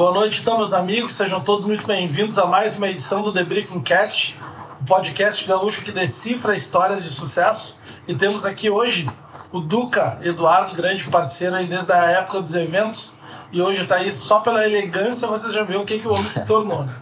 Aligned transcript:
Boa 0.00 0.14
noite, 0.14 0.40
então, 0.40 0.56
meus 0.56 0.72
amigos. 0.72 1.12
Sejam 1.12 1.42
todos 1.42 1.66
muito 1.66 1.86
bem-vindos 1.86 2.38
a 2.38 2.46
mais 2.46 2.78
uma 2.78 2.88
edição 2.88 3.20
do 3.20 3.30
Debriefing 3.30 3.82
Cast, 3.82 4.40
o 4.80 4.84
podcast 4.86 5.46
gaúcho 5.46 5.84
que 5.84 5.92
decifra 5.92 6.56
histórias 6.56 7.04
de 7.04 7.10
sucesso. 7.10 7.78
E 8.08 8.14
temos 8.14 8.46
aqui 8.46 8.70
hoje 8.70 9.06
o 9.52 9.60
Duca 9.60 10.18
Eduardo, 10.22 10.74
grande 10.74 11.04
parceiro 11.04 11.54
aí 11.54 11.66
desde 11.66 11.92
a 11.92 12.02
época 12.12 12.40
dos 12.40 12.54
eventos. 12.54 13.12
E 13.52 13.60
hoje 13.60 13.82
está 13.82 13.96
aí 13.96 14.10
só 14.10 14.40
pela 14.40 14.66
elegância, 14.66 15.28
você 15.28 15.50
já 15.50 15.64
vê 15.64 15.76
o 15.76 15.84
que, 15.84 15.98
que 15.98 16.08
o 16.08 16.12
homem 16.12 16.24
se 16.24 16.46
tornou. 16.46 16.82
Né? 16.82 16.94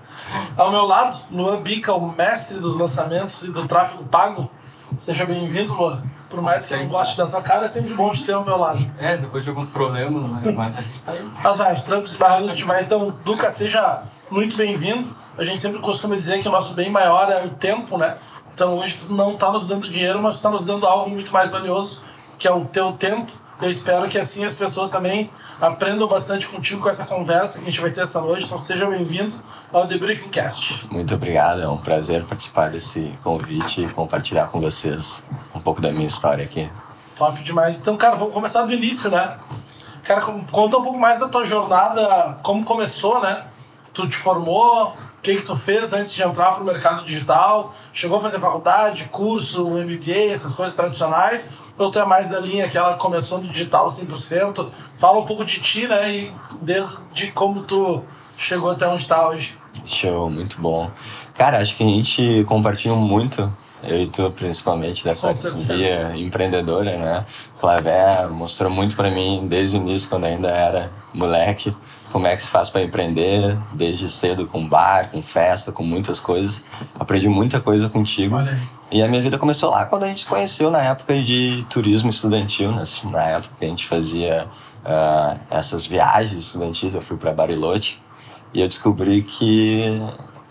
Ao 0.56 0.72
meu 0.72 0.84
lado, 0.84 1.16
Luan 1.30 1.62
Bica, 1.62 1.94
o 1.94 2.10
mestre 2.10 2.58
dos 2.58 2.76
lançamentos 2.76 3.44
e 3.44 3.52
do 3.52 3.64
tráfego 3.68 4.02
pago. 4.06 4.50
Seja 4.98 5.24
bem-vindo, 5.24 5.72
Luan. 5.72 6.02
Por 6.28 6.42
mais 6.42 6.66
que 6.66 6.74
eu 6.74 6.78
não 6.78 6.88
goste 6.88 7.16
da 7.16 7.26
tua 7.26 7.40
cara, 7.40 7.64
é 7.64 7.68
sempre 7.68 7.94
bom 7.94 8.10
te 8.10 8.24
ter 8.24 8.32
ao 8.32 8.44
meu 8.44 8.58
lado. 8.58 8.78
É, 8.98 9.16
depois 9.16 9.44
de 9.44 9.50
alguns 9.50 9.70
problemas, 9.70 10.30
né? 10.30 10.52
mas 10.54 10.76
a 10.76 10.82
gente 10.82 11.02
tá 11.02 11.12
aí. 11.12 11.30
Mas 11.42 11.58
vai, 11.58 11.74
os 11.74 11.84
trancos 11.84 12.16
barreiras 12.16 12.50
a 12.50 12.52
gente 12.52 12.64
vai. 12.64 12.82
Então, 12.82 13.16
Duca, 13.24 13.50
seja 13.50 14.02
muito 14.30 14.56
bem-vindo. 14.56 15.08
A 15.38 15.44
gente 15.44 15.62
sempre 15.62 15.80
costuma 15.80 16.16
dizer 16.16 16.42
que 16.42 16.48
o 16.48 16.52
nosso 16.52 16.74
bem 16.74 16.90
maior 16.90 17.30
é 17.32 17.44
o 17.44 17.48
tempo, 17.50 17.96
né? 17.96 18.16
Então 18.54 18.76
hoje 18.76 18.98
tu 19.06 19.12
não 19.12 19.34
está 19.34 19.52
nos 19.52 19.66
dando 19.66 19.88
dinheiro, 19.88 20.20
mas 20.20 20.34
está 20.34 20.50
nos 20.50 20.66
dando 20.66 20.84
algo 20.84 21.08
muito 21.08 21.32
mais 21.32 21.52
valioso, 21.52 22.02
que 22.36 22.48
é 22.48 22.52
o 22.52 22.64
teu 22.64 22.92
tempo. 22.92 23.30
Eu 23.60 23.70
espero 23.70 24.08
que 24.08 24.16
assim 24.16 24.44
as 24.44 24.54
pessoas 24.54 24.90
também 24.90 25.28
aprendam 25.60 26.06
bastante 26.06 26.46
contigo 26.46 26.80
com 26.80 26.88
essa 26.88 27.04
conversa 27.04 27.58
que 27.58 27.64
a 27.64 27.70
gente 27.70 27.80
vai 27.80 27.90
ter 27.90 28.02
essa 28.02 28.20
noite. 28.20 28.46
Então 28.46 28.56
seja 28.56 28.86
bem-vindo 28.86 29.34
ao 29.72 29.84
The 29.84 29.98
Briefing 29.98 30.28
Cast. 30.28 30.86
Muito 30.92 31.12
obrigado, 31.12 31.60
é 31.60 31.68
um 31.68 31.76
prazer 31.76 32.24
participar 32.24 32.70
desse 32.70 33.18
convite 33.22 33.82
e 33.82 33.92
compartilhar 33.92 34.46
com 34.46 34.60
vocês 34.60 35.24
um 35.52 35.60
pouco 35.60 35.80
da 35.80 35.90
minha 35.90 36.06
história 36.06 36.44
aqui. 36.44 36.70
Top 37.16 37.42
demais. 37.42 37.80
Então, 37.80 37.96
cara, 37.96 38.14
vamos 38.14 38.32
começar 38.32 38.62
do 38.62 38.72
início, 38.72 39.10
né? 39.10 39.36
Cara, 40.04 40.20
conta 40.20 40.78
um 40.78 40.82
pouco 40.82 40.98
mais 40.98 41.18
da 41.18 41.28
tua 41.28 41.44
jornada, 41.44 42.38
como 42.44 42.64
começou, 42.64 43.20
né? 43.20 43.42
Tu 43.92 44.08
te 44.08 44.16
formou, 44.16 44.94
o 45.18 45.20
que, 45.20 45.34
que 45.34 45.42
tu 45.42 45.56
fez 45.56 45.92
antes 45.92 46.14
de 46.14 46.22
entrar 46.22 46.52
para 46.52 46.62
o 46.62 46.64
mercado 46.64 47.04
digital? 47.04 47.74
Chegou 47.92 48.18
a 48.18 48.20
fazer 48.20 48.38
faculdade, 48.38 49.06
curso, 49.06 49.68
MBA, 49.68 50.30
essas 50.30 50.54
coisas 50.54 50.76
tradicionais? 50.76 51.52
Ou 51.78 51.90
tu 51.90 51.98
é 51.98 52.04
mais 52.04 52.28
da 52.28 52.40
linha 52.40 52.68
que 52.68 52.76
ela 52.76 52.96
começou 52.96 53.38
no 53.38 53.48
digital 53.48 53.88
100%? 53.88 54.66
Fala 54.96 55.18
um 55.18 55.24
pouco 55.24 55.44
de 55.44 55.60
ti, 55.60 55.86
né? 55.86 56.10
E 56.12 56.32
desde 56.60 57.30
como 57.32 57.62
tu 57.62 58.02
chegou 58.36 58.70
até 58.70 58.86
onde 58.86 59.02
está 59.02 59.28
hoje. 59.28 59.56
Show, 59.86 60.28
muito 60.28 60.60
bom. 60.60 60.90
Cara, 61.34 61.58
acho 61.58 61.76
que 61.76 61.84
a 61.84 61.86
gente 61.86 62.44
compartilha 62.48 62.94
muito 62.94 63.50
eu 63.84 64.02
e 64.02 64.06
tu 64.08 64.28
principalmente 64.32 65.04
dessa 65.04 65.32
via 65.32 66.16
empreendedora, 66.16 66.96
né? 66.98 67.24
Clavé 67.60 68.26
mostrou 68.26 68.70
muito 68.70 68.96
para 68.96 69.10
mim 69.10 69.46
desde 69.48 69.76
o 69.76 69.80
início 69.80 70.08
quando 70.08 70.24
ainda 70.24 70.48
era 70.48 70.90
moleque 71.14 71.72
como 72.10 72.26
é 72.26 72.34
que 72.34 72.42
se 72.42 72.50
faz 72.50 72.70
para 72.70 72.82
empreender 72.82 73.56
desde 73.72 74.08
cedo 74.08 74.46
com 74.46 74.66
bar, 74.66 75.10
com 75.10 75.22
festa, 75.22 75.70
com 75.70 75.82
muitas 75.82 76.18
coisas. 76.18 76.64
Aprendi 76.98 77.28
muita 77.28 77.60
coisa 77.60 77.88
contigo. 77.88 78.36
E 78.90 79.02
a 79.02 79.08
minha 79.08 79.20
vida 79.20 79.36
começou 79.36 79.70
lá 79.70 79.84
quando 79.84 80.04
a 80.04 80.06
gente 80.06 80.20
se 80.22 80.26
conheceu 80.26 80.70
na 80.70 80.82
época 80.82 81.20
de 81.20 81.62
turismo 81.68 82.08
estudantil, 82.08 82.72
né? 82.72 82.84
na 83.10 83.22
época 83.22 83.54
que 83.58 83.64
a 83.66 83.68
gente 83.68 83.86
fazia 83.86 84.48
uh, 84.82 85.38
essas 85.50 85.84
viagens 85.84 86.32
estudantis. 86.32 86.94
Eu 86.94 87.02
fui 87.02 87.18
para 87.18 87.34
Bariloche 87.34 87.98
e 88.54 88.62
eu 88.62 88.66
descobri 88.66 89.20
que 89.20 90.00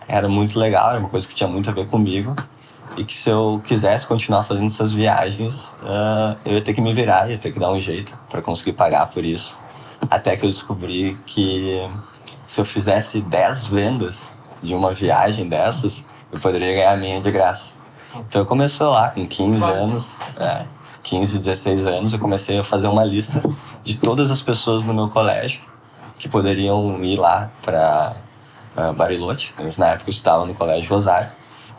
era 0.08 0.30
muito 0.30 0.60
legal, 0.60 0.92
era 0.92 1.00
uma 1.00 1.10
coisa 1.10 1.28
que 1.28 1.34
tinha 1.34 1.50
muito 1.50 1.68
a 1.72 1.74
ver 1.74 1.88
comigo 1.88 2.36
e 2.96 3.04
que 3.04 3.18
se 3.18 3.28
eu 3.28 3.60
quisesse 3.66 4.06
continuar 4.06 4.44
fazendo 4.44 4.68
essas 4.68 4.94
viagens, 4.94 5.70
uh, 5.82 6.38
eu 6.46 6.54
ia 6.54 6.62
ter 6.62 6.76
que 6.76 6.82
me 6.82 6.94
virar, 6.94 7.28
ia 7.32 7.40
ter 7.40 7.52
que 7.52 7.60
dar 7.60 7.72
um 7.72 7.82
jeito 7.82 8.16
para 8.30 8.42
conseguir 8.44 8.74
pagar 8.74 9.08
por 9.08 9.26
isso. 9.26 9.58
Até 10.12 10.38
que 10.38 10.46
eu 10.46 10.52
descobri 10.52 11.18
que 11.26 11.90
se 12.46 12.62
eu 12.62 12.66
fizesse 12.66 13.20
10 13.20 13.66
vendas 13.66 14.36
de 14.62 14.76
uma 14.76 14.94
viagem 14.94 15.50
dessas, 15.50 16.06
eu 16.32 16.40
poderia 16.40 16.74
ganhar 16.74 16.92
a 16.94 16.98
minha 16.98 17.20
de 17.20 17.32
graça. 17.32 17.77
Então 18.28 18.42
eu 18.42 18.46
comecei 18.46 18.86
lá 18.86 19.10
com 19.10 19.28
15 19.28 19.60
Nossa. 19.60 19.74
anos, 19.74 20.20
é, 20.40 20.66
15, 21.04 21.40
16 21.40 21.88
anos, 21.88 22.14
eu 22.14 22.20
comecei 22.20 22.60
a 22.60 22.64
fazer 22.64 22.88
uma 22.88 23.04
lista 23.04 23.42
de 23.84 23.98
todas 23.98 24.32
as 24.32 24.42
pessoas 24.42 24.84
no 24.84 24.94
meu 24.94 25.08
colégio 25.10 25.62
que 26.18 26.28
poderiam 26.28 27.04
ir 27.04 27.18
lá 27.18 27.50
para 27.62 28.14
uh, 28.76 28.94
Bariloche. 28.94 29.54
Na 29.78 29.90
época 29.90 30.10
eu 30.10 30.12
estava 30.12 30.46
no 30.46 30.54
Colégio 30.54 30.90
Rosário. 30.90 31.30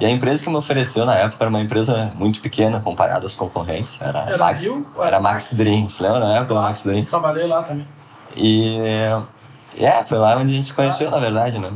E 0.00 0.06
a 0.06 0.10
empresa 0.10 0.44
que 0.44 0.48
me 0.48 0.56
ofereceu 0.56 1.04
na 1.04 1.16
época 1.16 1.37
era 1.41 1.50
uma 1.50 1.60
empresa 1.60 2.12
muito 2.15 2.41
pequena 2.41 2.78
comparada 2.78 3.27
às 3.27 3.34
concorrentes. 3.34 4.00
Era, 4.00 4.21
era 4.21 4.38
Max, 4.38 4.62
Rio, 4.62 4.87
era 5.00 5.21
Max 5.21 5.54
Dream. 5.54 5.88
Você 5.88 6.04
lembra 6.04 6.21
na 6.21 6.37
época 6.37 6.54
da 6.54 6.60
Max 6.60 6.84
Dream? 6.84 7.04
Trabalhei 7.04 7.47
lá 7.48 7.65
também. 7.65 7.87
E 8.37 8.78
é, 9.77 10.04
foi 10.04 10.19
lá 10.19 10.37
onde 10.37 10.53
a 10.53 10.56
gente 10.56 10.69
se 10.69 10.75
conheceu, 10.75 11.10
na 11.10 11.19
verdade, 11.19 11.59
né? 11.59 11.71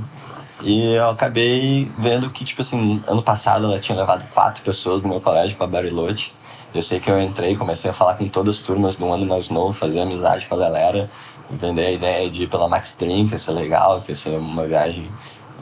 E 0.62 0.94
eu 0.94 1.10
acabei 1.10 1.90
vendo 1.98 2.30
que, 2.30 2.44
tipo 2.44 2.60
assim, 2.60 3.02
ano 3.08 3.22
passado 3.22 3.64
ela 3.64 3.80
tinha 3.80 3.98
levado 3.98 4.28
quatro 4.30 4.62
pessoas 4.62 5.00
do 5.00 5.08
meu 5.08 5.20
colégio 5.20 5.56
para 5.56 5.66
Bariloche. 5.66 6.32
Eu 6.72 6.80
sei 6.80 7.00
que 7.00 7.10
eu 7.10 7.20
entrei, 7.20 7.56
comecei 7.56 7.90
a 7.90 7.94
falar 7.94 8.14
com 8.14 8.28
todas 8.28 8.58
as 8.58 8.62
turmas 8.62 8.94
do 8.94 9.12
ano 9.12 9.26
mais 9.26 9.50
novo, 9.50 9.72
fazer 9.72 10.00
amizade 10.00 10.46
com 10.46 10.54
a 10.54 10.58
galera, 10.58 11.10
vender 11.50 11.86
a 11.86 11.90
ideia 11.90 12.30
de 12.30 12.44
ir 12.44 12.46
pela 12.48 12.68
Max 12.68 12.96
Dream, 12.98 13.26
que 13.26 13.32
ia 13.32 13.38
ser 13.38 13.52
legal, 13.52 14.00
que 14.00 14.12
ia 14.12 14.16
ser 14.16 14.38
uma 14.38 14.64
viagem 14.66 15.10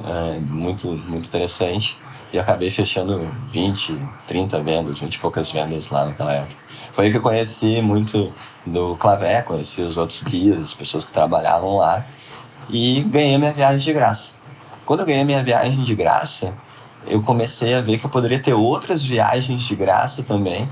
é, 0.05 0.39
muito, 0.41 0.89
muito 0.89 1.27
interessante. 1.27 1.97
E 2.33 2.39
acabei 2.39 2.71
fechando 2.71 3.27
20, 3.51 3.99
30 4.27 4.63
vendas, 4.63 4.99
20 4.99 5.15
e 5.15 5.19
poucas 5.19 5.51
vendas 5.51 5.89
lá 5.89 6.05
naquela 6.05 6.33
época. 6.33 6.55
Foi 6.93 7.07
aí 7.07 7.11
que 7.11 7.17
eu 7.17 7.23
conheci 7.23 7.81
muito 7.81 8.33
do 8.67 8.97
Clavé, 8.97 9.43
conheci 9.43 9.81
os 9.81 9.97
outros 9.97 10.23
guias, 10.23 10.61
as 10.61 10.75
pessoas 10.75 11.05
que 11.05 11.13
trabalhavam 11.13 11.77
lá 11.77 12.05
e 12.69 13.03
ganhei 13.05 13.39
minha 13.39 13.53
viagem 13.53 13.79
de 13.81 13.93
graça. 13.93 14.40
Quando 14.91 15.03
eu 15.03 15.07
ganhei 15.07 15.23
minha 15.23 15.41
viagem 15.41 15.85
de 15.85 15.95
graça, 15.95 16.53
eu 17.07 17.23
comecei 17.23 17.75
a 17.75 17.81
ver 17.81 17.97
que 17.97 18.07
eu 18.07 18.11
poderia 18.11 18.41
ter 18.41 18.55
outras 18.55 19.05
viagens 19.05 19.63
de 19.63 19.77
graça 19.77 20.25
também 20.25 20.69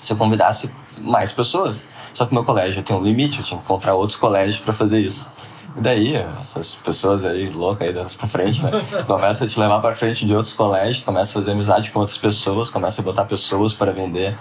se 0.00 0.12
eu 0.12 0.16
convidasse 0.16 0.74
mais 0.98 1.30
pessoas. 1.30 1.86
Só 2.12 2.26
que 2.26 2.34
meu 2.34 2.44
colégio 2.44 2.82
tem 2.82 2.96
um 2.96 3.00
limite, 3.00 3.38
eu 3.38 3.44
tinha 3.44 3.56
que 3.56 3.64
encontrar 3.64 3.94
outros 3.94 4.18
colégios 4.18 4.58
para 4.58 4.72
fazer 4.72 4.98
isso. 4.98 5.32
E 5.76 5.80
daí, 5.80 6.16
essas 6.40 6.74
pessoas 6.74 7.24
aí 7.24 7.48
loucas 7.50 7.86
aí 7.86 7.94
da 7.94 8.08
frente, 8.08 8.64
né? 8.64 8.72
Começa 9.06 9.44
a 9.44 9.48
te 9.48 9.60
levar 9.60 9.78
para 9.78 9.94
frente 9.94 10.26
de 10.26 10.34
outros 10.34 10.54
colégios, 10.54 11.04
começa 11.04 11.30
a 11.30 11.34
fazer 11.34 11.52
amizade 11.52 11.92
com 11.92 12.00
outras 12.00 12.18
pessoas, 12.18 12.68
começa 12.68 13.00
a 13.00 13.04
botar 13.04 13.26
pessoas 13.26 13.72
para 13.72 13.92
vender 13.92 14.36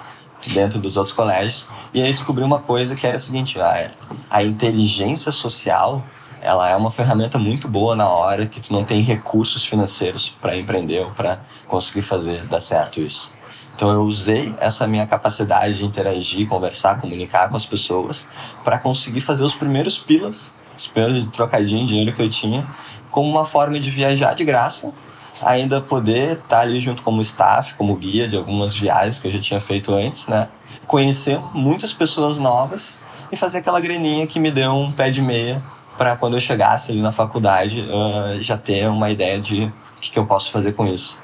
dentro 0.47 0.79
dos 0.79 0.97
outros 0.97 1.13
colégios. 1.15 1.67
E 1.93 2.01
aí 2.01 2.11
descobri 2.11 2.43
uma 2.43 2.57
coisa 2.57 2.95
que 2.95 3.05
era 3.05 3.17
a 3.17 3.19
seguinte, 3.19 3.61
a, 3.61 3.91
a 4.31 4.41
inteligência 4.41 5.31
social, 5.31 6.03
ela 6.41 6.69
é 6.69 6.75
uma 6.75 6.91
ferramenta 6.91 7.37
muito 7.37 7.67
boa 7.67 7.95
na 7.95 8.07
hora 8.07 8.45
que 8.45 8.59
tu 8.59 8.71
não 8.73 8.83
tem 8.83 9.01
recursos 9.01 9.65
financeiros 9.65 10.29
para 10.41 10.55
empreender 10.55 11.01
ou 11.01 11.11
para 11.11 11.41
conseguir 11.67 12.01
fazer 12.01 12.45
dar 12.45 12.59
certo 12.59 13.01
isso. 13.01 13.33
Então 13.75 13.91
eu 13.91 14.01
usei 14.01 14.53
essa 14.59 14.85
minha 14.87 15.07
capacidade 15.07 15.75
de 15.75 15.85
interagir, 15.85 16.47
conversar, 16.47 16.99
comunicar 16.99 17.49
com 17.49 17.55
as 17.55 17.65
pessoas 17.65 18.27
para 18.63 18.77
conseguir 18.77 19.21
fazer 19.21 19.43
os 19.43 19.53
primeiros 19.53 19.97
pilas, 19.97 20.53
os 20.77 20.87
primeiros 20.87 21.27
trocadinhos 21.31 21.83
de 21.83 21.87
dinheiro 21.89 22.13
que 22.13 22.21
eu 22.21 22.29
tinha, 22.29 22.67
como 23.09 23.29
uma 23.29 23.45
forma 23.45 23.79
de 23.79 23.89
viajar 23.89 24.33
de 24.33 24.43
graça 24.43 24.93
ainda 25.41 25.79
poder 25.79 26.33
estar 26.33 26.47
tá 26.47 26.59
ali 26.59 26.79
junto 26.79 27.01
como 27.01 27.21
staff, 27.21 27.73
como 27.75 27.95
guia 27.95 28.27
de 28.27 28.35
algumas 28.35 28.75
viagens 28.75 29.19
que 29.19 29.27
eu 29.27 29.31
já 29.31 29.39
tinha 29.39 29.59
feito 29.59 29.93
antes, 29.93 30.27
né? 30.27 30.49
Conhecer 30.85 31.39
muitas 31.53 31.93
pessoas 31.93 32.37
novas 32.37 32.97
e 33.31 33.37
fazer 33.37 33.59
aquela 33.59 33.79
graninha 33.79 34.27
que 34.27 34.39
me 34.39 34.51
deu 34.51 34.73
um 34.73 34.91
pé 34.91 35.09
de 35.09 35.21
meia 35.21 35.63
para 35.99 36.15
quando 36.15 36.35
eu 36.35 36.39
chegasse 36.39 36.93
ali 36.93 37.01
na 37.01 37.11
faculdade 37.11 37.81
uh, 37.81 38.41
já 38.41 38.55
ter 38.57 38.87
uma 38.87 39.09
ideia 39.09 39.37
de 39.37 39.65
o 39.65 39.99
que, 39.99 40.11
que 40.11 40.17
eu 40.17 40.25
posso 40.25 40.49
fazer 40.49 40.71
com 40.71 40.87
isso. 40.87 41.21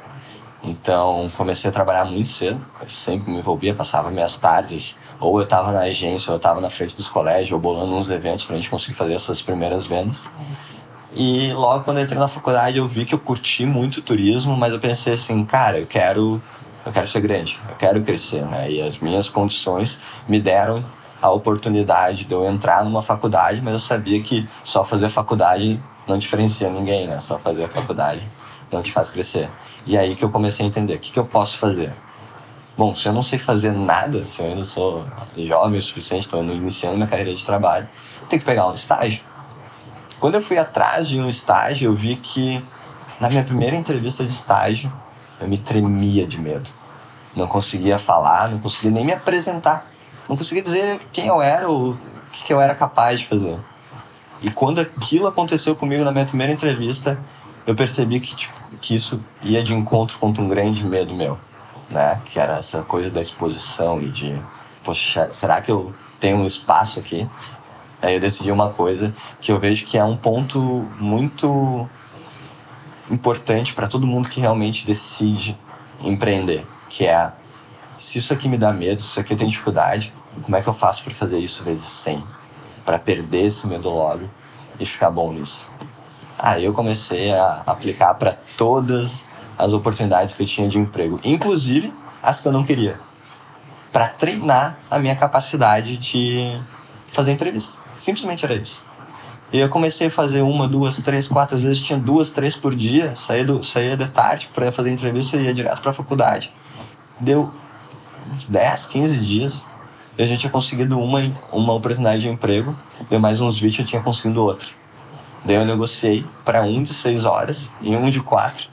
Então 0.62 1.32
comecei 1.38 1.70
a 1.70 1.74
trabalhar 1.74 2.04
muito 2.04 2.28
cedo, 2.28 2.60
sempre 2.86 3.32
me 3.32 3.38
envolvia, 3.38 3.74
passava 3.74 4.12
minhas 4.12 4.36
tardes, 4.36 4.98
ou 5.18 5.38
eu 5.38 5.46
estava 5.46 5.72
na 5.72 5.80
agência, 5.80 6.30
ou 6.30 6.36
eu 6.36 6.38
estava 6.38 6.60
na 6.60 6.70
frente 6.70 6.94
dos 6.94 7.08
colégios, 7.08 7.54
ou 7.54 7.60
bolando 7.60 7.96
uns 7.96 8.10
eventos 8.10 8.44
para 8.44 8.56
a 8.56 8.58
gente 8.58 8.70
conseguir 8.70 8.98
fazer 8.98 9.14
essas 9.14 9.42
primeiras 9.42 9.88
vendas. 9.88 10.24
E 11.14 11.54
logo 11.54 11.86
quando 11.86 12.02
entrei 12.02 12.20
na 12.20 12.28
faculdade 12.28 12.78
eu 12.78 12.86
vi 12.86 13.06
que 13.06 13.16
eu 13.16 13.20
curti 13.20 13.66
muito 13.66 14.02
turismo, 14.02 14.58
mas 14.58 14.74
eu 14.74 14.80
pensei 14.80 15.14
assim, 15.14 15.46
cara, 15.46 15.80
eu 15.80 15.86
quero, 15.86 16.42
eu 16.86 16.92
quero 16.92 17.08
ser 17.08 17.22
grande, 17.22 17.58
eu 17.70 17.76
quero 17.78 18.02
crescer, 18.02 18.42
né? 18.42 18.70
E 18.70 18.82
as 18.82 19.00
minhas 19.00 19.30
condições 19.30 20.02
me 20.28 20.38
deram 20.38 20.84
a 21.22 21.30
oportunidade 21.32 22.26
de 22.26 22.34
eu 22.34 22.46
entrar 22.46 22.84
numa 22.84 23.02
faculdade, 23.02 23.62
mas 23.64 23.74
eu 23.74 23.80
sabia 23.80 24.22
que 24.22 24.48
só 24.64 24.84
fazer 24.84 25.10
faculdade 25.10 25.80
não 26.08 26.18
diferencia 26.18 26.70
ninguém, 26.70 27.08
né? 27.08 27.20
Só 27.20 27.40
fazer 27.40 27.64
a 27.64 27.68
faculdade 27.68 28.28
não 28.72 28.82
te 28.82 28.92
faz 28.92 29.10
crescer. 29.10 29.50
E 29.86 29.98
aí 29.98 30.16
que 30.16 30.24
eu 30.24 30.30
comecei 30.30 30.66
a 30.66 30.68
entender, 30.68 30.96
o 30.96 31.00
que, 31.00 31.12
que 31.12 31.20
eu 31.20 31.26
posso 31.26 31.58
fazer? 31.58 31.96
Bom, 32.78 32.94
se 32.94 33.08
eu 33.08 33.14
não 33.14 33.24
sei 33.24 33.40
fazer 33.40 33.72
nada, 33.72 34.24
se 34.24 34.42
eu 34.42 34.48
ainda 34.48 34.66
sou 34.66 35.06
jovem 35.38 35.80
o 35.80 35.82
suficiente, 35.82 36.26
estou 36.26 36.44
iniciando 36.44 36.96
minha 36.96 37.08
carreira 37.08 37.34
de 37.34 37.46
trabalho, 37.46 37.88
tem 38.28 38.38
que 38.38 38.46
pegar 38.46 38.68
um 38.68 38.74
estágio 38.74 39.22
quando 40.26 40.36
eu 40.36 40.42
fui 40.42 40.58
atrás 40.58 41.08
de 41.08 41.20
um 41.20 41.30
estágio, 41.30 41.90
eu 41.90 41.94
vi 41.94 42.16
que 42.16 42.64
na 43.20 43.30
minha 43.30 43.44
primeira 43.44 43.76
entrevista 43.76 44.24
de 44.24 44.32
estágio, 44.32 44.92
eu 45.40 45.48
me 45.48 45.58
tremia 45.58 46.26
de 46.26 46.40
medo. 46.40 46.70
Não 47.36 47.48
conseguia 47.48 48.00
falar, 48.00 48.50
não 48.50 48.58
conseguia 48.60 48.90
nem 48.90 49.06
me 49.06 49.14
apresentar. 49.14 49.86
Não 50.28 50.36
conseguia 50.36 50.64
dizer 50.64 51.00
quem 51.12 51.28
eu 51.28 51.42
era 51.42 51.68
ou 51.68 51.92
o 51.92 51.98
que 52.32 52.52
eu 52.52 52.60
era 52.60 52.74
capaz 52.76 53.20
de 53.20 53.28
fazer. 53.28 53.58
E 54.42 54.50
quando 54.50 54.80
aquilo 54.80 55.28
aconteceu 55.28 55.76
comigo 55.76 56.04
na 56.04 56.12
minha 56.12 56.26
primeira 56.26 56.52
entrevista, 56.52 57.20
eu 57.66 57.76
percebi 57.76 58.20
que, 58.20 58.36
tipo, 58.36 58.54
que 58.80 58.96
isso 58.96 59.24
ia 59.42 59.64
de 59.64 59.74
encontro 59.74 60.18
contra 60.20 60.44
um 60.44 60.48
grande 60.48 60.84
medo 60.84 61.14
meu, 61.14 61.40
né? 61.90 62.22
Que 62.26 62.40
era 62.40 62.58
essa 62.58 62.84
coisa 62.84 63.10
da 63.10 63.22
exposição 63.22 64.02
e 64.02 64.10
de, 64.10 64.40
poxa, 64.84 65.30
será 65.32 65.62
que 65.62 65.72
eu 65.72 65.94
tenho 66.20 66.38
um 66.38 66.46
espaço 66.46 67.00
aqui? 67.00 67.28
Aí 68.02 68.16
eu 68.16 68.20
decidi 68.20 68.52
uma 68.52 68.70
coisa 68.70 69.14
que 69.42 69.52
eu 69.52 69.60
vejo 69.60 69.86
que 69.86 69.98
é 69.98 70.04
um 70.04 70.16
ponto 70.16 70.60
muito 71.00 71.90
importante 73.10 73.74
para 73.74 73.88
todo 73.88 74.06
mundo 74.06 74.30
que 74.30 74.40
realmente 74.40 74.86
decide 74.86 75.58
empreender, 76.04 76.66
que 76.90 77.06
é 77.06 77.32
se 77.98 78.18
isso 78.18 78.34
aqui 78.34 78.48
me 78.50 78.58
dá 78.58 78.72
medo, 78.72 79.02
se 79.02 79.08
isso 79.08 79.20
aqui 79.20 79.34
eu 79.34 79.38
tenho 79.38 79.50
dificuldade, 79.50 80.14
como 80.42 80.56
é 80.56 80.62
que 80.62 80.68
eu 80.68 80.74
faço 80.74 81.04
para 81.04 81.14
fazer 81.14 81.40
isso 81.40 81.64
vezes 81.64 81.88
100? 81.88 82.24
Para 82.86 83.00
perder 83.00 83.46
esse 83.46 83.66
medo 83.68 83.90
logo 83.90 84.30
e 84.80 84.86
ficar 84.86 85.10
bom 85.10 85.32
nisso. 85.32 85.72
Aí 86.38 86.66
eu 86.66 86.74
comecei 86.74 87.34
a 87.34 87.64
aplicar 87.66 88.14
para 88.16 88.38
todas 88.58 89.26
as 89.58 89.74
oportunidades 89.74 90.36
que 90.36 90.44
eu 90.44 90.48
tinha 90.48 90.68
de 90.68 90.78
emprego, 90.78 91.20
inclusive 91.24 91.94
as 92.22 92.42
que 92.42 92.48
eu 92.48 92.52
não 92.52 92.66
queria, 92.66 93.00
para 93.92 94.10
treinar 94.10 94.78
a 94.92 95.00
minha 95.00 95.16
capacidade 95.16 95.98
de 95.98 96.60
fazer 97.12 97.32
entrevista. 97.32 97.78
Simplesmente 97.98 98.44
era 98.44 98.56
isso. 98.56 98.84
E 99.54 99.60
eu 99.60 99.70
comecei 99.70 100.08
a 100.08 100.12
fazer 100.12 100.42
uma, 100.42 100.68
duas, 100.68 100.98
três, 100.98 101.28
quatro, 101.28 101.56
às 101.56 101.62
vezes 101.62 101.82
tinha 101.82 101.98
duas, 101.98 102.32
três 102.32 102.56
por 102.56 102.76
dia. 102.76 103.16
Saía, 103.16 103.46
do, 103.46 103.64
saía 103.64 103.96
de 103.96 104.08
tarde 104.08 104.50
para 104.54 104.72
fazer 104.72 104.92
entrevista 104.92 105.38
e 105.38 105.46
ia 105.46 105.54
direto 105.54 105.82
para 105.82 105.92
a 105.92 105.94
faculdade. 105.94 106.54
Deu 107.20 107.54
uns 108.34 108.46
10, 108.46 108.86
15 108.86 109.20
dias. 109.20 109.66
Eu 110.18 110.26
já 110.26 110.38
tinha 110.38 110.52
conseguido 110.52 111.00
uma, 111.00 111.20
uma 111.52 111.74
oportunidade 111.74 112.22
de 112.22 112.30
emprego. 112.30 112.76
Deu 113.10 113.20
mais 113.20 113.42
uns 113.42 113.60
20 113.60 113.80
eu 113.80 113.86
tinha 113.86 114.02
conseguido 114.02 114.44
outra. 114.44 114.68
Daí 115.44 115.56
eu 115.56 115.66
negociei 115.66 116.26
para 116.44 116.62
um 116.62 116.82
de 116.82 116.94
seis 116.94 117.26
horas 117.26 117.72
e 117.82 117.96
um 117.96 118.10
de 118.10 118.20
quatro. 118.20 118.68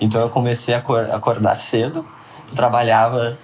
Então 0.00 0.20
eu 0.20 0.28
comecei 0.28 0.74
a 0.74 0.78
acordar 0.78 1.54
cedo, 1.54 2.04
trabalhava 2.54 3.38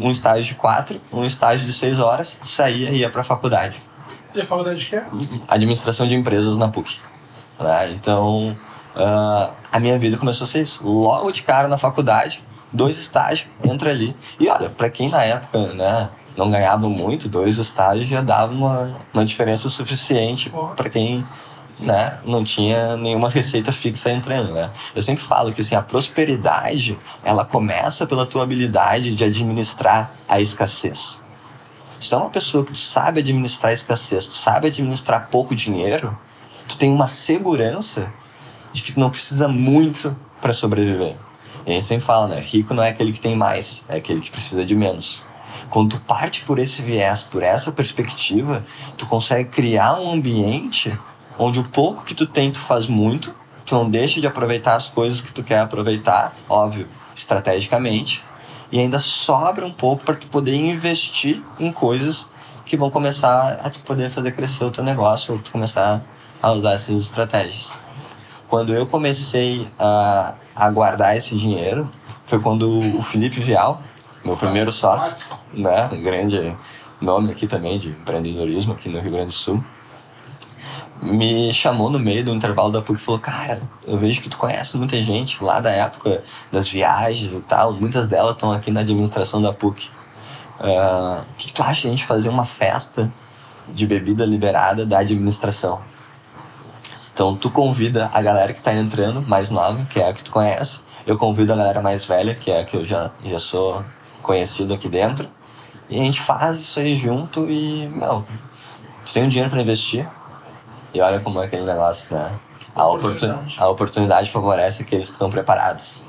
um 0.00 0.10
estágio 0.10 0.44
de 0.44 0.54
quatro, 0.54 1.00
um 1.12 1.24
estágio 1.24 1.66
de 1.66 1.72
seis 1.72 2.00
horas, 2.00 2.38
saía 2.42 2.90
e 2.90 2.98
ia 2.98 3.10
para 3.10 3.20
a 3.20 3.24
faculdade. 3.24 3.82
E 4.34 4.40
a 4.40 4.46
faculdade 4.46 4.80
de 4.80 4.86
quê? 4.86 5.02
Administração 5.46 6.06
de 6.06 6.14
empresas 6.14 6.56
na 6.56 6.68
PUC. 6.68 6.98
Né? 7.60 7.92
Então, 7.92 8.56
uh, 8.96 9.52
a 9.70 9.78
minha 9.78 9.98
vida 9.98 10.16
começou 10.16 10.44
a 10.44 10.48
ser 10.48 10.62
isso. 10.62 10.86
Logo 10.86 11.30
de 11.30 11.42
cara 11.42 11.68
na 11.68 11.76
faculdade, 11.76 12.42
dois 12.72 12.98
estágios, 12.98 13.48
entra 13.64 13.90
ali. 13.90 14.16
E 14.38 14.48
olha, 14.48 14.70
para 14.70 14.88
quem 14.90 15.08
na 15.08 15.22
época, 15.22 15.58
né, 15.74 16.08
não 16.36 16.50
ganhava 16.50 16.88
muito, 16.88 17.28
dois 17.28 17.58
estágios 17.58 18.08
já 18.08 18.20
dava 18.20 18.52
uma, 18.52 18.96
uma 19.12 19.24
diferença 19.24 19.68
suficiente 19.68 20.52
para 20.76 20.88
quem 20.88 21.24
né, 21.80 22.18
não 22.24 22.44
tinha 22.44 22.96
nenhuma 22.96 23.28
receita 23.28 23.72
fixa 23.72 24.10
entrando, 24.10 24.52
né? 24.52 24.70
Eu 24.94 25.02
sempre 25.02 25.22
falo 25.22 25.52
que 25.52 25.60
assim, 25.60 25.74
a 25.74 25.82
prosperidade, 25.82 26.98
ela 27.24 27.44
começa 27.44 28.06
pela 28.06 28.26
tua 28.26 28.42
habilidade 28.42 29.14
de 29.14 29.24
administrar 29.24 30.12
a 30.28 30.40
escassez. 30.40 31.22
Se 32.00 32.08
tu 32.08 32.14
é 32.16 32.18
uma 32.18 32.30
pessoa 32.30 32.64
que 32.64 32.76
sabe 32.76 33.20
administrar 33.20 33.70
a 33.70 33.74
escassez, 33.74 34.26
tu 34.26 34.34
sabe 34.34 34.66
administrar 34.66 35.28
pouco 35.30 35.54
dinheiro, 35.54 36.16
tu 36.68 36.76
tem 36.76 36.92
uma 36.92 37.08
segurança 37.08 38.12
de 38.72 38.82
que 38.82 38.92
tu 38.92 39.00
não 39.00 39.10
precisa 39.10 39.46
muito 39.46 40.16
para 40.40 40.52
sobreviver. 40.52 41.16
E 41.66 41.70
a 41.70 41.74
gente 41.74 41.84
sempre 41.84 42.04
fala, 42.04 42.28
né? 42.28 42.40
Rico 42.40 42.74
não 42.74 42.82
é 42.82 42.88
aquele 42.88 43.12
que 43.12 43.20
tem 43.20 43.36
mais, 43.36 43.84
é 43.88 43.96
aquele 43.96 44.20
que 44.20 44.30
precisa 44.30 44.64
de 44.64 44.74
menos. 44.74 45.24
Quando 45.70 45.96
tu 45.96 46.00
parte 46.04 46.42
por 46.42 46.58
esse 46.58 46.82
viés, 46.82 47.22
por 47.22 47.42
essa 47.42 47.70
perspectiva, 47.70 48.64
tu 48.98 49.06
consegue 49.06 49.48
criar 49.48 49.98
um 50.00 50.12
ambiente 50.12 50.92
onde 51.38 51.60
o 51.60 51.64
pouco 51.64 52.04
que 52.04 52.14
tu 52.14 52.26
tem 52.26 52.50
tu 52.50 52.58
faz 52.58 52.86
muito, 52.86 53.34
tu 53.64 53.74
não 53.74 53.88
deixa 53.88 54.20
de 54.20 54.26
aproveitar 54.26 54.74
as 54.74 54.88
coisas 54.88 55.20
que 55.20 55.32
tu 55.32 55.42
quer 55.42 55.60
aproveitar, 55.60 56.34
óbvio, 56.48 56.86
estrategicamente, 57.14 58.22
e 58.70 58.78
ainda 58.78 58.98
sobra 58.98 59.64
um 59.66 59.72
pouco 59.72 60.04
para 60.04 60.14
tu 60.14 60.26
poder 60.26 60.56
investir 60.56 61.42
em 61.60 61.70
coisas 61.70 62.28
que 62.64 62.76
vão 62.76 62.90
começar 62.90 63.60
a 63.62 63.70
tu 63.70 63.80
poder 63.80 64.10
fazer 64.10 64.32
crescer 64.32 64.64
o 64.64 64.70
teu 64.70 64.82
negócio 64.82 65.34
ou 65.34 65.40
tu 65.40 65.50
começar 65.50 66.02
a 66.42 66.52
usar 66.52 66.72
essas 66.72 66.98
estratégias. 66.98 67.72
Quando 68.52 68.74
eu 68.74 68.86
comecei 68.86 69.66
a, 69.78 70.34
a 70.54 70.70
guardar 70.70 71.16
esse 71.16 71.34
dinheiro, 71.34 71.88
foi 72.26 72.38
quando 72.38 72.80
o 72.80 73.02
Felipe 73.02 73.40
Vial, 73.40 73.80
meu 74.22 74.36
primeiro 74.36 74.70
sócio, 74.70 75.26
né, 75.54 75.88
grande 76.02 76.54
nome 77.00 77.32
aqui 77.32 77.46
também 77.46 77.78
de 77.78 77.88
empreendedorismo 77.88 78.74
aqui 78.74 78.90
no 78.90 79.00
Rio 79.00 79.10
Grande 79.10 79.28
do 79.28 79.32
Sul, 79.32 79.64
me 81.00 81.50
chamou 81.54 81.88
no 81.88 81.98
meio 81.98 82.26
do 82.26 82.30
intervalo 82.30 82.70
da 82.70 82.82
PUC 82.82 83.00
e 83.00 83.02
falou: 83.02 83.18
Cara, 83.18 83.62
eu 83.86 83.96
vejo 83.96 84.20
que 84.20 84.28
tu 84.28 84.36
conhece 84.36 84.76
muita 84.76 85.00
gente 85.00 85.42
lá 85.42 85.58
da 85.58 85.70
época 85.70 86.22
das 86.52 86.68
viagens 86.68 87.32
e 87.32 87.40
tal, 87.40 87.72
muitas 87.72 88.06
delas 88.06 88.32
estão 88.32 88.52
aqui 88.52 88.70
na 88.70 88.80
administração 88.80 89.40
da 89.40 89.54
PUC. 89.54 89.88
Uh, 90.60 91.22
o 91.22 91.34
que, 91.38 91.46
que 91.46 91.54
tu 91.54 91.62
acha 91.62 91.80
de 91.80 91.86
a 91.86 91.90
gente 91.90 92.04
fazer 92.04 92.28
uma 92.28 92.44
festa 92.44 93.10
de 93.72 93.86
bebida 93.86 94.26
liberada 94.26 94.84
da 94.84 94.98
administração? 94.98 95.80
Então, 97.12 97.36
tu 97.36 97.50
convida 97.50 98.10
a 98.12 98.22
galera 98.22 98.52
que 98.52 98.60
tá 98.60 98.72
entrando, 98.74 99.22
mais 99.22 99.50
nova, 99.50 99.84
que 99.90 100.00
é 100.00 100.08
a 100.08 100.12
que 100.12 100.22
tu 100.22 100.30
conhece. 100.30 100.80
Eu 101.06 101.18
convido 101.18 101.52
a 101.52 101.56
galera 101.56 101.82
mais 101.82 102.04
velha, 102.04 102.34
que 102.34 102.50
é 102.50 102.60
a 102.60 102.64
que 102.64 102.76
eu 102.76 102.84
já, 102.84 103.10
já 103.24 103.38
sou 103.38 103.84
conhecido 104.22 104.72
aqui 104.72 104.88
dentro. 104.88 105.28
E 105.90 106.00
a 106.00 106.04
gente 106.04 106.20
faz 106.20 106.58
isso 106.58 106.80
aí 106.80 106.96
junto 106.96 107.50
e, 107.50 107.88
meu, 107.88 108.24
tu 109.04 109.12
tem 109.12 109.24
um 109.24 109.28
dinheiro 109.28 109.50
para 109.50 109.60
investir, 109.60 110.08
e 110.94 111.00
olha 111.00 111.20
como 111.20 111.40
é 111.40 111.46
aquele 111.46 111.64
negócio, 111.64 112.14
né? 112.14 112.38
A, 112.74 112.86
oportun 112.86 113.34
a 113.58 113.68
oportunidade 113.68 114.30
favorece 114.30 114.82
aqueles 114.82 115.08
que 115.08 115.14
estão 115.14 115.30
preparados. 115.30 116.02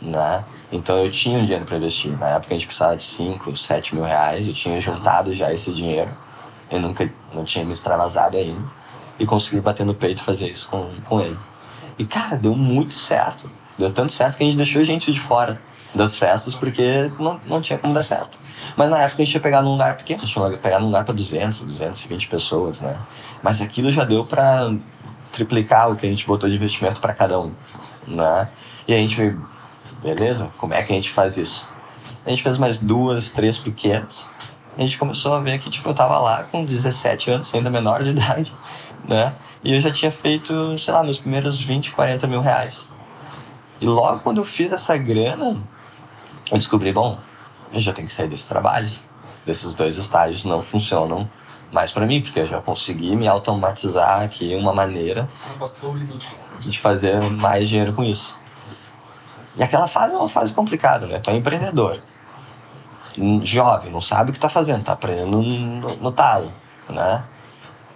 Né? 0.00 0.44
Então 0.72 0.98
eu 0.98 1.10
tinha 1.10 1.38
um 1.38 1.44
dinheiro 1.44 1.64
para 1.64 1.76
investir. 1.76 2.16
Na 2.18 2.28
época 2.30 2.54
a 2.54 2.58
gente 2.58 2.66
precisava 2.66 2.96
de 2.96 3.04
5, 3.04 3.56
7 3.56 3.94
mil 3.94 4.04
reais. 4.04 4.48
Eu 4.48 4.54
tinha 4.54 4.80
juntado 4.80 5.32
já 5.34 5.52
esse 5.52 5.72
dinheiro. 5.72 6.10
Eu 6.70 6.80
nunca 6.80 7.10
não 7.32 7.44
tinha 7.44 7.64
me 7.64 7.72
extravasado 7.72 8.36
ainda. 8.36 8.60
E 9.18 9.26
consegui 9.26 9.60
bater 9.60 9.84
no 9.84 9.94
peito 9.94 10.22
e 10.22 10.24
fazer 10.24 10.48
isso 10.48 10.68
com, 10.68 10.90
com 11.04 11.20
ele. 11.20 11.38
E 11.98 12.04
cara, 12.04 12.36
deu 12.36 12.54
muito 12.54 12.94
certo. 12.94 13.50
Deu 13.76 13.92
tanto 13.92 14.12
certo 14.12 14.36
que 14.36 14.42
a 14.44 14.46
gente 14.46 14.56
deixou 14.56 14.80
a 14.80 14.84
gente 14.84 15.12
de 15.12 15.18
fora 15.20 15.60
das 15.94 16.14
festas 16.14 16.54
porque 16.54 17.10
não, 17.18 17.40
não 17.46 17.60
tinha 17.60 17.78
como 17.78 17.94
dar 17.94 18.02
certo. 18.02 18.38
Mas 18.76 18.90
na 18.90 18.98
época 18.98 19.22
a 19.22 19.24
gente 19.24 19.32
tinha 19.32 19.40
pegado 19.40 19.66
num 19.66 19.72
lugar 19.72 19.96
pequeno, 19.96 20.20
a 20.22 20.24
gente 20.24 20.32
tinha 20.32 20.50
pegado 20.58 20.82
num 20.82 20.88
lugar 20.88 21.04
para 21.04 21.14
200, 21.14 21.60
220 21.62 22.28
pessoas, 22.28 22.80
né? 22.80 22.96
Mas 23.42 23.60
aquilo 23.60 23.90
já 23.90 24.04
deu 24.04 24.24
para 24.24 24.72
triplicar 25.32 25.90
o 25.90 25.96
que 25.96 26.06
a 26.06 26.08
gente 26.08 26.26
botou 26.26 26.48
de 26.48 26.56
investimento 26.56 27.00
para 27.00 27.14
cada 27.14 27.38
um, 27.40 27.52
né? 28.06 28.48
E 28.86 28.94
a 28.94 28.96
gente, 28.96 29.36
beleza? 30.02 30.50
Como 30.58 30.74
é 30.74 30.82
que 30.82 30.92
a 30.92 30.96
gente 30.96 31.10
faz 31.10 31.36
isso? 31.36 31.68
A 32.26 32.30
gente 32.30 32.42
fez 32.42 32.58
mais 32.58 32.76
duas, 32.76 33.30
três 33.30 33.58
pequenas. 33.58 34.30
A 34.76 34.82
gente 34.82 34.98
começou 34.98 35.34
a 35.34 35.40
ver 35.40 35.58
que, 35.58 35.70
tipo, 35.70 35.88
eu 35.88 35.94
tava 35.94 36.18
lá 36.18 36.44
com 36.44 36.64
17 36.64 37.30
anos, 37.30 37.54
ainda 37.54 37.68
menor 37.68 38.02
de 38.02 38.10
idade, 38.16 38.54
né? 39.08 39.34
E 39.64 39.74
eu 39.74 39.80
já 39.80 39.90
tinha 39.90 40.10
feito, 40.10 40.78
sei 40.78 40.92
lá, 40.92 41.02
meus 41.02 41.18
primeiros 41.18 41.60
20, 41.60 41.90
40 41.92 42.26
mil 42.26 42.40
reais. 42.40 42.86
E 43.80 43.86
logo 43.86 44.20
quando 44.20 44.38
eu 44.38 44.44
fiz 44.44 44.72
essa 44.72 44.96
grana, 44.96 45.56
eu 46.50 46.58
descobri, 46.58 46.92
bom, 46.92 47.18
eu 47.72 47.80
já 47.80 47.92
tenho 47.92 48.06
que 48.06 48.14
sair 48.14 48.28
desses 48.28 48.46
trabalhos. 48.46 49.04
Desses 49.46 49.72
dois 49.74 49.96
estágios 49.96 50.44
não 50.44 50.62
funcionam 50.62 51.28
mais 51.72 51.90
para 51.90 52.06
mim, 52.06 52.20
porque 52.20 52.40
eu 52.40 52.46
já 52.46 52.60
consegui 52.60 53.16
me 53.16 53.26
automatizar 53.26 54.22
aqui 54.22 54.54
uma 54.54 54.72
maneira 54.74 55.28
de 56.60 56.78
fazer 56.78 57.22
mais 57.22 57.68
dinheiro 57.68 57.92
com 57.92 58.04
isso. 58.04 58.38
E 59.56 59.62
aquela 59.62 59.88
fase 59.88 60.14
é 60.14 60.18
uma 60.18 60.28
fase 60.28 60.54
complicada, 60.54 61.06
né? 61.06 61.18
Tu 61.18 61.30
é 61.30 61.36
empreendedor, 61.36 62.00
jovem, 63.42 63.90
não 63.90 64.00
sabe 64.00 64.30
o 64.30 64.32
que 64.32 64.38
tá 64.38 64.48
fazendo, 64.48 64.84
tá 64.84 64.92
aprendendo 64.92 65.42
no, 65.42 65.96
no 65.96 66.12
talo, 66.12 66.52
né? 66.88 67.24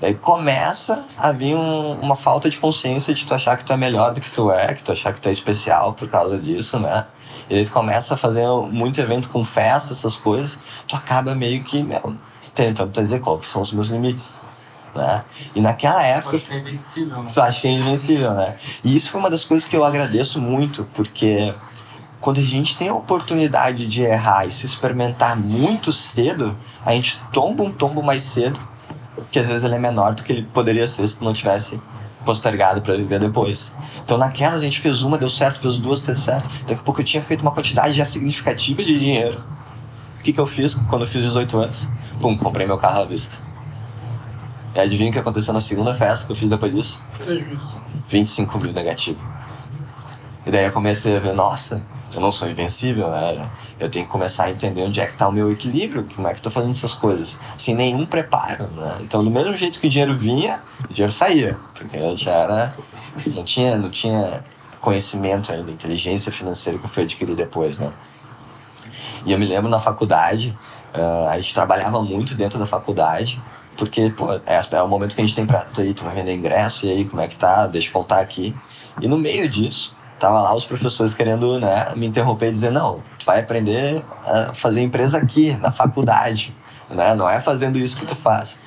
Daí 0.02 0.14
começa 0.14 1.04
a 1.16 1.30
vir 1.30 1.54
um, 1.54 1.92
uma 2.00 2.16
falta 2.16 2.50
de 2.50 2.58
consciência 2.58 3.14
de 3.14 3.24
tu 3.24 3.32
achar 3.32 3.56
que 3.56 3.64
tu 3.64 3.72
é 3.72 3.76
melhor 3.76 4.12
do 4.12 4.20
que 4.20 4.28
tu 4.28 4.50
é, 4.50 4.74
que 4.74 4.82
tu 4.82 4.90
achar 4.90 5.12
que 5.12 5.20
tu 5.20 5.28
é 5.28 5.32
especial 5.32 5.92
por 5.92 6.08
causa 6.08 6.40
disso, 6.40 6.80
né? 6.80 7.06
E 7.48 7.54
aí 7.54 7.64
tu 7.64 7.70
começa 7.70 8.14
a 8.14 8.16
fazer 8.16 8.44
muito 8.68 9.00
evento 9.00 9.28
com 9.28 9.44
festa, 9.44 9.92
essas 9.92 10.16
coisas, 10.16 10.58
tu 10.88 10.96
acaba 10.96 11.36
meio 11.36 11.62
que, 11.62 11.84
meu, 11.84 12.16
tentando 12.52 12.90
dizer 12.90 13.20
qual 13.20 13.38
que 13.38 13.46
são 13.46 13.62
os 13.62 13.72
meus 13.72 13.90
limites. 13.90 14.40
Né? 14.92 15.22
E 15.54 15.60
naquela 15.60 16.02
época. 16.02 16.36
Tu 16.36 16.36
acha 16.36 16.50
que 16.50 16.52
é 16.52 16.58
invencível, 16.58 17.22
né? 17.22 17.30
Tu 17.32 17.40
acha 17.40 17.60
que 17.60 17.68
é 17.68 17.70
invencível, 17.70 18.34
né? 18.34 18.56
E 18.82 18.96
isso 18.96 19.08
foi 19.08 19.20
uma 19.20 19.30
das 19.30 19.44
coisas 19.44 19.68
que 19.68 19.76
eu 19.76 19.84
agradeço 19.84 20.40
muito, 20.40 20.84
porque 20.96 21.54
quando 22.20 22.40
a 22.40 22.44
gente 22.44 22.76
tem 22.76 22.88
a 22.88 22.94
oportunidade 22.94 23.86
de 23.86 24.02
errar 24.02 24.46
e 24.46 24.50
se 24.50 24.66
experimentar 24.66 25.36
muito 25.36 25.92
cedo, 25.92 26.58
a 26.84 26.90
gente 26.90 27.20
tomba 27.32 27.62
um 27.62 27.70
tombo 27.70 28.02
mais 28.02 28.24
cedo 28.24 28.71
que 29.30 29.38
às 29.38 29.48
vezes 29.48 29.64
ele 29.64 29.74
é 29.74 29.78
menor 29.78 30.14
do 30.14 30.22
que 30.22 30.32
ele 30.32 30.42
poderia 30.42 30.86
ser 30.86 31.06
se 31.06 31.22
não 31.22 31.32
tivesse 31.32 31.80
postergado 32.24 32.80
para 32.80 32.96
viver 32.96 33.18
depois. 33.18 33.74
Então 34.04 34.16
naquela 34.16 34.56
a 34.56 34.60
gente 34.60 34.80
fez 34.80 35.02
uma, 35.02 35.18
deu 35.18 35.30
certo, 35.30 35.60
fez 35.60 35.78
duas, 35.78 36.02
deu 36.02 36.16
certo. 36.16 36.48
Daqui 36.60 36.80
a 36.80 36.84
pouco 36.84 37.00
eu 37.00 37.04
tinha 37.04 37.22
feito 37.22 37.42
uma 37.42 37.50
quantidade 37.50 37.94
já 37.94 38.04
significativa 38.04 38.82
de 38.84 38.98
dinheiro. 38.98 39.42
O 40.18 40.22
que, 40.22 40.32
que 40.32 40.40
eu 40.40 40.46
fiz 40.46 40.74
quando 40.74 41.02
eu 41.02 41.08
fiz 41.08 41.22
18 41.22 41.58
anos? 41.58 41.88
Pum, 42.20 42.36
comprei 42.36 42.66
meu 42.66 42.78
carro 42.78 43.00
à 43.00 43.04
vista. 43.04 43.36
E 44.74 44.80
adivinha 44.80 45.10
o 45.10 45.12
que 45.12 45.18
aconteceu 45.18 45.52
na 45.52 45.60
segunda 45.60 45.94
festa 45.94 46.26
que 46.26 46.32
eu 46.32 46.36
fiz 46.36 46.48
depois 46.48 46.74
disso? 46.74 47.02
Prejuízo. 47.18 47.80
25 48.08 48.58
mil 48.58 48.72
negativo. 48.72 49.26
E 50.46 50.50
daí 50.50 50.64
eu 50.64 50.72
comecei 50.72 51.16
a 51.16 51.20
ver, 51.20 51.34
nossa, 51.34 51.84
eu 52.14 52.20
não 52.20 52.32
sou 52.32 52.48
invencível, 52.48 53.10
né? 53.10 53.48
Eu 53.82 53.90
tenho 53.90 54.04
que 54.04 54.12
começar 54.12 54.44
a 54.44 54.50
entender 54.52 54.80
onde 54.82 55.00
é 55.00 55.06
que 55.06 55.14
tá 55.14 55.26
o 55.26 55.32
meu 55.32 55.50
equilíbrio, 55.50 56.06
como 56.14 56.28
é 56.28 56.32
que 56.32 56.40
tô 56.40 56.52
fazendo 56.52 56.70
essas 56.70 56.94
coisas, 56.94 57.36
sem 57.58 57.74
nenhum 57.74 58.06
preparo, 58.06 58.68
né? 58.76 58.98
Então, 59.00 59.24
do 59.24 59.30
mesmo 59.30 59.56
jeito 59.56 59.80
que 59.80 59.88
o 59.88 59.90
dinheiro 59.90 60.14
vinha, 60.14 60.60
o 60.88 60.92
dinheiro 60.92 61.10
saía, 61.10 61.58
porque 61.74 61.96
eu 61.96 62.16
já 62.16 62.30
era, 62.30 62.74
não 63.34 63.42
tinha, 63.42 63.76
não 63.76 63.90
tinha 63.90 64.44
conhecimento 64.80 65.50
ainda, 65.50 65.68
inteligência 65.72 66.30
financeira 66.30 66.78
que 66.78 66.84
eu 66.84 66.88
fui 66.88 67.02
adquirir 67.02 67.34
depois, 67.34 67.80
né? 67.80 67.90
E 69.26 69.32
eu 69.32 69.38
me 69.38 69.46
lembro 69.46 69.68
na 69.68 69.80
faculdade, 69.80 70.56
uh, 70.94 71.28
a 71.30 71.36
gente 71.38 71.52
trabalhava 71.52 72.00
muito 72.00 72.36
dentro 72.36 72.60
da 72.60 72.66
faculdade, 72.66 73.42
porque, 73.76 74.10
pô, 74.10 74.32
é, 74.46 74.60
é 74.70 74.82
o 74.82 74.86
momento 74.86 75.16
que 75.16 75.20
a 75.20 75.24
gente 75.24 75.34
tem 75.34 75.44
pra, 75.44 75.66
aí, 75.76 75.92
tu 75.92 76.04
vai 76.04 76.14
vender 76.14 76.36
ingresso, 76.36 76.86
e 76.86 76.90
aí, 76.92 77.04
como 77.04 77.20
é 77.20 77.26
que 77.26 77.34
tá? 77.34 77.66
Deixa 77.66 77.88
eu 77.88 77.92
contar 77.92 78.20
aqui. 78.20 78.54
E 79.00 79.08
no 79.08 79.18
meio 79.18 79.48
disso, 79.48 79.96
tava 80.20 80.40
lá 80.40 80.54
os 80.54 80.64
professores 80.64 81.14
querendo, 81.14 81.58
né, 81.58 81.92
me 81.96 82.06
interromper 82.06 82.50
e 82.50 82.52
dizer, 82.52 82.70
não, 82.70 83.02
vai 83.24 83.40
aprender 83.40 84.04
a 84.24 84.54
fazer 84.54 84.80
empresa 84.80 85.18
aqui, 85.18 85.56
na 85.58 85.70
faculdade, 85.70 86.54
né? 86.90 87.14
Não 87.14 87.28
é 87.28 87.40
fazendo 87.40 87.78
isso 87.78 87.96
que 87.96 88.06
tu 88.06 88.14
faz. 88.14 88.60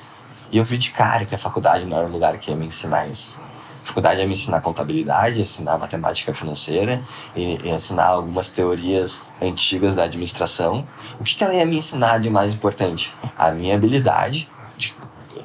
E 0.50 0.58
eu 0.58 0.64
vi 0.64 0.78
de 0.78 0.90
cara 0.90 1.24
que 1.24 1.34
a 1.34 1.38
faculdade 1.38 1.84
não 1.84 1.96
era 1.96 2.06
o 2.06 2.10
lugar 2.10 2.36
que 2.38 2.50
ia 2.50 2.56
me 2.56 2.66
ensinar 2.66 3.08
isso. 3.08 3.40
A 3.82 3.86
faculdade 3.86 4.20
ia 4.20 4.26
me 4.26 4.32
ensinar 4.32 4.60
contabilidade, 4.60 5.40
ensinar 5.40 5.78
matemática 5.78 6.34
financeira, 6.34 7.00
e, 7.34 7.58
e 7.64 7.68
ensinar 7.68 8.06
algumas 8.06 8.48
teorias 8.48 9.28
antigas 9.40 9.94
da 9.94 10.04
administração. 10.04 10.84
O 11.20 11.24
que, 11.24 11.34
que 11.34 11.44
ela 11.44 11.54
ia 11.54 11.64
me 11.64 11.76
ensinar 11.76 12.18
de 12.18 12.30
mais 12.30 12.54
importante? 12.54 13.12
A 13.38 13.50
minha 13.50 13.74
habilidade 13.74 14.48
de 14.76 14.94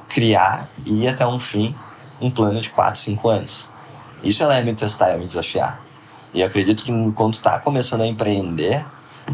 criar 0.09 0.67
e 0.85 1.03
ir 1.03 1.07
até 1.07 1.25
um 1.25 1.39
fim 1.39 1.75
um 2.21 2.29
plano 2.29 2.61
de 2.61 2.69
4, 2.69 2.99
5 2.99 3.29
anos. 3.29 3.69
Isso 4.23 4.43
ela 4.43 4.57
ia 4.57 4.63
me 4.63 4.75
testar, 4.75 5.11
ia 5.11 5.17
me 5.17 5.25
desafiar. 5.25 5.81
E 6.33 6.43
acredito 6.43 6.83
que 6.83 6.91
quando 7.13 7.33
tu 7.33 7.41
tá 7.41 7.59
começando 7.59 8.01
a 8.01 8.07
empreender, 8.07 8.85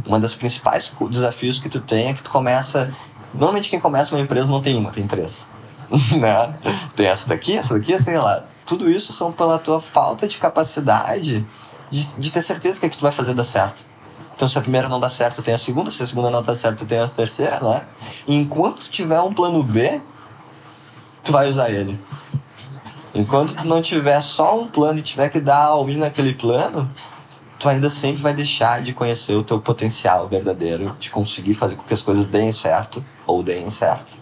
uma 0.06 0.20
das 0.20 0.34
principais 0.36 0.94
desafios 1.10 1.60
que 1.60 1.70
tu 1.70 1.80
tem 1.80 2.10
é 2.10 2.14
que 2.14 2.24
tu 2.24 2.30
começa. 2.30 2.94
Normalmente 3.34 3.70
quem 3.70 3.80
começa 3.80 4.16
uma 4.16 4.22
empresa 4.22 4.52
não 4.52 4.62
tem 4.62 4.76
uma, 4.76 4.92
tem 4.92 5.08
três. 5.08 5.48
né? 6.18 6.54
Tem 6.96 7.08
essa 7.08 7.28
daqui, 7.28 7.58
essa 7.58 7.74
daqui, 7.74 7.98
sei 8.00 8.18
lá. 8.18 8.44
Tudo 8.66 8.90
isso 8.90 9.14
são 9.14 9.32
pela 9.32 9.58
tua 9.58 9.80
falta 9.80 10.28
de 10.28 10.38
capacidade 10.38 11.46
de, 11.90 12.06
de 12.18 12.32
ter 12.32 12.42
certeza 12.42 12.80
que 12.80 12.86
é 12.86 12.90
que 12.90 12.98
tu 12.98 13.02
vai 13.02 13.12
fazer 13.12 13.34
dar 13.34 13.44
certo. 13.44 13.86
Então, 14.36 14.48
se 14.48 14.58
a 14.58 14.62
primeira 14.62 14.88
não 14.88 15.00
dá 15.00 15.10
certo, 15.10 15.42
tem 15.42 15.54
a 15.54 15.58
segunda. 15.58 15.90
Se 15.90 16.04
a 16.04 16.08
segunda 16.08 16.30
não 16.30 16.44
dá 16.44 16.54
certo, 16.54 16.86
tem 16.86 17.00
a 17.00 17.08
terceira, 17.08 17.60
né? 17.60 17.82
E 18.28 18.36
enquanto 18.36 18.90
tiver 18.90 19.20
um 19.22 19.34
plano 19.34 19.64
B, 19.64 20.00
tu 21.24 21.32
vai 21.32 21.50
usar 21.50 21.72
ele. 21.72 22.00
Enquanto 23.16 23.56
tu 23.56 23.66
não 23.66 23.82
tiver 23.82 24.22
só 24.22 24.60
um 24.60 24.68
plano 24.68 25.00
e 25.00 25.02
tiver 25.02 25.30
que 25.30 25.40
dar 25.40 25.64
all 25.64 25.90
in 25.90 25.98
naquele 25.98 26.36
plano, 26.36 26.88
tu 27.60 27.68
ainda 27.68 27.90
sempre 27.90 28.22
vai 28.22 28.34
deixar 28.34 28.82
de 28.82 28.94
conhecer 28.94 29.34
o 29.34 29.44
teu 29.44 29.60
potencial 29.60 30.28
verdadeiro 30.28 30.96
de 31.00 31.10
conseguir 31.10 31.54
fazer 31.54 31.76
com 31.76 31.84
que 31.84 31.94
as 31.94 32.02
coisas 32.02 32.26
deem 32.26 32.52
certo 32.52 33.04
ou 33.26 33.42
deem 33.42 33.70
certo. 33.70 34.20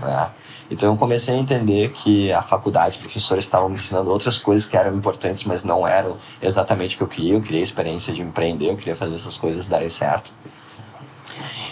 Né? 0.00 0.30
Então 0.70 0.92
eu 0.92 0.96
comecei 0.96 1.34
a 1.34 1.38
entender 1.38 1.90
que 1.90 2.32
a 2.32 2.42
faculdade, 2.42 2.90
os 2.90 2.96
professores 2.96 3.44
estavam 3.44 3.68
me 3.68 3.74
ensinando 3.74 4.08
outras 4.08 4.38
coisas 4.38 4.68
que 4.68 4.76
eram 4.76 4.96
importantes, 4.96 5.44
mas 5.44 5.64
não 5.64 5.86
eram 5.86 6.16
exatamente 6.40 6.94
o 6.94 6.98
que 6.98 7.02
eu 7.02 7.08
queria. 7.08 7.34
Eu 7.34 7.42
queria 7.42 7.60
a 7.60 7.64
experiência 7.64 8.12
de 8.14 8.22
empreender, 8.22 8.70
eu 8.70 8.76
queria 8.76 8.94
fazer 8.94 9.16
essas 9.16 9.36
coisas 9.36 9.66
darem 9.66 9.90
certo. 9.90 10.32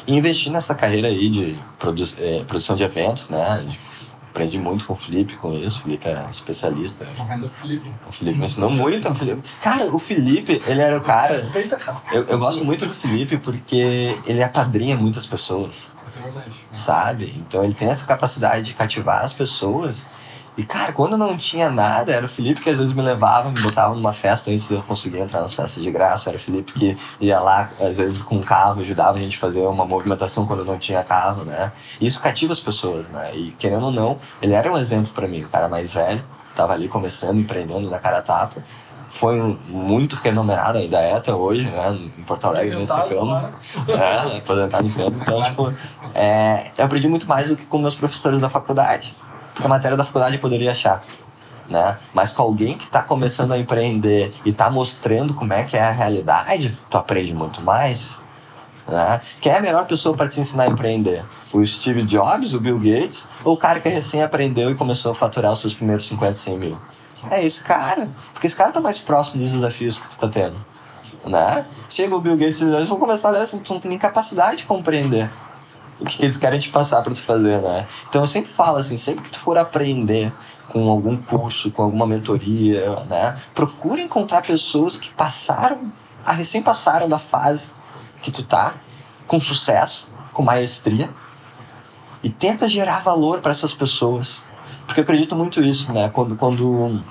E 0.04 0.16
investi 0.16 0.50
nessa 0.50 0.74
carreira 0.74 1.06
aí 1.06 1.28
de 1.28 1.58
produ 1.78 2.02
eh, 2.18 2.42
produção 2.48 2.74
de 2.74 2.82
eventos, 2.82 3.28
né? 3.28 3.62
De 3.64 3.78
aprendi 4.30 4.58
muito 4.58 4.84
com 4.84 4.92
o 4.92 4.96
Felipe 4.96 5.34
com 5.34 5.52
isso. 5.54 5.80
O 5.80 5.82
Felipe 5.82 6.08
é 6.08 6.26
especialista. 6.30 7.04
o 7.04 7.48
Felipe. 7.50 7.92
O 8.08 8.12
Felipe 8.12 8.38
me 8.38 8.46
ensinou 8.46 8.70
muito. 8.70 9.08
O 9.08 9.14
Felipe... 9.14 9.42
Cara, 9.62 9.84
o 9.86 9.98
Felipe, 9.98 10.62
ele 10.66 10.80
era 10.80 10.96
o 10.96 11.00
cara. 11.00 11.34
Eu, 12.12 12.24
eu 12.24 12.38
gosto 12.38 12.64
muito 12.64 12.86
do 12.86 12.94
Felipe 12.94 13.38
porque 13.38 14.18
ele 14.26 14.42
apadrinha 14.42 14.96
muitas 14.96 15.26
pessoas. 15.26 15.90
Isso 16.06 16.18
é 16.18 16.22
verdade. 16.22 16.52
Sabe? 16.70 17.34
Então 17.36 17.64
ele 17.64 17.74
tem 17.74 17.88
essa 17.88 18.06
capacidade 18.06 18.64
de 18.64 18.74
cativar 18.74 19.24
as 19.24 19.32
pessoas. 19.32 20.06
E, 20.58 20.64
cara, 20.64 20.92
quando 20.92 21.16
não 21.16 21.36
tinha 21.36 21.70
nada, 21.70 22.12
era 22.12 22.26
o 22.26 22.28
Felipe 22.28 22.60
que 22.60 22.68
às 22.68 22.78
vezes 22.78 22.92
me 22.92 23.00
levava, 23.00 23.48
me 23.48 23.60
botava 23.60 23.94
numa 23.94 24.12
festa 24.12 24.50
antes 24.50 24.66
de 24.66 24.74
eu 24.74 24.82
conseguir 24.82 25.20
entrar 25.20 25.40
nas 25.40 25.54
festas 25.54 25.80
de 25.80 25.88
graça. 25.88 26.30
Era 26.30 26.36
o 26.36 26.40
Felipe 26.40 26.72
que 26.72 26.98
ia 27.20 27.38
lá, 27.38 27.70
às 27.78 27.98
vezes, 27.98 28.22
com 28.22 28.38
um 28.38 28.42
carro, 28.42 28.80
ajudava 28.80 29.18
a 29.18 29.20
gente 29.20 29.36
a 29.36 29.40
fazer 29.40 29.60
uma 29.60 29.84
movimentação 29.84 30.46
quando 30.46 30.64
não 30.64 30.76
tinha 30.76 31.04
carro, 31.04 31.44
né? 31.44 31.70
E 32.00 32.08
isso 32.08 32.20
cativa 32.20 32.52
as 32.52 32.58
pessoas, 32.58 33.08
né? 33.08 33.30
E, 33.36 33.52
querendo 33.52 33.84
ou 33.84 33.92
não, 33.92 34.18
ele 34.42 34.52
era 34.52 34.70
um 34.70 34.76
exemplo 34.76 35.12
para 35.12 35.28
mim. 35.28 35.42
O 35.42 35.48
cara 35.48 35.68
mais 35.68 35.94
velho, 35.94 36.24
tava 36.56 36.72
ali 36.72 36.88
começando, 36.88 37.38
empreendendo 37.38 37.88
na 37.88 38.00
cara 38.00 38.20
tapa. 38.20 38.60
Foi 39.08 39.56
muito 39.68 40.16
renomeado, 40.16 40.78
ainda 40.78 40.98
é 40.98 41.14
até 41.14 41.32
hoje, 41.32 41.70
né? 41.70 41.96
Em 42.18 42.24
Porto 42.24 42.48
Alegre, 42.48 42.74
nesse 42.74 42.92
campo. 42.92 43.48
É, 43.92 44.38
aposentado 44.38 44.84
em 44.84 44.90
campo. 44.90 45.18
Então, 45.22 45.40
tipo, 45.44 45.72
é, 46.16 46.72
eu 46.76 46.84
aprendi 46.84 47.06
muito 47.06 47.28
mais 47.28 47.46
do 47.46 47.56
que 47.56 47.64
com 47.64 47.78
meus 47.78 47.94
professores 47.94 48.40
da 48.40 48.50
faculdade 48.50 49.14
porque 49.58 49.66
a 49.66 49.68
matéria 49.68 49.96
da 49.96 50.04
faculdade 50.04 50.38
poderia 50.38 50.70
achar. 50.70 51.04
Né? 51.68 51.98
Mas 52.14 52.32
com 52.32 52.42
alguém 52.42 52.78
que 52.78 52.84
está 52.84 53.02
começando 53.02 53.52
a 53.52 53.58
empreender 53.58 54.32
e 54.44 54.50
está 54.50 54.70
mostrando 54.70 55.34
como 55.34 55.52
é 55.52 55.64
que 55.64 55.76
é 55.76 55.82
a 55.82 55.90
realidade, 55.90 56.78
tu 56.88 56.96
aprende 56.96 57.34
muito 57.34 57.60
mais. 57.60 58.18
Né? 58.86 59.20
Quem 59.40 59.50
é 59.50 59.58
a 59.58 59.60
melhor 59.60 59.84
pessoa 59.86 60.16
para 60.16 60.28
te 60.28 60.40
ensinar 60.40 60.62
a 60.62 60.68
empreender? 60.68 61.24
O 61.52 61.66
Steve 61.66 62.04
Jobs, 62.04 62.54
o 62.54 62.60
Bill 62.60 62.78
Gates, 62.78 63.30
ou 63.42 63.54
o 63.54 63.56
cara 63.56 63.80
que 63.80 63.88
recém 63.88 64.22
aprendeu 64.22 64.70
e 64.70 64.76
começou 64.76 65.10
a 65.10 65.14
faturar 65.14 65.52
os 65.52 65.60
seus 65.60 65.74
primeiros 65.74 66.06
50, 66.06 66.34
100 66.34 66.58
mil? 66.58 66.78
É 67.28 67.44
esse 67.44 67.64
cara. 67.64 68.08
Porque 68.32 68.46
esse 68.46 68.54
cara 68.54 68.70
tá 68.70 68.80
mais 68.80 69.00
próximo 69.00 69.42
dos 69.42 69.50
desafios 69.50 69.98
que 69.98 70.08
tu 70.08 70.18
tá 70.18 70.28
tendo. 70.28 70.56
Né? 71.26 71.66
Chega 71.90 72.14
o 72.14 72.20
Bill 72.20 72.36
Gates 72.36 72.60
e 72.60 72.64
eles 72.64 72.88
vão 72.88 72.98
começar 72.98 73.28
a 73.28 73.30
olhar 73.32 73.42
assim, 73.42 73.58
tu 73.58 73.74
não 73.74 73.80
tem 73.80 73.88
nem 73.88 73.98
capacidade 73.98 74.58
de 74.58 74.66
compreender 74.66 75.28
o 76.00 76.04
que, 76.04 76.18
que 76.18 76.24
eles 76.24 76.36
querem 76.36 76.58
te 76.58 76.70
passar 76.70 77.02
para 77.02 77.12
tu 77.12 77.20
fazer, 77.20 77.60
né? 77.60 77.86
Então 78.08 78.22
eu 78.22 78.28
sempre 78.28 78.50
falo 78.50 78.78
assim, 78.78 78.96
sempre 78.96 79.24
que 79.24 79.30
tu 79.30 79.38
for 79.38 79.58
aprender 79.58 80.32
com 80.68 80.88
algum 80.88 81.16
curso, 81.16 81.70
com 81.70 81.82
alguma 81.82 82.06
mentoria, 82.06 82.90
né? 83.06 83.36
Procura 83.54 84.00
encontrar 84.00 84.42
pessoas 84.42 84.96
que 84.96 85.10
passaram, 85.10 85.92
a 86.24 86.32
recém 86.32 86.62
passaram 86.62 87.08
da 87.08 87.18
fase 87.18 87.70
que 88.22 88.30
tu 88.30 88.42
tá, 88.42 88.74
com 89.26 89.40
sucesso, 89.40 90.08
com 90.32 90.42
maestria, 90.42 91.10
e 92.22 92.28
tenta 92.28 92.68
gerar 92.68 93.00
valor 93.00 93.40
para 93.40 93.52
essas 93.52 93.72
pessoas. 93.72 94.44
Porque 94.86 95.00
eu 95.00 95.04
acredito 95.04 95.34
muito 95.34 95.62
isso, 95.62 95.92
né? 95.92 96.08
Quando, 96.08 96.36
quando 96.36 97.02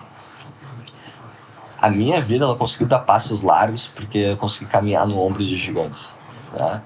a 1.81 1.89
minha 1.89 2.21
vida 2.21 2.45
ela 2.45 2.55
conseguiu 2.55 2.87
dar 2.87 2.99
passos 2.99 3.41
largos, 3.41 3.87
porque 3.87 4.17
eu 4.17 4.37
consegui 4.37 4.65
caminhar 4.65 5.05
no 5.07 5.19
ombro 5.19 5.43
de 5.43 5.55
gigantes, 5.55 6.17
né? 6.53 6.81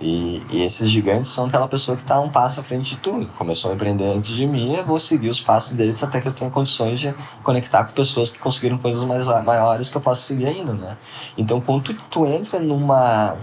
E, 0.00 0.42
e, 0.50 0.62
esses 0.62 0.90
gigantes 0.90 1.30
são 1.30 1.46
aquela 1.46 1.68
pessoa 1.68 1.96
que 1.96 2.02
está 2.02 2.20
um 2.20 2.28
passo 2.28 2.60
à 2.60 2.62
frente 2.62 2.90
de 2.90 2.96
tudo. 2.96 3.26
Começou 3.38 3.70
a 3.70 3.74
empreender 3.74 4.04
antes 4.04 4.32
de 4.32 4.46
mim, 4.46 4.74
eu 4.74 4.84
vou 4.84 4.98
seguir 4.98 5.28
os 5.28 5.40
passos 5.40 5.74
deles 5.74 6.02
até 6.02 6.20
que 6.20 6.28
eu 6.28 6.32
tenha 6.32 6.50
condições 6.50 7.00
de 7.00 7.14
conectar 7.42 7.84
com 7.84 7.92
pessoas 7.92 8.30
que 8.30 8.38
conseguiram 8.38 8.76
coisas 8.76 9.04
mais 9.04 9.26
maiores 9.44 9.88
que 9.88 9.96
eu 9.96 10.00
posso 10.00 10.22
seguir 10.22 10.46
ainda, 10.46 10.74
né? 10.74 10.96
Então, 11.38 11.60
quando 11.60 11.82
tu, 11.82 11.94
tu 12.10 12.26
entra 12.26 12.58
numa 12.58 13.36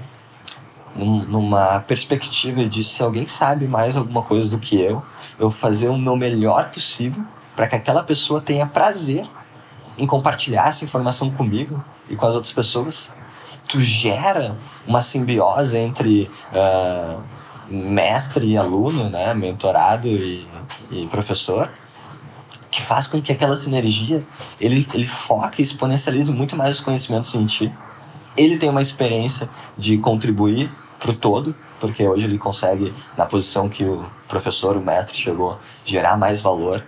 numa 0.93 1.79
perspectiva 1.87 2.65
de 2.65 2.83
se 2.83 3.01
alguém 3.01 3.25
sabe 3.25 3.65
mais 3.65 3.95
alguma 3.95 4.21
coisa 4.21 4.49
do 4.49 4.59
que 4.59 4.79
eu, 4.79 5.01
eu 5.39 5.49
fazer 5.49 5.87
o 5.87 5.97
meu 5.97 6.17
melhor 6.17 6.69
possível 6.69 7.23
para 7.55 7.65
que 7.65 7.75
aquela 7.75 8.03
pessoa 8.03 8.41
tenha 8.41 8.65
prazer 8.65 9.25
em 9.97 10.05
compartilhar 10.05 10.67
essa 10.67 10.83
informação 10.83 11.29
comigo 11.31 11.83
e 12.09 12.15
com 12.15 12.25
as 12.25 12.35
outras 12.35 12.53
pessoas. 12.53 13.13
Tu 13.67 13.79
gera 13.79 14.55
uma 14.87 15.01
simbiose 15.01 15.77
entre 15.77 16.29
uh, 16.53 17.21
mestre 17.71 18.45
e 18.45 18.57
aluno, 18.57 19.09
né, 19.09 19.33
mentorado 19.33 20.07
e, 20.07 20.47
e 20.91 21.07
professor, 21.07 21.69
que 22.69 22.81
faz 22.81 23.07
com 23.07 23.21
que 23.21 23.31
aquela 23.31 23.55
sinergia 23.57 24.23
ele, 24.59 24.87
ele 24.93 25.07
foque 25.07 25.61
e 25.61 25.65
exponencialize 25.65 26.31
muito 26.31 26.55
mais 26.55 26.77
os 26.77 26.83
conhecimentos 26.83 27.33
em 27.35 27.45
ti. 27.45 27.73
Ele 28.37 28.57
tem 28.57 28.69
uma 28.69 28.81
experiência 28.81 29.49
de 29.77 29.97
contribuir 29.97 30.71
para 30.99 31.11
o 31.11 31.13
todo, 31.13 31.53
porque 31.79 32.07
hoje 32.07 32.25
ele 32.25 32.37
consegue, 32.37 32.93
na 33.17 33.25
posição 33.25 33.67
que 33.67 33.83
o 33.83 34.05
professor, 34.27 34.77
o 34.77 34.81
mestre 34.81 35.17
chegou, 35.17 35.59
gerar 35.83 36.17
mais 36.17 36.39
valor 36.39 36.83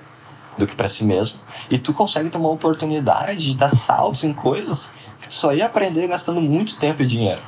do 0.57 0.67
que 0.67 0.75
para 0.75 0.87
si 0.87 1.03
mesmo. 1.03 1.37
E 1.69 1.77
tu 1.77 1.93
consegue 1.93 2.29
ter 2.29 2.37
uma 2.37 2.49
oportunidade 2.49 3.51
de 3.51 3.55
dar 3.55 3.69
saltos 3.69 4.23
em 4.23 4.33
coisas 4.33 4.91
que 5.19 5.27
tu 5.27 5.33
só 5.33 5.53
ia 5.53 5.65
aprender 5.65 6.07
gastando 6.07 6.39
muito 6.39 6.77
tempo 6.77 7.01
e 7.01 7.07
dinheiro 7.07 7.41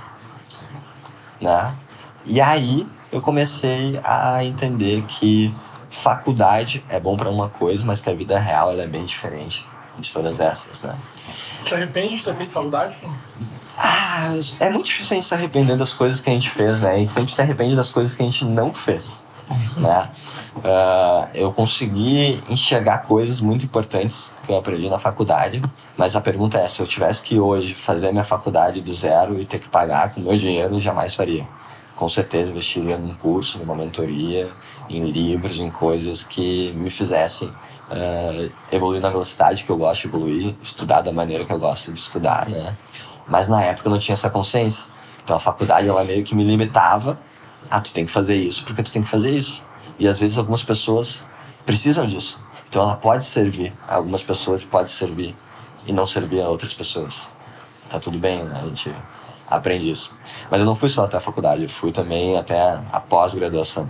né? 1.41 1.73
E 2.25 2.41
aí 2.41 2.87
eu 3.11 3.21
comecei 3.21 3.99
a 4.03 4.43
entender 4.43 5.03
que 5.03 5.53
faculdade 5.89 6.83
é 6.89 6.99
bom 6.99 7.15
para 7.15 7.29
uma 7.29 7.49
coisa, 7.49 7.85
mas 7.85 8.01
que 8.01 8.09
a 8.09 8.13
vida 8.13 8.37
real 8.37 8.71
ela 8.71 8.83
é 8.83 8.87
bem 8.87 9.05
diferente 9.05 9.65
de 9.97 10.11
todas 10.11 10.39
essas, 10.39 10.81
né? 10.81 10.97
Te 11.63 11.73
arrepende 11.73 12.17
de 12.17 12.23
ter 12.23 12.35
feito 12.35 12.51
faculdade? 12.51 12.95
Ah, 13.77 14.31
é 14.59 14.69
muito 14.69 14.85
difícil 14.85 15.13
a 15.13 15.15
gente 15.15 15.25
se 15.25 15.33
arrepender 15.33 15.77
das 15.77 15.93
coisas 15.93 16.19
que 16.19 16.29
a 16.29 16.33
gente 16.33 16.49
fez, 16.49 16.79
né? 16.79 16.99
E 16.99 17.07
sempre 17.07 17.33
se 17.33 17.41
arrepende 17.41 17.75
das 17.75 17.89
coisas 17.91 18.13
que 18.15 18.21
a 18.21 18.25
gente 18.25 18.45
não 18.45 18.73
fez. 18.73 19.25
né? 19.77 20.09
Uh, 20.57 21.27
eu 21.33 21.51
consegui 21.51 22.41
enxergar 22.49 22.99
coisas 22.99 23.41
muito 23.41 23.65
importantes 23.65 24.33
que 24.43 24.51
eu 24.51 24.57
aprendi 24.57 24.89
na 24.89 24.97
faculdade, 24.97 25.61
mas 25.97 26.15
a 26.15 26.21
pergunta 26.21 26.57
é: 26.57 26.67
se 26.67 26.79
eu 26.81 26.87
tivesse 26.87 27.21
que 27.21 27.39
hoje 27.39 27.73
fazer 27.75 28.11
minha 28.11 28.23
faculdade 28.23 28.79
do 28.81 28.93
zero 28.93 29.39
e 29.39 29.45
ter 29.45 29.59
que 29.59 29.67
pagar 29.67 30.13
com 30.13 30.21
meu 30.21 30.37
dinheiro, 30.37 30.79
jamais 30.79 31.13
faria. 31.13 31.45
Com 31.95 32.07
certeza 32.09 32.51
investiria 32.51 32.97
num 32.97 33.13
curso, 33.13 33.59
numa 33.59 33.75
mentoria, 33.75 34.49
em 34.89 35.03
livros, 35.05 35.59
em 35.59 35.69
coisas 35.69 36.23
que 36.23 36.71
me 36.73 36.89
fizessem 36.89 37.47
uh, 37.49 38.51
evoluir 38.71 39.01
na 39.01 39.09
velocidade 39.09 39.63
que 39.63 39.69
eu 39.69 39.77
gosto 39.77 40.01
de 40.01 40.07
evoluir, 40.07 40.55
estudar 40.61 41.01
da 41.01 41.11
maneira 41.11 41.43
que 41.43 41.51
eu 41.51 41.59
gosto 41.59 41.91
de 41.91 41.99
estudar, 41.99 42.47
né? 42.49 42.75
Mas 43.27 43.47
na 43.47 43.61
época 43.61 43.87
eu 43.87 43.91
não 43.91 43.99
tinha 43.99 44.13
essa 44.13 44.29
consciência. 44.29 44.85
Então 45.23 45.35
a 45.35 45.39
faculdade 45.39 45.87
ela 45.87 46.03
meio 46.03 46.23
que 46.23 46.35
me 46.35 46.43
limitava. 46.43 47.19
Ah, 47.69 47.81
tu 47.81 47.91
tem 47.91 48.05
que 48.05 48.11
fazer 48.11 48.35
isso 48.35 48.63
porque 48.63 48.83
tu 48.83 48.91
tem 48.91 49.01
que 49.01 49.07
fazer 49.09 49.31
isso. 49.31 49.65
E 49.99 50.07
às 50.07 50.19
vezes 50.19 50.37
algumas 50.37 50.63
pessoas 50.63 51.25
precisam 51.65 52.05
disso. 52.05 52.39
Então 52.67 52.83
ela 52.83 52.95
pode 52.95 53.25
servir 53.25 53.73
a 53.87 53.95
algumas 53.95 54.21
pessoas 54.21 54.63
pode 54.63 54.91
servir 54.91 55.35
e 55.87 55.93
não 55.93 56.05
servir 56.05 56.41
a 56.41 56.49
outras 56.49 56.73
pessoas. 56.73 57.31
Tá 57.89 57.99
tudo 57.99 58.17
bem, 58.17 58.43
né? 58.43 58.59
A 58.61 58.65
gente 58.67 58.93
aprende 59.47 59.89
isso. 59.89 60.17
Mas 60.49 60.59
eu 60.59 60.65
não 60.65 60.75
fui 60.75 60.89
só 60.89 61.05
até 61.05 61.17
a 61.17 61.21
faculdade, 61.21 61.63
eu 61.63 61.69
fui 61.69 61.91
também 61.91 62.37
até 62.37 62.59
a 62.91 62.99
pós-graduação. 62.99 63.89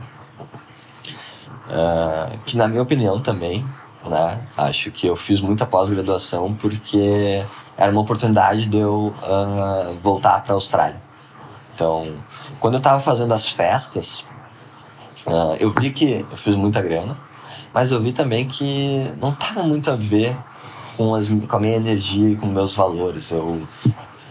Uh, 1.68 2.38
que 2.46 2.56
na 2.58 2.68
minha 2.68 2.84
opinião 2.84 3.20
também, 3.20 3.66
né? 4.06 4.48
Acho 4.58 4.92
que 4.92 5.08
eu 5.08 5.16
fiz 5.16 5.42
muita 5.42 5.66
pós-graduação 5.66 6.54
porque 6.54 7.44
era 7.78 7.92
uma 7.92 8.02
oportunidade 8.02 8.68
de 8.68 8.78
eu 8.78 9.14
uh, 9.24 9.98
voltar 10.02 10.44
para 10.44 10.54
a 10.54 10.56
Austrália. 10.56 11.02
Então, 11.74 12.14
quando 12.60 12.76
eu 12.76 12.78
estava 12.78 13.02
fazendo 13.02 13.34
as 13.34 13.50
festas, 13.50 14.24
uh, 15.26 15.56
eu 15.60 15.72
vi 15.72 15.92
que 15.92 16.26
eu 16.30 16.38
fiz 16.38 16.56
muita 16.56 16.82
grana, 16.82 17.18
mas 17.74 17.92
eu 17.92 18.02
vi 18.02 18.12
também 18.12 18.48
que 18.48 19.14
não 19.22 19.34
tava 19.34 19.64
muito 19.64 19.92
a 19.92 19.96
ver 19.96 20.36
com, 20.96 21.14
as, 21.14 21.28
com 21.28 21.56
a 21.56 21.60
minha 21.60 21.76
energia 21.76 22.30
e 22.30 22.36
com 22.36 22.48
meus 22.48 22.74
valores. 22.74 23.32
Eu, 23.32 23.62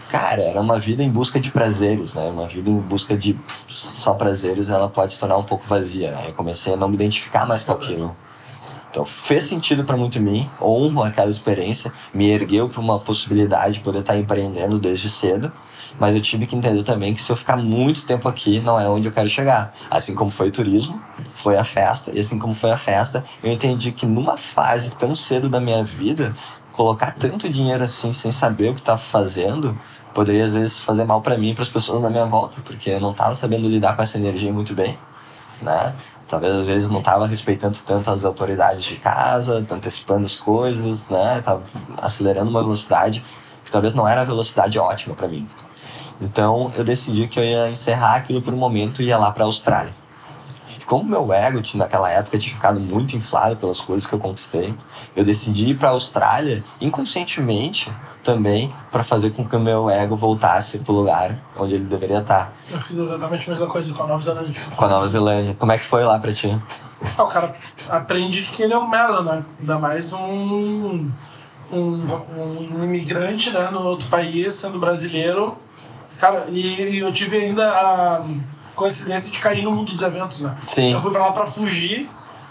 cara, 0.09 0.41
era 0.41 0.59
uma 0.59 0.79
vida 0.79 1.03
em 1.03 1.09
busca 1.09 1.39
de 1.39 1.51
prazeres, 1.51 2.13
né? 2.13 2.23
Uma 2.23 2.47
vida 2.47 2.69
em 2.69 2.79
busca 2.79 3.15
de 3.15 3.37
só 3.69 4.13
prazeres, 4.13 4.69
ela 4.69 4.89
pode 4.89 5.13
se 5.13 5.19
tornar 5.19 5.37
um 5.37 5.43
pouco 5.43 5.65
vazia. 5.67 6.11
Né? 6.11 6.25
Eu 6.27 6.33
comecei 6.33 6.73
a 6.73 6.77
não 6.77 6.87
me 6.87 6.95
identificar 6.95 7.45
mais 7.45 7.63
com 7.63 7.73
aquilo. 7.73 8.15
Então 8.89 9.03
fez 9.03 9.43
sentido 9.43 9.83
para 9.83 9.97
muito 9.97 10.21
mim, 10.21 10.49
honro 10.61 11.03
aquela 11.03 11.29
experiência, 11.29 11.91
me 12.13 12.29
ergueu 12.29 12.69
para 12.69 12.79
uma 12.79 12.97
possibilidade 12.97 13.75
de 13.75 13.79
poder 13.81 13.99
estar 13.99 14.13
tá 14.13 14.19
empreendendo 14.19 14.79
desde 14.79 15.09
cedo, 15.09 15.51
mas 15.99 16.15
eu 16.15 16.21
tive 16.21 16.45
que 16.45 16.55
entender 16.55 16.83
também 16.83 17.13
que 17.13 17.21
se 17.21 17.31
eu 17.31 17.35
ficar 17.35 17.57
muito 17.57 18.05
tempo 18.05 18.27
aqui, 18.27 18.59
não 18.59 18.79
é 18.79 18.87
onde 18.89 19.07
eu 19.07 19.11
quero 19.11 19.29
chegar. 19.29 19.73
Assim 19.89 20.13
como 20.13 20.29
foi 20.29 20.49
o 20.49 20.51
turismo, 20.51 21.01
foi 21.33 21.57
a 21.57 21.63
festa, 21.63 22.11
e 22.13 22.19
assim 22.19 22.37
como 22.37 22.53
foi 22.53 22.71
a 22.71 22.77
festa, 22.77 23.23
eu 23.43 23.51
entendi 23.51 23.91
que 23.91 24.05
numa 24.05 24.37
fase 24.37 24.91
tão 24.91 25.15
cedo 25.15 25.49
da 25.49 25.59
minha 25.59 25.83
vida, 25.83 26.33
colocar 26.71 27.13
tanto 27.13 27.49
dinheiro 27.49 27.83
assim 27.83 28.11
sem 28.11 28.31
saber 28.31 28.69
o 28.69 28.73
que 28.73 28.81
estava 28.81 28.97
fazendo, 28.97 29.77
poderia 30.13 30.45
às 30.45 30.53
vezes 30.53 30.79
fazer 30.79 31.03
mal 31.03 31.21
para 31.21 31.37
mim 31.37 31.51
e 31.51 31.53
para 31.53 31.63
as 31.63 31.69
pessoas 31.69 32.01
na 32.01 32.09
minha 32.09 32.25
volta, 32.25 32.61
porque 32.63 32.89
eu 32.89 32.99
não 32.99 33.11
estava 33.11 33.35
sabendo 33.35 33.67
lidar 33.67 33.95
com 33.95 34.01
essa 34.01 34.17
energia 34.17 34.51
muito 34.51 34.73
bem, 34.73 34.97
né? 35.61 35.93
Talvez 36.27 36.55
às 36.55 36.67
vezes 36.67 36.89
não 36.89 36.99
estava 36.99 37.27
respeitando 37.27 37.77
tanto 37.85 38.09
as 38.09 38.25
autoridades 38.25 38.83
de 38.83 38.95
casa, 38.95 39.65
antecipando 39.69 40.25
as 40.25 40.35
coisas, 40.35 41.07
né? 41.07 41.41
Tava 41.41 41.63
acelerando 42.01 42.49
uma 42.49 42.63
velocidade 42.63 43.23
que 43.63 43.71
talvez 43.71 43.93
não 43.93 44.07
era 44.07 44.21
a 44.21 44.25
velocidade 44.25 44.77
ótima 44.79 45.15
para 45.15 45.27
mim. 45.27 45.47
Então 46.21 46.71
eu 46.75 46.83
decidi 46.83 47.27
que 47.27 47.39
eu 47.39 47.43
ia 47.43 47.69
encerrar 47.69 48.15
aquilo 48.15 48.41
por 48.41 48.53
um 48.53 48.57
momento 48.57 49.01
e 49.01 49.05
ia 49.05 49.17
lá 49.17 49.31
para 49.31 49.43
a 49.43 49.47
Austrália. 49.47 49.93
E 50.79 50.85
como 50.85 51.03
meu 51.03 51.33
ego 51.33 51.61
naquela 51.75 52.09
época 52.09 52.37
tinha 52.37 52.53
ficado 52.53 52.79
muito 52.79 53.15
inflado 53.15 53.57
pelas 53.57 53.79
coisas 53.79 54.07
que 54.07 54.13
eu 54.13 54.19
conquistei, 54.19 54.73
eu 55.15 55.23
decidi 55.23 55.67
ir 55.71 55.75
para 55.75 55.89
a 55.89 55.91
Austrália 55.91 56.63
inconscientemente 56.79 57.91
também 58.23 58.73
para 58.91 59.03
fazer 59.03 59.29
com 59.31 59.47
que 59.47 59.55
o 59.55 59.59
meu 59.59 59.89
ego 59.89 60.15
voltasse 60.15 60.79
pro 60.79 60.93
lugar 60.93 61.37
onde 61.57 61.75
ele 61.75 61.85
deveria 61.85 62.19
estar. 62.19 62.51
Eu 62.71 62.79
fiz 62.79 62.97
exatamente 62.97 63.47
a 63.47 63.53
mesma 63.53 63.67
coisa 63.67 63.93
com 63.93 64.03
a 64.03 64.07
Nova 64.07 64.23
Zelândia. 64.23 64.61
Com 64.75 64.85
a 64.85 64.87
Nova 64.87 65.07
Zelândia. 65.07 65.55
Como 65.59 65.71
é 65.71 65.77
que 65.77 65.85
foi 65.85 66.03
lá 66.03 66.17
pra 66.17 66.33
ti? 66.33 66.59
Ah, 67.17 67.23
o 67.23 67.27
cara 67.27 67.53
aprende 67.89 68.41
que 68.43 68.63
ele 68.63 68.73
é 68.73 68.77
um 68.77 68.89
merda, 68.89 69.21
né? 69.21 69.43
Ainda 69.59 69.77
mais 69.77 70.11
um, 70.11 71.11
um, 71.71 72.01
um 72.71 72.83
imigrante 72.83 73.51
né, 73.51 73.69
no 73.71 73.81
outro 73.81 74.07
país, 74.07 74.55
sendo 74.55 74.79
brasileiro. 74.79 75.57
Cara, 76.25 76.47
e, 76.49 76.95
e 76.95 76.99
eu 76.99 77.13
tive 77.13 77.37
ainda 77.37 77.69
a 77.69 78.21
coincidência 78.73 79.31
de 79.31 79.37
cair 79.37 79.61
no 79.61 79.71
mundo 79.71 79.91
dos 79.91 80.01
eventos, 80.01 80.41
né? 80.41 80.57
Sim. 80.65 80.91
Eu 80.91 80.99
fui 80.99 81.11
pra 81.11 81.27
lá 81.27 81.31
pra 81.31 81.45
fugir 81.45 82.09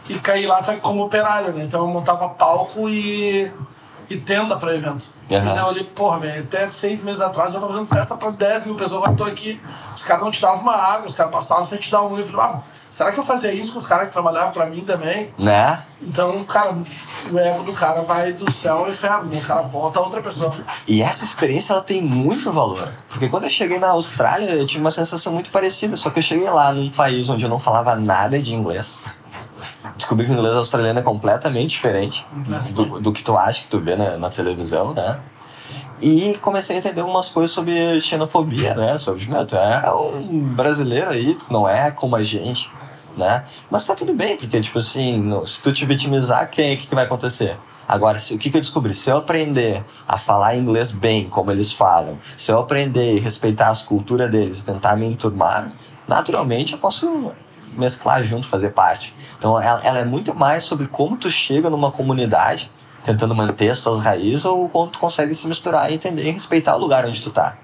e 0.08 0.14
caí 0.14 0.46
lá 0.46 0.62
só 0.62 0.74
que 0.74 0.80
como 0.80 1.04
operário, 1.04 1.52
né? 1.52 1.64
Então 1.64 1.80
eu 1.80 1.88
montava 1.88 2.28
palco 2.28 2.88
e 2.88 3.50
e 4.08 4.16
tenda 4.16 4.56
pra 4.56 4.74
evento. 4.74 5.06
Uhum. 5.28 5.54
E 5.54 5.58
eu 5.58 5.64
olhei, 5.64 5.82
porra, 5.82 6.20
velho, 6.20 6.42
até 6.42 6.68
seis 6.68 7.02
meses 7.02 7.20
atrás 7.20 7.52
eu 7.52 7.60
tava 7.60 7.72
fazendo 7.72 7.88
festa 7.88 8.16
pra 8.16 8.30
10 8.30 8.66
mil 8.66 8.74
pessoas, 8.76 8.98
agora 8.98 9.12
eu 9.12 9.16
tô 9.16 9.24
aqui, 9.24 9.58
os 9.96 10.04
caras 10.04 10.22
não 10.22 10.30
te 10.30 10.42
davam 10.42 10.60
uma 10.60 10.76
água, 10.76 11.06
os 11.06 11.16
caras 11.16 11.32
passavam 11.32 11.66
sem 11.66 11.78
te 11.78 11.90
dar 11.90 12.02
um. 12.02 12.10
Falei, 12.10 12.26
ah, 12.38 12.60
será 12.94 13.10
que 13.10 13.18
eu 13.18 13.24
fazia 13.24 13.52
isso 13.52 13.72
com 13.72 13.80
os 13.80 13.88
caras 13.88 14.06
que 14.06 14.12
trabalhavam 14.12 14.52
pra 14.52 14.66
mim 14.66 14.82
também? 14.84 15.34
Né? 15.36 15.82
Então, 16.00 16.44
cara, 16.44 16.76
o 17.32 17.38
ego 17.38 17.64
do 17.64 17.72
cara 17.72 18.02
vai 18.02 18.32
do 18.32 18.52
céu 18.52 18.78
ao 18.78 18.88
inferno, 18.88 19.36
o 19.36 19.40
cara 19.40 19.62
volta 19.62 19.98
a 19.98 20.02
outra 20.02 20.22
pessoa. 20.22 20.54
E 20.86 21.02
essa 21.02 21.24
experiência, 21.24 21.72
ela 21.72 21.82
tem 21.82 22.00
muito 22.00 22.52
valor. 22.52 22.88
Porque 23.08 23.28
quando 23.28 23.44
eu 23.44 23.50
cheguei 23.50 23.80
na 23.80 23.88
Austrália, 23.88 24.48
eu 24.48 24.64
tive 24.64 24.80
uma 24.80 24.92
sensação 24.92 25.32
muito 25.32 25.50
parecida, 25.50 25.96
só 25.96 26.08
que 26.08 26.20
eu 26.20 26.22
cheguei 26.22 26.48
lá 26.48 26.72
num 26.72 26.88
país 26.88 27.28
onde 27.28 27.44
eu 27.44 27.48
não 27.48 27.58
falava 27.58 27.96
nada 27.96 28.40
de 28.40 28.54
inglês 28.54 29.00
descobri 29.96 30.26
que 30.26 30.32
o 30.32 30.34
inglês 30.34 30.56
australiano 30.56 30.98
é 30.98 31.02
completamente 31.02 31.70
diferente 31.70 32.26
do, 32.70 33.00
do 33.00 33.12
que 33.12 33.22
tu 33.22 33.36
acha 33.36 33.62
que 33.62 33.68
tu 33.68 33.78
vê 33.78 33.94
na, 33.94 34.16
na 34.16 34.30
televisão, 34.30 34.92
né? 34.92 35.20
E 36.00 36.36
comecei 36.42 36.76
a 36.76 36.78
entender 36.78 37.00
algumas 37.00 37.30
coisas 37.30 37.50
sobre 37.50 38.00
xenofobia, 38.00 38.74
né? 38.74 38.98
Sobre, 38.98 39.26
meu, 39.26 39.46
tu 39.46 39.56
é 39.56 39.90
um 39.92 40.40
brasileiro 40.40 41.10
aí, 41.10 41.34
tu 41.34 41.52
não 41.52 41.68
é 41.68 41.90
como 41.90 42.16
a 42.16 42.22
gente, 42.22 42.70
né? 43.16 43.44
Mas 43.70 43.84
tá 43.84 43.94
tudo 43.94 44.14
bem, 44.14 44.36
porque, 44.36 44.60
tipo 44.60 44.78
assim, 44.78 45.18
no, 45.18 45.46
se 45.46 45.62
tu 45.62 45.72
te 45.72 45.84
vitimizar, 45.84 46.50
quem, 46.50 46.74
o 46.74 46.78
que, 46.78 46.86
que 46.86 46.94
vai 46.94 47.04
acontecer? 47.04 47.56
Agora, 47.86 48.18
se, 48.18 48.34
o 48.34 48.38
que, 48.38 48.50
que 48.50 48.56
eu 48.56 48.60
descobri? 48.60 48.94
Se 48.94 49.10
eu 49.10 49.18
aprender 49.18 49.84
a 50.08 50.16
falar 50.16 50.56
inglês 50.56 50.90
bem, 50.90 51.28
como 51.28 51.50
eles 51.50 51.72
falam, 51.72 52.18
se 52.36 52.50
eu 52.50 52.58
aprender 52.58 53.18
a 53.18 53.22
respeitar 53.22 53.68
as 53.68 53.82
culturas 53.82 54.30
deles, 54.30 54.62
tentar 54.62 54.96
me 54.96 55.06
enturmar, 55.06 55.70
naturalmente 56.08 56.72
eu 56.72 56.78
posso 56.78 57.32
mesclar 57.76 58.22
junto, 58.22 58.46
fazer 58.46 58.70
parte. 58.70 59.14
Então 59.38 59.60
ela, 59.60 59.80
ela, 59.84 59.98
é 59.98 60.04
muito 60.04 60.34
mais 60.34 60.64
sobre 60.64 60.86
como 60.86 61.16
tu 61.16 61.30
chega 61.30 61.68
numa 61.68 61.90
comunidade 61.90 62.70
tentando 63.02 63.34
manter 63.34 63.68
as 63.68 63.80
tuas 63.82 64.00
raízes 64.00 64.46
ou 64.46 64.66
como 64.68 64.90
tu 64.90 64.98
consegue 64.98 65.34
se 65.34 65.46
misturar 65.46 65.90
e 65.90 65.94
entender 65.94 66.26
e 66.26 66.30
respeitar 66.30 66.74
o 66.74 66.78
lugar 66.78 67.04
onde 67.04 67.20
tu 67.20 67.30
tá. 67.30 67.58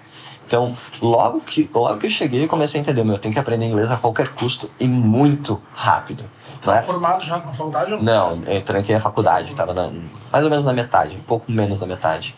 Então, 0.51 0.77
logo 1.01 1.41
que, 1.43 1.71
logo 1.73 1.97
que 1.97 2.07
eu 2.07 2.11
cheguei, 2.11 2.43
eu 2.43 2.49
comecei 2.49 2.81
a 2.81 2.83
entender, 2.83 3.05
meu, 3.05 3.15
eu 3.15 3.21
tenho 3.21 3.33
que 3.33 3.39
aprender 3.39 3.67
inglês 3.67 3.89
a 3.93 3.97
qualquer 3.97 4.31
custo 4.31 4.69
e 4.81 4.89
muito 4.89 5.63
rápido. 5.73 6.25
Tá 6.61 6.79
é? 6.79 6.83
formado 6.83 7.25
já 7.25 7.39
na 7.39 7.53
faculdade? 7.53 7.93
Ou 7.93 8.03
não, 8.03 8.43
eu 8.45 8.61
tranquei 8.61 8.97
a 8.97 8.99
faculdade, 8.99 9.55
tava 9.55 9.73
na, 9.73 9.93
mais 10.33 10.43
ou 10.43 10.51
menos 10.51 10.65
na 10.65 10.73
metade, 10.73 11.17
um 11.17 11.23
pouco 11.23 11.53
menos 11.53 11.79
da 11.79 11.87
metade. 11.87 12.35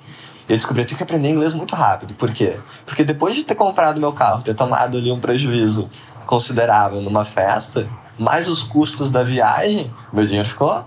Eu 0.47 0.59
descobri 0.59 0.85
que 0.85 0.85
eu 0.85 0.89
tenho 0.89 0.99
que 0.99 1.05
aprender 1.05 1.31
inglês 1.31 1.55
muito 1.55 1.75
rápido. 1.75 2.13
Por 2.13 2.31
quê? 2.33 2.59
Porque 2.85 3.03
depois 3.03 3.35
de 3.35 3.45
ter 3.45 3.55
comprado 3.55 3.99
meu 3.99 4.13
carro, 4.13 4.43
ter 4.43 4.55
tomado 4.55 4.99
ali 4.99 5.11
um 5.11 5.19
prejuízo 5.19 5.89
considerável 6.27 7.01
numa 7.01 7.25
festa, 7.25 7.89
mais 8.19 8.47
os 8.47 8.63
custos 8.63 9.09
da 9.09 9.23
viagem, 9.23 9.91
meu 10.13 10.27
dinheiro 10.27 10.47
ficou, 10.47 10.85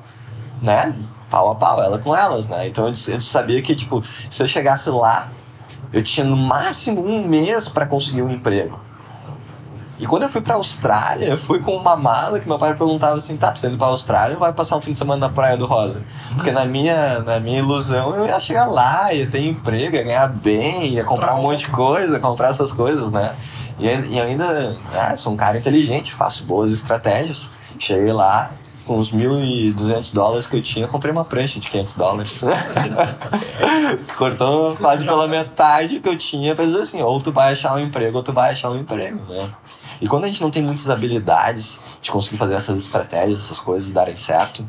né, 0.62 0.96
pau 1.32 1.50
a 1.50 1.56
pau, 1.56 1.82
ela 1.82 1.98
com 1.98 2.16
elas, 2.16 2.50
né? 2.50 2.68
Então 2.68 2.86
eu, 2.88 2.94
eu 3.08 3.20
sabia 3.20 3.60
que, 3.64 3.76
tipo, 3.76 4.04
se 4.30 4.44
eu 4.44 4.48
chegasse 4.48 4.92
lá, 4.92 5.32
eu 5.96 6.04
tinha 6.04 6.26
no 6.26 6.36
máximo 6.36 7.02
um 7.02 7.26
mês 7.26 7.70
para 7.70 7.86
conseguir 7.86 8.22
um 8.22 8.30
emprego. 8.30 8.78
E 9.98 10.06
quando 10.06 10.24
eu 10.24 10.30
fui 10.30 10.42
pra 10.42 10.56
Austrália, 10.56 11.26
eu 11.26 11.38
fui 11.38 11.62
com 11.62 11.74
uma 11.74 11.96
mala 11.96 12.38
que 12.38 12.46
meu 12.46 12.60
pai 12.60 12.76
perguntava 12.76 13.18
assim: 13.18 13.38
tá, 13.38 13.50
tu 13.54 13.62
tá 13.62 13.70
indo 13.70 13.78
pra 13.78 13.88
Austrália 13.88 14.34
ou 14.34 14.40
vai 14.42 14.52
passar 14.52 14.76
um 14.76 14.82
fim 14.82 14.92
de 14.92 14.98
semana 14.98 15.28
na 15.28 15.34
Praia 15.34 15.56
do 15.56 15.66
Rosa? 15.66 16.04
Porque 16.34 16.52
na 16.52 16.66
minha, 16.66 17.20
na 17.22 17.40
minha 17.40 17.60
ilusão 17.60 18.14
eu 18.14 18.26
ia 18.26 18.38
chegar 18.42 18.66
lá, 18.66 19.14
ia 19.14 19.26
ter 19.26 19.48
emprego, 19.48 19.96
ia 19.96 20.04
ganhar 20.04 20.28
bem, 20.28 20.88
ia 20.88 21.06
comprar 21.06 21.34
um 21.36 21.44
monte 21.44 21.60
de 21.60 21.72
coisa, 21.72 22.20
comprar 22.20 22.50
essas 22.50 22.74
coisas, 22.74 23.10
né? 23.10 23.34
E, 23.80 23.86
e 23.88 24.20
ainda 24.20 24.76
ah, 24.94 25.16
sou 25.16 25.32
um 25.32 25.38
cara 25.38 25.58
inteligente, 25.58 26.14
faço 26.14 26.44
boas 26.44 26.72
estratégias. 26.72 27.58
Cheguei 27.80 28.12
lá, 28.12 28.52
com 28.86 29.00
os 29.00 29.12
1.200 29.12 30.14
dólares 30.14 30.48
que 30.48 30.56
eu 30.56 30.62
tinha, 30.62 30.88
comprei 30.88 31.12
uma 31.12 31.26
prancha 31.26 31.60
de 31.60 31.70
500 31.70 31.96
dólares. 31.96 32.42
Cortou 34.18 34.76
quase 34.76 35.06
pela 35.06 35.28
metade 35.28 36.00
que 36.00 36.10
eu 36.10 36.18
tinha 36.18 36.56
pra 36.56 36.66
dizer 36.66 36.80
assim, 36.80 37.02
ou 37.02 37.20
tu 37.20 37.32
vai 37.32 37.52
achar 37.52 37.76
um 37.76 37.80
emprego 37.80 38.18
ou 38.18 38.24
tu 38.24 38.32
vai 38.32 38.52
achar 38.52 38.70
um 38.70 38.78
emprego, 38.78 39.20
né? 39.28 39.50
E 40.02 40.08
quando 40.08 40.26
a 40.26 40.28
gente 40.28 40.42
não 40.42 40.52
tem 40.52 40.62
muitas 40.62 40.90
habilidades 40.90 41.80
de 42.02 42.12
conseguir 42.12 42.38
fazer 42.38 42.54
essas 42.54 42.78
estratégias, 42.78 43.46
essas 43.46 43.60
coisas 43.60 43.92
darem 43.92 44.16
certo, 44.16 44.68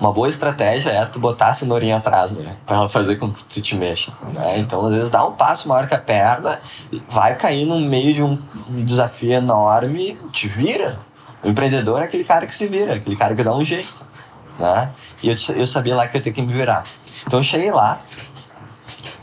uma 0.00 0.12
boa 0.12 0.28
estratégia 0.28 0.90
é 0.90 1.04
tu 1.04 1.18
botar 1.18 1.48
a 1.48 1.52
cenourinha 1.52 1.96
atrás, 1.96 2.30
né? 2.30 2.56
Pra 2.64 2.76
ela 2.76 2.88
fazer 2.88 3.16
com 3.16 3.32
que 3.32 3.42
tu 3.44 3.60
te 3.60 3.74
mexa. 3.74 4.12
Né? 4.32 4.58
Então, 4.58 4.84
às 4.86 4.94
vezes, 4.94 5.10
dá 5.10 5.24
um 5.26 5.32
passo 5.32 5.68
maior 5.68 5.88
que 5.88 5.94
a 5.94 5.98
perna, 5.98 6.60
vai 7.08 7.34
cair 7.34 7.66
no 7.66 7.80
meio 7.80 8.14
de 8.14 8.22
um 8.22 8.38
desafio 8.68 9.32
enorme, 9.32 10.16
te 10.30 10.46
vira. 10.46 11.00
O 11.42 11.48
empreendedor 11.48 12.02
é 12.02 12.04
aquele 12.04 12.24
cara 12.24 12.46
que 12.46 12.54
se 12.54 12.66
vira, 12.66 12.94
aquele 12.94 13.16
cara 13.16 13.34
que 13.34 13.44
dá 13.44 13.54
um 13.54 13.64
jeito, 13.64 14.06
né? 14.58 14.90
E 15.22 15.28
eu, 15.28 15.36
eu 15.56 15.66
sabia 15.66 15.94
lá 15.96 16.06
que 16.06 16.16
eu 16.16 16.18
ia 16.18 16.24
ter 16.24 16.32
que 16.32 16.42
me 16.42 16.52
virar. 16.52 16.84
Então 17.26 17.38
eu 17.38 17.44
cheguei 17.44 17.70
lá, 17.70 18.00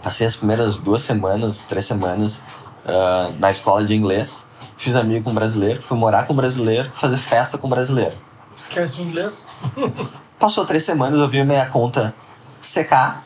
passei 0.01 0.25
as 0.25 0.35
primeiras 0.35 0.77
duas 0.77 1.01
semanas, 1.01 1.65
três 1.65 1.85
semanas 1.85 2.43
uh, 2.85 3.33
na 3.39 3.51
escola 3.51 3.83
de 3.83 3.95
inglês, 3.95 4.47
fiz 4.77 4.95
amigo 4.95 5.23
com 5.23 5.31
um 5.31 5.33
brasileiro, 5.33 5.81
fui 5.81 5.97
morar 5.97 6.25
com 6.25 6.33
um 6.33 6.35
brasileiro, 6.35 6.89
fazer 6.93 7.17
festa 7.17 7.57
com 7.57 7.67
um 7.67 7.69
brasileiro. 7.69 8.15
Esquece 8.55 9.01
o 9.01 9.03
inglês? 9.03 9.49
Passou 10.39 10.65
três 10.65 10.83
semanas, 10.83 11.19
eu 11.19 11.27
vi 11.27 11.43
minha 11.43 11.65
conta 11.67 12.13
secar, 12.61 13.25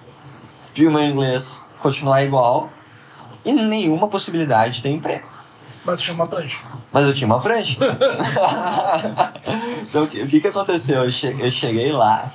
vi 0.74 0.88
o 0.88 0.92
meu 0.92 1.04
inglês 1.04 1.66
continuar 1.80 2.24
igual 2.24 2.70
e 3.46 3.52
nenhuma 3.52 4.08
possibilidade 4.08 4.76
de 4.76 4.82
ter 4.84 4.90
emprego. 4.90 5.28
Mas 5.86 6.02
tinha 6.02 6.14
uma 6.14 6.28
prancha. 6.28 6.58
Mas 6.92 7.06
eu 7.06 7.14
tinha 7.14 7.28
uma 7.28 7.40
prancha. 7.40 7.78
então 9.84 10.04
o 10.04 10.08
que, 10.08 10.42
que, 10.42 10.48
aconteceu? 10.48 11.04
Eu 11.04 11.12
cheguei, 11.12 11.48
eu 11.48 11.52
cheguei 11.52 11.92
lá 11.92 12.32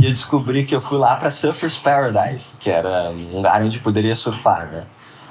e 0.00 0.06
eu 0.06 0.10
descobri 0.10 0.64
que 0.64 0.74
eu 0.74 0.80
fui 0.80 0.98
lá 0.98 1.16
para 1.16 1.30
Surfers 1.30 1.76
Paradise, 1.76 2.52
que 2.58 2.70
era 2.70 3.10
um 3.10 3.36
lugar 3.36 3.62
onde 3.62 3.78
poderia 3.78 4.14
surfar, 4.14 4.66
né? 4.66 4.84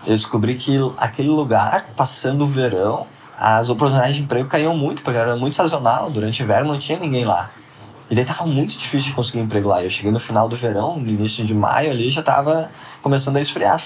Eu 0.06 0.16
descobri 0.16 0.56
que 0.56 0.78
aquele 0.98 1.30
lugar, 1.30 1.88
passando 1.96 2.46
o 2.46 2.48
verão, 2.48 3.06
as 3.38 3.70
oportunidades 3.70 4.16
de 4.16 4.22
emprego 4.24 4.48
caíam 4.48 4.76
muito, 4.76 5.02
porque 5.02 5.18
era 5.18 5.36
muito 5.36 5.56
sazonal. 5.56 6.10
Durante 6.10 6.42
o 6.42 6.44
inverno 6.44 6.72
não 6.72 6.80
tinha 6.80 6.98
ninguém 6.98 7.26
lá. 7.26 7.52
E 8.10 8.16
daí 8.16 8.26
tava 8.26 8.46
muito 8.46 8.78
difícil 8.78 9.10
de 9.10 9.16
conseguir 9.16 9.40
emprego 9.40 9.70
lá. 9.70 9.84
Eu 9.84 9.90
cheguei 9.90 10.12
no 10.12 10.20
final 10.20 10.50
do 10.50 10.56
verão, 10.56 10.98
no 10.98 11.10
início 11.10 11.46
de 11.46 11.54
maio 11.54 11.92
ali, 11.92 12.10
já 12.10 12.22
tava 12.22 12.70
começando 13.02 13.38
a 13.38 13.42
esfriar. 13.42 13.82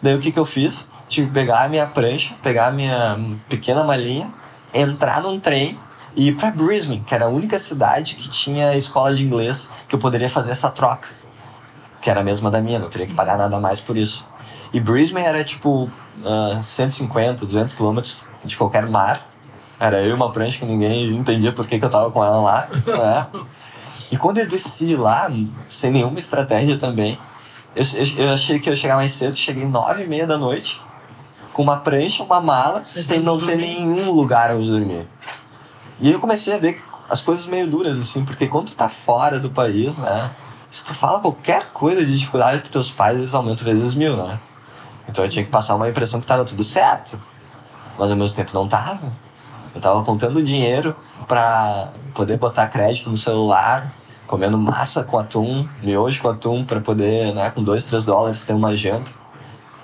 Daí 0.00 0.14
o 0.14 0.20
que 0.20 0.30
que 0.30 0.38
eu 0.38 0.44
fiz? 0.44 0.86
Tive 1.14 1.28
que 1.28 1.32
pegar 1.32 1.62
a 1.62 1.68
minha 1.68 1.86
prancha, 1.86 2.34
pegar 2.42 2.66
a 2.66 2.72
minha 2.72 3.16
pequena 3.48 3.84
malinha, 3.84 4.34
entrar 4.74 5.22
num 5.22 5.38
trem 5.38 5.78
e 6.16 6.26
ir 6.26 6.34
para 6.34 6.50
Brisbane, 6.50 7.04
que 7.06 7.14
era 7.14 7.26
a 7.26 7.28
única 7.28 7.56
cidade 7.56 8.16
que 8.16 8.28
tinha 8.28 8.76
escola 8.76 9.14
de 9.14 9.22
inglês 9.22 9.68
que 9.86 9.94
eu 9.94 10.00
poderia 10.00 10.28
fazer 10.28 10.50
essa 10.50 10.68
troca. 10.70 11.06
Que 12.02 12.10
era 12.10 12.18
a 12.18 12.24
mesma 12.24 12.50
da 12.50 12.60
minha, 12.60 12.80
não 12.80 12.90
teria 12.90 13.06
que 13.06 13.14
pagar 13.14 13.38
nada 13.38 13.60
mais 13.60 13.78
por 13.78 13.96
isso. 13.96 14.26
E 14.72 14.80
Brisbane 14.80 15.24
era 15.24 15.44
tipo 15.44 15.84
uh, 15.84 16.60
150, 16.60 17.46
200 17.46 17.74
quilômetros 17.76 18.26
de 18.44 18.56
qualquer 18.56 18.88
mar. 18.88 19.24
Era 19.78 20.02
eu 20.02 20.10
e 20.10 20.12
uma 20.14 20.32
prancha 20.32 20.58
que 20.58 20.64
ninguém 20.64 21.14
entendia 21.14 21.52
por 21.52 21.64
que, 21.64 21.78
que 21.78 21.84
eu 21.84 21.90
tava 21.90 22.10
com 22.10 22.24
ela 22.24 22.40
lá. 22.40 22.68
Né? 22.72 23.26
E 24.10 24.16
quando 24.16 24.38
eu 24.38 24.48
desci 24.48 24.96
lá, 24.96 25.30
sem 25.70 25.92
nenhuma 25.92 26.18
estratégia 26.18 26.76
também, 26.76 27.16
eu, 27.76 27.84
eu, 27.94 28.24
eu 28.26 28.30
achei 28.32 28.58
que 28.58 28.68
eu 28.68 28.72
ia 28.72 28.76
chegar 28.76 28.96
mais 28.96 29.12
cedo, 29.12 29.36
cheguei 29.36 29.64
nove 29.64 30.02
e 30.02 30.08
meia 30.08 30.26
da 30.26 30.36
noite, 30.36 30.82
com 31.54 31.62
uma 31.62 31.78
prancha, 31.78 32.22
uma 32.22 32.40
mala, 32.40 32.82
sem 32.84 33.20
não 33.20 33.38
ter 33.38 33.56
nenhum 33.56 34.10
lugar 34.10 34.54
onde 34.54 34.70
dormir. 34.70 35.06
E 36.00 36.10
eu 36.10 36.20
comecei 36.20 36.52
a 36.52 36.58
ver 36.58 36.82
as 37.08 37.22
coisas 37.22 37.46
meio 37.46 37.70
duras, 37.70 37.98
assim, 37.98 38.24
porque 38.24 38.46
quando 38.48 38.66
tu 38.66 38.74
tá 38.74 38.88
fora 38.88 39.38
do 39.38 39.48
país, 39.48 39.96
né, 39.96 40.30
se 40.70 40.84
tu 40.84 40.92
fala 40.92 41.20
qualquer 41.20 41.70
coisa 41.72 42.04
de 42.04 42.18
dificuldade 42.18 42.58
pros 42.58 42.72
teus 42.72 42.90
pais, 42.90 43.16
eles 43.16 43.32
aumentam 43.32 43.64
vezes 43.64 43.94
mil, 43.94 44.16
né? 44.16 44.38
Então 45.08 45.24
eu 45.24 45.30
tinha 45.30 45.44
que 45.44 45.50
passar 45.50 45.76
uma 45.76 45.88
impressão 45.88 46.20
que 46.20 46.26
tava 46.26 46.44
tudo 46.44 46.64
certo. 46.64 47.22
Mas 47.96 48.10
ao 48.10 48.16
mesmo 48.16 48.34
tempo 48.34 48.50
não 48.52 48.66
tava. 48.66 49.12
Eu 49.72 49.80
tava 49.80 50.02
contando 50.02 50.42
dinheiro 50.42 50.96
pra 51.28 51.90
poder 52.12 52.36
botar 52.36 52.66
crédito 52.66 53.08
no 53.08 53.16
celular, 53.16 53.92
comendo 54.26 54.58
massa 54.58 55.04
com 55.04 55.16
atum, 55.16 55.68
miojo 55.82 56.20
com 56.20 56.28
atum, 56.28 56.64
pra 56.64 56.80
poder, 56.80 57.32
né, 57.32 57.50
com 57.50 57.62
2, 57.62 57.84
3 57.84 58.04
dólares 58.04 58.42
ter 58.42 58.54
uma 58.54 58.74
janta. 58.74 59.12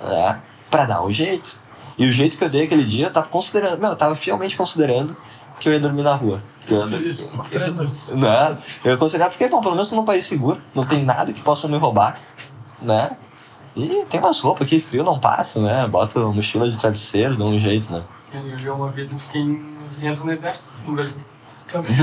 Né, 0.03 0.41
pra 0.69 0.85
dar 0.85 1.03
um 1.03 1.11
jeito. 1.11 1.60
E 2.01 2.09
o 2.09 2.11
jeito 2.11 2.35
que 2.35 2.43
eu 2.43 2.49
dei 2.49 2.63
aquele 2.63 2.83
dia, 2.83 3.05
eu 3.05 3.13
tava 3.13 3.27
considerando, 3.27 3.77
meu, 3.77 3.91
eu 3.91 3.95
tava 3.95 4.15
fielmente 4.15 4.57
considerando 4.57 5.15
que 5.59 5.69
eu 5.69 5.73
ia 5.73 5.79
dormir 5.79 6.01
na 6.01 6.15
rua. 6.15 6.41
Que 6.65 6.73
eu 6.73 6.87
fiz 6.87 7.03
isso, 7.03 7.31
três 7.51 7.75
noites. 7.75 8.13
Né? 8.17 8.57
Eu 8.83 8.93
ia 8.93 8.97
considerar, 8.97 9.29
porque, 9.29 9.47
bom, 9.47 9.61
pelo 9.61 9.75
menos 9.75 9.87
tô 9.87 9.95
num 9.95 10.03
país 10.03 10.25
seguro, 10.25 10.59
não 10.73 10.83
tem 10.83 11.05
nada 11.05 11.31
que 11.31 11.39
possa 11.41 11.67
me 11.67 11.77
roubar, 11.77 12.19
né? 12.81 13.15
E 13.75 14.03
tem 14.09 14.19
umas 14.19 14.39
roupas 14.39 14.65
aqui, 14.65 14.79
frio 14.79 15.03
não 15.03 15.19
passa, 15.19 15.61
né? 15.61 15.87
Bota 15.87 16.19
mochila 16.21 16.67
de 16.67 16.75
travesseiro, 16.75 17.37
dá 17.37 17.45
um 17.45 17.59
jeito, 17.59 17.93
né? 17.93 18.01
Ele 18.33 18.55
viveu 18.55 18.73
uma 18.73 18.89
vida 18.89 19.13
de 19.13 19.23
quem 19.25 19.63
entra 20.01 20.25
no 20.25 20.31
exército 20.31 20.71
no 20.83 20.93
Brasil. 20.93 21.13
Também. 21.67 21.95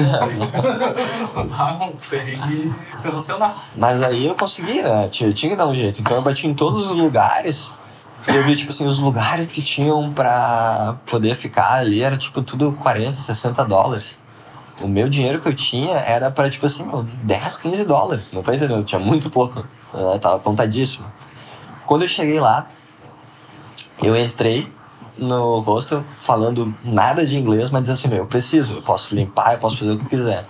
Um 1.37 1.96
perrengue 2.08 2.72
sensacional. 2.92 3.56
Mas 3.76 4.00
aí 4.00 4.26
eu 4.26 4.37
consegui, 4.37 4.80
né? 4.80 5.08
Tinha, 5.08 5.32
tinha 5.32 5.50
que 5.50 5.56
dar 5.56 5.66
um 5.66 5.74
jeito. 5.74 6.00
Então 6.00 6.16
eu 6.16 6.22
bati 6.22 6.46
em 6.46 6.54
todos 6.54 6.88
os 6.88 6.96
lugares. 6.96 7.76
Eu 8.26 8.42
vi, 8.44 8.57
tipo 8.57 8.70
assim, 8.70 8.87
os 8.87 8.98
lugares 8.98 9.46
que 9.46 9.62
tinham 9.62 10.12
pra 10.12 10.96
poder 11.07 11.35
ficar 11.35 11.74
ali 11.74 12.02
era, 12.02 12.16
tipo, 12.16 12.42
tudo 12.42 12.72
40, 12.72 13.14
60 13.14 13.64
dólares. 13.64 14.18
O 14.81 14.87
meu 14.87 15.09
dinheiro 15.09 15.40
que 15.40 15.48
eu 15.48 15.54
tinha 15.54 15.96
era 15.96 16.31
para 16.31 16.48
tipo 16.48 16.66
assim, 16.66 16.85
10, 17.22 17.57
15 17.57 17.85
dólares. 17.85 18.33
Não 18.33 18.42
tá 18.42 18.54
entendendo? 18.54 18.85
Tinha 18.85 19.00
muito 19.00 19.28
pouco. 19.28 19.61
Né? 19.92 20.18
Tava 20.20 20.38
contadíssimo. 20.38 21.07
Quando 21.85 22.02
eu 22.02 22.09
cheguei 22.09 22.38
lá, 22.38 22.66
eu 24.00 24.16
entrei 24.16 24.70
no 25.16 25.59
hostel 25.61 26.04
falando 26.20 26.72
nada 26.85 27.26
de 27.26 27.37
inglês, 27.37 27.70
mas 27.70 27.83
dizendo 27.83 27.96
assim, 27.96 28.09
meu, 28.09 28.18
eu 28.18 28.26
preciso, 28.26 28.74
eu 28.74 28.83
posso 28.83 29.14
limpar, 29.14 29.54
eu 29.54 29.59
posso 29.59 29.78
fazer 29.78 29.92
o 29.92 29.98
que 29.98 30.07
quiser. 30.07 30.46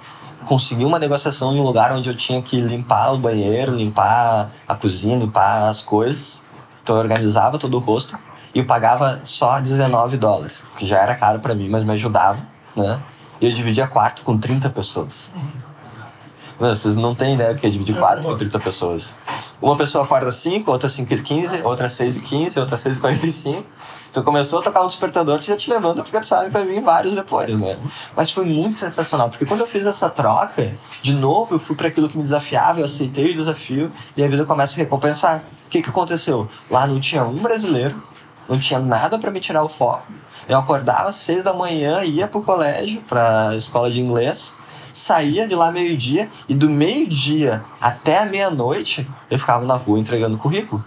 Consegui 0.47 0.85
uma 0.85 0.99
negociação 0.99 1.55
em 1.55 1.61
um 1.61 1.63
lugar 1.63 1.93
onde 1.93 2.09
eu 2.09 2.17
tinha 2.17 2.43
que 2.43 2.61
limpar 2.61 3.13
o 3.13 3.19
banheiro, 3.19 3.75
limpar 3.75 4.51
a 4.67 4.75
cozinha, 4.75 5.17
limpar 5.17 5.69
as 5.69 5.83
coisas. 5.83 6.43
Eu 6.93 7.01
organizava 7.01 7.59
todo 7.59 7.75
o 7.77 7.81
hostel 7.81 8.19
e 8.55 8.59
eu 8.59 8.67
pagava 8.67 9.21
só 9.25 9.61
19 9.61 10.17
dólares, 10.17 10.63
que 10.77 10.87
já 10.87 10.99
era 10.99 11.15
caro 11.15 11.41
para 11.41 11.55
mim, 11.55 11.69
mas 11.69 11.85
me 11.85 11.93
ajudava, 11.93 12.39
né? 12.75 12.99
E 13.41 13.47
eu 13.47 13.53
dividia 13.53 13.87
quarto 13.87 14.23
com 14.23 14.37
30 14.37 14.71
pessoas. 14.71 15.27
Mano, 16.59 16.75
vocês 16.75 16.97
não 16.97 17.15
têm 17.15 17.35
ideia 17.35 17.55
do 17.55 17.61
que 17.61 17.67
é 17.67 17.71
dividir 17.71 17.97
quarto 17.97 18.27
com 18.27 18.37
30 18.37 18.59
pessoas. 18.59 19.15
Uma 19.63 19.77
pessoa 19.77 20.05
acorda 20.05 20.33
5, 20.33 20.71
outra 20.71 20.89
5 20.89 21.13
e 21.13 21.23
15, 21.23 21.63
outra 21.63 21.89
6 21.89 22.17
e 22.17 22.21
15, 22.23 22.61
outra 22.61 22.77
6 22.77 22.97
e 22.97 23.01
45. 23.01 23.65
Então 24.11 24.23
começou 24.23 24.61
a 24.61 24.63
tocar 24.63 24.83
um 24.83 24.89
despertador, 24.89 25.39
tu 25.39 25.47
já 25.47 25.57
te 25.57 25.69
levanta 25.71 26.03
porque 26.03 26.19
tu 26.19 26.27
sabe 26.27 26.49
vai 26.51 26.65
vir 26.65 26.81
vários 26.81 27.15
depois, 27.15 27.59
né? 27.59 27.77
Mas 28.17 28.31
foi 28.31 28.45
muito 28.45 28.77
sensacional, 28.77 29.29
porque 29.29 29.45
quando 29.45 29.61
eu 29.61 29.67
fiz 29.67 29.85
essa 29.85 30.09
troca, 30.09 30.73
de 31.03 31.13
novo 31.13 31.55
eu 31.55 31.59
fui 31.59 31.77
para 31.77 31.89
aquilo 31.89 32.09
que 32.09 32.17
me 32.17 32.23
desafiava, 32.23 32.81
eu 32.81 32.87
aceitei 32.87 33.33
o 33.33 33.37
desafio 33.37 33.93
e 34.17 34.25
a 34.25 34.29
vida 34.29 34.45
começa 34.45 34.75
a 34.75 34.79
recompensar. 34.79 35.45
O 35.69 35.71
que 35.71 35.83
que 35.83 35.91
aconteceu? 35.91 36.49
Lá 36.71 36.87
não 36.87 36.99
tinha 36.99 37.23
um 37.25 37.37
brasileiro, 37.37 38.03
não 38.49 38.59
tinha 38.59 38.81
nada 38.81 39.19
para 39.19 39.31
me 39.31 39.39
tirar 39.39 39.63
o 39.63 39.69
foco. 39.69 40.11
Eu 40.49 40.57
acordava 40.57 41.11
às 41.11 41.17
seis 41.17 41.45
da 41.45 41.53
manhã, 41.53 42.03
ia 42.03 42.27
pro 42.27 42.41
colégio, 42.41 43.03
pra 43.03 43.55
escola 43.55 43.91
de 43.91 44.01
inglês, 44.01 44.55
saía 44.95 45.47
de 45.47 45.55
lá 45.55 45.71
meio-dia 45.71 46.31
e 46.49 46.55
do 46.55 46.71
meio-dia 46.71 47.63
até 47.79 48.17
a 48.17 48.25
meia-noite 48.25 49.07
eu 49.31 49.39
ficava 49.39 49.67
na 49.67 49.75
rua 49.75 49.99
entregando 49.99 50.39
currículo. 50.39 50.83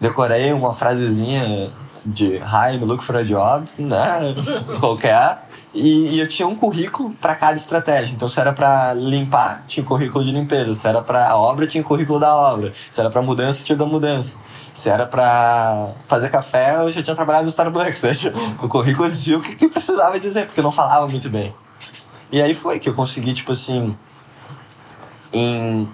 Decorei 0.00 0.54
uma 0.54 0.72
frasezinha 0.72 1.70
de 2.02 2.36
Hi, 2.36 2.74
I'm 2.76 2.86
looking 2.86 3.04
for 3.04 3.16
a 3.16 3.22
job, 3.22 3.68
né? 3.78 4.34
Qualquer. 4.80 5.38
E, 5.74 6.16
e, 6.16 6.20
eu 6.20 6.28
tinha 6.28 6.46
um 6.46 6.54
currículo 6.54 7.10
para 7.20 7.34
cada 7.34 7.56
estratégia. 7.56 8.12
Então, 8.14 8.28
se 8.28 8.38
era 8.38 8.52
para 8.52 8.92
limpar, 8.92 9.64
tinha 9.66 9.84
currículo 9.84 10.24
de 10.24 10.30
limpeza. 10.30 10.74
Se 10.74 10.86
era 10.86 11.00
para 11.00 11.34
obra, 11.36 11.66
tinha 11.66 11.82
currículo 11.82 12.20
da 12.20 12.34
obra. 12.34 12.72
Se 12.90 13.00
era 13.00 13.08
para 13.08 13.22
mudança, 13.22 13.64
tinha 13.64 13.76
da 13.76 13.86
mudança. 13.86 14.36
Se 14.74 14.90
era 14.90 15.06
para 15.06 15.92
fazer 16.06 16.28
café, 16.28 16.76
eu 16.76 16.92
já 16.92 17.02
tinha 17.02 17.16
trabalhado 17.16 17.44
no 17.44 17.50
Starbucks. 17.50 18.02
Né? 18.02 18.12
O 18.62 18.68
currículo 18.68 19.08
dizia 19.08 19.38
o 19.38 19.40
que 19.40 19.68
precisava 19.68 20.20
dizer, 20.20 20.46
porque 20.46 20.60
eu 20.60 20.64
não 20.64 20.72
falava 20.72 21.08
muito 21.08 21.30
bem. 21.30 21.54
E 22.30 22.40
aí 22.40 22.54
foi 22.54 22.78
que 22.78 22.88
eu 22.88 22.94
consegui, 22.94 23.32
tipo 23.32 23.52
assim, 23.52 23.96
em... 25.32 25.88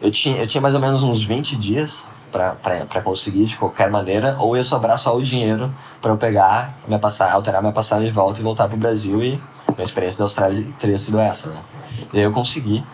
Eu 0.00 0.10
tinha, 0.10 0.38
eu 0.38 0.46
tinha 0.46 0.60
mais 0.60 0.74
ou 0.74 0.80
menos 0.80 1.04
uns 1.04 1.24
20 1.24 1.56
dias 1.56 2.08
para 2.32 3.02
conseguir 3.02 3.44
de 3.44 3.56
qualquer 3.56 3.90
maneira, 3.90 4.36
ou 4.38 4.56
ia 4.56 4.64
sobrar 4.64 4.98
só 4.98 5.16
o 5.16 5.22
dinheiro 5.22 5.72
para 6.02 6.10
eu 6.10 6.18
pegar, 6.18 6.76
minha 6.88 6.98
passagem, 6.98 7.32
alterar 7.32 7.62
minha 7.62 7.72
passagem 7.72 8.06
de 8.06 8.12
volta 8.12 8.40
e 8.40 8.42
voltar 8.42 8.66
pro 8.66 8.76
Brasil 8.76 9.22
e 9.22 9.40
minha 9.68 9.84
experiência 9.84 10.18
da 10.18 10.24
Austrália 10.24 10.66
teria 10.78 10.98
sido 10.98 11.18
essa, 11.18 11.48
né? 11.48 11.62
E 12.12 12.18
aí 12.18 12.24
eu 12.24 12.32
consegui 12.32 12.84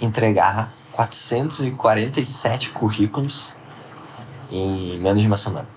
entregar 0.00 0.72
447 0.92 2.70
currículos 2.70 3.56
em 4.50 4.98
menos 4.98 5.20
de 5.20 5.28
uma 5.28 5.36
semana. 5.36 5.68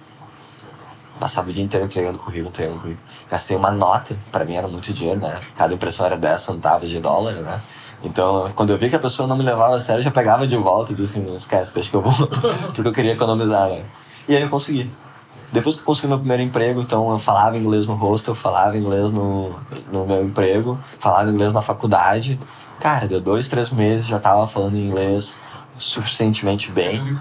Passava 1.20 1.50
o 1.50 1.54
dia 1.54 1.64
inteiro 1.64 1.86
entregando 1.86 2.18
currículo, 2.18 2.50
entregando 2.50 2.80
currículo. 2.80 3.06
Gastei 3.30 3.56
uma 3.56 3.70
nota, 3.70 4.18
para 4.32 4.46
mim 4.46 4.56
era 4.56 4.68
muito 4.68 4.92
dinheiro, 4.94 5.20
né? 5.20 5.38
Cada 5.56 5.74
impressão 5.74 6.06
era 6.06 6.18
10 6.18 6.42
centavos 6.42 6.90
de 6.90 7.00
dólar, 7.00 7.34
né? 7.34 7.62
Então, 8.04 8.50
quando 8.56 8.72
eu 8.72 8.78
vi 8.78 8.90
que 8.90 8.96
a 8.96 9.00
pessoa 9.00 9.28
não 9.28 9.38
me 9.38 9.44
levava 9.44 9.76
a 9.76 9.80
sério, 9.80 10.00
eu 10.00 10.06
já 10.06 10.12
pegava 10.12 10.48
de 10.48 10.58
volta 10.58 10.94
e 10.94 10.96
disse 10.96 11.20
assim, 11.20 11.28
não 11.28 11.36
esquece, 11.36 11.74
deixa 11.74 11.90
que 11.90 11.96
eu 11.96 12.02
vou. 12.02 12.28
Porque 12.74 12.88
eu 12.88 12.94
queria 12.94 13.12
economizar, 13.12 13.70
né? 13.70 13.84
E 14.28 14.36
aí 14.36 14.42
eu 14.42 14.50
consegui. 14.50 14.92
Depois 15.52 15.76
que 15.76 15.82
eu 15.82 15.86
consegui 15.86 16.08
meu 16.08 16.18
primeiro 16.20 16.44
emprego, 16.44 16.82
então 16.82 17.12
eu 17.12 17.20
falava 17.20 17.58
inglês 17.58 17.86
no 17.88 17.94
hostel, 17.96 18.34
falava 18.34 18.78
inglês 18.78 19.12
no, 19.12 19.54
no 19.92 20.06
meu 20.06 20.24
emprego, 20.24 20.80
falava 20.98 21.30
inglês 21.30 21.52
na 21.52 21.62
faculdade. 21.62 22.40
Cara, 22.80 23.08
deu 23.08 23.20
dois, 23.20 23.48
três 23.48 23.70
meses, 23.70 24.08
já 24.08 24.18
tava 24.18 24.48
falando 24.48 24.78
inglês 24.78 25.38
suficientemente 25.78 26.72
bem. 26.72 27.04
De? 27.04 27.12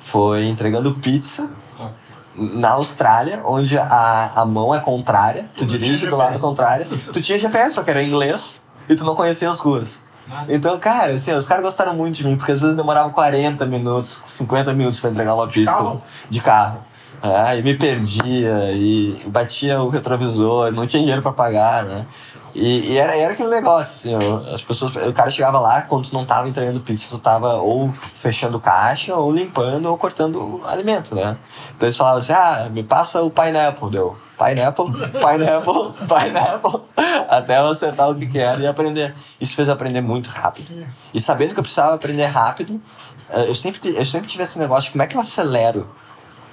Foi 0.00 0.44
entregando 0.46 0.92
pizza 0.94 1.48
Tá. 1.76 1.90
na 2.36 2.70
Austrália, 2.72 3.42
onde 3.44 3.78
a, 3.78 4.32
a 4.36 4.44
mão 4.44 4.74
é 4.74 4.80
contrária, 4.80 5.50
tu 5.56 5.64
dirige 5.64 6.06
do 6.06 6.16
lado 6.16 6.38
contrário, 6.38 6.86
tu 7.12 7.20
tinha 7.22 7.38
GPS, 7.38 7.74
só 7.74 7.82
que 7.82 7.90
era 7.90 8.02
inglês, 8.02 8.60
e 8.88 8.94
tu 8.94 9.04
não 9.04 9.14
conhecia 9.14 9.50
as 9.50 9.60
ruas. 9.60 10.00
Então, 10.48 10.78
cara, 10.78 11.12
assim, 11.12 11.32
os 11.32 11.46
caras 11.46 11.64
gostaram 11.64 11.94
muito 11.94 12.16
de 12.16 12.26
mim, 12.26 12.36
porque 12.36 12.52
às 12.52 12.60
vezes 12.60 12.76
demorava 12.76 13.10
40 13.10 13.66
minutos, 13.66 14.22
50 14.28 14.72
minutos 14.74 15.00
pra 15.00 15.10
entregar 15.10 15.34
uma 15.34 15.48
pizza 15.48 15.72
carro? 15.72 16.02
de 16.28 16.40
carro. 16.40 16.84
É, 17.22 17.58
e 17.58 17.62
me 17.62 17.76
perdia, 17.76 18.72
e 18.72 19.20
batia 19.26 19.80
o 19.82 19.88
retrovisor, 19.90 20.72
não 20.72 20.86
tinha 20.86 21.02
dinheiro 21.02 21.20
pra 21.22 21.32
pagar, 21.32 21.84
né? 21.84 22.06
E, 22.54 22.92
e 22.92 22.98
era, 22.98 23.14
era 23.16 23.32
aquele 23.34 23.50
negócio, 23.50 23.92
assim, 23.94 24.12
eu- 24.24 24.52
as 24.54 24.62
pessoas, 24.62 24.94
o 24.96 25.12
cara 25.12 25.30
chegava 25.30 25.60
lá, 25.60 25.82
quando 25.82 26.08
tu 26.08 26.14
não 26.14 26.24
tava 26.24 26.48
entregando 26.48 26.80
pizza, 26.80 27.08
tu 27.10 27.18
tava 27.18 27.54
ou 27.56 27.92
fechando 27.92 28.58
caixa, 28.58 29.14
ou 29.14 29.30
limpando, 29.30 29.86
ou 29.86 29.96
cortando 29.98 30.60
alimento, 30.64 31.14
né? 31.14 31.36
Então 31.76 31.86
eles 31.86 31.96
falavam 31.96 32.18
assim, 32.18 32.32
ah, 32.32 32.68
me 32.72 32.82
passa 32.82 33.22
o 33.22 33.30
pineapple, 33.30 33.90
deu. 33.90 34.16
Pineapple, 34.38 34.86
pineapple, 34.86 35.92
pineapple, 36.08 36.80
até 37.28 37.58
eu 37.58 37.68
acertar 37.68 38.08
o 38.08 38.14
que 38.14 38.26
que 38.26 38.38
era 38.38 38.58
e 38.60 38.66
aprender. 38.66 39.14
Isso 39.38 39.54
fez 39.54 39.68
eu 39.68 39.74
aprender 39.74 40.00
muito 40.00 40.28
rápido. 40.30 40.86
E 41.12 41.20
sabendo 41.20 41.52
que 41.52 41.60
eu 41.60 41.62
precisava 41.62 41.94
aprender 41.94 42.24
rápido, 42.24 42.80
eh, 43.28 43.44
eu 43.48 43.54
sempre, 43.54 43.94
eu 43.94 44.04
sempre 44.04 44.26
tive 44.26 44.42
esse 44.42 44.58
negócio 44.58 44.84
de 44.86 44.92
como 44.92 45.02
é 45.02 45.06
que 45.06 45.14
eu 45.16 45.20
acelero 45.20 45.90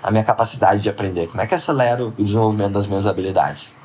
a 0.02 0.12
minha 0.12 0.24
capacidade 0.24 0.82
de 0.82 0.90
aprender, 0.90 1.28
como 1.28 1.42
é 1.42 1.48
que 1.48 1.56
acelero 1.56 2.14
o 2.18 2.24
desenvolvimento 2.24 2.74
das 2.74 2.88
minhas 2.88 3.06
habilidades. 3.06 3.76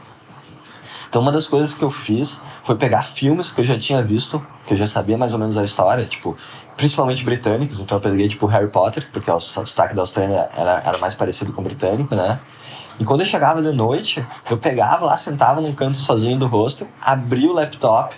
Então 1.09 1.21
uma 1.21 1.33
das 1.33 1.47
coisas 1.47 1.75
que 1.75 1.83
eu 1.83 1.91
fiz 1.91 2.41
foi 2.63 2.75
pegar 2.77 3.03
filmes 3.03 3.51
que 3.51 3.61
eu 3.61 3.65
já 3.65 3.79
tinha 3.79 4.03
visto, 4.03 4.45
que 4.67 4.73
eu 4.73 4.79
já 4.79 4.87
sabia 4.87 5.19
mais 5.19 5.33
ou 5.33 5.39
menos 5.39 5.59
a 5.59 5.65
história, 5.65 6.05
tipo, 6.05 6.37
principalmente 6.77 7.25
britânicos, 7.25 7.81
então 7.81 7.99
eu 7.99 8.01
peguei 8.01 8.29
tipo 8.29 8.47
Harry 8.47 8.69
Potter, 8.69 9.07
porque 9.13 9.31
o 9.31 9.39
sotaque 9.39 9.95
da 9.95 10.03
Austrália 10.03 10.49
era, 10.57 10.83
era 10.85 10.99
mais 10.99 11.15
parecido 11.15 11.53
com 11.53 11.61
o 11.61 11.65
britânico, 11.65 12.15
né? 12.15 12.41
E 12.99 13.05
quando 13.05 13.21
eu 13.21 13.27
chegava 13.27 13.61
de 13.63 13.73
noite, 13.73 14.25
eu 14.51 14.57
pegava 14.57 15.05
lá, 15.05 15.17
sentava 15.17 15.61
num 15.61 15.75
canto 15.75 15.97
sozinho 15.97 16.39
do 16.39 16.47
hostel, 16.47 16.89
abria 17.01 17.51
o 17.51 17.53
laptop, 17.53 18.15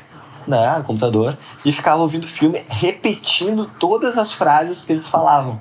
né, 0.47 0.79
o 0.79 0.83
computador, 0.83 1.37
e 1.65 1.73
ficava 1.73 2.03
ouvindo 2.03 2.27
filme, 2.27 2.65
repetindo 2.69 3.71
todas 3.79 4.19
as 4.19 4.33
frases 4.33 4.83
que 4.83 4.93
eles 4.93 5.09
falavam. 5.09 5.61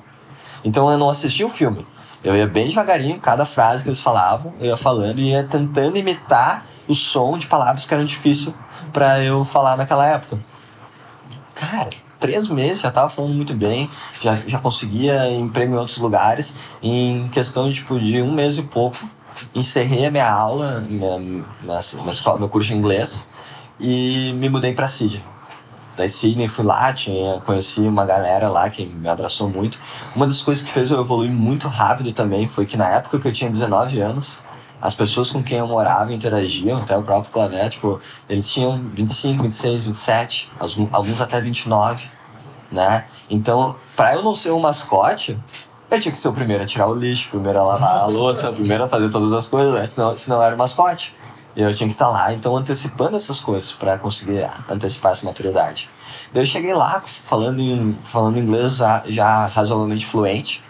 Então 0.63 0.89
eu 0.91 0.97
não 0.97 1.09
assistia 1.09 1.45
o 1.45 1.49
filme. 1.49 1.85
Eu 2.23 2.35
ia 2.35 2.47
bem 2.47 2.67
devagarinho, 2.67 3.19
cada 3.19 3.45
frase 3.45 3.83
que 3.83 3.89
eles 3.89 3.99
falavam, 3.99 4.53
eu 4.59 4.67
ia 4.67 4.77
falando 4.77 5.19
e 5.19 5.31
ia 5.31 5.43
tentando 5.43 5.97
imitar 5.97 6.65
o 6.87 6.95
som 6.95 7.37
de 7.37 7.47
palavras 7.47 7.85
que 7.85 7.93
eram 7.93 8.05
difíceis 8.05 8.55
para 8.91 9.21
eu 9.21 9.43
falar 9.43 9.75
naquela 9.75 10.05
época. 10.07 10.39
Cara, 11.55 11.89
três 12.19 12.47
meses 12.47 12.81
já 12.81 12.91
tava 12.91 13.09
falando 13.09 13.33
muito 13.33 13.53
bem, 13.53 13.89
já, 14.21 14.35
já 14.47 14.59
conseguia 14.59 15.29
emprego 15.31 15.73
em 15.73 15.77
outros 15.77 15.97
lugares. 15.97 16.53
Em 16.81 17.27
questão 17.29 17.71
tipo, 17.71 17.99
de 17.99 18.21
um 18.21 18.31
mês 18.31 18.57
e 18.57 18.63
pouco, 18.63 18.97
encerrei 19.53 20.05
a 20.05 20.11
minha 20.11 20.29
aula, 20.29 20.81
minha, 20.87 21.19
minha, 21.19 21.49
minha 21.61 22.13
escola, 22.13 22.39
meu 22.39 22.49
curso 22.49 22.69
de 22.69 22.75
inglês 22.75 23.27
e 23.79 24.33
me 24.37 24.49
mudei 24.49 24.73
para 24.73 24.87
Sydney. 24.87 25.21
Daí 25.95 26.09
Sydney 26.09 26.47
fui 26.47 26.65
lá, 26.65 26.91
tinha, 26.91 27.39
conheci 27.41 27.81
uma 27.81 28.05
galera 28.05 28.49
lá 28.49 28.69
que 28.69 28.85
me 28.85 29.07
abraçou 29.07 29.49
muito. 29.49 29.77
Uma 30.15 30.25
das 30.25 30.41
coisas 30.41 30.63
que 30.63 30.71
fez 30.71 30.89
eu 30.89 30.99
evoluir 30.99 31.31
muito 31.31 31.67
rápido 31.67 32.11
também 32.13 32.47
foi 32.47 32.65
que 32.65 32.75
na 32.75 32.87
época 32.89 33.19
que 33.19 33.27
eu 33.27 33.31
tinha 33.31 33.49
19 33.49 34.01
anos, 34.01 34.39
as 34.81 34.93
pessoas 34.93 35.29
com 35.29 35.41
quem 35.41 35.59
eu 35.59 35.67
morava 35.67 36.11
interagiam, 36.11 36.79
até 36.79 36.97
o 36.97 37.03
próprio 37.03 37.31
Clavé, 37.31 37.69
tipo, 37.69 38.01
eles 38.27 38.51
tinham 38.51 38.81
25, 38.93 39.43
26, 39.43 39.85
27, 39.85 40.51
alguns, 40.91 41.21
até 41.21 41.39
29, 41.39 42.09
né? 42.71 43.05
Então, 43.29 43.75
pra 43.95 44.15
eu 44.15 44.23
não 44.23 44.35
ser 44.35 44.51
um 44.51 44.59
mascote, 44.59 45.39
eu 45.89 46.01
tinha 46.01 46.11
que 46.11 46.17
ser 46.17 46.27
o 46.27 46.33
primeiro 46.33 46.63
a 46.63 46.65
tirar 46.65 46.87
o 46.87 46.93
lixo, 46.95 47.27
o 47.27 47.31
primeiro 47.31 47.59
a 47.59 47.63
lavar 47.63 47.97
a 48.01 48.05
louça, 48.07 48.49
o 48.49 48.53
primeiro 48.53 48.83
a 48.83 48.87
fazer 48.89 49.09
todas 49.09 49.31
as 49.31 49.45
coisas, 49.45 49.73
né? 49.73 49.85
senão, 49.85 50.17
senão 50.17 50.37
eu 50.37 50.43
era 50.43 50.55
o 50.55 50.57
mascote. 50.57 51.15
Eu 51.55 51.73
tinha 51.73 51.87
que 51.87 51.93
estar 51.93 52.09
lá, 52.09 52.33
então 52.33 52.57
antecipando 52.57 53.15
essas 53.15 53.39
coisas 53.39 53.71
para 53.71 53.97
conseguir 53.99 54.47
antecipar 54.69 55.11
essa 55.11 55.25
maturidade. 55.25 55.89
Eu 56.33 56.45
cheguei 56.45 56.73
lá 56.73 57.03
falando, 57.05 57.59
em, 57.59 57.93
falando 58.03 58.39
inglês 58.39 58.77
já, 58.77 59.03
já 59.05 59.45
razoavelmente 59.45 60.05
fluente. 60.05 60.63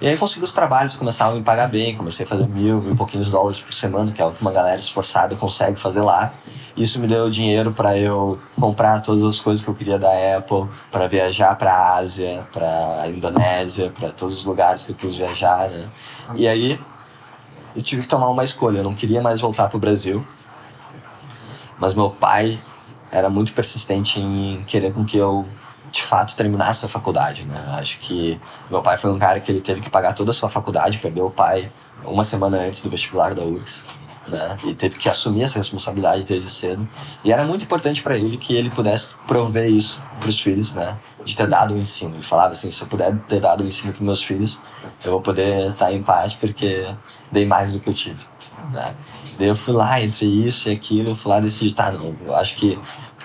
E 0.00 0.08
aí 0.08 0.16
consegui 0.16 0.44
os 0.44 0.52
trabalhos, 0.52 0.96
começavam 0.96 1.34
a 1.34 1.36
me 1.36 1.44
pagar 1.44 1.68
bem, 1.68 1.94
comecei 1.94 2.24
a 2.24 2.28
fazer 2.28 2.48
mil, 2.48 2.80
mil 2.80 2.96
pouquinhos 2.96 3.28
dólares 3.28 3.60
por 3.60 3.72
semana, 3.72 4.12
que 4.12 4.20
é 4.20 4.24
o 4.24 4.32
que 4.32 4.40
uma 4.40 4.50
galera 4.50 4.78
esforçada 4.78 5.36
consegue 5.36 5.78
fazer 5.78 6.00
lá. 6.00 6.32
Isso 6.76 6.98
me 6.98 7.06
deu 7.06 7.30
dinheiro 7.30 7.70
para 7.72 7.96
eu 7.96 8.38
comprar 8.58 9.00
todas 9.00 9.22
as 9.22 9.38
coisas 9.38 9.64
que 9.64 9.70
eu 9.70 9.74
queria 9.74 9.98
da 9.98 10.08
Apple, 10.36 10.68
para 10.90 11.06
viajar 11.06 11.54
para 11.56 11.72
a 11.72 11.96
Ásia, 11.96 12.46
para 12.52 13.02
a 13.02 13.08
Indonésia, 13.08 13.92
para 13.98 14.10
todos 14.10 14.38
os 14.38 14.44
lugares 14.44 14.82
que 14.82 14.92
eu 14.92 14.96
quis 14.96 15.14
viajar, 15.14 15.68
né? 15.68 15.86
E 16.34 16.48
aí 16.48 16.78
eu 17.74 17.82
tive 17.82 18.02
que 18.02 18.08
tomar 18.08 18.28
uma 18.28 18.44
escolha. 18.44 18.78
Eu 18.78 18.84
não 18.84 18.94
queria 18.94 19.20
mais 19.20 19.40
voltar 19.40 19.68
pro 19.68 19.78
Brasil, 19.78 20.26
mas 21.78 21.94
meu 21.94 22.10
pai 22.10 22.58
era 23.10 23.28
muito 23.28 23.52
persistente 23.52 24.20
em 24.20 24.64
querer 24.64 24.92
com 24.92 25.04
que 25.04 25.16
eu 25.16 25.46
de 25.90 26.02
fato 26.02 26.34
terminasse 26.34 26.84
a 26.84 26.88
faculdade, 26.88 27.44
né? 27.44 27.76
Acho 27.78 28.00
que 28.00 28.40
meu 28.68 28.82
pai 28.82 28.96
foi 28.96 29.12
um 29.12 29.18
cara 29.18 29.38
que 29.38 29.52
ele 29.52 29.60
teve 29.60 29.80
que 29.80 29.88
pagar 29.88 30.12
toda 30.12 30.32
a 30.32 30.34
sua 30.34 30.48
faculdade, 30.48 30.98
perdeu 30.98 31.26
o 31.26 31.30
pai 31.30 31.70
uma 32.04 32.24
semana 32.24 32.58
antes 32.58 32.82
do 32.82 32.90
vestibular 32.90 33.32
da 33.32 33.42
URGS, 33.42 33.84
né? 34.26 34.56
E 34.64 34.74
teve 34.74 34.98
que 34.98 35.08
assumir 35.08 35.42
essa 35.42 35.56
responsabilidade 35.58 36.24
desde 36.24 36.50
cedo. 36.50 36.88
E 37.22 37.30
era 37.30 37.44
muito 37.44 37.64
importante 37.64 38.02
para 38.02 38.16
ele 38.16 38.36
que 38.36 38.56
ele 38.56 38.70
pudesse 38.70 39.14
prover 39.26 39.70
isso 39.70 40.02
para 40.18 40.28
os 40.28 40.40
filhos, 40.40 40.74
né? 40.74 40.98
De 41.24 41.36
ter 41.36 41.46
dado 41.46 41.74
o 41.74 41.78
ensino. 41.78 42.16
Ele 42.16 42.24
falava 42.24 42.52
assim, 42.52 42.72
se 42.72 42.82
eu 42.82 42.88
puder 42.88 43.16
ter 43.28 43.40
dado 43.40 43.62
o 43.62 43.66
ensino 43.66 43.92
para 43.92 44.04
meus 44.04 44.22
filhos, 44.22 44.58
eu 45.04 45.12
vou 45.12 45.20
poder 45.20 45.70
estar 45.70 45.92
em 45.92 46.02
paz 46.02 46.34
porque 46.34 46.84
dei 47.34 47.44
mais 47.44 47.72
do 47.72 47.80
que 47.80 47.90
eu 47.90 47.94
tive, 47.94 48.24
né? 48.72 48.94
Daí 49.38 49.48
eu 49.48 49.56
fui 49.56 49.74
lá 49.74 50.00
entre 50.00 50.24
isso 50.24 50.68
e 50.68 50.72
aquilo, 50.72 51.10
eu 51.10 51.16
fui 51.16 51.30
lá 51.30 51.38
e 51.40 51.42
decidi, 51.42 51.74
tá, 51.74 51.90
não, 51.90 52.14
eu 52.24 52.36
acho 52.36 52.54
que 52.54 52.78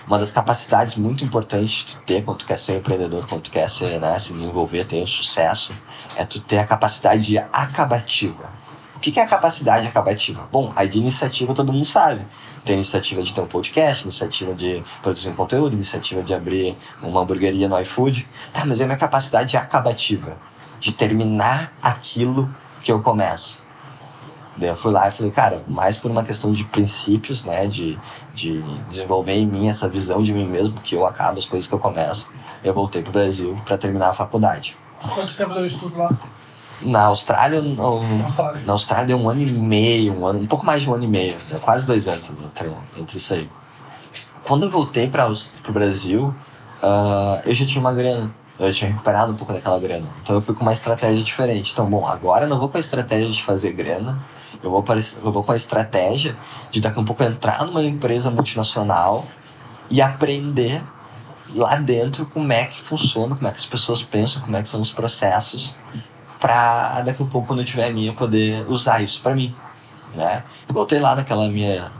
uma 0.07 0.17
das 0.17 0.31
capacidades 0.31 0.97
muito 0.97 1.23
importantes 1.23 1.85
de 1.85 1.97
ter 1.97 2.23
quando 2.23 2.39
tu 2.39 2.47
quer 2.47 2.57
ser 2.57 2.77
empreendedor, 2.77 3.27
quando 3.27 3.43
tu 3.43 3.51
quer 3.51 3.69
ser, 3.69 3.99
né, 3.99 4.17
se 4.17 4.33
desenvolver, 4.33 4.83
ter 4.85 5.05
sucesso, 5.05 5.71
é 6.15 6.25
tu 6.25 6.39
ter 6.39 6.57
a 6.57 6.65
capacidade 6.65 7.21
de 7.21 7.37
acabativa. 7.37 8.49
O 8.95 8.99
que 8.99 9.11
que 9.11 9.19
é 9.19 9.23
a 9.23 9.27
capacidade 9.27 9.87
acabativa? 9.87 10.49
Bom, 10.51 10.73
a 10.75 10.83
de 10.83 10.97
iniciativa 10.97 11.53
todo 11.53 11.71
mundo 11.71 11.85
sabe. 11.85 12.25
Tem 12.65 12.75
iniciativa 12.75 13.23
de 13.23 13.33
ter 13.33 13.39
um 13.39 13.45
podcast, 13.45 14.03
iniciativa 14.03 14.53
de 14.53 14.83
produzir 15.01 15.29
um 15.29 15.35
conteúdo, 15.35 15.73
iniciativa 15.73 16.21
de 16.21 16.33
abrir 16.33 16.75
uma 17.01 17.21
hamburgueria 17.21 17.69
no 17.69 17.79
iFood. 17.79 18.27
Tá, 18.51 18.65
mas 18.65 18.81
é 18.81 18.83
a 18.83 18.87
minha 18.87 18.97
capacidade 18.97 19.55
acabativa. 19.55 20.35
De 20.81 20.91
terminar 20.91 21.71
aquilo 21.81 22.53
que 22.81 22.91
eu 22.91 23.01
começo. 23.01 23.68
Daí 24.59 24.69
eu 24.69 24.75
fui 24.75 24.91
lá 24.91 25.07
e 25.07 25.11
falei, 25.11 25.31
cara, 25.31 25.63
mais 25.67 25.97
por 25.97 26.11
uma 26.11 26.23
questão 26.23 26.51
de 26.51 26.65
princípios, 26.65 27.43
né? 27.43 27.65
De, 27.65 27.97
de 28.33 28.61
desenvolver 28.89 29.33
em 29.33 29.47
mim 29.47 29.69
essa 29.69 29.87
visão 29.87 30.21
de 30.21 30.33
mim 30.33 30.45
mesmo, 30.45 30.79
que 30.81 30.95
eu 30.95 31.05
acabo 31.05 31.39
as 31.39 31.45
coisas 31.45 31.67
que 31.67 31.73
eu 31.73 31.79
começo. 31.79 32.27
Eu 32.63 32.73
voltei 32.73 33.01
pro 33.01 33.11
Brasil 33.11 33.57
para 33.65 33.77
terminar 33.77 34.09
a 34.09 34.13
faculdade. 34.13 34.75
Quanto 35.13 35.33
tempo 35.35 35.53
deu 35.53 35.65
estudo 35.65 35.97
lá? 35.97 36.11
Na 36.81 37.05
Austrália, 37.05 37.61
no, 37.61 38.01
na 38.65 38.73
Austrália 38.73 39.07
deu 39.07 39.17
um 39.17 39.29
ano 39.29 39.41
e 39.41 39.45
meio, 39.45 40.13
um, 40.13 40.25
ano, 40.25 40.39
um 40.39 40.47
pouco 40.47 40.65
mais 40.65 40.81
de 40.81 40.89
um 40.89 40.93
ano 40.93 41.03
e 41.03 41.07
meio, 41.07 41.35
quase 41.61 41.85
dois 41.85 42.07
anos 42.07 42.29
entre, 42.29 42.71
entre 42.97 43.17
isso 43.17 43.33
aí. 43.33 43.49
Quando 44.45 44.63
eu 44.63 44.69
voltei 44.69 45.07
para 45.09 45.29
o 45.29 45.71
Brasil, 45.71 46.33
ah, 46.81 47.41
eu 47.45 47.53
já 47.53 47.65
tinha 47.65 47.79
uma 47.79 47.93
grana. 47.93 48.33
Eu 48.59 48.73
tinha 48.73 48.89
recuperado 48.89 49.31
um 49.31 49.35
pouco 49.35 49.53
daquela 49.53 49.79
grana. 49.79 50.05
Então 50.21 50.35
eu 50.35 50.41
fui 50.41 50.53
com 50.53 50.63
uma 50.63 50.73
estratégia 50.73 51.23
diferente. 51.23 51.71
Então, 51.71 51.89
bom, 51.89 52.05
agora 52.05 52.43
eu 52.43 52.49
não 52.49 52.59
vou 52.59 52.67
com 52.67 52.75
a 52.75 52.79
estratégia 52.79 53.29
de 53.29 53.41
fazer 53.41 53.71
grana. 53.71 54.19
Eu 54.63 54.71
vou, 54.71 54.83
para- 54.83 54.99
eu 54.99 55.31
vou 55.31 55.43
com 55.43 55.51
a 55.51 55.55
estratégia 55.55 56.35
de 56.69 56.81
daqui 56.81 56.97
a 56.97 57.01
um 57.01 57.05
pouco 57.05 57.23
entrar 57.23 57.65
numa 57.65 57.83
empresa 57.83 58.29
multinacional 58.29 59.25
e 59.89 60.01
aprender 60.01 60.81
lá 61.55 61.75
dentro 61.77 62.25
como 62.25 62.51
é 62.51 62.65
que 62.65 62.81
funciona, 62.81 63.35
como 63.35 63.47
é 63.47 63.51
que 63.51 63.57
as 63.57 63.65
pessoas 63.65 64.03
pensam, 64.03 64.41
como 64.41 64.55
é 64.57 64.61
que 64.61 64.67
são 64.67 64.81
os 64.81 64.91
processos, 64.91 65.75
pra 66.39 67.01
daqui 67.01 67.23
a 67.23 67.25
pouco, 67.25 67.47
quando 67.47 67.59
eu 67.59 67.65
tiver 67.65 67.87
a 67.87 67.91
minha, 67.91 68.09
eu 68.09 68.13
poder 68.13 68.65
usar 68.69 69.01
isso 69.01 69.21
pra 69.21 69.33
mim, 69.33 69.55
né? 70.13 70.43
Voltei 70.67 70.99
lá 70.99 71.15
naquela 71.15 71.47
minha 71.49 71.91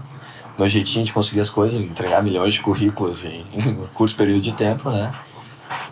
meu 0.58 0.68
jeitinho 0.68 1.06
de 1.06 1.14
conseguir 1.14 1.40
as 1.40 1.50
coisas, 1.50 1.80
entregar 1.80 2.22
milhões 2.22 2.54
de 2.56 2.60
currículos 2.62 3.24
em, 3.24 3.46
em 3.54 3.88
curto 3.94 4.16
período 4.16 4.42
de 4.42 4.52
tempo, 4.52 4.90
né? 4.90 5.12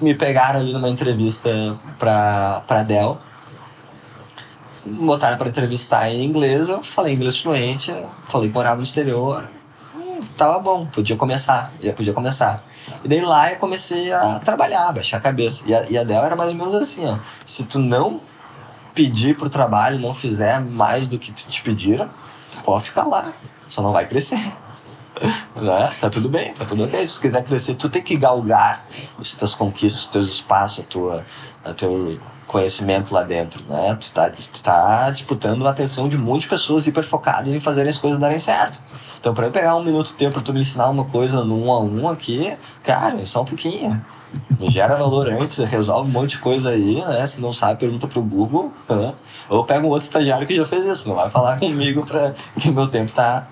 Me 0.01 0.13
pegaram 0.13 0.59
ali 0.59 0.73
numa 0.73 0.89
entrevista 0.89 1.49
pra, 1.97 2.61
pra 2.67 2.83
Dell, 2.83 3.17
botaram 4.87 5.37
pra 5.37 5.47
entrevistar 5.47 6.09
em 6.09 6.23
inglês, 6.23 6.69
eu 6.69 6.83
falei 6.83 7.13
inglês 7.13 7.39
fluente, 7.39 7.93
falei 8.27 8.49
que 8.49 8.53
morava 8.53 8.77
no 8.77 8.83
exterior, 8.83 9.47
hum, 9.95 10.19
tava 10.37 10.59
bom, 10.59 10.85
podia 10.85 11.15
começar, 11.15 11.73
já 11.81 11.93
podia 11.93 12.13
começar. 12.13 12.63
E 13.03 13.07
daí 13.07 13.21
lá 13.21 13.51
eu 13.51 13.57
comecei 13.57 14.11
a 14.11 14.39
trabalhar, 14.39 14.91
baixar 14.93 15.17
a 15.17 15.21
cabeça. 15.21 15.63
E 15.65 15.75
a, 15.75 15.89
e 15.89 15.97
a 15.97 16.03
Dell 16.03 16.23
era 16.23 16.35
mais 16.35 16.49
ou 16.51 16.55
menos 16.55 16.75
assim, 16.75 17.05
ó. 17.05 17.17
Se 17.45 17.65
tu 17.65 17.79
não 17.79 18.21
pedir 18.93 19.37
pro 19.37 19.49
trabalho, 19.49 19.99
não 19.99 20.13
fizer 20.13 20.59
mais 20.61 21.07
do 21.07 21.19
que 21.19 21.31
te 21.31 21.61
pediram, 21.61 22.09
pode 22.63 22.85
ficar 22.85 23.05
lá. 23.05 23.31
Só 23.69 23.81
não 23.81 23.91
vai 23.91 24.07
crescer. 24.07 24.41
né? 25.55 25.91
Tá 25.99 26.09
tudo 26.09 26.29
bem, 26.29 26.53
tá 26.53 26.65
tudo 26.65 26.85
ok. 26.85 27.05
Se 27.05 27.15
tu 27.15 27.21
quiser 27.21 27.43
crescer, 27.43 27.75
tu 27.75 27.89
tem 27.89 28.01
que 28.01 28.15
galgar 28.15 28.85
as 29.19 29.31
tuas 29.31 29.53
conquistas, 29.53 30.05
os 30.05 30.09
teus 30.09 30.29
espaços, 30.29 30.85
a 30.85 30.87
tua, 30.87 31.25
a 31.63 31.73
teu 31.73 32.19
conhecimento 32.47 33.13
lá 33.13 33.23
dentro, 33.23 33.63
né? 33.67 33.97
Tu 33.99 34.11
tá, 34.11 34.29
tu 34.29 34.61
tá 34.61 35.11
disputando 35.11 35.67
a 35.67 35.71
atenção 35.71 36.07
de 36.07 36.17
muitas 36.17 36.47
pessoas 36.47 36.87
hiper 36.87 37.03
focadas 37.03 37.53
em 37.53 37.59
fazerem 37.59 37.89
as 37.89 37.97
coisas 37.97 38.17
darem 38.17 38.39
certo. 38.39 38.81
Então, 39.19 39.33
para 39.33 39.47
eu 39.47 39.51
pegar 39.51 39.75
um 39.75 39.83
minuto 39.83 40.07
de 40.07 40.13
tempo 40.13 40.33
para 40.33 40.41
tu 40.41 40.53
me 40.53 40.61
ensinar 40.61 40.89
uma 40.89 41.05
coisa 41.05 41.43
no 41.43 41.65
um 41.65 41.71
a 41.71 41.79
um 41.79 42.07
aqui, 42.07 42.55
cara, 42.83 43.19
é 43.19 43.25
só 43.25 43.41
um 43.41 43.45
pouquinho. 43.45 44.03
Me 44.59 44.69
gera 44.69 44.95
valor 44.95 45.27
antes, 45.29 45.57
resolve 45.57 46.09
um 46.09 46.13
monte 46.13 46.31
de 46.31 46.37
coisa 46.39 46.69
aí, 46.69 47.01
né? 47.01 47.27
Se 47.27 47.41
não 47.41 47.53
sabe, 47.53 47.79
pergunta 47.79 48.07
pro 48.07 48.21
Google. 48.21 48.73
Né? 48.89 49.13
Ou 49.49 49.63
pega 49.63 49.85
um 49.85 49.89
outro 49.89 50.07
estagiário 50.07 50.47
que 50.47 50.55
já 50.55 50.65
fez 50.65 50.85
isso, 50.85 51.07
não 51.07 51.15
vai 51.15 51.29
falar 51.29 51.57
comigo 51.59 52.05
para 52.05 52.33
que 52.59 52.71
meu 52.71 52.87
tempo 52.87 53.11
tá 53.11 53.47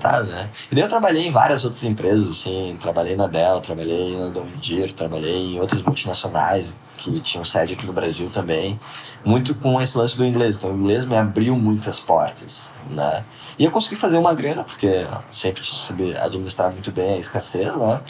tá, 0.00 0.22
né? 0.22 0.48
E 0.72 0.74
daí 0.74 0.82
eu 0.82 0.88
trabalhei 0.88 1.28
em 1.28 1.30
várias 1.30 1.64
outras 1.64 1.84
empresas, 1.84 2.28
assim, 2.28 2.76
trabalhei 2.80 3.14
na 3.14 3.28
Dell, 3.28 3.60
trabalhei 3.60 4.16
na 4.16 4.28
Domingir, 4.28 4.92
trabalhei 4.92 5.54
em 5.54 5.60
outras 5.60 5.82
multinacionais 5.82 6.74
que 6.96 7.20
tinham 7.20 7.44
sede 7.44 7.74
aqui 7.74 7.86
no 7.86 7.92
Brasil 7.92 8.30
também, 8.30 8.78
muito 9.24 9.54
com 9.54 9.80
esse 9.80 9.96
lance 9.96 10.16
do 10.16 10.24
inglês. 10.24 10.56
Então 10.56 10.70
o 10.70 10.78
inglês 10.78 11.04
me 11.04 11.16
abriu 11.16 11.56
muitas 11.56 12.00
portas, 12.00 12.72
né? 12.90 13.24
E 13.58 13.64
eu 13.64 13.70
consegui 13.70 13.96
fazer 13.96 14.18
uma 14.18 14.34
grana, 14.34 14.64
porque 14.64 15.06
sempre 15.30 15.64
soube 15.64 16.16
administrar 16.18 16.70
muito 16.70 16.92
bem 16.92 17.14
a 17.14 17.18
escassez, 17.18 17.74
né? 17.76 18.00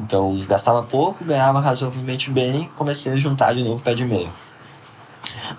Então 0.00 0.40
gastava 0.48 0.82
pouco, 0.82 1.24
ganhava 1.24 1.60
razoavelmente 1.60 2.30
bem, 2.30 2.70
comecei 2.76 3.12
a 3.12 3.16
juntar 3.16 3.54
de 3.54 3.62
novo 3.62 3.82
pé 3.82 3.94
de 3.94 4.04
meio. 4.04 4.30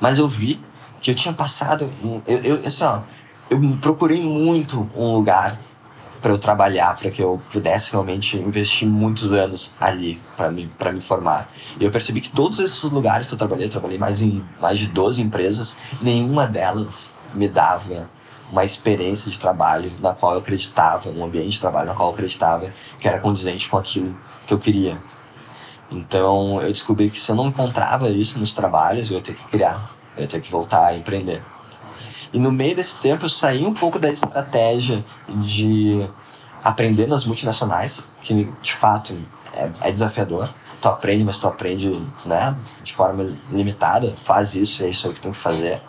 Mas 0.02 0.18
eu 0.18 0.28
vi 0.28 0.60
que 1.02 1.12
eu 1.12 1.16
tinha 1.16 1.34
passado. 1.34 1.92
Eu, 2.26 2.38
eu, 2.40 2.68
assim, 2.68 2.84
ó, 2.84 3.02
eu 3.50 3.60
procurei 3.80 4.22
muito 4.22 4.90
um 4.96 5.14
lugar 5.14 5.60
para 6.22 6.32
eu 6.32 6.38
trabalhar, 6.38 6.96
para 6.96 7.12
que 7.12 7.22
eu 7.22 7.42
pudesse 7.52 7.92
realmente 7.92 8.38
investir 8.38 8.88
muitos 8.88 9.34
anos 9.34 9.76
ali 9.80 10.20
para 10.36 10.52
me, 10.52 10.70
me 10.94 11.02
formar. 11.02 11.48
E 11.80 11.84
eu 11.84 11.92
percebi 11.92 12.22
que 12.22 12.30
todos 12.30 12.60
esses 12.60 12.84
lugares 12.84 13.28
que 13.28 13.34
eu 13.34 13.38
trabalhei, 13.38 13.66
eu 13.66 13.72
trabalhei 13.72 13.98
mais 13.98 14.22
em 14.22 14.44
mais 14.60 14.80
de 14.80 14.88
12 14.88 15.22
empresas, 15.22 15.78
nenhuma 16.02 16.48
delas 16.48 17.14
me 17.34 17.48
dava 17.48 18.10
uma 18.52 18.64
experiência 18.64 19.30
de 19.30 19.38
trabalho 19.38 19.92
na 20.00 20.14
qual 20.14 20.34
eu 20.34 20.40
acreditava, 20.40 21.10
um 21.10 21.24
ambiente 21.24 21.52
de 21.52 21.60
trabalho 21.60 21.88
na 21.88 21.94
qual 21.94 22.10
eu 22.10 22.14
acreditava 22.14 22.72
que 22.98 23.08
era 23.08 23.20
condizente 23.20 23.70
com 23.70 23.78
aquilo 23.78 24.18
que 24.46 24.54
eu 24.54 24.60
queria. 24.60 24.98
Então 25.92 26.62
eu 26.62 26.72
descobri 26.72 27.10
que 27.10 27.20
se 27.20 27.32
eu 27.32 27.36
não 27.36 27.48
encontrava 27.48 28.10
isso 28.10 28.40
nos 28.40 28.54
trabalhos, 28.54 29.10
eu 29.10 29.18
ia 29.18 29.24
ter 29.24 29.34
que 29.34 29.44
criar, 29.46 29.92
eu 30.16 30.24
ia 30.24 30.28
ter 30.28 30.42
que 30.42 30.52
voltar 30.52 30.88
a 30.88 30.96
empreender. 30.96 31.42
E 32.34 32.40
no 32.40 32.52
meio 32.52 32.76
desse 32.76 33.00
tempo 33.00 33.26
eu 33.26 33.30
saí 33.30 33.66
um 33.66 33.74
pouco 33.74 33.98
da 34.00 34.10
estratégia 34.10 35.04
de 35.30 36.08
aprender 36.64 37.08
nas 37.08 37.26
multinacionais, 37.26 38.02
que 38.22 38.52
de 38.62 38.74
fato 38.74 39.18
é, 39.54 39.72
é 39.82 39.92
desafiador. 39.92 40.50
Tu 40.82 40.88
aprende, 40.88 41.24
mas 41.24 41.38
tu 41.38 41.48
aprende 41.48 41.90
né, 42.26 42.56
de 42.84 42.94
forma 42.94 43.36
limitada. 43.52 44.14
Faz 44.18 44.56
isso, 44.56 44.84
é 44.84 44.90
isso 44.90 45.08
aí 45.08 45.14
que 45.14 45.22
tem 45.22 45.32
que 45.32 45.38
fazer 45.38 45.82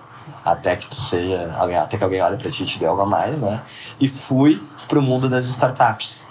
até 0.44 0.76
que 0.76 0.86
tu 0.86 0.94
seja 0.94 1.52
até 1.82 1.98
que 1.98 2.04
alguém 2.04 2.22
olhe 2.22 2.36
para 2.36 2.50
ti 2.50 2.62
e 2.62 2.66
te 2.66 2.78
dê 2.78 2.86
algo 2.86 3.02
a 3.02 3.06
mais, 3.06 3.38
né? 3.38 3.60
E 4.00 4.08
fui 4.08 4.62
pro 4.86 5.02
mundo 5.02 5.28
das 5.28 5.46
startups. 5.46 6.22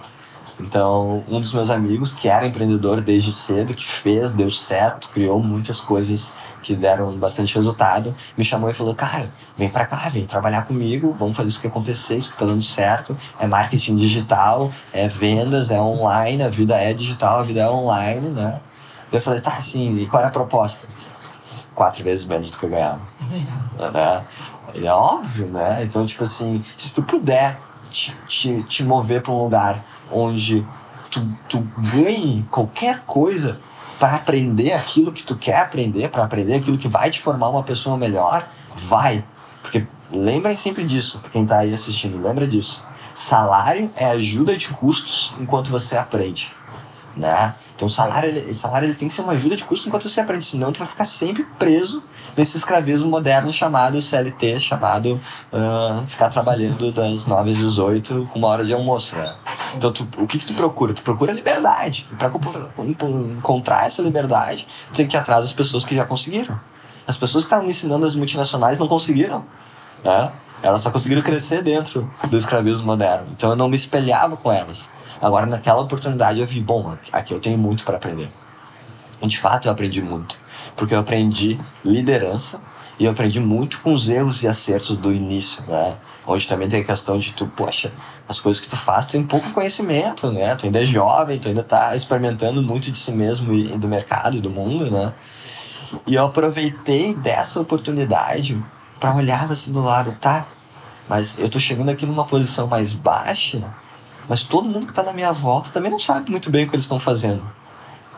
Então, 0.59 1.23
um 1.27 1.39
dos 1.39 1.53
meus 1.53 1.69
amigos, 1.69 2.13
que 2.13 2.27
era 2.27 2.47
empreendedor 2.47 2.99
desde 2.99 3.31
cedo, 3.31 3.75
que 3.75 3.85
fez, 3.85 4.33
deu 4.33 4.49
certo, 4.49 5.09
criou 5.09 5.41
muitas 5.41 5.79
coisas 5.79 6.31
que 6.67 6.75
deram 6.75 7.17
bastante 7.17 7.55
resultado, 7.55 8.13
me 8.37 8.43
chamou 8.43 8.69
e 8.69 8.73
falou: 8.73 8.93
Cara, 8.93 9.31
vem 9.55 9.69
pra 9.69 9.85
cá, 9.85 10.09
vem 10.09 10.25
trabalhar 10.25 10.65
comigo, 10.65 11.15
vamos 11.17 11.37
fazer 11.37 11.47
isso 11.47 11.61
que 11.61 11.67
acontecer, 11.67 12.17
isso 12.17 12.33
que 12.33 12.37
tá 12.37 12.45
dando 12.45 12.61
certo. 12.61 13.17
É 13.39 13.47
marketing 13.47 13.95
digital, 13.95 14.69
é 14.91 15.07
vendas, 15.07 15.71
é 15.71 15.79
online, 15.79 16.43
a 16.43 16.49
vida 16.49 16.75
é 16.75 16.93
digital, 16.93 17.39
a 17.39 17.43
vida 17.43 17.61
é 17.61 17.69
online, 17.69 18.29
né? 18.29 18.59
Eu 19.13 19.21
falei: 19.21 19.39
Tá, 19.39 19.51
assim, 19.51 19.97
e 19.97 20.05
qual 20.07 20.19
era 20.19 20.27
a 20.27 20.31
proposta? 20.31 20.87
quatro 21.73 22.03
vezes 22.03 22.25
menos 22.25 22.49
do 22.49 22.57
que 22.57 22.65
eu 22.65 22.69
ganhava. 22.71 23.01
né? 23.93 24.23
É 24.83 24.91
óbvio, 24.91 25.47
né? 25.47 25.83
Então, 25.83 26.05
tipo 26.05 26.23
assim, 26.23 26.61
se 26.75 26.93
tu 26.93 27.03
puder 27.03 27.59
te, 27.91 28.17
te, 28.27 28.63
te 28.63 28.83
mover 28.83 29.21
para 29.21 29.31
um 29.31 29.43
lugar 29.43 29.85
onde 30.11 30.65
tu, 31.11 31.21
tu 31.47 31.59
ganhe 31.93 32.43
qualquer 32.49 33.03
coisa 33.05 33.59
para 33.99 34.15
aprender 34.15 34.73
aquilo 34.73 35.11
que 35.11 35.23
tu 35.23 35.35
quer 35.35 35.59
aprender, 35.61 36.09
para 36.09 36.23
aprender 36.23 36.55
aquilo 36.55 36.77
que 36.77 36.87
vai 36.87 37.09
te 37.09 37.19
formar 37.19 37.49
uma 37.49 37.63
pessoa 37.63 37.97
melhor, 37.97 38.47
vai. 38.75 39.23
Porque 39.61 39.85
lembrem 40.11 40.55
sempre 40.55 40.83
disso, 40.83 41.21
quem 41.31 41.45
tá 41.45 41.59
aí 41.59 41.73
assistindo, 41.73 42.21
lembra 42.21 42.47
disso. 42.47 42.85
Salário 43.13 43.91
é 43.95 44.05
ajuda 44.05 44.55
de 44.55 44.67
custos 44.69 45.33
enquanto 45.39 45.69
você 45.69 45.97
aprende, 45.97 46.51
né? 47.15 47.55
Então 47.75 47.89
salário, 47.89 48.53
salário 48.53 48.87
ele 48.87 48.95
tem 48.95 49.07
que 49.07 49.13
ser 49.13 49.21
uma 49.21 49.33
ajuda 49.33 49.55
de 49.55 49.63
custo 49.63 49.87
enquanto 49.87 50.09
você 50.09 50.19
aprende, 50.19 50.45
senão 50.45 50.71
tu 50.71 50.79
vai 50.79 50.87
ficar 50.87 51.05
sempre 51.05 51.45
preso 51.57 52.05
nesse 52.37 52.55
escravismo 52.57 53.09
moderno 53.09 53.51
chamado 53.51 53.99
CLT, 53.99 54.59
chamado 54.59 55.19
uh, 55.51 56.05
ficar 56.07 56.29
trabalhando 56.29 56.91
das 56.91 57.25
9 57.25 57.49
às 57.49 57.57
18 57.57 58.29
com 58.31 58.39
uma 58.39 58.47
hora 58.47 58.63
de 58.63 58.73
almoço, 58.73 59.15
né? 59.15 59.35
Então 59.75 59.91
tu, 59.91 60.07
o 60.17 60.27
que, 60.27 60.37
que 60.37 60.45
tu 60.45 60.53
procura? 60.53 60.93
Tu 60.93 61.01
procura 61.01 61.33
liberdade. 61.33 62.07
E 62.11 62.15
para 62.15 62.29
encontrar 63.09 63.87
essa 63.87 64.01
liberdade, 64.01 64.67
tu 64.87 64.93
tem 64.93 65.07
que 65.07 65.15
ir 65.15 65.19
atrás 65.19 65.43
das 65.43 65.53
pessoas 65.53 65.83
que 65.83 65.95
já 65.95 66.05
conseguiram. 66.05 66.59
As 67.07 67.17
pessoas 67.17 67.43
que 67.43 67.47
estavam 67.47 67.69
ensinando 67.69 68.05
as 68.05 68.15
multinacionais 68.15 68.77
não 68.77 68.87
conseguiram, 68.87 69.43
né? 70.03 70.31
Elas 70.61 70.81
só 70.81 70.89
conseguiram 70.89 71.21
crescer 71.21 71.61
dentro 71.61 72.11
do 72.29 72.37
escravismo 72.37 72.85
moderno. 72.85 73.27
Então 73.35 73.49
eu 73.49 73.55
não 73.55 73.67
me 73.67 73.75
espelhava 73.75 74.37
com 74.37 74.51
elas. 74.51 74.89
Agora, 75.21 75.45
naquela 75.45 75.81
oportunidade, 75.81 76.39
eu 76.39 76.45
vi, 76.45 76.61
bom, 76.61 76.95
aqui 77.11 77.33
eu 77.33 77.39
tenho 77.39 77.57
muito 77.57 77.83
para 77.83 77.97
aprender. 77.97 78.29
De 79.21 79.37
fato, 79.37 79.67
eu 79.67 79.71
aprendi 79.71 80.01
muito. 80.01 80.37
Porque 80.77 80.93
eu 80.93 80.99
aprendi 80.99 81.59
liderança 81.83 82.61
e 82.99 83.05
eu 83.05 83.11
aprendi 83.11 83.39
muito 83.39 83.79
com 83.81 83.93
os 83.93 84.07
erros 84.07 84.43
e 84.43 84.47
acertos 84.47 84.95
do 84.95 85.11
início, 85.11 85.63
né? 85.67 85.95
Onde 86.25 86.47
também 86.47 86.67
tem 86.67 86.81
a 86.81 86.83
questão 86.83 87.17
de 87.17 87.31
tu, 87.31 87.47
poxa, 87.47 87.91
as 88.27 88.39
coisas 88.39 88.61
que 88.61 88.69
tu 88.69 88.75
faz, 88.75 89.05
tu 89.05 89.11
tem 89.11 89.23
pouco 89.23 89.51
conhecimento, 89.51 90.31
né? 90.31 90.55
Tu 90.55 90.65
ainda 90.65 90.81
é 90.81 90.85
jovem, 90.85 91.39
tu 91.39 91.47
ainda 91.47 91.63
tá 91.63 91.95
experimentando 91.95 92.61
muito 92.61 92.91
de 92.91 92.97
si 92.97 93.11
mesmo 93.11 93.53
e 93.53 93.77
do 93.77 93.87
mercado 93.87 94.37
e 94.37 94.41
do 94.41 94.49
mundo, 94.49 94.89
né? 94.91 95.13
E 96.05 96.15
eu 96.15 96.25
aproveitei 96.25 97.13
dessa 97.15 97.59
oportunidade 97.59 98.61
para 98.99 99.15
olhar 99.15 99.49
assim 99.51 99.71
do 99.71 99.81
lado, 99.81 100.15
tá? 100.19 100.45
Mas 101.07 101.39
eu 101.39 101.49
tô 101.49 101.59
chegando 101.59 101.89
aqui 101.89 102.05
numa 102.05 102.25
posição 102.25 102.67
mais 102.67 102.91
baixa, 102.93 103.63
mas 104.27 104.43
todo 104.43 104.67
mundo 104.67 104.85
que 104.85 104.91
está 104.91 105.03
na 105.03 105.13
minha 105.13 105.31
volta 105.31 105.69
também 105.69 105.89
não 105.89 105.99
sabe 105.99 106.29
muito 106.29 106.49
bem 106.49 106.65
o 106.65 106.69
que 106.69 106.75
eles 106.75 106.83
estão 106.83 106.99
fazendo. 106.99 107.41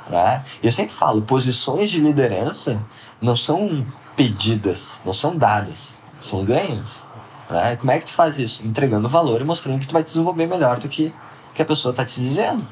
Né? 0.10 0.44
Eu 0.62 0.72
sempre 0.72 0.94
falo, 0.94 1.22
posições 1.22 1.90
de 1.90 2.00
liderança 2.00 2.82
não 3.22 3.36
são 3.36 3.86
pedidas, 4.16 5.00
não 5.06 5.14
são 5.14 5.38
dadas, 5.38 5.98
são 6.20 6.44
ganhas. 6.44 7.04
Né? 7.50 7.76
Como 7.76 7.92
é 7.92 8.00
que 8.00 8.06
tu 8.06 8.14
faz 8.14 8.40
isso? 8.40 8.66
Entregando 8.66 9.08
valor 9.08 9.40
e 9.40 9.44
mostrando 9.44 9.80
que 9.80 9.88
tu 9.88 9.94
vai 9.94 10.04
te 10.04 10.08
desenvolver 10.08 10.48
melhor 10.48 10.80
do 10.80 10.90
que, 10.90 11.14
que 11.54 11.62
a 11.62 11.66
pessoa 11.66 11.92
está 11.92 12.04
te 12.04 12.20
dizendo. 12.20 12.66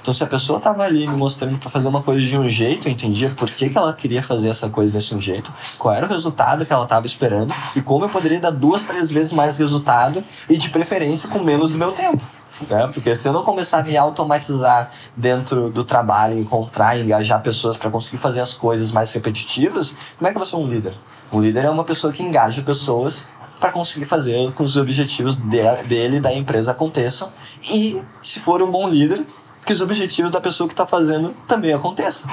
Então, 0.00 0.14
se 0.14 0.24
a 0.24 0.26
pessoa 0.26 0.58
estava 0.58 0.84
ali 0.84 1.06
me 1.06 1.16
mostrando 1.16 1.58
para 1.58 1.68
fazer 1.68 1.88
uma 1.88 2.02
coisa 2.02 2.24
de 2.24 2.38
um 2.38 2.48
jeito, 2.48 2.88
eu 2.88 2.92
entendia 2.92 3.28
por 3.30 3.50
que, 3.50 3.68
que 3.68 3.76
ela 3.76 3.92
queria 3.92 4.22
fazer 4.22 4.48
essa 4.48 4.70
coisa 4.70 4.90
desse 4.92 5.14
um 5.14 5.20
jeito, 5.20 5.52
qual 5.76 5.94
era 5.94 6.06
o 6.06 6.08
resultado 6.08 6.64
que 6.64 6.72
ela 6.72 6.84
estava 6.84 7.04
esperando 7.04 7.52
e 7.76 7.82
como 7.82 8.06
eu 8.06 8.08
poderia 8.08 8.40
dar 8.40 8.50
duas, 8.50 8.84
três 8.84 9.10
vezes 9.10 9.32
mais 9.32 9.58
resultado 9.58 10.24
e 10.48 10.56
de 10.56 10.70
preferência 10.70 11.28
com 11.28 11.40
menos 11.40 11.70
do 11.70 11.76
meu 11.76 11.92
tempo. 11.92 12.24
Né? 12.68 12.90
Porque 12.92 13.14
se 13.14 13.28
eu 13.28 13.32
não 13.32 13.42
começar 13.42 13.78
a 13.78 13.82
me 13.82 13.96
automatizar 13.96 14.90
dentro 15.16 15.70
do 15.70 15.84
trabalho, 15.84 16.38
encontrar 16.38 16.98
engajar 16.98 17.42
pessoas 17.42 17.76
para 17.76 17.90
conseguir 17.90 18.18
fazer 18.18 18.40
as 18.40 18.52
coisas 18.52 18.90
mais 18.90 19.12
repetitivas, 19.12 19.94
como 20.16 20.28
é 20.28 20.30
que 20.30 20.36
eu 20.36 20.40
vou 20.40 20.46
ser 20.46 20.56
um 20.56 20.68
líder? 20.68 20.94
Um 21.32 21.40
líder 21.40 21.64
é 21.64 21.70
uma 21.70 21.84
pessoa 21.84 22.12
que 22.12 22.22
engaja 22.22 22.62
pessoas 22.62 23.26
para 23.60 23.70
conseguir 23.72 24.06
fazer 24.06 24.46
com 24.46 24.52
que 24.52 24.62
os 24.62 24.76
objetivos 24.76 25.36
dele 25.36 26.16
e 26.16 26.20
da 26.20 26.32
empresa 26.32 26.70
aconteçam. 26.70 27.32
E, 27.70 28.00
se 28.22 28.40
for 28.40 28.62
um 28.62 28.70
bom 28.70 28.88
líder, 28.88 29.24
que 29.66 29.72
os 29.72 29.80
objetivos 29.80 30.30
da 30.30 30.40
pessoa 30.40 30.66
que 30.66 30.72
está 30.72 30.86
fazendo 30.86 31.34
também 31.46 31.72
aconteçam. 31.72 32.30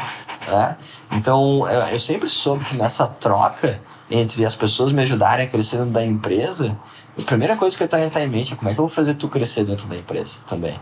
Né? 0.48 0.78
Então, 1.14 1.68
eu 1.92 2.00
sempre 2.00 2.30
soube 2.30 2.64
que 2.64 2.78
nessa 2.78 3.08
troca 3.08 3.82
entre 4.10 4.46
as 4.46 4.56
pessoas 4.56 4.92
me 4.92 5.02
ajudarem 5.02 5.46
a 5.46 5.50
crescer 5.50 5.78
dentro 5.78 5.94
da 5.94 6.06
empresa, 6.06 6.78
a 7.18 7.22
primeira 7.22 7.56
coisa 7.56 7.76
que 7.78 7.84
eu 7.84 7.88
tenho 7.88 8.12
em 8.14 8.28
mente 8.28 8.54
é 8.54 8.56
como 8.56 8.70
é 8.70 8.74
que 8.74 8.80
eu 8.80 8.86
vou 8.86 8.94
fazer 8.94 9.14
tu 9.14 9.28
crescer 9.28 9.64
dentro 9.64 9.88
da 9.88 9.96
empresa 9.96 10.40
também. 10.48 10.78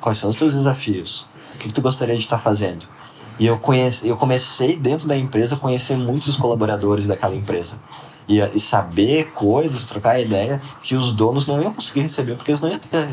Quais 0.00 0.18
são 0.18 0.28
os 0.28 0.36
teus 0.36 0.54
desafios? 0.54 1.26
O 1.54 1.58
que, 1.58 1.68
que 1.68 1.74
tu 1.74 1.80
gostaria 1.80 2.14
de 2.14 2.22
estar 2.22 2.38
fazendo? 2.38 2.86
E 3.38 3.46
eu, 3.46 3.58
conheci, 3.58 4.08
eu 4.08 4.16
comecei 4.16 4.76
dentro 4.76 5.08
da 5.08 5.16
empresa 5.16 5.54
a 5.54 5.58
conhecer 5.58 5.96
muitos 5.96 6.36
colaboradores 6.36 7.06
daquela 7.06 7.34
empresa. 7.34 7.80
E, 8.28 8.40
e 8.40 8.60
saber 8.60 9.32
coisas, 9.32 9.84
trocar 9.84 10.20
ideia 10.20 10.60
que 10.82 10.94
os 10.94 11.12
donos 11.12 11.46
não 11.46 11.62
iam 11.62 11.72
conseguir 11.72 12.00
receber, 12.00 12.34
porque 12.34 12.50
eles 12.50 12.60
não 12.60 12.68
iam 12.68 12.78
ter 12.78 13.08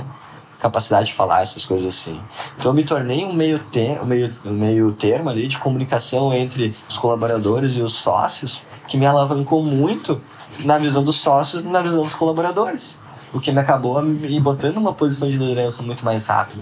capacidade 0.59 1.07
de 1.07 1.13
falar 1.13 1.41
essas 1.41 1.65
coisas 1.65 1.87
assim. 1.87 2.19
Então 2.57 2.71
eu 2.71 2.75
me 2.75 2.85
tornei 2.85 3.25
um 3.25 3.33
meio, 3.33 3.59
te, 3.59 3.99
um 4.01 4.05
meio, 4.05 4.33
um 4.45 4.53
meio 4.53 4.91
termo 4.93 5.29
ali 5.29 5.45
de 5.45 5.57
comunicação 5.57 6.33
entre 6.33 6.73
os 6.89 6.97
colaboradores 6.97 7.77
e 7.77 7.81
os 7.81 7.93
sócios, 7.95 8.63
que 8.87 8.97
me 8.97 9.05
alavancou 9.05 9.61
muito 9.61 10.21
na 10.59 10.77
visão 10.77 11.03
dos 11.03 11.17
sócios 11.17 11.63
e 11.63 11.67
na 11.67 11.81
visão 11.81 12.03
dos 12.03 12.13
colaboradores. 12.13 12.97
o 13.33 13.39
que 13.39 13.51
me 13.51 13.59
acabou 13.59 13.99
me 14.01 14.39
botando 14.39 14.75
numa 14.75 14.93
posição 14.93 15.29
de 15.29 15.37
liderança 15.37 15.81
muito 15.81 16.05
mais 16.05 16.25
rápido. 16.25 16.61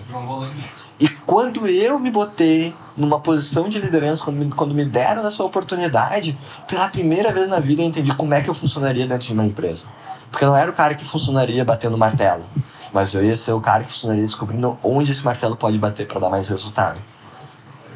E 0.97 1.09
quando 1.09 1.67
eu 1.67 1.99
me 1.99 2.09
botei 2.09 2.73
numa 2.95 3.19
posição 3.19 3.67
de 3.67 3.79
liderança, 3.79 4.23
quando 4.23 4.37
me, 4.37 4.49
quando 4.51 4.73
me 4.73 4.85
deram 4.85 5.27
essa 5.27 5.43
oportunidade, 5.43 6.37
pela 6.67 6.87
primeira 6.87 7.33
vez 7.33 7.49
na 7.49 7.59
vida 7.59 7.81
eu 7.81 7.87
entendi 7.87 8.15
como 8.15 8.33
é 8.33 8.41
que 8.41 8.49
eu 8.49 8.53
funcionaria 8.53 9.05
dentro 9.05 9.27
de 9.27 9.33
uma 9.33 9.43
empresa. 9.43 9.87
Porque 10.29 10.45
eu 10.45 10.49
não 10.49 10.55
era 10.55 10.71
o 10.71 10.73
cara 10.73 10.95
que 10.95 11.03
funcionaria 11.03 11.65
batendo 11.65 11.97
martelo, 11.97 12.43
mas 12.93 13.13
eu 13.13 13.25
ia 13.25 13.35
ser 13.35 13.51
o 13.51 13.59
cara 13.59 13.83
que 13.83 13.91
funcionaria 13.91 14.23
descobrindo 14.23 14.77
onde 14.81 15.11
esse 15.11 15.25
martelo 15.25 15.57
pode 15.57 15.77
bater 15.77 16.07
para 16.07 16.19
dar 16.19 16.29
mais 16.29 16.47
resultado. 16.47 17.01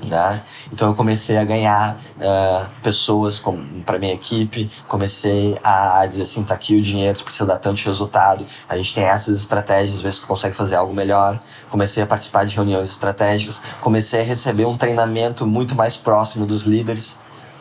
Né? 0.06 0.42
Então 0.72 0.90
eu 0.90 0.96
comecei 0.96 1.38
a 1.38 1.44
ganhar 1.44 1.98
uh, 2.18 2.66
pessoas 2.84 3.42
para 3.86 3.98
minha 3.98 4.14
equipe, 4.14 4.70
comecei 4.88 5.58
a 5.64 6.06
dizer 6.06 6.24
assim, 6.24 6.44
tá 6.44 6.54
aqui 6.54 6.76
o 6.76 6.82
dinheiro, 6.82 7.18
tu 7.18 7.24
precisa 7.24 7.46
dar 7.46 7.58
tanto 7.58 7.84
resultado, 7.86 8.46
a 8.68 8.78
gente 8.78 8.94
tem 8.94 9.04
essas 9.04 9.38
estratégias, 9.40 10.02
ver 10.02 10.14
se 10.14 10.22
tu 10.22 10.28
consegue 10.28 10.56
fazer 10.56 10.76
algo 10.76 10.94
melhor. 10.94 11.40
Comecei 11.70 12.04
a 12.04 12.06
participar 12.06 12.46
de 12.46 12.56
reuniões 12.56 12.90
estratégicas, 12.90 13.62
comecei 13.82 14.22
a 14.22 14.24
receber 14.24 14.66
um 14.66 14.78
treinamento 14.78 15.46
muito 15.46 15.76
mais 15.76 15.98
próximo 15.98 16.46
dos 16.46 16.64
líderes. 16.64 17.18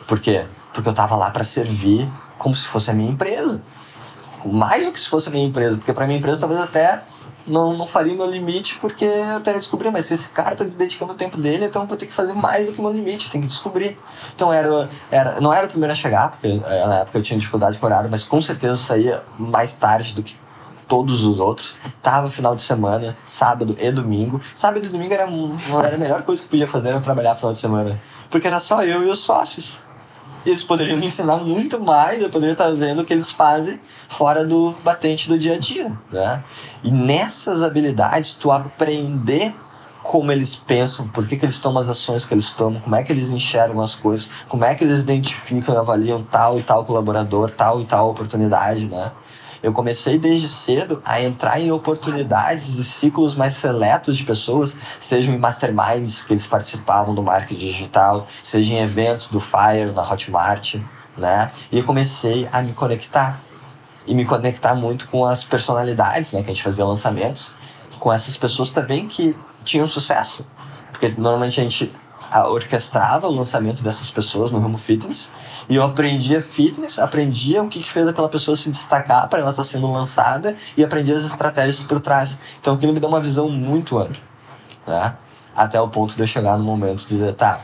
Por 0.07 0.19
quê? 0.19 0.45
Porque 0.73 0.87
eu 0.87 0.91
estava 0.91 1.15
lá 1.15 1.31
para 1.31 1.43
servir 1.43 2.07
como 2.37 2.55
se 2.55 2.67
fosse 2.67 2.91
a 2.91 2.93
minha 2.93 3.11
empresa. 3.11 3.61
Mais 4.45 4.85
do 4.85 4.91
que 4.91 4.99
se 4.99 5.09
fosse 5.09 5.29
a 5.29 5.31
minha 5.31 5.45
empresa, 5.45 5.75
porque 5.77 5.91
para 5.91 6.05
minha 6.05 6.19
empresa 6.19 6.41
talvez 6.41 6.61
até 6.61 7.01
não, 7.47 7.77
não 7.77 7.87
faria 7.87 8.15
meu 8.15 8.29
limite 8.29 8.77
porque 8.79 9.05
eu 9.05 9.39
tenho 9.41 9.55
que 9.55 9.61
descobrir, 9.61 9.91
mas 9.91 10.05
se 10.05 10.13
esse 10.13 10.29
cara 10.29 10.55
tá 10.55 10.63
dedicando 10.63 11.13
o 11.13 11.15
tempo 11.15 11.37
dele, 11.37 11.65
então 11.65 11.83
eu 11.83 11.87
vou 11.87 11.97
ter 11.97 12.05
que 12.05 12.13
fazer 12.13 12.33
mais 12.33 12.65
do 12.65 12.73
que 12.73 12.81
meu 12.81 12.91
limite, 12.91 13.29
tem 13.29 13.41
que 13.41 13.47
descobrir. 13.47 13.97
Então 14.35 14.51
era, 14.51 14.89
era, 15.11 15.41
não 15.41 15.53
era 15.53 15.65
o 15.65 15.69
primeiro 15.69 15.93
a 15.93 15.95
chegar, 15.95 16.31
porque 16.31 16.47
eh, 16.47 16.87
na 16.87 16.99
época 16.99 17.17
eu 17.17 17.23
tinha 17.23 17.39
dificuldade 17.39 17.77
com 17.77 17.85
horário, 17.85 18.09
mas 18.09 18.23
com 18.23 18.41
certeza 18.41 18.77
saía 18.77 19.23
mais 19.37 19.73
tarde 19.73 20.13
do 20.13 20.23
que 20.23 20.35
todos 20.87 21.23
os 21.23 21.39
outros. 21.39 21.75
Tava 22.01 22.29
final 22.29 22.55
de 22.55 22.61
semana, 22.61 23.15
sábado 23.25 23.75
e 23.79 23.91
domingo. 23.91 24.41
Sábado 24.53 24.85
e 24.85 24.89
domingo 24.89 25.13
era, 25.13 25.27
era 25.85 25.95
a 25.95 25.99
melhor 25.99 26.23
coisa 26.23 26.41
que 26.41 26.47
eu 26.47 26.51
podia 26.51 26.67
fazer 26.67 26.89
era 26.89 27.01
trabalhar 27.01 27.35
final 27.35 27.53
de 27.53 27.59
semana. 27.59 27.99
Porque 28.29 28.47
era 28.47 28.59
só 28.59 28.83
eu 28.83 29.05
e 29.05 29.09
os 29.09 29.19
sócios 29.19 29.84
eles 30.45 30.63
poderiam 30.63 30.97
me 30.97 31.07
ensinar 31.07 31.37
muito 31.37 31.79
mais, 31.79 32.21
eu 32.21 32.29
poderia 32.29 32.53
estar 32.53 32.69
vendo 32.71 33.01
o 33.01 33.05
que 33.05 33.13
eles 33.13 33.31
fazem 33.31 33.79
fora 34.07 34.45
do 34.45 34.75
batente 34.83 35.27
do 35.27 35.37
dia 35.37 35.55
a 35.55 35.59
dia, 35.59 35.91
né? 36.11 36.43
E 36.83 36.91
nessas 36.91 37.63
habilidades, 37.63 38.33
tu 38.33 38.51
aprender 38.51 39.53
como 40.03 40.31
eles 40.31 40.55
pensam, 40.55 41.07
por 41.07 41.27
que, 41.27 41.35
que 41.35 41.45
eles 41.45 41.57
tomam 41.57 41.81
as 41.81 41.89
ações 41.89 42.25
que 42.25 42.33
eles 42.33 42.51
tomam, 42.51 42.79
como 42.79 42.95
é 42.95 43.03
que 43.03 43.11
eles 43.11 43.31
enxergam 43.31 43.81
as 43.81 43.95
coisas, 43.95 44.29
como 44.47 44.63
é 44.63 44.75
que 44.75 44.83
eles 44.83 44.99
identificam 44.99 45.73
e 45.73 45.77
avaliam 45.77 46.21
tal 46.21 46.59
e 46.59 46.63
tal 46.63 46.85
colaborador, 46.85 47.49
tal 47.49 47.81
e 47.81 47.85
tal 47.85 48.11
oportunidade, 48.11 48.85
né? 48.85 49.11
Eu 49.65 49.73
comecei 49.73 50.19
desde 50.19 50.47
cedo 50.47 51.01
a 51.03 51.19
entrar 51.19 51.59
em 51.59 51.71
oportunidades 51.71 52.77
e 52.77 52.83
ciclos 52.83 53.33
mais 53.33 53.55
seletos 53.55 54.15
de 54.15 54.23
pessoas, 54.23 54.75
sejam 54.99 55.33
em 55.33 55.39
masterminds 55.39 56.21
que 56.21 56.33
eles 56.33 56.45
participavam 56.45 57.15
do 57.15 57.23
marketing 57.23 57.65
digital, 57.65 58.27
seja 58.43 58.75
em 58.75 58.77
eventos 58.77 59.31
do 59.31 59.39
Fire, 59.39 59.91
na 59.95 60.07
Hotmart, 60.07 60.75
né? 61.17 61.51
E 61.71 61.81
comecei 61.81 62.47
a 62.51 62.61
me 62.61 62.73
conectar. 62.73 63.41
E 64.05 64.13
me 64.13 64.23
conectar 64.23 64.75
muito 64.75 65.09
com 65.09 65.25
as 65.25 65.43
personalidades, 65.43 66.31
né? 66.31 66.43
Que 66.43 66.51
a 66.51 66.53
gente 66.53 66.61
fazia 66.61 66.85
lançamentos, 66.85 67.53
com 67.97 68.13
essas 68.13 68.37
pessoas 68.37 68.69
também 68.69 69.07
que 69.07 69.35
tinham 69.63 69.87
sucesso. 69.87 70.45
Porque 70.91 71.11
normalmente 71.17 71.59
a 71.59 71.63
gente 71.63 71.91
orquestrava 72.51 73.27
o 73.27 73.31
lançamento 73.31 73.81
dessas 73.81 74.11
pessoas 74.11 74.51
no 74.51 74.59
ramo 74.59 74.77
fitness 74.77 75.29
e 75.69 75.75
eu 75.75 75.83
aprendia 75.83 76.41
fitness, 76.41 76.99
aprendia 76.99 77.63
o 77.63 77.69
que, 77.69 77.81
que 77.81 77.91
fez 77.91 78.07
aquela 78.07 78.29
pessoa 78.29 78.55
se 78.55 78.69
destacar 78.69 79.27
para 79.27 79.39
ela 79.39 79.51
estar 79.51 79.63
tá 79.63 79.67
sendo 79.67 79.91
lançada 79.91 80.55
e 80.77 80.83
aprendia 80.83 81.15
as 81.15 81.25
estratégias 81.25 81.83
por 81.83 81.99
trás. 81.99 82.37
Então 82.59 82.73
aquilo 82.75 82.93
me 82.93 82.99
deu 82.99 83.09
uma 83.09 83.21
visão 83.21 83.49
muito 83.49 83.97
ampla, 83.97 84.21
né? 84.87 85.15
Até 85.55 85.79
o 85.79 85.87
ponto 85.87 86.15
de 86.15 86.21
eu 86.21 86.27
chegar 86.27 86.57
no 86.57 86.63
momento 86.63 87.01
de 87.01 87.07
dizer, 87.07 87.33
tá, 87.33 87.61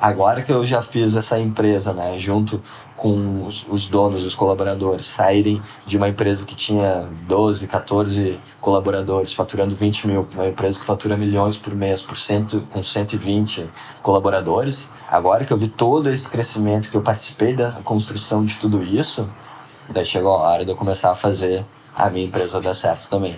agora 0.00 0.42
que 0.42 0.52
eu 0.52 0.64
já 0.64 0.80
fiz 0.80 1.16
essa 1.16 1.38
empresa, 1.38 1.92
né, 1.92 2.16
junto 2.18 2.62
com 3.02 3.44
os, 3.44 3.66
os, 3.68 3.86
donos, 3.86 4.24
os 4.24 4.32
colaboradores, 4.32 5.06
saírem 5.06 5.60
de 5.84 5.96
uma 5.96 6.08
empresa 6.08 6.46
que 6.46 6.54
tinha 6.54 7.08
12, 7.26 7.66
14 7.66 8.38
colaboradores, 8.60 9.32
faturando 9.32 9.74
20 9.74 10.06
mil, 10.06 10.28
uma 10.32 10.46
empresa 10.46 10.78
que 10.78 10.86
fatura 10.86 11.16
milhões 11.16 11.56
por 11.56 11.74
mês, 11.74 12.00
por 12.00 12.16
cento, 12.16 12.60
com 12.70 12.80
120 12.80 13.68
colaboradores, 14.04 14.92
agora 15.08 15.44
que 15.44 15.52
eu 15.52 15.58
vi 15.58 15.66
todo 15.66 16.08
esse 16.10 16.28
crescimento, 16.28 16.92
que 16.92 16.96
eu 16.96 17.02
participei 17.02 17.54
da 17.56 17.72
construção 17.82 18.44
de 18.44 18.54
tudo 18.54 18.80
isso, 18.84 19.28
daí 19.88 20.04
chegou 20.04 20.36
a 20.36 20.48
hora 20.48 20.64
de 20.64 20.70
eu 20.70 20.76
começar 20.76 21.10
a 21.10 21.16
fazer 21.16 21.66
a 21.96 22.08
minha 22.08 22.26
empresa 22.26 22.60
dar 22.60 22.72
certo 22.72 23.08
também. 23.08 23.36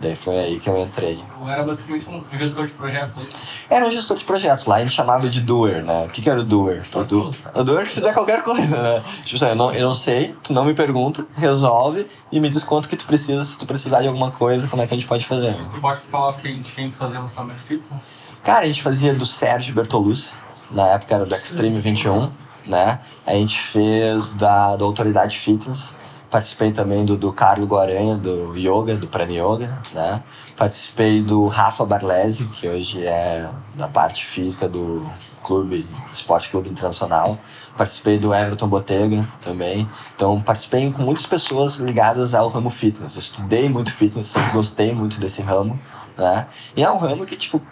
Daí 0.00 0.14
foi 0.14 0.38
aí 0.38 0.60
que 0.60 0.68
eu 0.68 0.78
entrei. 0.78 1.18
Era 1.48 1.62
basicamente 1.62 2.06
um 2.08 2.22
gestor 2.38 2.66
de 2.66 2.72
projetos, 2.74 3.18
é 3.18 3.22
isso? 3.22 3.38
Era 3.70 3.86
um 3.86 3.90
gestor 3.90 4.16
de 4.16 4.24
projetos. 4.24 4.66
Lá 4.66 4.80
ele 4.80 4.90
chamava 4.90 5.28
de 5.28 5.40
doer, 5.40 5.82
né? 5.82 6.04
O 6.04 6.10
que, 6.10 6.20
que 6.20 6.28
era 6.28 6.40
o 6.40 6.44
doer? 6.44 6.82
O, 6.94 7.02
do, 7.04 7.34
o 7.54 7.64
doer 7.64 7.86
que 7.86 7.92
fizer 7.92 8.12
qualquer 8.12 8.42
coisa, 8.42 8.82
né? 8.82 9.02
Tipo 9.24 9.36
assim, 9.36 9.52
eu 9.52 9.56
não, 9.56 9.72
eu 9.72 9.88
não 9.88 9.94
sei, 9.94 10.34
tu 10.42 10.52
não 10.52 10.64
me 10.64 10.74
pergunta, 10.74 11.26
resolve 11.36 12.06
e 12.30 12.38
me 12.38 12.50
diz 12.50 12.62
quanto 12.62 12.88
que 12.88 12.96
tu 12.96 13.06
precisa, 13.06 13.42
se 13.44 13.58
tu 13.58 13.64
precisar 13.64 14.02
de 14.02 14.08
alguma 14.08 14.30
coisa, 14.30 14.68
como 14.68 14.82
é 14.82 14.86
que 14.86 14.92
a 14.92 14.96
gente 14.96 15.06
pode 15.06 15.24
fazer. 15.24 15.54
Tu 15.72 15.80
pode 15.80 16.00
falar 16.00 16.34
que 16.34 16.48
a 16.48 16.50
gente 16.50 16.70
tinha 16.72 16.88
que 16.90 16.94
fazer 16.94 17.18
lançamento 17.18 17.60
fitness? 17.60 18.26
Cara, 18.44 18.60
a 18.60 18.66
gente 18.66 18.82
fazia 18.82 19.14
do 19.14 19.24
Sérgio 19.24 19.74
Bertolucci, 19.74 20.34
na 20.70 20.86
época 20.88 21.14
era 21.14 21.24
do 21.24 21.34
Extreme 21.34 21.80
21, 21.80 22.30
né? 22.66 23.00
A 23.26 23.32
gente 23.32 23.58
fez 23.58 24.28
da, 24.34 24.76
da 24.76 24.84
Autoridade 24.84 25.38
Fitness 25.38 25.94
Participei 26.36 26.70
também 26.70 27.02
do, 27.02 27.16
do 27.16 27.32
Carlo 27.32 27.66
Guaranha, 27.66 28.14
do 28.14 28.54
Yoga, 28.54 28.94
do 28.94 29.06
Prana 29.06 29.32
Yoga, 29.32 29.82
né? 29.94 30.22
Participei 30.54 31.22
do 31.22 31.46
Rafa 31.46 31.82
Barlesi, 31.86 32.44
que 32.48 32.68
hoje 32.68 33.06
é 33.06 33.48
da 33.74 33.88
parte 33.88 34.22
física 34.22 34.68
do 34.68 35.10
clube, 35.42 35.86
Esporte 36.12 36.50
Clube 36.50 36.68
Internacional. 36.68 37.38
Participei 37.74 38.18
do 38.18 38.34
Everton 38.34 38.68
Botega 38.68 39.26
também. 39.40 39.88
Então, 40.14 40.38
participei 40.42 40.92
com 40.92 41.00
muitas 41.00 41.24
pessoas 41.24 41.76
ligadas 41.76 42.34
ao 42.34 42.50
ramo 42.50 42.68
fitness. 42.68 43.16
Estudei 43.16 43.70
muito 43.70 43.90
fitness, 43.90 44.26
sempre 44.26 44.50
gostei 44.50 44.92
muito 44.92 45.18
desse 45.18 45.40
ramo, 45.40 45.80
né? 46.18 46.46
E 46.76 46.84
é 46.84 46.90
um 46.90 46.98
ramo 46.98 47.24
que, 47.24 47.34
tipo, 47.34 47.62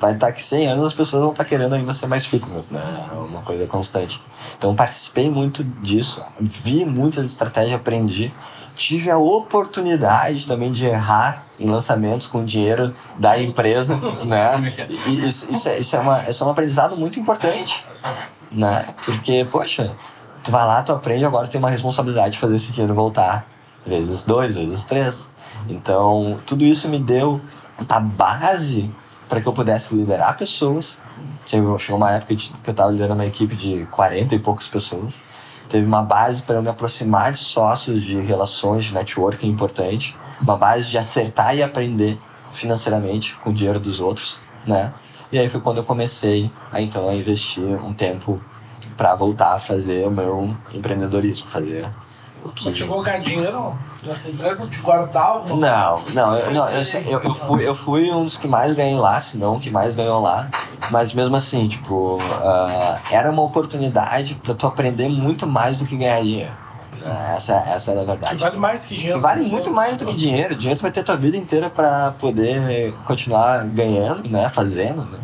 vai 0.00 0.14
estar 0.14 0.32
que 0.32 0.42
100 0.42 0.66
anos 0.68 0.84
as 0.84 0.92
pessoas 0.94 1.22
vão 1.22 1.32
estar 1.32 1.44
querendo 1.44 1.74
ainda 1.74 1.92
ser 1.92 2.06
mais 2.06 2.24
fitness, 2.24 2.70
né? 2.70 3.06
É 3.12 3.14
uma 3.14 3.42
coisa 3.42 3.66
constante. 3.66 4.20
Então 4.56 4.74
participei 4.74 5.30
muito 5.30 5.62
disso, 5.62 6.24
vi 6.40 6.86
muitas 6.86 7.26
estratégias, 7.26 7.74
aprendi. 7.74 8.32
Tive 8.74 9.10
a 9.10 9.18
oportunidade 9.18 10.46
também 10.46 10.72
de 10.72 10.86
errar 10.86 11.44
em 11.58 11.68
lançamentos 11.68 12.26
com 12.26 12.42
dinheiro 12.42 12.94
da 13.18 13.38
empresa, 13.38 13.96
né? 14.24 14.72
E 15.06 15.28
isso, 15.28 15.46
isso, 15.50 15.68
é, 15.68 15.78
isso, 15.78 15.94
é 15.94 16.00
uma, 16.00 16.30
isso 16.30 16.42
é 16.42 16.46
um 16.46 16.50
aprendizado 16.50 16.96
muito 16.96 17.20
importante, 17.20 17.86
né? 18.50 18.86
Porque, 19.04 19.46
poxa, 19.50 19.94
tu 20.42 20.50
vai 20.50 20.66
lá, 20.66 20.82
tu 20.82 20.92
aprende, 20.92 21.26
agora 21.26 21.46
tem 21.46 21.58
uma 21.58 21.68
responsabilidade 21.68 22.30
de 22.30 22.38
fazer 22.38 22.56
esse 22.56 22.72
dinheiro 22.72 22.94
voltar. 22.94 23.46
Vezes 23.84 24.22
dois, 24.22 24.54
vezes 24.54 24.84
três. 24.84 25.30
Então, 25.68 26.38
tudo 26.46 26.64
isso 26.64 26.88
me 26.88 26.98
deu 26.98 27.38
a 27.86 28.00
base 28.00 28.90
para 29.30 29.40
que 29.40 29.46
eu 29.46 29.52
pudesse 29.52 29.94
liderar 29.94 30.36
pessoas. 30.36 30.98
Chegou, 31.46 31.78
uma 31.90 32.10
época 32.10 32.34
que 32.34 32.50
eu 32.66 32.72
estava 32.72 32.90
liderando 32.90 33.14
uma 33.14 33.26
equipe 33.26 33.54
de 33.54 33.86
40 33.86 34.34
e 34.34 34.38
poucas 34.40 34.66
pessoas. 34.66 35.22
Teve 35.68 35.86
uma 35.86 36.02
base 36.02 36.42
para 36.42 36.56
eu 36.56 36.62
me 36.62 36.68
aproximar 36.68 37.32
de 37.32 37.38
sócios, 37.38 38.02
de 38.02 38.20
relações, 38.20 38.86
de 38.86 38.94
networking 38.94 39.48
importante. 39.48 40.16
Uma 40.42 40.56
base 40.56 40.90
de 40.90 40.98
acertar 40.98 41.54
e 41.54 41.62
aprender 41.62 42.20
financeiramente 42.52 43.36
com 43.36 43.50
o 43.50 43.54
dinheiro 43.54 43.78
dos 43.78 44.00
outros, 44.00 44.40
né? 44.66 44.92
E 45.30 45.38
aí 45.38 45.48
foi 45.48 45.60
quando 45.60 45.76
eu 45.76 45.84
comecei 45.84 46.50
a 46.72 46.82
então 46.82 47.08
a 47.08 47.14
investir 47.14 47.62
um 47.62 47.94
tempo 47.94 48.42
para 48.96 49.14
voltar 49.14 49.54
a 49.54 49.58
fazer 49.60 50.04
o 50.08 50.10
meu 50.10 50.56
empreendedorismo, 50.74 51.46
fazer 51.48 51.88
o 52.44 52.48
que... 52.48 52.64
Mas 52.64 52.76
chegou 52.76 53.00
a 53.00 53.04
ganhar 53.04 53.20
dinheiro 53.20 53.78
nessa 54.04 54.30
empresa? 54.30 54.66
De 54.66 54.78
guardar 54.78 55.24
alguma 55.24 55.56
Não, 55.56 56.02
não, 56.12 56.36
eu, 56.36 56.50
não 56.52 56.68
eu, 56.68 57.20
eu, 57.20 57.34
fui, 57.34 57.68
eu 57.68 57.74
fui 57.74 58.10
um 58.10 58.24
dos 58.24 58.36
que 58.36 58.48
mais 58.48 58.74
ganhei 58.74 58.98
lá, 58.98 59.20
se 59.20 59.36
não 59.36 59.58
que 59.58 59.70
mais 59.70 59.94
ganhou 59.94 60.20
lá. 60.20 60.48
Mas 60.90 61.12
mesmo 61.12 61.36
assim, 61.36 61.68
tipo, 61.68 62.16
uh, 62.16 63.00
era 63.10 63.30
uma 63.30 63.42
oportunidade 63.42 64.34
para 64.36 64.54
tu 64.54 64.66
aprender 64.66 65.08
muito 65.08 65.46
mais 65.46 65.78
do 65.78 65.86
que 65.86 65.96
ganhar 65.96 66.22
dinheiro. 66.22 66.69
Essa, 67.36 67.54
essa 67.66 67.92
é 67.92 68.00
a 68.00 68.04
verdade. 68.04 68.36
Que 68.36 68.42
vale 68.42 68.58
mais 68.58 68.84
que 68.84 68.94
dinheiro. 68.94 69.16
Que 69.16 69.22
vale 69.22 69.42
muito 69.48 69.70
mais 69.70 69.96
do 69.96 70.06
que 70.06 70.14
dinheiro. 70.14 70.54
Dinheiro 70.54 70.78
tu 70.78 70.82
vai 70.82 70.90
ter 70.90 71.02
tua 71.02 71.16
vida 71.16 71.36
inteira 71.36 71.70
para 71.70 72.12
poder 72.12 72.92
continuar 73.04 73.66
ganhando, 73.66 74.28
né? 74.28 74.48
Fazendo, 74.48 75.02
né? 75.04 75.18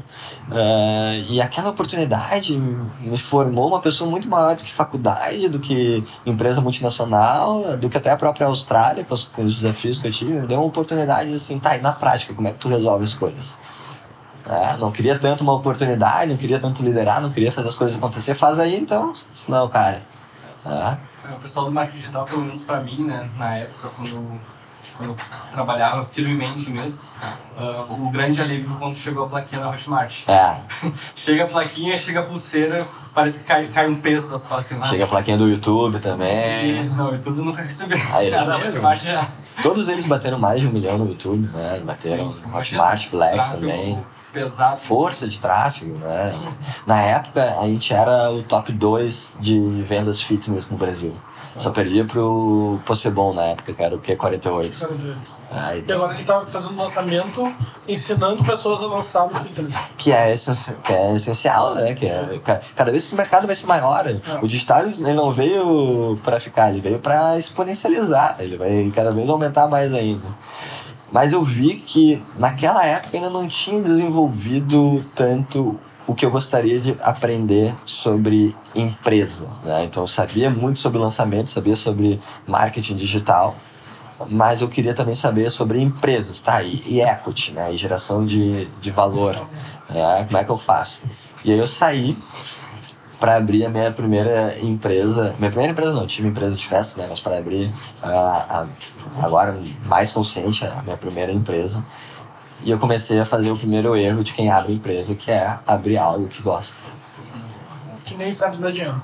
Uh, 0.49 1.27
e 1.29 1.41
aquela 1.41 1.71
oportunidade 1.71 2.57
me 2.57 3.19
formou 3.19 3.69
uma 3.69 3.81
pessoa 3.81 4.09
muito 4.09 4.29
maior 4.29 4.55
do 4.55 4.63
que 4.63 4.73
faculdade, 4.73 5.49
do 5.49 5.59
que 5.59 6.05
empresa 6.25 6.61
multinacional, 6.61 7.77
do 7.77 7.91
que 7.91 7.97
até 7.99 8.11
a 8.11 8.17
própria 8.17 8.47
Austrália, 8.47 9.05
com 9.05 9.15
os, 9.15 9.25
com 9.25 9.45
os 9.45 9.57
desafios 9.57 9.99
que 9.99 10.07
eu 10.07 10.13
tive. 10.13 10.33
Me 10.33 10.47
deu 10.47 10.59
uma 10.59 10.67
oportunidade 10.67 11.35
assim, 11.35 11.59
tá, 11.59 11.77
e 11.77 11.81
na 11.81 11.93
prática, 11.93 12.33
como 12.33 12.47
é 12.47 12.53
que 12.53 12.59
tu 12.59 12.69
resolve 12.69 13.05
as 13.05 13.15
coisas? 13.15 13.55
É, 14.49 14.77
não 14.77 14.93
queria 14.93 15.19
tanto 15.19 15.43
uma 15.43 15.55
oportunidade, 15.55 16.31
não 16.31 16.37
queria 16.37 16.61
tanto 16.61 16.85
liderar, 16.85 17.21
não 17.21 17.31
queria 17.31 17.51
fazer 17.51 17.69
as 17.69 17.75
coisas 17.75 17.97
acontecer. 17.97 18.35
Faz 18.35 18.61
aí 18.61 18.77
então, 18.77 19.13
não, 19.49 19.69
cara. 19.69 20.03
É. 20.65 21.16
É, 21.31 21.35
o 21.35 21.39
pessoal 21.39 21.67
do 21.67 21.73
marketing 21.73 21.99
digital, 21.99 22.25
pelo 22.25 22.43
menos 22.43 22.63
pra 22.63 22.81
mim, 22.81 23.05
né, 23.05 23.29
na 23.39 23.57
época, 23.57 23.89
quando 23.97 24.41
quando 24.97 25.11
eu 25.11 25.17
trabalhava 25.53 26.07
firmemente 26.07 26.71
mesmo, 26.71 27.11
uh, 27.59 28.07
o 28.07 28.11
grande 28.11 28.41
alívio 28.41 28.75
quando 28.79 28.97
chegou 28.97 29.27
a 29.27 29.29
plaquinha 29.29 29.61
da 29.61 29.69
Hotmart. 29.69 30.27
É, 30.27 30.57
Chega 31.15 31.45
a 31.45 31.47
plaquinha, 31.47 31.99
chega 31.99 32.21
a 32.21 32.23
pulseira, 32.23 32.87
parece 33.15 33.41
que 33.41 33.45
cai, 33.45 33.69
cai 33.69 33.89
um 33.89 34.01
peso 34.01 34.31
das 34.31 34.45
costas. 34.45 34.79
assim, 34.81 34.91
chega 34.91 35.05
a 35.05 35.07
plaquinha 35.07 35.37
do 35.37 35.49
YouTube 35.49 35.99
também. 35.99 36.33
ah, 36.79 36.85
Não, 36.97 37.13
eu 37.13 37.21
tudo 37.21 37.45
nunca 37.45 37.63
recebi. 37.63 37.95
Ah, 38.13 38.25
é 38.25 38.35
A 38.35 38.45
da 38.45 38.59
mesmo? 38.59 38.77
Hotmart 38.77 39.03
já. 39.03 39.27
Todos 39.63 39.89
eles 39.89 40.07
bateram 40.07 40.39
mais 40.39 40.61
de 40.61 40.67
um 40.67 40.73
milhão 40.73 40.97
no 40.99 41.09
YouTube, 41.09 41.47
né? 41.53 41.81
Bateram 41.85 42.33
Sim, 42.33 42.43
Hotmart, 42.53 43.11
Black 43.11 43.51
também. 43.51 44.03
Pesado. 44.43 44.77
Força 44.79 45.27
de 45.29 45.39
tráfego, 45.39 45.99
né? 45.99 46.35
Na 46.87 47.01
época, 47.03 47.57
a 47.61 47.67
gente 47.67 47.93
era 47.93 48.31
o 48.31 48.43
top 48.43 48.73
2 48.73 49.37
de 49.41 49.59
vendas 49.83 50.21
fitness 50.21 50.71
no 50.71 50.77
Brasil. 50.77 51.15
Só 51.59 51.71
perdia 51.71 52.05
pro 52.05 52.79
Possebon 52.85 53.33
na 53.33 53.43
época, 53.45 53.73
que 53.73 53.83
era 53.83 53.95
o 53.95 53.99
Q48. 53.99 54.87
Ah, 55.51 55.75
E 55.75 55.79
então, 55.81 55.97
agora 55.97 56.13
ele 56.15 56.25
tá 56.25 56.43
fazendo 56.45 56.77
lançamento 56.77 57.51
ensinando 57.89 58.45
pessoas 58.45 58.83
a 58.83 58.87
lançar 58.87 59.27
no 59.27 59.35
fitness. 59.35 59.75
que, 59.97 60.13
é 60.13 60.35
essenci- 60.35 60.75
que 60.85 60.93
é 60.93 61.15
essencial, 61.15 61.75
né? 61.75 61.95
Que 61.95 62.05
é, 62.07 62.39
ca- 62.45 62.61
cada 62.75 62.91
vez 62.91 63.05
esse 63.05 63.15
mercado 63.15 63.47
vai 63.47 63.57
ser 63.57 63.67
maior. 63.67 64.05
O 64.43 64.47
digital 64.47 64.83
ele 64.85 65.15
não 65.15 65.33
veio 65.33 66.19
para 66.23 66.39
ficar, 66.39 66.69
ele 66.69 66.83
veio 66.83 66.99
para 66.99 67.39
exponencializar. 67.39 68.37
Ele 68.39 68.59
vai 68.59 68.93
cada 68.95 69.11
vez 69.13 69.27
aumentar 69.31 69.67
mais 69.67 69.95
ainda. 69.95 70.27
Mas 71.11 71.33
eu 71.33 71.43
vi 71.43 71.75
que 71.75 72.23
naquela 72.39 72.85
época 72.85 73.17
ainda 73.17 73.31
não 73.31 73.47
tinha 73.47 73.81
desenvolvido 73.81 75.05
tanto 75.15 75.79
o 76.07 76.15
que 76.15 76.25
eu 76.25 76.31
gostaria 76.31 76.79
de 76.79 76.97
aprender 77.01 77.75
sobre 77.85 78.55
empresa. 78.75 79.49
Né? 79.65 79.85
Então 79.85 80.05
eu 80.05 80.09
sabia 80.09 80.49
muito 80.49 80.79
sobre 80.79 80.99
lançamento, 80.99 81.51
sabia 81.51 81.75
sobre 81.75 82.21
marketing 82.47 82.97
digital, 82.97 83.57
mas 84.29 84.61
eu 84.61 84.69
queria 84.69 84.95
também 84.95 85.15
saber 85.15 85.51
sobre 85.51 85.81
empresas, 85.81 86.41
tá? 86.41 86.63
E, 86.63 86.83
e 86.87 87.01
equity, 87.01 87.53
né? 87.53 87.73
E 87.73 87.77
geração 87.77 88.25
de, 88.25 88.67
de 88.81 88.91
valor. 88.91 89.37
Né? 89.91 90.25
Como 90.27 90.39
é 90.39 90.45
que 90.45 90.51
eu 90.51 90.57
faço? 90.57 91.03
E 91.45 91.53
aí 91.53 91.59
eu 91.59 91.67
saí 91.67 92.17
para 93.19 93.37
abrir 93.37 93.65
a 93.65 93.69
minha 93.69 93.91
primeira 93.91 94.59
empresa. 94.61 95.35
Minha 95.39 95.51
primeira 95.51 95.73
empresa 95.73 95.93
não, 95.93 96.07
tive 96.07 96.29
empresa 96.29 96.55
de 96.55 96.67
festa, 96.67 97.01
né? 97.01 97.07
Mas 97.09 97.21
para 97.21 97.39
abrir 97.39 97.73
a, 98.03 98.09
a, 98.11 98.67
agora 99.25 99.59
mais 99.87 100.13
consciente 100.13 100.65
a 100.67 100.83
minha 100.83 100.97
primeira 100.97 101.33
empresa. 101.33 101.85
E 102.63 102.71
eu 102.71 102.79
comecei 102.79 103.19
a 103.21 103.25
fazer 103.25 103.51
o 103.51 103.57
primeiro 103.57 103.97
erro 103.97 104.25
de 104.25 104.33
quem 104.33 104.51
abre 104.51 104.73
empresa, 104.73 105.15
que 105.15 105.31
é 105.31 105.59
abrir 105.67 105.99
algo 105.99 106.27
que 106.27 106.43
gosta. 106.43 106.91
Que 108.05 108.15
nem 108.17 108.33
sabe 108.33 108.57
se 108.57 108.63
dá 108.63 108.71
dinheiro. 108.71 109.03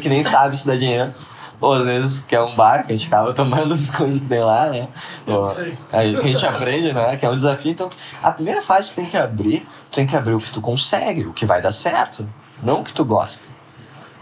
que 0.00 0.08
nem 0.08 0.22
sabe 0.22 0.56
se 0.56 0.66
dá 0.66 0.76
dinheiro. 0.76 1.12
Ou 1.60 1.74
às 1.74 1.84
vezes 1.84 2.20
que 2.20 2.34
é 2.34 2.40
um 2.40 2.54
bar 2.54 2.86
que 2.86 2.92
a 2.92 2.96
gente 2.96 3.06
acaba 3.06 3.34
tomando 3.34 3.74
as 3.74 3.90
coisas 3.90 4.18
que 4.20 4.26
tem 4.26 4.40
lá, 4.40 4.70
né? 4.70 4.88
Ou, 5.26 5.46
aí 5.92 6.16
que 6.16 6.26
a 6.26 6.32
gente 6.32 6.46
aprende, 6.46 6.92
né? 6.92 7.16
Que 7.16 7.26
é 7.26 7.30
um 7.30 7.36
desafio. 7.36 7.70
Então, 7.70 7.90
a 8.22 8.30
primeira 8.30 8.62
fase 8.62 8.90
que 8.90 8.96
tem 8.96 9.06
que 9.06 9.16
abrir, 9.16 9.60
tu 9.90 9.96
tem 9.96 10.06
que 10.06 10.16
abrir 10.16 10.34
o 10.34 10.40
que 10.40 10.50
tu 10.50 10.60
consegue, 10.60 11.26
o 11.26 11.32
que 11.32 11.44
vai 11.44 11.60
dar 11.60 11.72
certo, 11.72 12.28
não 12.62 12.80
o 12.80 12.84
que 12.84 12.92
tu 12.92 13.04
gosta, 13.04 13.48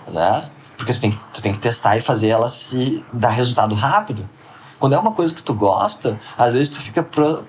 né? 0.09 0.45
Porque 0.77 0.93
tu 0.93 1.01
tem, 1.01 1.11
que- 1.11 1.21
tu 1.33 1.43
tem 1.43 1.53
que 1.53 1.59
testar 1.59 1.97
e 1.97 2.01
fazer 2.01 2.29
ela 2.29 2.49
se 2.49 3.05
dar 3.13 3.31
resultado 3.31 3.75
rápido. 3.75 4.29
Quando 4.79 4.95
é 4.95 4.99
uma 4.99 5.11
coisa 5.11 5.35
que 5.35 5.43
tu 5.43 5.55
gosta, 5.55 6.21
às 6.37 6.53
vezes 6.53 6.69
tu 6.69 6.81
fica 6.81 7.03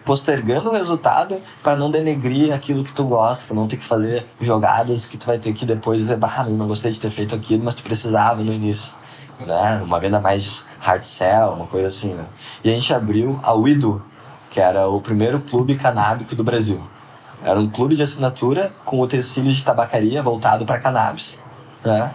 postergando 0.03 0.71
o 0.71 0.73
resultado 0.73 1.39
para 1.61 1.75
não 1.75 1.91
denegrir 1.91 2.51
aquilo 2.51 2.83
que 2.83 2.91
tu 2.91 3.03
gosta, 3.03 3.45
para 3.45 3.55
não 3.55 3.67
ter 3.67 3.77
que 3.77 3.85
fazer 3.85 4.27
jogadas 4.41 5.05
que 5.05 5.15
tu 5.15 5.27
vai 5.27 5.37
ter 5.37 5.53
que 5.53 5.63
depois 5.63 5.99
dizer, 5.99 6.17
bah, 6.17 6.43
não 6.49 6.67
gostei 6.67 6.91
de 6.91 6.99
ter 6.99 7.11
feito 7.11 7.35
aquilo, 7.35 7.63
mas 7.63 7.75
tu 7.75 7.83
precisava 7.83 8.43
no 8.43 8.51
início. 8.51 8.93
Né? 9.45 9.79
Uma 9.83 9.99
venda 9.99 10.19
mais 10.19 10.65
hard 10.79 11.03
sell, 11.03 11.49
uma 11.53 11.67
coisa 11.67 11.87
assim, 11.87 12.15
né? 12.15 12.25
E 12.63 12.69
a 12.71 12.73
gente 12.73 12.91
abriu 12.93 13.39
a 13.43 13.53
Wido, 13.53 14.03
que 14.49 14.59
era 14.59 14.89
o 14.89 14.99
primeiro 14.99 15.39
clube 15.39 15.75
canábico 15.75 16.35
do 16.35 16.43
Brasil. 16.43 16.83
Era 17.43 17.59
um 17.59 17.69
clube 17.69 17.95
de 17.95 18.03
assinatura 18.03 18.71
com 18.83 18.99
utensílios 18.99 19.55
de 19.55 19.63
tabacaria 19.63 20.21
voltado 20.21 20.65
para 20.65 20.79
cannabis, 20.79 21.37
né? 21.83 22.11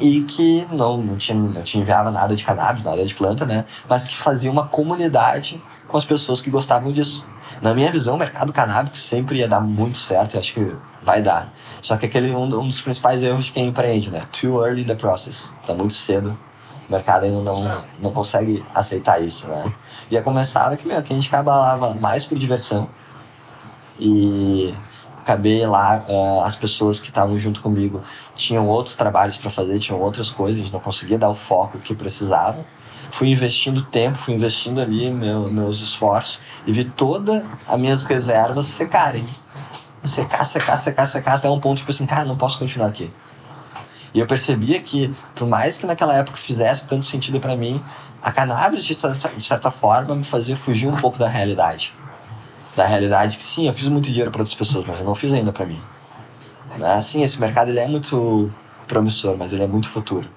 E 0.00 0.22
que 0.22 0.66
não, 0.72 0.96
não, 0.96 1.16
tinha, 1.16 1.38
não 1.38 1.62
tinha 1.62 1.82
enviava 1.82 2.10
nada 2.10 2.34
de 2.34 2.44
cannabis, 2.44 2.82
nada 2.82 3.04
de 3.04 3.14
planta, 3.14 3.44
né? 3.44 3.64
Mas 3.88 4.06
que 4.06 4.16
fazia 4.16 4.50
uma 4.50 4.66
comunidade 4.66 5.62
com 5.86 5.96
as 5.96 6.04
pessoas 6.04 6.40
que 6.40 6.50
gostavam 6.50 6.90
disso. 6.92 7.26
Na 7.62 7.74
minha 7.74 7.90
visão, 7.92 8.16
o 8.16 8.18
mercado 8.18 8.52
canábico 8.52 8.96
sempre 8.96 9.38
ia 9.38 9.48
dar 9.48 9.60
muito 9.60 9.96
certo, 9.96 10.34
eu 10.34 10.40
acho 10.40 10.54
que 10.54 10.76
vai 11.02 11.22
dar. 11.22 11.52
Só 11.80 11.96
que 11.96 12.06
aquele 12.06 12.32
é 12.32 12.36
um, 12.36 12.44
um 12.44 12.66
dos 12.66 12.80
principais 12.80 13.22
erros 13.22 13.46
de 13.46 13.52
quem 13.52 13.68
empreende, 13.68 14.10
né? 14.10 14.22
Too 14.32 14.64
early 14.64 14.82
in 14.82 14.86
the 14.86 14.94
process. 14.94 15.52
Tá 15.66 15.74
muito 15.74 15.94
cedo. 15.94 16.36
O 16.88 16.92
mercado 16.92 17.24
ainda 17.24 17.40
não, 17.40 17.84
não 18.00 18.10
consegue 18.10 18.64
aceitar 18.74 19.22
isso, 19.22 19.46
né? 19.46 19.72
E 20.10 20.16
a 20.16 20.22
começar 20.22 20.74
que, 20.76 20.86
meu, 20.86 21.02
que 21.02 21.12
a 21.12 21.16
gente 21.16 21.28
acabava 21.28 21.94
mais 21.94 22.24
por 22.24 22.38
diversão. 22.38 22.88
E 23.98 24.74
acabei 25.20 25.66
lá, 25.66 26.04
ah, 26.08 26.46
as 26.46 26.54
pessoas 26.54 27.00
que 27.00 27.08
estavam 27.08 27.38
junto 27.38 27.62
comigo 27.62 28.02
tinham 28.34 28.68
outros 28.68 28.94
trabalhos 28.94 29.36
para 29.36 29.50
fazer, 29.50 29.78
tinham 29.78 30.00
outras 30.00 30.28
coisas, 30.30 30.60
a 30.60 30.64
gente 30.64 30.72
não 30.72 30.80
conseguia 30.80 31.18
dar 31.18 31.30
o 31.30 31.34
foco 31.34 31.78
que 31.78 31.94
precisava. 31.94 32.64
Fui 33.10 33.28
investindo 33.28 33.80
tempo, 33.82 34.18
fui 34.18 34.34
investindo 34.34 34.80
ali 34.80 35.08
meu, 35.08 35.50
meus 35.50 35.80
esforços 35.80 36.40
e 36.66 36.72
vi 36.72 36.84
todas 36.84 37.42
as 37.66 37.80
minhas 37.80 38.04
reservas 38.04 38.66
secarem. 38.66 39.24
Secar, 40.04 40.44
secar, 40.44 40.76
secar, 40.76 41.06
secar 41.06 41.34
até 41.34 41.48
um 41.48 41.58
ponto 41.58 41.78
tipo 41.78 41.90
assim, 41.90 42.04
cara, 42.04 42.24
não 42.24 42.36
posso 42.36 42.58
continuar 42.58 42.88
aqui. 42.88 43.10
E 44.12 44.20
eu 44.20 44.26
percebia 44.26 44.80
que, 44.80 45.14
por 45.34 45.48
mais 45.48 45.78
que 45.78 45.86
naquela 45.86 46.14
época 46.14 46.36
fizesse 46.36 46.86
tanto 46.86 47.06
sentido 47.06 47.40
para 47.40 47.56
mim, 47.56 47.82
a 48.22 48.30
cannabis, 48.30 48.84
de 48.84 48.94
certa, 48.94 49.28
de 49.28 49.42
certa 49.42 49.70
forma, 49.70 50.14
me 50.14 50.24
fazia 50.24 50.56
fugir 50.56 50.88
um 50.88 50.96
pouco 50.96 51.18
da 51.18 51.28
realidade. 51.28 51.92
Da 52.76 52.86
realidade 52.86 53.36
que, 53.36 53.44
sim, 53.44 53.68
eu 53.68 53.74
fiz 53.74 53.88
muito 53.88 54.06
dinheiro 54.06 54.30
para 54.30 54.40
outras 54.40 54.56
pessoas, 54.56 54.84
mas 54.86 54.98
eu 54.98 55.06
não 55.06 55.14
fiz 55.14 55.32
ainda 55.32 55.52
para 55.52 55.64
mim. 55.64 55.80
Né? 56.76 57.00
Sim, 57.00 57.22
esse 57.22 57.40
mercado 57.40 57.68
ele 57.68 57.78
é 57.78 57.86
muito 57.86 58.52
promissor, 58.88 59.36
mas 59.36 59.52
ele 59.52 59.62
é 59.62 59.66
muito 59.66 59.88
futuro. 59.88 60.28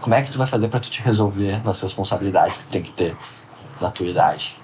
Como 0.00 0.14
é 0.14 0.22
que 0.22 0.30
tu 0.30 0.38
vai 0.38 0.46
fazer 0.46 0.68
para 0.68 0.80
tu 0.80 0.90
te 0.90 1.02
resolver 1.02 1.62
nas 1.64 1.80
responsabilidades 1.80 2.56
que 2.56 2.62
tu 2.64 2.70
tem 2.70 2.82
que 2.82 2.92
ter 2.92 3.16
na 3.80 3.90
tua 3.90 4.06
idade? 4.06 4.56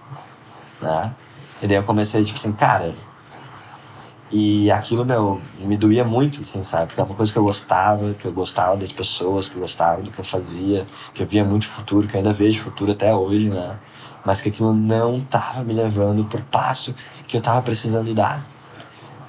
Né? 0.81 1.15
E 1.63 1.67
daí 1.67 1.77
eu 1.77 1.83
comecei, 1.83 2.25
tipo 2.25 2.39
assim, 2.39 2.53
cara, 2.53 2.95
e 4.31 4.71
aquilo, 4.73 5.05
meu, 5.05 5.41
me 5.61 5.77
doía 5.77 6.05
muito, 6.05 6.41
assim, 6.41 6.63
sabe? 6.63 6.87
Porque 6.87 7.01
é 7.01 7.05
uma 7.05 7.15
coisa 7.15 7.33
que 7.33 7.39
eu 7.39 7.45
gostava, 7.45 8.13
que 8.15 8.25
eu 8.25 8.33
gostava 8.33 8.77
das 8.77 8.91
pessoas, 8.91 9.49
que 9.49 9.55
eu 9.55 9.61
gostava 9.61 10.03
do 10.03 10.11
que 10.11 10.19
eu 10.19 10.25
fazia, 10.25 10.85
que 11.15 11.23
eu 11.23 11.27
via 11.27 11.45
muito 11.45 11.67
futuro, 11.69 12.09
que 12.09 12.15
eu 12.15 12.19
ainda 12.19 12.33
vejo 12.33 12.61
futuro 12.61 12.91
até 12.93 13.15
hoje, 13.15 13.49
né? 13.49 13.79
Mas 14.27 14.43
que 14.43 14.51
aquilo 14.51 14.75
não 14.75 15.21
tava 15.21 15.63
me 15.63 15.73
levando 15.73 16.25
pro 16.25 16.43
passo 16.43 16.95
que 17.27 17.37
eu 17.37 17.41
tava 17.41 17.63
precisando 17.63 18.13
dar. 18.13 18.45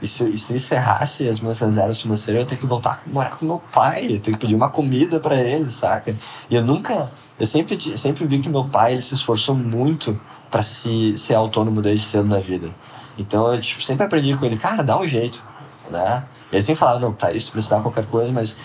E 0.02 0.08
se, 0.08 0.30
e 0.30 0.38
se 0.38 0.56
encerrasse 0.56 1.28
as 1.28 1.40
minhas 1.40 1.60
reservas 1.60 2.02
financeiras, 2.02 2.36
eu 2.36 2.44
ia 2.44 2.50
ter 2.50 2.58
que 2.58 2.66
voltar 2.66 3.02
a 3.06 3.10
morar 3.10 3.32
com 3.32 3.46
meu 3.46 3.62
pai, 3.72 4.06
eu 4.06 4.10
ia 4.12 4.20
ter 4.20 4.32
que 4.32 4.38
pedir 4.38 4.56
uma 4.56 4.70
comida 4.70 5.20
para 5.20 5.36
ele, 5.36 5.72
saca? 5.72 6.16
E 6.50 6.56
eu 6.56 6.64
nunca, 6.64 7.12
eu 7.40 7.46
sempre, 7.46 7.80
sempre 7.98 8.26
vi 8.28 8.40
que 8.40 8.50
meu 8.50 8.66
pai, 8.66 8.94
ele 8.94 9.02
se 9.02 9.16
esforçou 9.16 9.56
muito 9.56 10.20
para 10.52 10.62
se 10.62 11.18
ser 11.18 11.34
autônomo 11.34 11.82
desde 11.82 12.06
cedo 12.06 12.28
na 12.28 12.40
vida. 12.40 12.70
Então 13.18 13.52
eu 13.52 13.60
tipo, 13.60 13.82
sempre 13.82 14.06
aprendi 14.06 14.36
com 14.36 14.46
ele, 14.46 14.58
cara, 14.58 14.84
dá 14.84 15.00
um 15.00 15.08
jeito, 15.08 15.44
né? 15.90 16.24
Ele 16.52 16.62
sempre 16.62 16.80
falava, 16.80 17.00
não, 17.00 17.12
tá, 17.12 17.32
isso 17.32 17.52
precisar 17.52 17.78
de 17.78 17.82
qualquer 17.84 18.06
coisa, 18.06 18.32
mas 18.32 18.56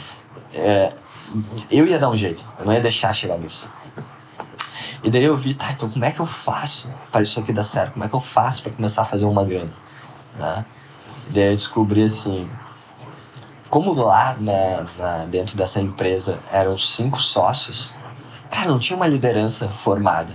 é, 0.54 0.92
eu 1.70 1.86
ia 1.86 1.98
dar 1.98 2.10
um 2.10 2.16
jeito, 2.16 2.44
eu 2.58 2.66
não 2.66 2.72
ia 2.72 2.80
deixar 2.80 3.14
chegar 3.14 3.38
nisso. 3.38 3.70
E 5.02 5.10
daí 5.10 5.24
eu 5.24 5.36
vi, 5.36 5.54
tá, 5.54 5.70
então 5.72 5.88
como 5.90 6.04
é 6.04 6.10
que 6.12 6.20
eu 6.20 6.26
faço 6.26 6.88
para 7.10 7.22
isso 7.22 7.40
aqui 7.40 7.52
dar 7.52 7.64
certo? 7.64 7.92
Como 7.94 8.04
é 8.04 8.08
que 8.08 8.14
eu 8.14 8.20
faço 8.20 8.62
para 8.62 8.72
começar 8.72 9.02
a 9.02 9.04
fazer 9.04 9.24
uma 9.24 9.44
grana? 9.44 9.70
Né? 10.38 10.64
Daí 11.30 11.50
eu 11.50 11.56
descobri 11.56 12.04
assim, 12.04 12.48
como 13.68 13.92
lá 13.94 14.36
na, 14.38 14.84
na- 14.98 15.24
dentro 15.26 15.56
dessa 15.56 15.80
empresa 15.80 16.38
eram 16.52 16.76
cinco 16.78 17.20
sócios, 17.20 17.94
cara, 18.50 18.68
não 18.68 18.78
tinha 18.78 18.96
uma 18.96 19.06
liderança 19.06 19.68
formada. 19.68 20.32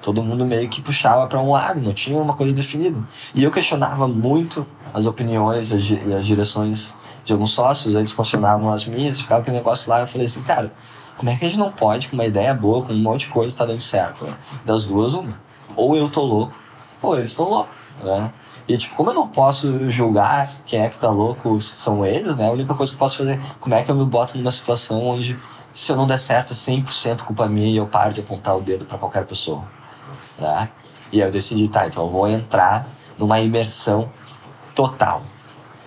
Todo 0.00 0.22
mundo 0.22 0.46
meio 0.46 0.68
que 0.68 0.80
puxava 0.80 1.26
para 1.26 1.40
um 1.40 1.50
lado, 1.50 1.80
não 1.80 1.92
tinha 1.92 2.16
uma 2.22 2.32
coisa 2.34 2.54
definida. 2.54 2.98
E 3.34 3.42
eu 3.42 3.50
questionava 3.50 4.06
muito 4.06 4.66
as 4.94 5.06
opiniões 5.06 5.70
e 5.70 6.14
as 6.14 6.24
direções 6.24 6.94
de 7.24 7.32
alguns 7.32 7.50
sócios, 7.52 7.94
eles 7.94 8.12
questionavam 8.12 8.72
as 8.72 8.86
minhas, 8.86 9.20
ficava 9.20 9.42
aquele 9.42 9.56
negócio 9.56 9.90
lá. 9.90 10.00
Eu 10.00 10.06
falei 10.06 10.26
assim, 10.26 10.42
cara, 10.44 10.72
como 11.18 11.30
é 11.30 11.36
que 11.36 11.44
a 11.44 11.48
gente 11.48 11.58
não 11.58 11.72
pode, 11.72 12.08
com 12.08 12.14
uma 12.14 12.24
ideia 12.24 12.54
boa, 12.54 12.84
com 12.84 12.92
um 12.92 12.98
monte 12.98 13.26
de 13.26 13.32
coisa, 13.32 13.54
tá 13.54 13.66
dando 13.66 13.80
certo? 13.80 14.24
né? 14.24 14.34
Das 14.64 14.84
duas, 14.84 15.12
uma. 15.12 15.38
Ou 15.74 15.96
eu 15.96 16.08
tô 16.08 16.22
louco, 16.22 16.56
ou 17.02 17.16
eles 17.16 17.32
estão 17.32 17.50
loucos, 17.50 17.74
né? 18.02 18.32
E, 18.68 18.76
tipo, 18.78 18.94
como 18.94 19.10
eu 19.10 19.14
não 19.14 19.26
posso 19.26 19.90
julgar 19.90 20.48
quem 20.64 20.80
é 20.80 20.88
que 20.88 20.96
tá 20.96 21.10
louco, 21.10 21.60
são 21.60 22.06
eles, 22.06 22.36
né? 22.36 22.46
A 22.46 22.52
única 22.52 22.72
coisa 22.72 22.92
que 22.92 22.96
eu 22.96 22.98
posso 22.98 23.18
fazer 23.18 23.32
é 23.32 23.40
como 23.58 23.74
é 23.74 23.82
que 23.82 23.90
eu 23.90 23.96
me 23.96 24.04
boto 24.04 24.38
numa 24.38 24.52
situação 24.52 25.04
onde, 25.04 25.36
se 25.74 25.90
eu 25.90 25.96
não 25.96 26.06
der 26.06 26.18
certo, 26.18 26.52
é 26.52 26.54
100% 26.54 27.22
culpa 27.22 27.48
minha 27.48 27.68
e 27.68 27.76
eu 27.76 27.86
paro 27.86 28.12
de 28.12 28.20
apontar 28.20 28.56
o 28.56 28.60
dedo 28.60 28.84
para 28.84 28.96
qualquer 28.96 29.26
pessoa, 29.26 29.64
né? 30.38 30.68
E 31.10 31.20
aí 31.20 31.26
eu 31.26 31.32
decidi, 31.32 31.66
tá, 31.66 31.86
então 31.86 32.04
eu 32.04 32.10
vou 32.10 32.28
entrar 32.28 32.88
numa 33.18 33.40
imersão 33.40 34.08
total. 34.72 35.24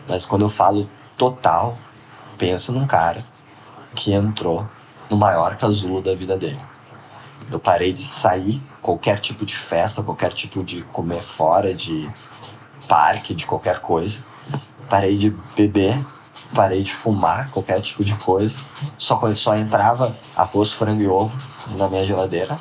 Mas 0.09 0.25
quando 0.25 0.41
eu 0.41 0.49
falo 0.49 0.89
total, 1.15 1.77
pensa 2.37 2.71
num 2.71 2.85
cara 2.85 3.23
que 3.95 4.11
entrou 4.11 4.67
no 5.11 5.17
maior 5.17 5.57
casulo 5.57 6.01
da 6.01 6.15
vida 6.15 6.37
dele. 6.37 6.59
Eu 7.51 7.59
parei 7.59 7.91
de 7.91 7.99
sair, 7.99 8.61
qualquer 8.81 9.19
tipo 9.19 9.45
de 9.45 9.53
festa, 9.53 10.01
qualquer 10.01 10.31
tipo 10.31 10.63
de 10.63 10.83
comer 10.83 11.21
fora, 11.21 11.73
de 11.73 12.09
parque, 12.87 13.35
de 13.35 13.45
qualquer 13.45 13.79
coisa. 13.79 14.23
Parei 14.89 15.17
de 15.17 15.29
beber, 15.53 16.01
parei 16.55 16.81
de 16.81 16.93
fumar, 16.93 17.51
qualquer 17.51 17.81
tipo 17.81 18.05
de 18.05 18.15
coisa. 18.15 18.57
Só 18.97 19.19
só 19.35 19.57
entrava 19.57 20.15
arroz, 20.33 20.71
frango 20.71 21.01
e 21.01 21.07
ovo 21.07 21.37
na 21.75 21.89
minha 21.89 22.05
geladeira. 22.05 22.57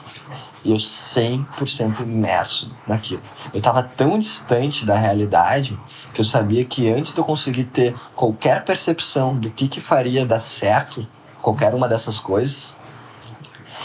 E 0.65 0.73
eu 0.73 0.77
100% 0.77 2.01
imerso 2.01 2.75
naquilo. 2.87 3.23
Eu 3.55 3.59
estava 3.59 3.83
tão 3.83 4.19
distante 4.19 4.85
da 4.85 4.97
realidade 4.97 5.79
que 6.13 6.21
eu 6.21 6.25
sabia 6.25 6.65
que 6.65 6.93
antes 6.93 7.13
de 7.13 7.19
eu 7.19 7.25
conseguir 7.25 7.65
ter 7.65 7.95
qualquer 8.15 8.65
percepção 8.65 9.37
do 9.37 9.51
que, 9.51 9.69
que 9.69 9.81
faria 9.81 10.27
dar 10.27 10.41
certo, 10.41 11.07
qualquer 11.41 11.75
uma 11.75 11.89
dessas 11.89 12.19
coisas, 12.19 12.75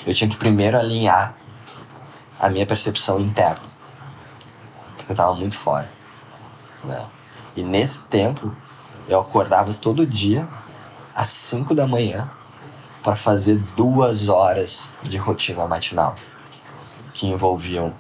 eu 0.06 0.14
tinha 0.14 0.30
que 0.30 0.38
primeiro 0.38 0.78
alinhar 0.78 1.36
a 2.40 2.50
minha 2.50 2.66
percepção 2.66 3.20
interna. 3.20 3.62
Porque 4.98 5.12
eu 5.12 5.14
estava 5.14 5.34
muito 5.34 5.58
fora. 5.58 5.90
Né? 6.84 7.06
E 7.56 7.64
nesse 7.64 8.02
tempo, 8.02 8.56
eu 9.08 9.20
acordava 9.20 9.74
todo 9.74 10.06
dia 10.06 10.48
às 11.16 11.28
5 11.28 11.74
da 11.74 11.88
manhã 11.88 12.30
para 13.04 13.16
fazer 13.16 13.58
duas 13.76 14.28
horas 14.28 14.90
de 15.04 15.18
rotina 15.18 15.68
matinal 15.68 16.16
que 17.14 17.28
envolviam 17.28 17.94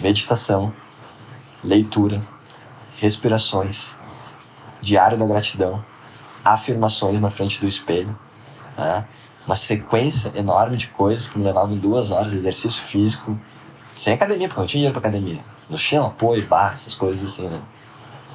meditação, 0.00 0.72
leitura, 1.62 2.22
respirações, 2.98 3.96
diário 4.80 5.18
da 5.18 5.26
gratidão, 5.26 5.84
afirmações 6.44 7.20
na 7.20 7.30
frente 7.30 7.60
do 7.60 7.66
espelho, 7.66 8.16
né? 8.76 9.04
uma 9.46 9.56
sequência 9.56 10.32
enorme 10.34 10.76
de 10.76 10.88
coisas 10.88 11.28
que 11.28 11.38
me 11.38 11.44
levavam 11.44 11.76
duas 11.76 12.10
horas, 12.10 12.32
exercício 12.32 12.82
físico, 12.82 13.38
sem 13.96 14.14
academia, 14.14 14.48
porque 14.48 14.58
eu 14.58 14.62
não 14.62 14.66
tinha 14.66 14.80
dinheiro 14.80 14.98
para 14.98 15.08
academia, 15.08 15.40
no 15.68 15.78
chão, 15.78 16.06
apoio, 16.06 16.46
barra, 16.46 16.74
essas 16.74 16.94
coisas 16.94 17.22
assim, 17.22 17.48
né? 17.48 17.60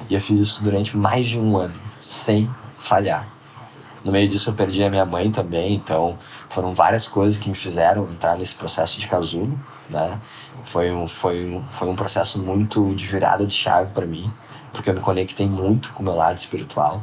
E 0.08 0.14
eu 0.14 0.20
fiz 0.20 0.38
isso 0.40 0.62
durante 0.62 0.96
mais 0.96 1.26
de 1.26 1.38
um 1.38 1.56
ano, 1.56 1.74
sem 2.00 2.48
falhar. 2.78 3.28
No 4.04 4.10
meio 4.10 4.28
disso 4.28 4.50
eu 4.50 4.54
perdi 4.54 4.82
a 4.82 4.88
minha 4.88 5.04
mãe 5.04 5.30
também, 5.30 5.74
então 5.74 6.16
foram 6.48 6.74
várias 6.74 7.06
coisas 7.06 7.36
que 7.36 7.48
me 7.48 7.54
fizeram 7.54 8.04
entrar 8.04 8.36
nesse 8.36 8.54
processo 8.54 8.98
de 8.98 9.06
casulo, 9.06 9.58
né? 9.90 10.18
Foi 10.64 10.90
um, 10.90 11.06
foi 11.06 11.54
um, 11.54 11.62
foi 11.70 11.88
um 11.88 11.96
processo 11.96 12.38
muito 12.38 12.94
de 12.94 13.06
virada 13.06 13.46
de 13.46 13.54
chave 13.54 13.92
para 13.92 14.06
mim, 14.06 14.30
porque 14.72 14.88
eu 14.88 14.94
me 14.94 15.00
conectei 15.00 15.46
muito 15.46 15.92
com 15.92 16.02
o 16.02 16.04
meu 16.04 16.14
lado 16.14 16.38
espiritual. 16.38 17.02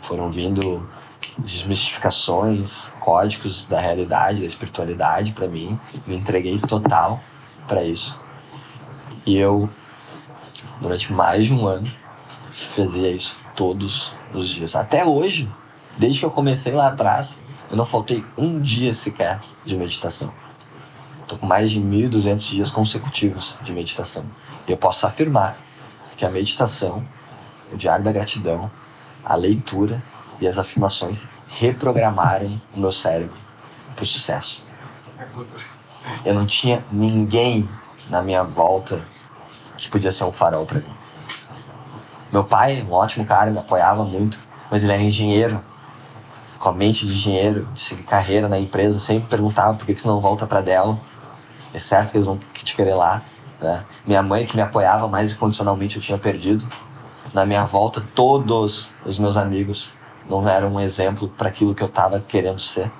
Foram 0.00 0.30
vindo 0.30 0.88
desmistificações, 1.36 2.90
códigos 3.00 3.66
da 3.66 3.80
realidade, 3.80 4.40
da 4.40 4.46
espiritualidade 4.46 5.32
para 5.32 5.48
mim. 5.48 5.78
Me 6.06 6.16
entreguei 6.16 6.58
total 6.58 7.20
para 7.66 7.84
isso. 7.84 8.22
E 9.26 9.36
eu, 9.36 9.68
durante 10.80 11.12
mais 11.12 11.46
de 11.46 11.52
um 11.52 11.66
ano, 11.66 11.90
fazia 12.50 13.10
isso 13.10 13.38
todos 13.54 14.12
os 14.32 14.48
dias. 14.48 14.74
Até 14.74 15.04
hoje, 15.04 15.52
desde 15.96 16.20
que 16.20 16.24
eu 16.24 16.30
comecei 16.30 16.72
lá 16.72 16.88
atrás, 16.88 17.40
eu 17.70 17.76
não 17.76 17.84
faltei 17.84 18.24
um 18.36 18.60
dia 18.60 18.94
sequer 18.94 19.40
de 19.64 19.76
meditação. 19.76 20.32
Estou 21.22 21.38
com 21.38 21.46
mais 21.46 21.70
de 21.70 21.80
1.200 21.80 22.38
dias 22.50 22.70
consecutivos 22.70 23.58
de 23.62 23.72
meditação. 23.72 24.24
E 24.66 24.70
eu 24.70 24.78
posso 24.78 25.06
afirmar 25.06 25.58
que 26.16 26.24
a 26.24 26.30
meditação, 26.30 27.06
o 27.70 27.76
diário 27.76 28.04
da 28.04 28.10
gratidão, 28.10 28.70
a 29.22 29.36
leitura 29.36 30.02
e 30.40 30.46
as 30.46 30.58
afirmações 30.58 31.28
reprogramaram 31.48 32.60
o 32.74 32.80
meu 32.80 32.92
cérebro 32.92 33.36
para 33.94 34.02
o 34.02 34.06
sucesso. 34.06 34.64
Eu 36.24 36.34
não 36.34 36.46
tinha 36.46 36.84
ninguém 36.90 37.68
na 38.08 38.22
minha 38.22 38.44
volta 38.44 39.00
que 39.76 39.88
podia 39.88 40.12
ser 40.12 40.24
um 40.24 40.32
farol 40.32 40.66
para 40.66 40.78
mim. 40.78 40.94
Meu 42.32 42.44
pai, 42.44 42.84
um 42.88 42.92
ótimo 42.92 43.24
cara, 43.24 43.50
me 43.50 43.58
apoiava 43.58 44.04
muito, 44.04 44.38
mas 44.70 44.82
ele 44.82 44.92
era 44.92 45.02
engenheiro, 45.02 45.62
com 46.58 46.68
a 46.68 46.72
mente 46.72 47.06
de 47.06 47.14
engenheiro, 47.14 47.66
de 47.72 47.80
seguir 47.80 48.02
carreira 48.02 48.48
na 48.48 48.58
empresa, 48.58 49.00
sempre 49.00 49.28
perguntava 49.28 49.74
por 49.76 49.86
que, 49.86 49.94
tu 49.94 50.06
não 50.06 50.20
volta 50.20 50.46
para 50.46 50.60
Dell. 50.60 50.98
É 51.72 51.78
certo 51.78 52.10
que 52.10 52.16
eles 52.16 52.26
vão 52.26 52.38
te 52.52 52.74
querer 52.74 52.94
lá. 52.94 53.22
Né? 53.60 53.84
Minha 54.06 54.22
mãe, 54.22 54.44
que 54.44 54.56
me 54.56 54.62
apoiava 54.62 55.06
mais 55.08 55.32
incondicionalmente, 55.32 55.96
eu 55.96 56.02
tinha 56.02 56.18
perdido. 56.18 56.66
Na 57.32 57.46
minha 57.46 57.64
volta, 57.64 58.00
todos 58.14 58.92
os 59.04 59.18
meus 59.18 59.36
amigos 59.36 59.90
não 60.28 60.48
eram 60.48 60.74
um 60.74 60.80
exemplo 60.80 61.28
para 61.28 61.48
aquilo 61.48 61.74
que 61.74 61.82
eu 61.82 61.88
estava 61.88 62.20
querendo 62.20 62.60
ser. 62.60 62.90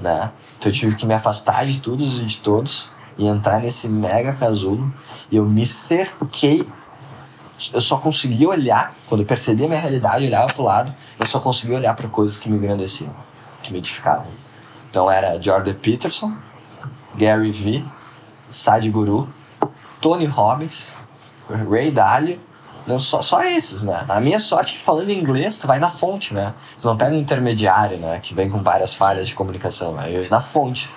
Né? 0.00 0.32
Então 0.58 0.70
eu 0.70 0.74
tive 0.74 0.96
que 0.96 1.06
me 1.06 1.14
afastar 1.14 1.64
de 1.64 1.80
todos 1.80 2.20
e 2.20 2.24
de 2.24 2.38
todos 2.38 2.90
e 3.16 3.26
entrar 3.26 3.60
nesse 3.60 3.88
mega 3.88 4.32
casulo. 4.32 4.92
E 5.30 5.36
eu 5.36 5.44
me 5.44 5.66
cerquei 5.66 6.66
eu 7.72 7.80
só 7.80 7.98
conseguia 7.98 8.48
olhar, 8.48 8.92
quando 9.06 9.20
eu 9.20 9.26
percebia 9.26 9.66
a 9.66 9.68
minha 9.68 9.80
realidade, 9.80 10.24
eu 10.24 10.28
olhava 10.28 10.52
pro 10.52 10.64
lado, 10.64 10.92
eu 11.18 11.26
só 11.26 11.38
conseguia 11.38 11.76
olhar 11.76 11.94
para 11.94 12.08
coisas 12.08 12.38
que 12.38 12.48
me 12.48 12.56
engrandeciam, 12.56 13.14
que 13.62 13.70
me 13.70 13.78
edificavam. 13.78 14.26
Então 14.90 15.10
era 15.10 15.40
Jordan 15.40 15.74
Peterson, 15.74 16.36
Gary 17.14 17.52
Vee, 17.52 17.84
Sadhguru, 18.50 19.32
Tony 20.00 20.26
Robbins, 20.26 20.94
Ray 21.48 21.90
Dalio, 21.90 22.40
não 22.86 22.98
só, 22.98 23.22
só 23.22 23.42
esses, 23.44 23.82
né? 23.82 24.04
A 24.08 24.20
minha 24.20 24.38
sorte 24.38 24.74
é 24.74 24.76
que 24.76 24.82
falando 24.82 25.10
inglês, 25.10 25.56
tu 25.56 25.66
vai 25.66 25.78
na 25.78 25.88
fonte, 25.88 26.34
né? 26.34 26.52
Tu 26.80 26.86
não 26.86 26.96
pega 26.96 27.14
um 27.14 27.18
intermediário, 27.18 27.98
né? 27.98 28.18
Que 28.20 28.34
vem 28.34 28.50
com 28.50 28.62
várias 28.62 28.94
falhas 28.94 29.28
de 29.28 29.34
comunicação, 29.34 29.92
né? 29.94 30.10
Eu, 30.10 30.28
na 30.28 30.40
fonte. 30.40 30.90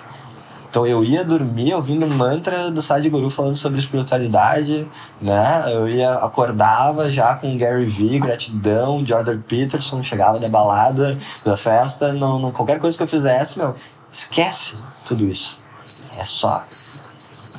Então 0.68 0.86
eu 0.86 1.02
ia 1.02 1.24
dormir 1.24 1.72
ouvindo 1.72 2.06
mantra 2.06 2.70
do 2.70 2.82
Sadhguru 2.82 3.30
falando 3.30 3.56
sobre 3.56 3.78
espiritualidade, 3.78 4.86
né? 5.22 5.64
Eu 5.72 5.88
ia 5.88 6.12
acordava 6.14 7.10
já 7.10 7.34
com 7.36 7.56
Gary 7.56 7.86
Vee, 7.86 8.18
gratidão, 8.18 9.04
Jordan 9.04 9.40
Peterson, 9.40 10.02
chegava 10.02 10.38
da 10.38 10.48
balada, 10.48 11.16
da 11.44 11.56
festa, 11.56 12.12
não, 12.12 12.38
não, 12.38 12.50
qualquer 12.50 12.78
coisa 12.78 12.94
que 12.94 13.02
eu 13.02 13.08
fizesse, 13.08 13.58
meu, 13.58 13.74
esquece 14.12 14.76
tudo 15.06 15.24
isso. 15.30 15.58
É 16.18 16.24
só 16.24 16.64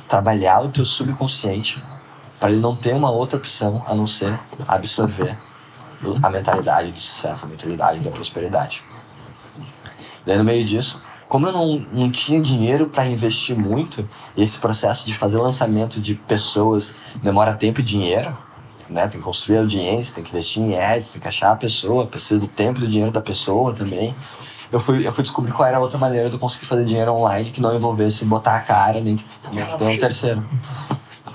trabalhar 0.08 0.60
o 0.60 0.68
teu 0.68 0.84
subconsciente 0.84 1.82
para 2.38 2.50
ele 2.50 2.60
não 2.60 2.74
ter 2.74 2.94
uma 2.94 3.10
outra 3.10 3.36
opção 3.36 3.82
a 3.86 3.94
não 3.94 4.06
ser 4.06 4.38
absorver 4.66 5.36
a 6.22 6.30
mentalidade 6.30 6.92
do 6.92 6.98
sucesso, 6.98 7.44
a 7.44 7.48
mentalidade 7.48 8.00
da 8.00 8.10
prosperidade. 8.10 8.82
Daí 10.24 10.38
no 10.38 10.44
meio 10.44 10.64
disso, 10.64 11.02
como 11.28 11.46
eu 11.46 11.52
não, 11.52 11.78
não 11.92 12.10
tinha 12.10 12.40
dinheiro 12.40 12.88
para 12.88 13.06
investir 13.06 13.56
muito, 13.56 14.08
esse 14.36 14.58
processo 14.58 15.04
de 15.04 15.14
fazer 15.14 15.38
lançamento 15.38 16.00
de 16.00 16.14
pessoas 16.14 16.94
demora 17.22 17.52
tempo 17.54 17.80
e 17.80 17.82
dinheiro, 17.82 18.36
né? 18.88 19.06
Tem 19.08 19.20
que 19.20 19.24
construir 19.24 19.58
audiência, 19.58 20.14
tem 20.14 20.24
que 20.24 20.30
investir 20.30 20.62
em 20.62 20.78
ads, 20.78 21.10
tem 21.10 21.20
que 21.20 21.28
achar 21.28 21.52
a 21.52 21.56
pessoa, 21.56 22.06
precisa 22.06 22.40
do 22.40 22.48
tempo 22.48 22.78
e 22.78 22.82
do 22.82 22.88
dinheiro 22.88 23.12
da 23.12 23.20
pessoa 23.20 23.74
também. 23.74 24.14
Eu 24.70 24.80
fui, 24.80 25.06
eu 25.06 25.12
fui 25.12 25.22
descobrir 25.22 25.52
qual 25.52 25.66
era 25.66 25.78
a 25.78 25.80
outra 25.80 25.98
maneira 25.98 26.28
de 26.28 26.34
eu 26.34 26.38
conseguir 26.38 26.66
fazer 26.66 26.84
dinheiro 26.84 27.12
online 27.12 27.50
que 27.50 27.60
não 27.60 27.74
envolvesse 27.74 28.24
botar 28.24 28.56
a 28.56 28.60
cara 28.60 29.00
nem, 29.00 29.16
nem 29.52 29.64
ter 29.64 29.84
um 29.84 29.98
terceiro. 29.98 30.44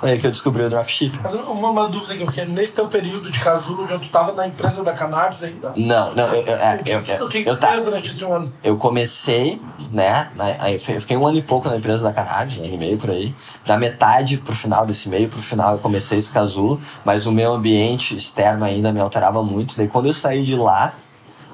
Aí 0.04 0.20
que 0.20 0.28
eu 0.28 0.32
descobri 0.32 0.62
o 0.64 0.70
dropship. 0.70 1.18
Mas 1.24 1.34
uma, 1.34 1.70
uma 1.70 1.88
dúvida 1.88 2.16
que 2.16 2.22
eu 2.24 2.28
fiquei, 2.28 2.45
nesse 2.45 2.76
teu 2.76 2.88
período 2.88 3.32
de 3.32 3.39
casulo, 3.39 3.88
já 3.88 3.97
tu 3.97 4.10
tava 4.10 4.34
na 4.34 4.45
empresa 4.47 4.84
da 4.84 4.91
cannabis 4.93 5.41
ainda? 5.43 5.72
Não, 5.78 6.14
não, 6.14 6.28
eu, 6.28 6.45
eu, 6.45 6.56
é, 6.56 6.76
O 6.76 6.84
que, 6.84 6.91
eu, 6.91 7.01
que, 7.04 7.12
eu, 7.12 7.30
que, 7.30 7.43
que 7.43 7.49
eu, 7.49 7.58
tá- 7.58 7.76
durante 7.78 8.10
esse 8.10 8.24
um 8.26 8.34
ano? 8.34 8.54
eu 8.64 8.78
comecei, 8.78 9.62
né? 9.91 10.30
na- 10.36 10.56
aí 10.60 10.74
Eu 10.74 10.80
fiquei 11.01 11.16
um 11.16 11.26
ano 11.26 11.38
e 11.38 11.41
pouco 11.41 11.70
na 11.70 11.78
empresa 11.78 12.04
da 12.04 12.12
cannabis, 12.14 12.58
um 12.58 12.64
ano 12.66 12.74
e 12.74 12.78
meio 12.78 12.97
por 12.97 13.10
aí. 13.10 13.34
Da 13.66 13.78
metade 13.78 14.38
pro 14.38 14.54
final 14.54 14.86
desse 14.86 15.08
meio, 15.08 15.30
pro 15.30 15.41
final 15.41 15.74
eu 15.74 15.80
comecei 15.80 16.20
esse 16.20 16.32
casulo, 16.32 16.82
mas 17.06 17.26
o 17.26 17.32
meu 17.32 17.54
ambiente 17.54 18.16
externo 18.16 18.66
ainda 18.66 18.91
me 18.91 18.99
alterava 18.99 19.41
muito. 19.41 19.78
Daí 19.78 19.88
quando 19.88 20.08
eu 20.08 20.14
saí 20.14 20.43
de 20.43 20.56
lá, 20.58 20.93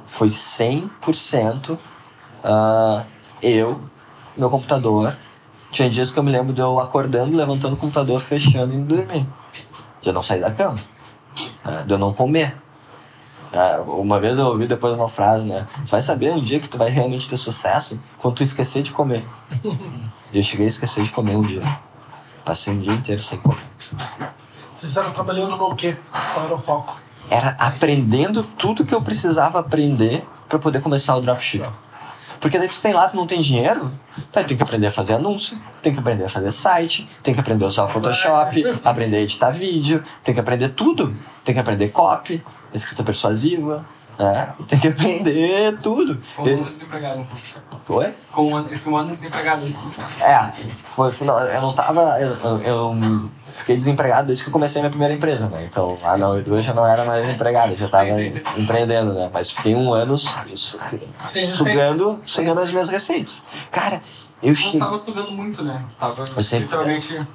foi 0.08 0.30
100% 0.30 1.78
ah, 2.43 3.04
eu, 3.43 3.80
meu 4.36 4.50
computador. 4.50 5.16
Tinha 5.72 5.89
dias 5.89 6.11
que 6.11 6.17
eu 6.17 6.24
me 6.24 6.32
lembro 6.32 6.53
de 6.53 6.61
eu 6.61 6.80
acordando, 6.80 7.36
levantando 7.36 7.74
o 7.74 7.78
computador, 7.78 8.20
fechando 8.20 8.74
e 8.74 8.78
indo 8.78 8.95
dormir. 8.95 9.26
De 10.01 10.09
eu 10.09 10.13
não 10.13 10.22
sair 10.22 10.41
da 10.41 10.51
cama. 10.51 10.78
ah, 11.63 11.84
de 11.86 11.93
eu 11.93 11.97
não 11.97 12.13
comer. 12.13 12.55
Ah, 13.53 13.82
uma 13.86 14.20
vez 14.20 14.38
eu 14.38 14.45
ouvi 14.45 14.67
depois 14.67 14.95
uma 14.95 15.09
frase, 15.09 15.45
né? 15.45 15.67
Você 15.84 15.91
vai 15.91 16.01
saber 16.01 16.32
um 16.32 16.39
dia 16.43 16.59
que 16.59 16.67
tu 16.67 16.78
vai 16.78 16.89
realmente 16.89 17.28
ter 17.28 17.38
sucesso 17.38 18.01
quando 18.17 18.36
tu 18.36 18.43
esquecer 18.43 18.84
de 18.84 18.91
comer. 18.91 19.26
E 20.32 20.38
eu 20.38 20.43
cheguei 20.43 20.65
a 20.65 20.70
esquecer 20.70 21.03
de 21.03 21.11
comer 21.11 21.36
um 21.36 21.41
dia. 21.41 21.63
Passei 22.45 22.74
um 22.74 22.80
dia 22.80 22.93
inteiro 22.93 23.22
sem 23.22 23.39
comer. 23.39 23.63
Vocês 24.80 24.91
estavam 24.91 25.11
trabalhando 25.11 25.55
no 25.55 25.76
quê? 25.76 25.97
Qual 26.34 26.45
era 26.45 26.55
o 26.55 26.59
foco? 26.59 26.95
Era 27.30 27.49
aprendendo 27.59 28.43
tudo 28.43 28.86
que 28.86 28.93
eu 28.93 29.01
precisava 29.01 29.59
aprender 29.59 30.26
para 30.47 30.57
poder 30.57 30.82
começar 30.82 31.15
o 31.15 31.22
dropship. 31.22 31.63
Porque 32.39 32.57
daí 32.57 32.67
tu 32.67 32.79
tem 32.79 32.93
lá, 32.93 33.07
tu 33.07 33.17
não 33.17 33.27
tem 33.27 33.41
dinheiro, 33.41 33.91
daí 34.31 34.45
tem 34.45 34.55
que 34.55 34.63
aprender 34.63 34.87
a 34.87 34.91
fazer 34.91 35.13
anúncio, 35.13 35.57
tem 35.81 35.93
que 35.93 35.99
aprender 35.99 36.23
a 36.23 36.29
fazer 36.29 36.51
site, 36.51 37.07
tem 37.21 37.33
que 37.33 37.39
aprender 37.39 37.65
a 37.65 37.67
usar 37.67 37.83
o 37.83 37.87
Photoshop, 37.89 38.63
aprender 38.83 39.17
a 39.17 39.21
editar 39.21 39.51
vídeo, 39.51 40.03
tem 40.23 40.33
que 40.33 40.39
aprender 40.39 40.69
tudo. 40.69 41.13
Tem 41.43 41.55
que 41.55 41.61
aprender 41.61 41.89
copy, 41.89 42.43
escrita 42.73 43.03
persuasiva, 43.03 43.83
né? 44.20 44.53
Tem 44.67 44.78
que 44.78 44.89
aprender 44.89 45.78
tudo. 45.82 46.20
Com 46.36 46.43
um 46.43 46.47
ano 46.57 46.65
desempregado. 46.65 47.26
Oi? 47.88 48.13
Com 48.32 48.47
um 48.49 48.55
ano, 48.55 48.67
esse 48.72 48.89
um 48.89 48.97
ano 48.97 49.11
desempregado. 49.11 49.65
É, 50.22 50.51
foi, 50.84 51.11
não, 51.22 51.39
eu 51.39 51.61
não 51.61 51.74
tava. 51.74 52.01
Eu, 52.20 52.36
eu- 52.36 52.59
eu 52.61 53.30
fiquei 53.47 53.78
desempregado 53.78 54.28
desde 54.28 54.43
que 54.43 54.49
eu 54.49 54.53
comecei 54.53 54.82
minha 54.82 54.89
primeira 54.91 55.13
empresa, 55.13 55.47
né? 55.49 55.65
Então, 55.70 55.97
ah 56.03 56.17
não, 56.17 56.38
eu 56.38 56.61
já 56.61 56.74
não 56.74 56.86
era 56.86 57.03
mais 57.05 57.28
empregado, 57.30 57.72
eu 57.72 57.78
já 57.78 57.88
tava 57.88 58.09
Sim, 58.11 58.30
sim, 58.30 58.41
sim. 58.55 58.61
empreendendo, 58.61 59.13
né? 59.13 59.30
Mas 59.34 59.51
fiquei 59.51 59.74
um 59.74 59.93
ano 59.93 60.17
sugando, 60.17 62.20
sugando 62.26 62.59
as 62.61 62.72
minhas 62.72 62.89
receitas. 62.89 63.41
Cara, 63.72 64.01
eu 64.43 64.53
cheguei. 64.53 64.80
tava 64.80 64.97
sugando 64.97 65.32
muito, 65.32 65.63
né? 65.63 65.84
Tu 65.89 65.95
tava 65.95 66.26
sempre- 66.43 66.65
literalmente. 66.65 67.28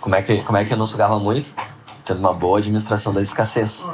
Como 0.00 0.14
é, 0.14 0.22
que, 0.22 0.42
como 0.42 0.56
é 0.58 0.64
que 0.64 0.72
eu 0.72 0.76
não 0.76 0.86
sugava 0.86 1.18
muito? 1.18 1.52
Tendo 2.04 2.20
uma 2.20 2.32
boa 2.32 2.58
administração 2.58 3.12
da 3.12 3.20
escassez. 3.22 3.84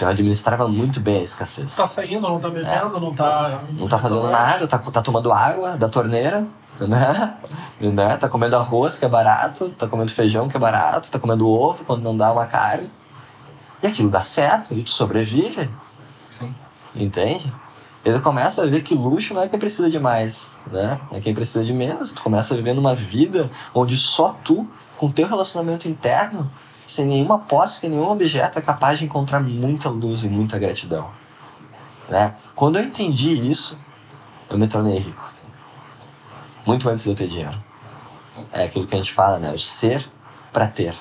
Então 0.00 0.08
eu 0.08 0.12
administrava 0.14 0.66
muito 0.66 0.98
bem 0.98 1.20
a 1.20 1.22
escassez. 1.22 1.74
Tá 1.74 1.86
saindo, 1.86 2.22
não 2.22 2.40
tá 2.40 2.48
bebendo, 2.48 2.98
não 2.98 3.14
tá. 3.14 3.64
Não 3.70 3.86
tá 3.86 3.98
fazendo 3.98 4.30
nada, 4.30 4.66
tá, 4.66 4.78
tá 4.78 5.02
tomando 5.02 5.30
água 5.30 5.76
da 5.76 5.90
torneira, 5.90 6.46
né? 6.80 7.36
né? 7.78 8.16
Tá 8.16 8.26
comendo 8.26 8.56
arroz, 8.56 8.96
que 8.96 9.04
é 9.04 9.08
barato, 9.10 9.68
tá 9.76 9.86
comendo 9.86 10.10
feijão, 10.10 10.48
que 10.48 10.56
é 10.56 10.60
barato, 10.60 11.10
tá 11.10 11.18
comendo 11.18 11.46
ovo 11.46 11.84
quando 11.84 12.02
não 12.02 12.16
dá 12.16 12.32
uma 12.32 12.46
carne. 12.46 12.90
E 13.82 13.86
aquilo 13.88 14.08
dá 14.08 14.22
certo, 14.22 14.72
e 14.72 14.82
tu 14.82 14.90
sobrevive, 14.90 15.68
Sim. 16.26 16.54
entende? 16.96 17.52
Ele 18.02 18.20
começa 18.20 18.62
a 18.62 18.66
ver 18.66 18.82
que 18.82 18.94
luxo 18.94 19.34
não 19.34 19.42
é 19.42 19.48
quem 19.48 19.58
precisa 19.58 19.90
de 19.90 19.98
mais, 19.98 20.48
né? 20.72 20.98
É 21.12 21.20
quem 21.20 21.34
precisa 21.34 21.62
de 21.62 21.74
menos. 21.74 22.10
Tu 22.10 22.22
começa 22.22 22.54
a 22.54 22.56
viver 22.56 22.72
numa 22.72 22.94
vida 22.94 23.50
onde 23.74 23.98
só 23.98 24.34
tu, 24.42 24.66
com 24.96 25.10
teu 25.10 25.28
relacionamento 25.28 25.86
interno, 25.86 26.50
sem 26.90 27.06
nenhuma 27.06 27.38
posse, 27.38 27.78
sem 27.78 27.90
nenhum 27.90 28.08
objeto, 28.08 28.58
é 28.58 28.62
capaz 28.62 28.98
de 28.98 29.04
encontrar 29.04 29.38
muita 29.38 29.88
luz 29.88 30.24
e 30.24 30.28
muita 30.28 30.58
gratidão. 30.58 31.08
Né? 32.08 32.34
Quando 32.56 32.80
eu 32.80 32.84
entendi 32.84 33.48
isso, 33.48 33.78
eu 34.48 34.58
me 34.58 34.66
tornei 34.66 34.98
rico. 34.98 35.32
Muito 36.66 36.90
antes 36.90 37.04
de 37.04 37.10
eu 37.10 37.14
ter 37.14 37.28
dinheiro. 37.28 37.62
É 38.52 38.64
aquilo 38.64 38.88
que 38.88 38.94
a 38.94 38.96
gente 38.96 39.12
fala, 39.12 39.38
né? 39.38 39.52
O 39.52 39.58
ser 39.58 40.04
para 40.52 40.66
ter. 40.66 40.92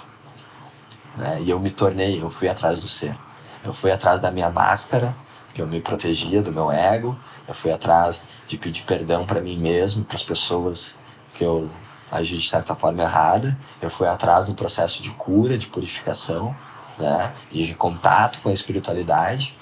Né? 1.17 1.41
E 1.41 1.49
eu 1.49 1.59
me 1.59 1.71
tornei, 1.71 2.21
eu 2.21 2.29
fui 2.29 2.47
atrás 2.47 2.79
do 2.79 2.87
ser. 2.87 3.17
Eu 3.63 3.73
fui 3.73 3.91
atrás 3.91 4.21
da 4.21 4.29
minha 4.29 4.51
máscara, 4.51 5.15
que 5.55 5.61
eu 5.61 5.65
me 5.65 5.81
protegia 5.81 6.43
do 6.43 6.51
meu 6.51 6.71
ego. 6.71 7.17
Eu 7.47 7.55
fui 7.55 7.71
atrás 7.71 8.27
de 8.47 8.59
pedir 8.59 8.83
perdão 8.83 9.25
para 9.25 9.41
mim 9.41 9.57
mesmo, 9.57 10.05
para 10.05 10.17
as 10.17 10.23
pessoas 10.23 10.93
que 11.33 11.43
eu 11.43 11.67
agi 12.11 12.37
de 12.37 12.49
certa 12.49 12.75
forma 12.75 13.01
errada. 13.01 13.57
Eu 13.81 13.89
fui 13.89 14.07
atrás 14.07 14.45
do 14.45 14.53
processo 14.53 15.01
de 15.01 15.11
cura, 15.11 15.57
de 15.57 15.67
purificação, 15.67 16.55
né? 16.97 17.33
de 17.51 17.73
contato 17.75 18.39
com 18.39 18.49
a 18.49 18.53
espiritualidade. 18.53 19.55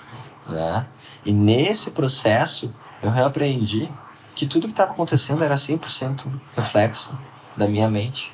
Né? 0.47 0.85
E 1.25 1.31
nesse 1.31 1.91
processo 1.91 2.73
eu 3.01 3.09
reaprendi 3.09 3.89
que 4.35 4.45
tudo 4.45 4.67
que 4.67 4.73
estava 4.73 4.91
acontecendo 4.91 5.43
era 5.43 5.55
100% 5.55 6.25
reflexo 6.55 7.17
da 7.55 7.67
minha 7.67 7.89
mente. 7.89 8.33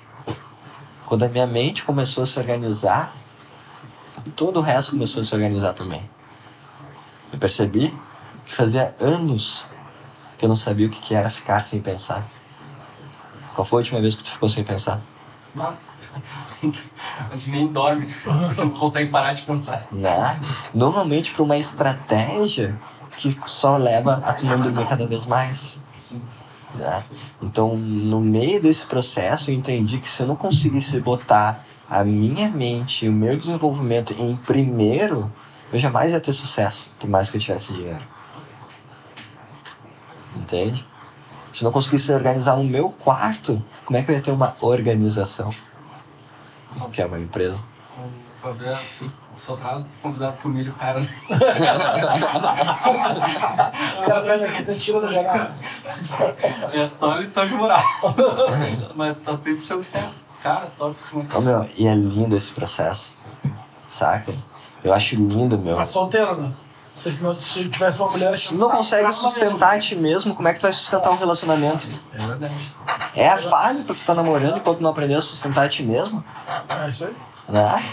Quando 1.06 1.24
a 1.24 1.30
minha 1.30 1.48
mente 1.48 1.84
começou 1.84 2.24
a 2.24 2.28
se 2.28 2.38
organizar, 2.40 3.16
todo 4.36 4.60
o 4.60 4.62
resto 4.62 4.92
começou 4.92 5.22
a 5.22 5.26
se 5.26 5.34
organizar 5.34 5.74
também. 5.74 6.02
Eu 7.32 7.40
percebi 7.40 7.94
que 8.46 8.54
fazia 8.54 8.96
anos 9.00 9.66
que 10.38 10.46
eu 10.46 10.50
não 10.50 10.56
sabia 10.56 10.88
o 10.88 10.90
que 10.90 11.16
era 11.16 11.30
ficar 11.30 11.62
sem 11.62 11.82
pensar. 11.82 12.28
Qual 13.54 13.66
foi 13.66 13.78
a 13.78 13.82
última 13.82 14.02
vez 14.02 14.16
que 14.16 14.24
tu 14.24 14.32
ficou 14.32 14.50
sem 14.50 14.64
pensar? 14.64 15.02
A 17.32 17.36
gente 17.36 17.50
nem 17.50 17.68
dorme, 17.68 18.08
não 18.58 18.70
consegue 18.72 19.10
parar 19.10 19.34
de 19.34 19.42
pensar. 19.44 19.88
Né? 19.92 20.40
Normalmente 20.74 21.32
para 21.32 21.44
uma 21.44 21.58
estratégia 21.58 22.80
que 23.18 23.36
só 23.46 23.78
leva 23.78 24.22
a 24.26 24.34
tu 24.34 24.46
não 24.46 24.60
dormir 24.60 24.88
cada 24.88 25.08
vez 25.08 25.26
mais. 25.26 25.80
Sim. 26.00 26.22
né? 26.76 27.04
Então, 27.42 27.76
no 27.78 28.20
meio 28.20 28.62
desse 28.62 28.86
processo, 28.86 29.52
eu 29.52 29.56
entendi 29.56 30.00
que 30.00 30.10
se 30.10 30.22
eu 30.24 30.28
não 30.28 30.36
conseguisse 30.36 31.00
botar 31.00 31.66
a 31.90 32.04
minha 32.04 32.50
mente 32.50 33.06
e 33.06 33.10
o 33.10 33.14
meu 33.14 33.38
desenvolvimento 33.38 34.14
em 34.18 34.36
primeiro, 34.36 35.32
eu 35.72 35.80
jamais 35.80 36.12
ia 36.12 36.20
ter 36.20 36.34
sucesso, 36.34 36.90
por 37.00 37.10
mais 37.10 37.30
que 37.30 37.38
eu 37.38 37.42
tivesse 37.42 37.74
dinheiro. 37.74 38.02
Entende? 40.36 40.86
Se 41.54 41.64
eu 41.64 41.66
não 41.66 41.72
conseguisse 41.72 42.12
organizar 42.12 42.56
o 42.56 42.64
meu 42.64 42.90
quarto, 42.90 43.64
como 43.86 43.96
é 43.96 44.02
que 44.02 44.10
eu 44.10 44.16
ia 44.16 44.22
ter 44.22 44.32
uma 44.32 44.56
organização? 44.60 45.52
Que 46.92 47.04
é 47.04 47.06
uma 47.06 47.20
empresa. 47.20 47.64
O 47.96 48.42
problema 48.42 48.80
só 49.38 49.56
traz 49.56 50.00
convidado 50.02 50.36
que 50.38 50.48
humilha 50.48 50.72
o 50.72 50.74
cara. 50.74 51.00
né? 51.00 51.08
o 54.00 54.02
cara 54.02 54.24
sai 54.24 54.40
daqui, 54.40 54.64
você 54.64 54.76
tira 54.76 55.00
da 55.00 55.12
janela. 55.12 55.56
É 56.74 56.88
só 56.88 57.18
lição 57.18 57.48
de 57.48 57.54
moral. 57.54 57.84
Mas 58.96 59.20
tá 59.20 59.36
sempre 59.36 59.64
dando 59.68 59.84
certo. 59.84 60.24
Cara, 60.42 60.68
top. 60.78 60.98
Ô, 61.36 61.42
meu, 61.42 61.70
e 61.78 61.88
é 61.88 61.94
lindo 61.94 62.36
esse 62.36 62.52
processo, 62.52 63.16
saca? 63.88 64.34
Eu 64.84 64.92
acho 64.92 65.16
lindo, 65.16 65.58
meu. 65.58 65.78
Mas 65.78 65.90
solteiro, 65.90 66.36
né? 66.42 66.52
Se 67.36 67.68
tivesse 67.70 68.00
uma 68.02 68.12
mulher 68.12 68.38
Se 68.38 68.54
não 68.56 68.70
consegue 68.70 69.12
sustentar 69.14 69.76
a 69.76 69.80
ti 69.80 69.96
mesmo, 69.96 70.34
como 70.34 70.48
é 70.48 70.54
que 70.54 70.60
tu 70.60 70.64
vai 70.64 70.74
sustentar 70.74 71.12
um 71.12 71.18
relacionamento? 71.18 71.90
É 72.14 72.18
verdade. 72.18 72.56
É 73.16 73.30
a 73.30 73.38
fase 73.38 73.84
pra 73.84 73.94
tu 73.94 74.04
tá 74.04 74.14
namorando 74.14 74.58
enquanto 74.58 74.80
não 74.80 74.90
aprendeu 74.92 75.20
a 75.20 75.22
sustentar 75.22 75.66
a 75.66 75.70
ti 75.70 75.84
mesmo, 75.84 76.24
É 76.70 76.90
isso 76.90 77.06
aí. 77.06 77.16
né? 77.50 77.84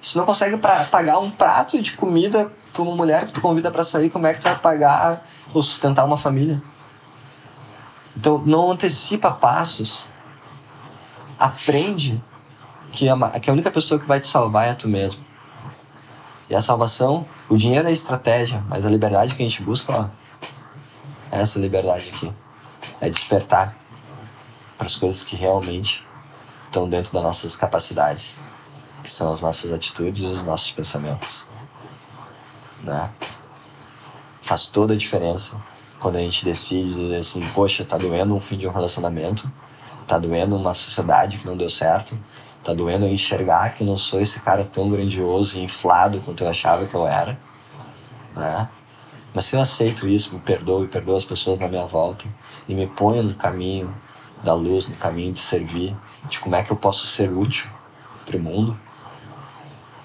Se 0.00 0.16
não 0.16 0.24
consegue 0.24 0.56
pra, 0.56 0.84
pagar 0.84 1.18
um 1.18 1.30
prato 1.30 1.80
de 1.82 1.92
comida 1.92 2.50
pra 2.72 2.82
uma 2.82 2.94
mulher 2.94 3.26
que 3.26 3.32
tu 3.32 3.40
convida 3.40 3.70
pra 3.70 3.82
sair, 3.84 4.08
como 4.08 4.26
é 4.26 4.34
que 4.34 4.40
tu 4.40 4.44
vai 4.44 4.56
pagar 4.56 5.26
ou 5.52 5.62
sustentar 5.62 6.04
uma 6.04 6.16
família? 6.16 6.62
Então 8.16 8.38
não 8.38 8.70
antecipa 8.70 9.32
passos. 9.32 10.04
Aprende 11.38 12.22
que 12.92 13.08
a, 13.08 13.40
que 13.40 13.50
a 13.50 13.52
única 13.52 13.70
pessoa 13.70 13.98
que 13.98 14.06
vai 14.06 14.20
te 14.20 14.28
salvar 14.28 14.68
é 14.68 14.74
tu 14.74 14.88
mesmo. 14.88 15.24
E 16.50 16.56
a 16.56 16.60
salvação, 16.60 17.24
o 17.48 17.56
dinheiro 17.56 17.88
é 17.88 17.92
estratégia, 17.92 18.64
mas 18.68 18.84
a 18.84 18.90
liberdade 18.90 19.36
que 19.36 19.42
a 19.42 19.48
gente 19.48 19.62
busca, 19.62 19.92
ó, 19.92 20.08
é 21.30 21.40
essa 21.40 21.60
liberdade 21.60 22.10
aqui. 22.12 22.32
É 23.00 23.08
despertar 23.08 23.76
para 24.76 24.88
as 24.88 24.96
coisas 24.96 25.22
que 25.22 25.36
realmente 25.36 26.04
estão 26.66 26.88
dentro 26.88 27.12
das 27.12 27.22
nossas 27.22 27.54
capacidades, 27.54 28.34
que 29.00 29.08
são 29.08 29.32
as 29.32 29.40
nossas 29.40 29.72
atitudes 29.72 30.24
e 30.24 30.26
os 30.26 30.42
nossos 30.42 30.72
pensamentos. 30.72 31.46
Né? 32.82 33.08
Faz 34.42 34.66
toda 34.66 34.94
a 34.94 34.96
diferença 34.96 35.56
quando 36.00 36.16
a 36.16 36.20
gente 36.20 36.44
decide 36.44 36.92
dizer 36.92 37.18
assim, 37.18 37.46
poxa, 37.50 37.84
tá 37.84 37.96
doendo 37.96 38.34
um 38.34 38.40
fim 38.40 38.56
de 38.56 38.66
um 38.66 38.72
relacionamento, 38.72 39.48
tá 40.08 40.18
doendo 40.18 40.56
uma 40.56 40.74
sociedade 40.74 41.38
que 41.38 41.46
não 41.46 41.56
deu 41.56 41.70
certo, 41.70 42.18
tá 42.62 42.74
doendo 42.74 43.06
eu 43.06 43.12
enxergar 43.12 43.74
que 43.74 43.84
não 43.84 43.96
sou 43.96 44.20
esse 44.20 44.40
cara 44.40 44.64
tão 44.64 44.88
grandioso 44.88 45.58
e 45.58 45.62
inflado 45.62 46.20
quanto 46.20 46.44
eu 46.44 46.48
achava 46.48 46.86
que 46.86 46.94
eu 46.94 47.06
era, 47.06 47.38
né? 48.36 48.68
Mas 49.32 49.44
se 49.44 49.56
eu 49.56 49.60
aceito 49.60 50.08
isso, 50.08 50.34
me 50.34 50.40
perdoo 50.40 50.84
e 50.84 50.88
perdoo 50.88 51.16
as 51.16 51.24
pessoas 51.24 51.58
na 51.58 51.68
minha 51.68 51.86
volta 51.86 52.26
e 52.68 52.74
me 52.74 52.86
ponho 52.86 53.22
no 53.22 53.34
caminho 53.34 53.92
da 54.42 54.54
luz, 54.54 54.88
no 54.88 54.96
caminho 54.96 55.32
de 55.32 55.38
servir, 55.38 55.96
de 56.28 56.38
como 56.40 56.56
é 56.56 56.62
que 56.62 56.70
eu 56.70 56.76
posso 56.76 57.06
ser 57.06 57.30
útil 57.30 57.70
para 58.26 58.36
o 58.36 58.40
mundo, 58.40 58.78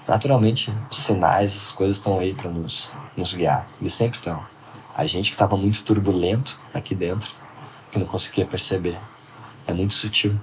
naturalmente 0.06 0.72
os 0.90 0.98
sinais, 0.98 1.56
as 1.56 1.72
coisas 1.72 1.96
estão 1.96 2.18
aí 2.18 2.34
para 2.34 2.50
nos, 2.50 2.90
nos 3.16 3.34
guiar. 3.34 3.66
Eles 3.80 3.94
sempre 3.94 4.18
estão. 4.18 4.44
A 4.94 5.06
gente 5.06 5.30
que 5.30 5.34
estava 5.34 5.56
muito 5.56 5.82
turbulento 5.82 6.58
aqui 6.72 6.94
dentro, 6.94 7.30
que 7.90 7.98
não 7.98 8.06
conseguia 8.06 8.46
perceber, 8.46 8.98
é 9.66 9.72
muito 9.72 9.94
sutil. 9.94 10.38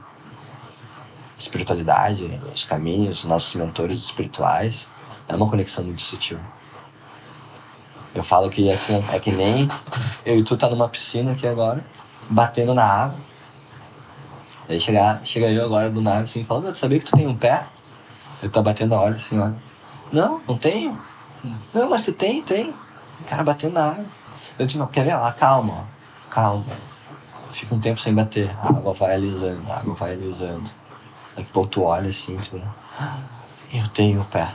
Espiritualidade, 1.44 2.42
os 2.56 2.64
caminhos, 2.64 3.20
os 3.20 3.26
nossos 3.26 3.54
mentores 3.56 3.98
espirituais, 3.98 4.88
é 5.28 5.36
uma 5.36 5.46
conexão 5.50 5.84
muito 5.84 6.02
sutil. 6.02 6.40
Eu 8.16 8.24
falo 8.24 8.50
que 8.50 8.72
assim, 8.72 9.04
é 9.12 9.20
que 9.20 9.30
nem 9.30 9.68
eu 10.26 10.40
e 10.40 10.44
tu 10.44 10.56
tá 10.56 10.70
numa 10.70 10.88
piscina 10.88 11.34
aqui 11.34 11.46
agora, 11.46 11.86
batendo 12.30 12.74
na 12.74 12.86
água. 12.86 13.18
Aí 14.70 14.80
chega, 14.80 15.20
chega 15.26 15.50
eu 15.50 15.66
agora 15.66 15.90
do 15.90 16.02
nada 16.02 16.22
assim 16.22 16.42
e 16.42 16.46
fala, 16.46 16.62
meu, 16.62 16.72
tu 16.72 16.78
sabia 16.78 16.98
que 16.98 17.06
tu 17.06 17.18
tem 17.18 17.28
um 17.28 17.36
pé? 17.36 17.66
Ele 18.42 18.50
tá 18.50 18.62
batendo 18.62 18.96
a 18.96 19.02
hora 19.02 19.16
assim, 19.16 19.38
olha. 19.38 19.56
Não, 20.14 20.42
não 20.48 20.58
tenho. 20.58 20.98
Não, 21.74 21.90
mas 21.90 22.04
tu 22.04 22.14
tem, 22.14 22.42
tem. 22.42 22.70
O 23.20 23.24
cara 23.26 23.44
batendo 23.44 23.74
na 23.74 23.90
água. 23.90 24.06
Eu 24.58 24.66
digo, 24.66 24.88
quer 24.88 25.04
ver? 25.04 25.12
Ah, 25.12 25.36
calma, 25.38 25.90
calma. 26.30 26.78
Fica 27.52 27.76
um 27.76 27.80
tempo 27.82 28.00
sem 28.00 28.14
bater. 28.14 28.50
A 28.62 28.70
água 28.70 28.94
vai 28.94 29.16
alisando, 29.16 29.70
a 29.70 29.80
água 29.80 29.94
vai 29.94 30.14
alisando. 30.14 30.83
Daqui 31.36 31.50
a 31.50 31.54
pouco 31.54 31.70
tu 31.70 31.84
olha 31.84 32.10
assim, 32.10 32.38
tu. 32.38 32.62
"Ah, 33.00 33.20
Eu 33.74 33.88
tenho 33.88 34.22
o 34.22 34.26
pé. 34.26 34.54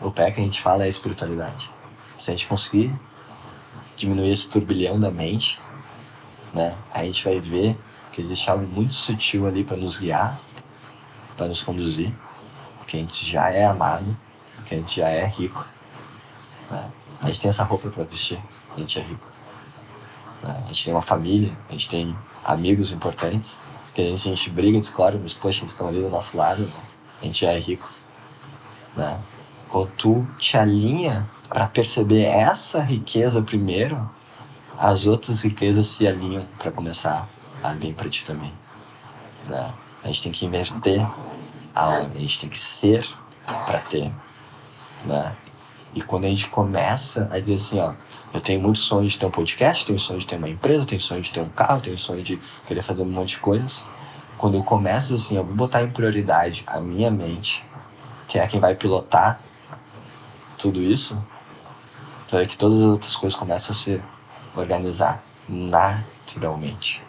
O 0.00 0.10
pé 0.10 0.30
que 0.30 0.40
a 0.40 0.44
gente 0.44 0.60
fala 0.62 0.84
é 0.84 0.86
a 0.86 0.88
espiritualidade. 0.88 1.68
Se 2.16 2.30
a 2.30 2.34
gente 2.34 2.46
conseguir 2.46 2.94
diminuir 3.96 4.30
esse 4.30 4.48
turbilhão 4.48 5.00
da 5.00 5.10
mente, 5.10 5.58
né, 6.54 6.74
a 6.94 7.02
gente 7.02 7.24
vai 7.24 7.40
ver 7.40 7.76
que 8.12 8.20
existe 8.20 8.48
algo 8.48 8.66
muito 8.66 8.94
sutil 8.94 9.46
ali 9.46 9.64
para 9.64 9.76
nos 9.76 9.98
guiar, 9.98 10.38
para 11.36 11.48
nos 11.48 11.60
conduzir, 11.62 12.14
que 12.86 12.96
a 12.96 13.00
gente 13.00 13.26
já 13.26 13.50
é 13.50 13.64
amado, 13.66 14.16
que 14.64 14.74
a 14.74 14.78
gente 14.78 15.00
já 15.00 15.08
é 15.08 15.26
rico. 15.26 15.66
Né? 16.70 16.90
A 17.22 17.26
gente 17.26 17.40
tem 17.40 17.48
essa 17.50 17.64
roupa 17.64 17.88
para 17.90 18.04
vestir, 18.04 18.38
a 18.74 18.78
gente 18.78 18.98
é 18.98 19.02
rico. 19.02 19.28
Né? 20.42 20.62
A 20.64 20.68
gente 20.68 20.84
tem 20.84 20.94
uma 20.94 21.02
família, 21.02 21.56
a 21.68 21.72
gente 21.72 21.88
tem 21.88 22.16
amigos 22.44 22.92
importantes, 22.92 23.58
que 23.96 24.02
a 24.02 24.04
gente, 24.04 24.28
a 24.28 24.34
gente 24.34 24.50
briga, 24.50 24.78
discorda, 24.78 25.18
mas 25.22 25.32
poxa, 25.32 25.60
eles 25.60 25.72
estão 25.72 25.88
ali 25.88 26.02
do 26.02 26.10
nosso 26.10 26.36
lado, 26.36 26.60
né? 26.60 26.70
a 27.22 27.24
gente 27.24 27.40
já 27.40 27.52
é 27.52 27.58
rico. 27.58 27.90
Né? 28.94 29.18
Quando 29.70 29.90
tu 29.96 30.28
te 30.36 30.58
alinha 30.58 31.26
para 31.48 31.66
perceber 31.66 32.24
essa 32.24 32.82
riqueza 32.82 33.40
primeiro, 33.40 34.10
as 34.76 35.06
outras 35.06 35.40
riquezas 35.40 35.86
se 35.86 36.06
alinham 36.06 36.46
para 36.58 36.70
começar 36.70 37.26
a 37.62 37.72
vir 37.72 37.94
para 37.94 38.10
ti 38.10 38.22
também. 38.26 38.52
Né? 39.48 39.72
A 40.04 40.08
gente 40.08 40.24
tem 40.24 40.32
que 40.32 40.44
inverter 40.44 41.00
a 41.74 41.88
ordem, 41.88 42.18
a 42.18 42.20
gente 42.20 42.40
tem 42.40 42.50
que 42.50 42.58
ser 42.58 43.08
para 43.64 43.78
ter. 43.78 44.12
Né? 45.06 45.34
E 45.94 46.02
quando 46.02 46.26
a 46.26 46.28
gente 46.28 46.48
começa 46.50 47.30
a 47.32 47.40
dizer 47.40 47.54
assim, 47.54 47.80
ó, 47.80 47.94
eu 48.36 48.40
tenho 48.42 48.60
muito 48.60 48.78
sonho 48.78 49.08
de 49.08 49.16
ter 49.16 49.24
um 49.24 49.30
podcast, 49.30 49.86
tenho 49.86 49.98
sonho 49.98 50.20
de 50.20 50.26
ter 50.26 50.36
uma 50.36 50.48
empresa, 50.48 50.84
tenho 50.84 51.00
sonho 51.00 51.22
de 51.22 51.30
ter 51.30 51.40
um 51.40 51.48
carro, 51.48 51.80
tenho 51.80 51.98
sonho 51.98 52.22
de 52.22 52.38
querer 52.66 52.82
fazer 52.82 53.00
um 53.00 53.06
monte 53.06 53.30
de 53.30 53.38
coisas. 53.38 53.84
Quando 54.36 54.56
eu 54.56 54.62
começo 54.62 55.14
assim, 55.14 55.36
eu 55.36 55.44
vou 55.44 55.54
botar 55.54 55.82
em 55.82 55.90
prioridade 55.90 56.62
a 56.66 56.78
minha 56.78 57.10
mente, 57.10 57.64
que 58.28 58.38
é 58.38 58.46
quem 58.46 58.60
vai 58.60 58.74
pilotar 58.74 59.40
tudo 60.58 60.82
isso, 60.82 61.18
é 62.30 62.44
que 62.44 62.58
todas 62.58 62.78
as 62.78 62.84
outras 62.84 63.16
coisas 63.16 63.38
começam 63.38 63.74
a 63.74 63.78
se 63.78 64.02
organizar 64.54 65.24
naturalmente. 65.48 67.02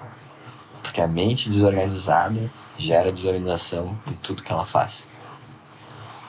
Porque 0.81 1.01
a 1.01 1.07
mente 1.07 1.49
desorganizada 1.49 2.49
gera 2.77 3.11
desorganização 3.11 3.99
em 4.09 4.13
tudo 4.13 4.43
que 4.43 4.51
ela 4.51 4.65
faz. 4.65 5.09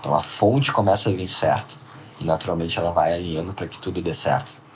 Então 0.00 0.12
a 0.12 0.22
fonte 0.22 0.72
começa 0.72 1.08
a 1.08 1.12
vir 1.12 1.28
certa 1.28 1.76
e 2.20 2.24
naturalmente 2.24 2.76
ela 2.76 2.90
vai 2.90 3.12
alinhando 3.12 3.52
para 3.52 3.68
que 3.68 3.78
tudo 3.78 4.02
dê 4.02 4.12
certo 4.12 4.66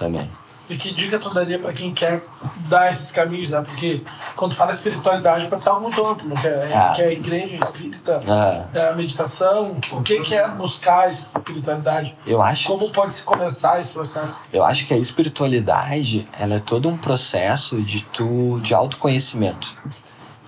também. 0.00 0.28
E 0.68 0.76
que 0.76 0.94
dica 0.94 1.18
tu 1.18 1.34
daria 1.34 1.58
para 1.58 1.72
quem 1.72 1.92
quer 1.92 2.22
dar 2.68 2.92
esses 2.92 3.10
caminhos, 3.10 3.50
né? 3.50 3.60
Porque 3.60 4.02
quando 4.36 4.54
fala 4.54 4.70
espiritualidade 4.72 5.48
pode 5.48 5.64
ser 5.64 5.68
algo 5.70 5.82
muito 5.82 6.06
amplo, 6.06 6.32
que 6.40 6.46
é, 6.46 6.70
Ah. 6.72 6.92
que 6.94 7.02
é 7.02 7.06
a 7.06 7.12
igreja 7.12 7.56
espírita, 7.56 8.22
Ah. 8.28 8.66
é 8.72 8.88
a 8.90 8.92
meditação, 8.94 9.76
o 9.90 10.00
que, 10.02 10.20
que 10.20 10.32
é 10.32 10.46
buscar 10.46 11.08
a 11.08 11.10
espiritualidade? 11.10 12.16
Eu 12.24 12.40
acho 12.40 12.68
Como 12.68 12.88
pode 12.92 13.12
se 13.14 13.24
começar 13.24 13.80
esse 13.80 13.92
processo? 13.92 14.42
Eu 14.52 14.64
acho 14.64 14.86
que 14.86 14.94
a 14.94 14.96
espiritualidade, 14.96 16.28
ela 16.38 16.54
é 16.54 16.60
todo 16.60 16.88
um 16.88 16.96
processo 16.96 17.82
de 17.82 18.02
tu 18.02 18.60
de 18.60 18.72
autoconhecimento. 18.72 19.74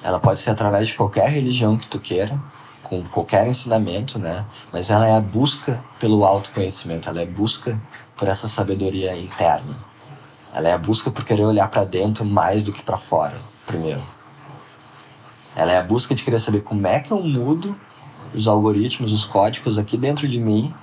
Ela 0.05 0.21
pode 0.21 0.39
ser 0.39 0.51
através 0.51 0.87
de 0.87 0.95
qualquer 0.95 1.29
religião 1.29 1.77
que 1.77 1.89
tu 1.89 1.99
queira, 1.99 2.39
com 2.93 3.03
qualquer 3.05 3.47
ensinamento, 3.47 4.18
né? 4.18 4.45
Mas 4.70 4.90
ela 4.90 5.09
é 5.09 5.16
a 5.16 5.20
busca 5.20 5.82
pelo 5.99 6.26
autoconhecimento, 6.26 7.09
ela 7.09 7.20
é 7.20 7.22
a 7.22 7.26
busca 7.26 7.80
por 8.14 8.28
essa 8.28 8.47
sabedoria 8.47 9.16
interna. 9.16 9.74
Ela 10.55 10.68
é 10.68 10.72
a 10.74 10.78
busca 10.78 11.11
por 11.11 11.24
querer 11.24 11.45
olhar 11.45 11.70
para 11.70 11.84
dentro 11.84 12.22
mais 12.22 12.62
do 12.62 12.70
que 12.70 12.82
para 12.82 12.99
fora, 12.99 13.40
primeiro. 13.66 14.03
Ela 15.57 15.72
é 15.72 15.78
a 15.78 15.82
busca 15.82 16.14
de 16.14 16.22
querer 16.22 16.38
saber 16.38 16.61
como 16.61 16.86
é 16.86 17.01
que 17.01 17.11
eu 17.11 17.22
mudo 17.22 17.74
os 18.34 18.47
algoritmos, 18.47 19.11
os 19.11 19.24
códigos 19.24 19.78
aqui 19.78 19.97
dentro 19.97 20.28
de 20.28 20.38
mim 20.38 20.74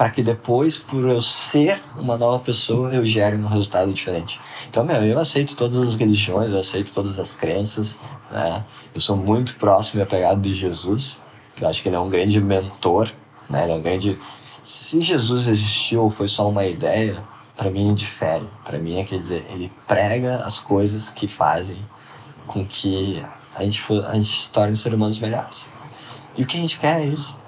para 0.00 0.08
que 0.08 0.22
depois, 0.22 0.78
por 0.78 1.06
eu 1.06 1.20
ser 1.20 1.78
uma 1.94 2.16
nova 2.16 2.38
pessoa, 2.38 2.90
eu 2.90 3.04
gere 3.04 3.36
um 3.36 3.46
resultado 3.46 3.92
diferente. 3.92 4.40
Então, 4.66 4.82
meu, 4.82 4.96
eu 5.04 5.20
aceito 5.20 5.54
todas 5.54 5.76
as 5.76 5.94
religiões, 5.94 6.50
eu 6.52 6.58
aceito 6.58 6.90
todas 6.90 7.18
as 7.18 7.36
crenças, 7.36 7.98
né? 8.30 8.64
Eu 8.94 9.00
sou 9.02 9.14
muito 9.14 9.56
próximo 9.56 10.00
e 10.00 10.02
apegado 10.02 10.40
de 10.40 10.54
Jesus, 10.54 11.18
que 11.54 11.62
eu 11.62 11.68
acho 11.68 11.82
que 11.82 11.90
ele 11.90 11.96
é 11.96 12.00
um 12.00 12.08
grande 12.08 12.40
mentor, 12.40 13.12
né? 13.50 13.64
Ele 13.64 13.72
é 13.72 13.74
um 13.74 13.82
grande... 13.82 14.18
Se 14.64 15.02
Jesus 15.02 15.46
existiu 15.46 16.04
ou 16.04 16.08
foi 16.08 16.28
só 16.28 16.48
uma 16.48 16.64
ideia, 16.64 17.22
para 17.54 17.70
mim 17.70 17.92
difere. 17.92 18.48
Para 18.64 18.78
mim 18.78 18.98
é 18.98 19.04
quer 19.04 19.18
dizer, 19.18 19.44
ele 19.50 19.70
prega 19.86 20.36
as 20.46 20.58
coisas 20.58 21.10
que 21.10 21.28
fazem 21.28 21.78
com 22.46 22.64
que 22.64 23.22
a 23.54 23.62
gente, 23.62 23.84
a 24.08 24.14
gente 24.14 24.44
se 24.44 24.48
torne 24.48 24.74
seres 24.78 24.96
humanos 24.96 25.18
melhores. 25.18 25.68
E 26.38 26.42
o 26.42 26.46
que 26.46 26.56
a 26.56 26.60
gente 26.60 26.78
quer 26.78 27.02
é 27.02 27.04
isso. 27.04 27.38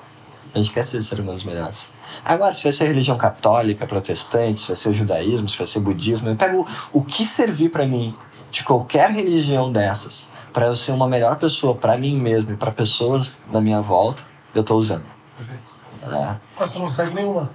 A 0.55 0.59
gente 0.59 0.71
quer 0.71 0.83
ser 0.83 1.01
seres 1.01 1.25
humanos 1.25 1.45
melhores. 1.45 1.92
Agora, 2.25 2.55
se 2.55 2.63
vai 2.63 2.73
ser 2.73 2.87
religião 2.87 3.17
católica, 3.17 3.87
protestante, 3.87 4.61
se 4.61 4.69
vai 4.69 4.77
ser 4.77 4.93
judaísmo, 4.93 5.49
se 5.49 5.59
vai 5.59 5.67
ser 5.67 5.81
budismo, 5.81 6.29
eu 6.29 6.37
pego 6.37 6.67
o 6.93 7.03
que 7.03 7.27
servir 7.27 7.69
para 7.71 7.85
mim 7.85 8.17
de 8.51 8.63
qualquer 8.63 9.11
religião 9.11 9.73
dessas, 9.73 10.29
para 10.53 10.67
eu 10.67 10.77
ser 10.77 10.93
uma 10.93 11.09
melhor 11.09 11.37
pessoa 11.37 11.75
para 11.75 11.97
mim 11.97 12.17
mesmo 12.17 12.53
e 12.53 12.57
para 12.57 12.71
pessoas 12.71 13.39
na 13.51 13.61
minha 13.61 13.81
volta, 13.81 14.23
eu 14.55 14.63
tô 14.63 14.77
usando. 14.77 15.05
Perfeito. 15.37 15.73
Né? 16.03 16.41
Mas 16.59 16.71
tu 16.71 16.79
não 16.79 16.89
segue 16.89 17.15
nenhuma. 17.15 17.51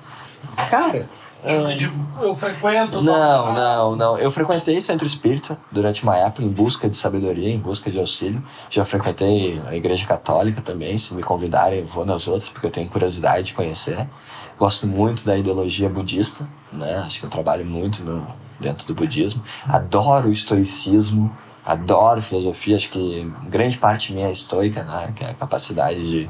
Cara, 0.70 1.08
Eu 2.22 2.34
frequento. 2.34 3.02
Não, 3.02 3.54
não, 3.54 3.96
não. 3.96 4.18
Eu 4.18 4.32
frequentei 4.32 4.82
centro 4.82 5.06
espírita 5.06 5.58
durante 5.72 6.04
uma 6.04 6.18
época 6.18 6.44
em 6.44 6.50
busca 6.50 6.90
de 6.90 6.98
sabedoria, 6.98 7.50
em 7.50 7.60
busca 7.60 7.92
de 7.92 8.00
auxílio. 8.00 8.44
Já 8.70 8.84
frequentei 8.84 9.62
a 9.68 9.76
igreja 9.76 10.06
católica 10.06 10.62
também. 10.62 10.98
Se 10.98 11.14
me 11.14 11.22
convidarem, 11.22 11.80
eu 11.80 11.88
vou 11.88 12.06
nas 12.06 12.28
outras 12.28 12.50
porque 12.50 12.66
eu 12.66 12.72
tenho 12.72 12.90
curiosidade 12.90 13.48
de 13.48 13.54
conhecer. 13.54 14.08
Gosto 14.58 14.88
muito 14.88 15.24
da 15.24 15.38
ideologia 15.38 15.88
budista, 15.88 16.48
né? 16.74 16.98
Acho 17.06 17.20
que 17.20 17.26
eu 17.26 17.30
trabalho 17.30 17.66
muito 17.66 18.04
no, 18.04 18.26
dentro 18.60 18.88
do 18.88 18.96
budismo. 18.96 19.42
Adoro 19.68 20.30
o 20.30 20.34
estoicismo, 20.34 21.32
adoro 21.64 22.22
filosofia. 22.22 22.76
Acho 22.76 22.90
que 22.90 23.32
grande 23.48 23.78
parte 23.78 24.12
minha 24.12 24.28
é 24.28 24.32
estoica, 24.32 24.84
né? 24.84 25.14
Que 25.16 25.24
é 25.24 25.30
a 25.30 25.34
capacidade 25.36 26.10
de 26.10 26.30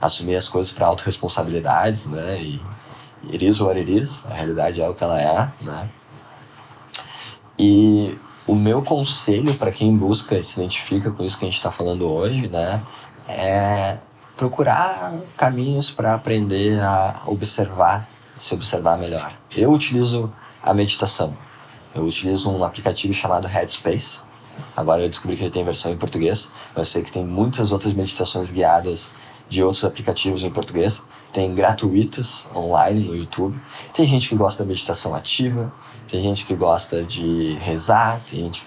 assumir 0.00 0.36
as 0.36 0.48
coisas 0.48 0.70
para 0.72 0.86
autorresponsabilidades, 0.86 2.06
né? 2.06 2.38
E, 2.42 2.60
it 3.30 3.46
is 3.46 3.60
what 3.60 3.78
it 3.78 3.92
is, 3.92 4.24
a 4.26 4.34
realidade 4.34 4.80
é 4.80 4.88
o 4.88 4.94
que 4.94 5.04
ela 5.04 5.20
é, 5.20 5.48
né? 5.60 5.88
E 7.58 8.18
o 8.46 8.54
meu 8.54 8.82
conselho 8.82 9.54
para 9.54 9.70
quem 9.70 9.96
busca 9.96 10.36
e 10.36 10.42
se 10.42 10.58
identifica 10.58 11.10
com 11.10 11.24
isso 11.24 11.38
que 11.38 11.44
a 11.44 11.48
gente 11.48 11.58
está 11.58 11.70
falando 11.70 12.12
hoje, 12.12 12.48
né, 12.48 12.82
é 13.28 13.98
procurar 14.36 15.14
caminhos 15.36 15.90
para 15.90 16.14
aprender 16.14 16.80
a 16.80 17.22
observar, 17.26 18.08
se 18.36 18.54
observar 18.54 18.98
melhor. 18.98 19.32
Eu 19.56 19.70
utilizo 19.70 20.34
a 20.62 20.74
meditação. 20.74 21.36
Eu 21.94 22.02
utilizo 22.04 22.50
um 22.50 22.64
aplicativo 22.64 23.12
chamado 23.14 23.46
Headspace. 23.46 24.20
Agora 24.76 25.02
eu 25.02 25.08
descobri 25.08 25.36
que 25.36 25.44
ele 25.44 25.50
tem 25.50 25.64
versão 25.64 25.92
em 25.92 25.96
português. 25.96 26.48
Eu 26.74 26.84
sei 26.84 27.02
que 27.02 27.12
tem 27.12 27.24
muitas 27.24 27.70
outras 27.70 27.92
meditações 27.92 28.50
guiadas 28.50 29.12
de 29.48 29.62
outros 29.62 29.84
aplicativos 29.84 30.42
em 30.42 30.50
português. 30.50 31.02
Tem 31.32 31.54
gratuitas 31.54 32.46
online 32.54 33.00
no 33.00 33.16
YouTube. 33.16 33.58
Tem 33.94 34.06
gente 34.06 34.28
que 34.28 34.34
gosta 34.34 34.62
da 34.62 34.68
meditação 34.68 35.14
ativa, 35.14 35.72
tem 36.06 36.20
gente 36.20 36.44
que 36.44 36.54
gosta 36.54 37.02
de 37.02 37.54
rezar, 37.54 38.20
tem 38.28 38.40
gente. 38.40 38.66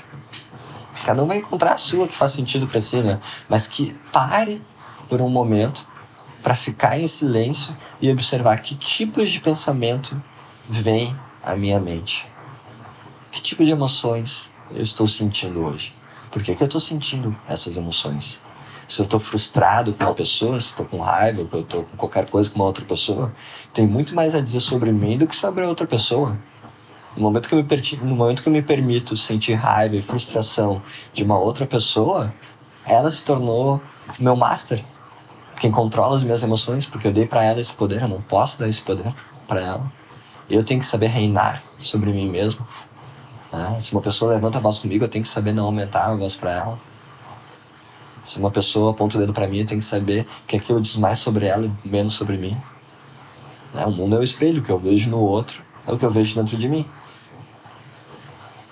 Cada 1.05 1.23
um 1.23 1.27
vai 1.27 1.37
encontrar 1.37 1.73
a 1.73 1.77
sua 1.77 2.07
que 2.07 2.15
faz 2.15 2.31
sentido 2.31 2.67
para 2.67 2.81
si, 2.81 2.97
né? 2.97 3.19
Mas 3.47 3.67
que 3.67 3.93
pare 4.11 4.61
por 5.07 5.21
um 5.21 5.29
momento 5.29 5.87
para 6.41 6.55
ficar 6.55 6.99
em 6.99 7.07
silêncio 7.07 7.75
e 8.01 8.11
observar 8.11 8.57
que 8.61 8.75
tipos 8.75 9.29
de 9.29 9.39
pensamento 9.39 10.19
vem 10.67 11.15
à 11.43 11.55
minha 11.55 11.79
mente. 11.79 12.27
Que 13.31 13.41
tipo 13.41 13.63
de 13.63 13.71
emoções 13.71 14.51
eu 14.71 14.81
estou 14.81 15.07
sentindo 15.07 15.59
hoje? 15.59 15.93
Por 16.31 16.43
que, 16.43 16.55
que 16.55 16.63
eu 16.63 16.65
estou 16.65 16.81
sentindo 16.81 17.35
essas 17.47 17.77
emoções? 17.77 18.44
Se 18.87 19.01
eu 19.01 19.05
estou 19.05 19.19
frustrado 19.19 19.93
com 19.93 20.03
uma 20.03 20.13
pessoa, 20.13 20.59
se 20.59 20.67
estou 20.67 20.85
com 20.85 20.99
raiva, 20.99 21.41
ou 21.41 21.47
que 21.47 21.55
eu 21.55 21.61
estou 21.61 21.83
com 21.83 21.97
qualquer 21.97 22.29
coisa 22.29 22.49
com 22.49 22.57
uma 22.57 22.65
outra 22.65 22.85
pessoa, 22.85 23.33
tem 23.73 23.87
muito 23.87 24.13
mais 24.13 24.35
a 24.35 24.41
dizer 24.41 24.59
sobre 24.59 24.91
mim 24.91 25.17
do 25.17 25.25
que 25.27 25.35
sobre 25.35 25.63
a 25.63 25.67
outra 25.67 25.87
pessoa. 25.87 26.37
No 27.15 27.23
momento, 27.23 27.47
que 27.47 27.55
eu 27.55 27.59
me 27.59 27.63
perti- 27.63 27.97
no 27.97 28.15
momento 28.15 28.43
que 28.43 28.49
eu 28.49 28.53
me 28.53 28.61
permito 28.61 29.15
sentir 29.17 29.53
raiva 29.53 29.95
e 29.95 30.01
frustração 30.01 30.81
de 31.13 31.23
uma 31.23 31.39
outra 31.39 31.65
pessoa, 31.65 32.33
ela 32.85 33.09
se 33.09 33.23
tornou 33.23 33.81
meu 34.19 34.35
master. 34.35 34.83
Quem 35.59 35.71
controla 35.71 36.15
as 36.15 36.23
minhas 36.23 36.43
emoções, 36.43 36.85
porque 36.85 37.07
eu 37.07 37.13
dei 37.13 37.25
para 37.25 37.41
ela 37.43 37.59
esse 37.59 37.73
poder, 37.73 38.01
eu 38.01 38.07
não 38.07 38.21
posso 38.21 38.59
dar 38.59 38.67
esse 38.67 38.81
poder 38.81 39.11
para 39.47 39.61
ela. 39.61 39.91
Eu 40.49 40.63
tenho 40.63 40.79
que 40.79 40.85
saber 40.85 41.07
reinar 41.07 41.63
sobre 41.77 42.11
mim 42.11 42.29
mesmo. 42.29 42.67
né? 43.51 43.77
Se 43.81 43.93
uma 43.93 44.01
pessoa 44.01 44.33
levanta 44.33 44.57
a 44.57 44.61
voz 44.61 44.79
comigo, 44.79 45.05
eu 45.05 45.09
tenho 45.09 45.23
que 45.23 45.29
saber 45.29 45.53
não 45.53 45.65
aumentar 45.65 46.07
a 46.11 46.15
voz 46.15 46.35
para 46.35 46.51
ela. 46.51 46.79
Se 48.25 48.39
uma 48.39 48.49
pessoa 48.49 48.89
aponta 48.89 49.17
o 49.17 49.21
dedo 49.21 49.31
para 49.31 49.47
mim, 49.47 49.59
eu 49.59 49.67
tenho 49.67 49.79
que 49.79 49.85
saber 49.85 50.25
que 50.47 50.55
aquilo 50.55 50.81
diz 50.81 50.95
mais 50.95 51.19
sobre 51.19 51.45
ela 51.45 51.71
e 51.85 51.87
menos 51.87 52.15
sobre 52.15 52.35
mim. 52.37 52.57
Né? 53.71 53.85
O 53.85 53.91
mundo 53.91 54.15
é 54.15 54.19
o 54.19 54.23
espelho, 54.23 54.61
o 54.61 54.65
que 54.65 54.71
eu 54.71 54.79
vejo 54.79 55.11
no 55.11 55.19
outro 55.19 55.63
é 55.87 55.91
o 55.91 55.97
que 55.97 56.03
eu 56.03 56.09
vejo 56.09 56.33
dentro 56.33 56.57
de 56.57 56.67
mim. 56.67 56.87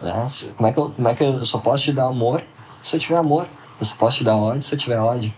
Né? 0.01 0.28
Como, 0.58 0.68
é 0.68 0.74
que 0.74 0.80
eu, 0.80 0.89
como 0.89 1.08
é 1.08 1.14
que 1.14 1.24
eu 1.24 1.45
só 1.45 1.60
posso 1.60 1.84
te 1.84 1.93
dar 1.93 2.06
amor 2.06 2.43
se 2.82 2.95
eu 2.95 2.99
tiver 2.99 3.18
amor? 3.18 3.45
Eu 3.80 3.86
só 3.86 3.95
posso 3.95 4.18
te 4.18 4.24
dar 4.24 4.36
ódio 4.36 4.64
se 4.64 4.74
eu 4.74 4.80
tiver 4.80 4.99
ódio. 4.99 5.32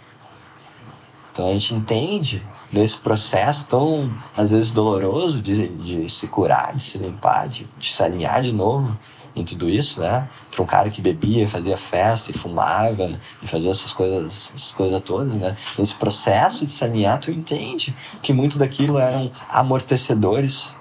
Então 1.34 1.50
a 1.50 1.52
gente 1.52 1.76
entende 1.76 2.42
nesse 2.72 2.98
processo 2.98 3.68
tão, 3.68 4.10
às 4.38 4.52
vezes, 4.52 4.72
doloroso 4.72 5.42
de, 5.42 5.68
de 5.68 6.10
se 6.10 6.28
curar, 6.28 6.74
de 6.74 6.82
se 6.82 6.98
limpar, 6.98 7.50
de, 7.50 7.68
de 7.78 7.92
se 7.92 8.02
alinhar 8.02 8.42
de 8.42 8.54
novo 8.54 8.98
em 9.36 9.44
tudo 9.44 9.70
isso, 9.70 10.00
né? 10.00 10.28
Para 10.50 10.64
um 10.64 10.66
cara 10.66 10.90
que 10.90 11.02
bebia, 11.02 11.48
fazia 11.48 11.76
festa 11.76 12.32
e 12.32 12.34
fumava 12.34 13.12
e 13.42 13.48
fazia 13.48 13.72
essas 13.72 13.92
coisas, 13.92 14.52
essas 14.56 14.72
coisas 14.72 15.02
todas, 15.04 15.38
né? 15.38 15.56
Nesse 15.78 15.96
processo 15.96 16.66
de 16.66 16.72
se 16.72 16.84
alinhar, 16.84 17.20
tu 17.20 17.32
entende 17.32 17.94
que 18.22 18.32
muito 18.32 18.58
daquilo 18.58 18.98
eram 18.98 19.30
amortecedores 19.50 20.76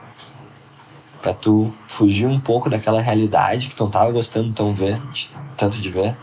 para 1.20 1.32
tu 1.32 1.72
fugir 1.86 2.26
um 2.26 2.38
pouco 2.38 2.68
daquela 2.68 3.00
realidade 3.00 3.68
que 3.68 3.74
tu 3.74 3.84
não 3.84 3.90
tava 3.90 4.12
gostando 4.12 4.52
tão 4.52 4.74
ver, 4.74 5.00
de, 5.10 5.30
tanto 5.56 5.80
de 5.80 5.88
ver, 5.88 6.14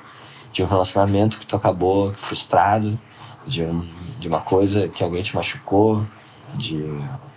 de 0.53 0.63
um 0.63 0.67
relacionamento 0.67 1.39
que 1.39 1.47
tu 1.47 1.55
acabou 1.55 2.13
frustrado, 2.13 2.99
de, 3.47 3.63
um, 3.63 3.83
de 4.19 4.27
uma 4.27 4.41
coisa 4.41 4.87
que 4.87 5.03
alguém 5.03 5.23
te 5.23 5.35
machucou, 5.35 6.05
de 6.55 6.77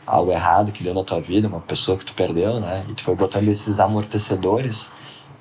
algo 0.06 0.30
errado 0.30 0.72
que 0.72 0.82
deu 0.82 0.94
na 0.94 1.02
tua 1.04 1.20
vida, 1.20 1.48
uma 1.48 1.60
pessoa 1.60 1.96
que 1.96 2.04
tu 2.04 2.14
perdeu, 2.14 2.60
né? 2.60 2.84
E 2.88 2.94
tu 2.94 3.02
foi 3.02 3.14
botando 3.14 3.48
esses 3.48 3.80
amortecedores, 3.80 4.92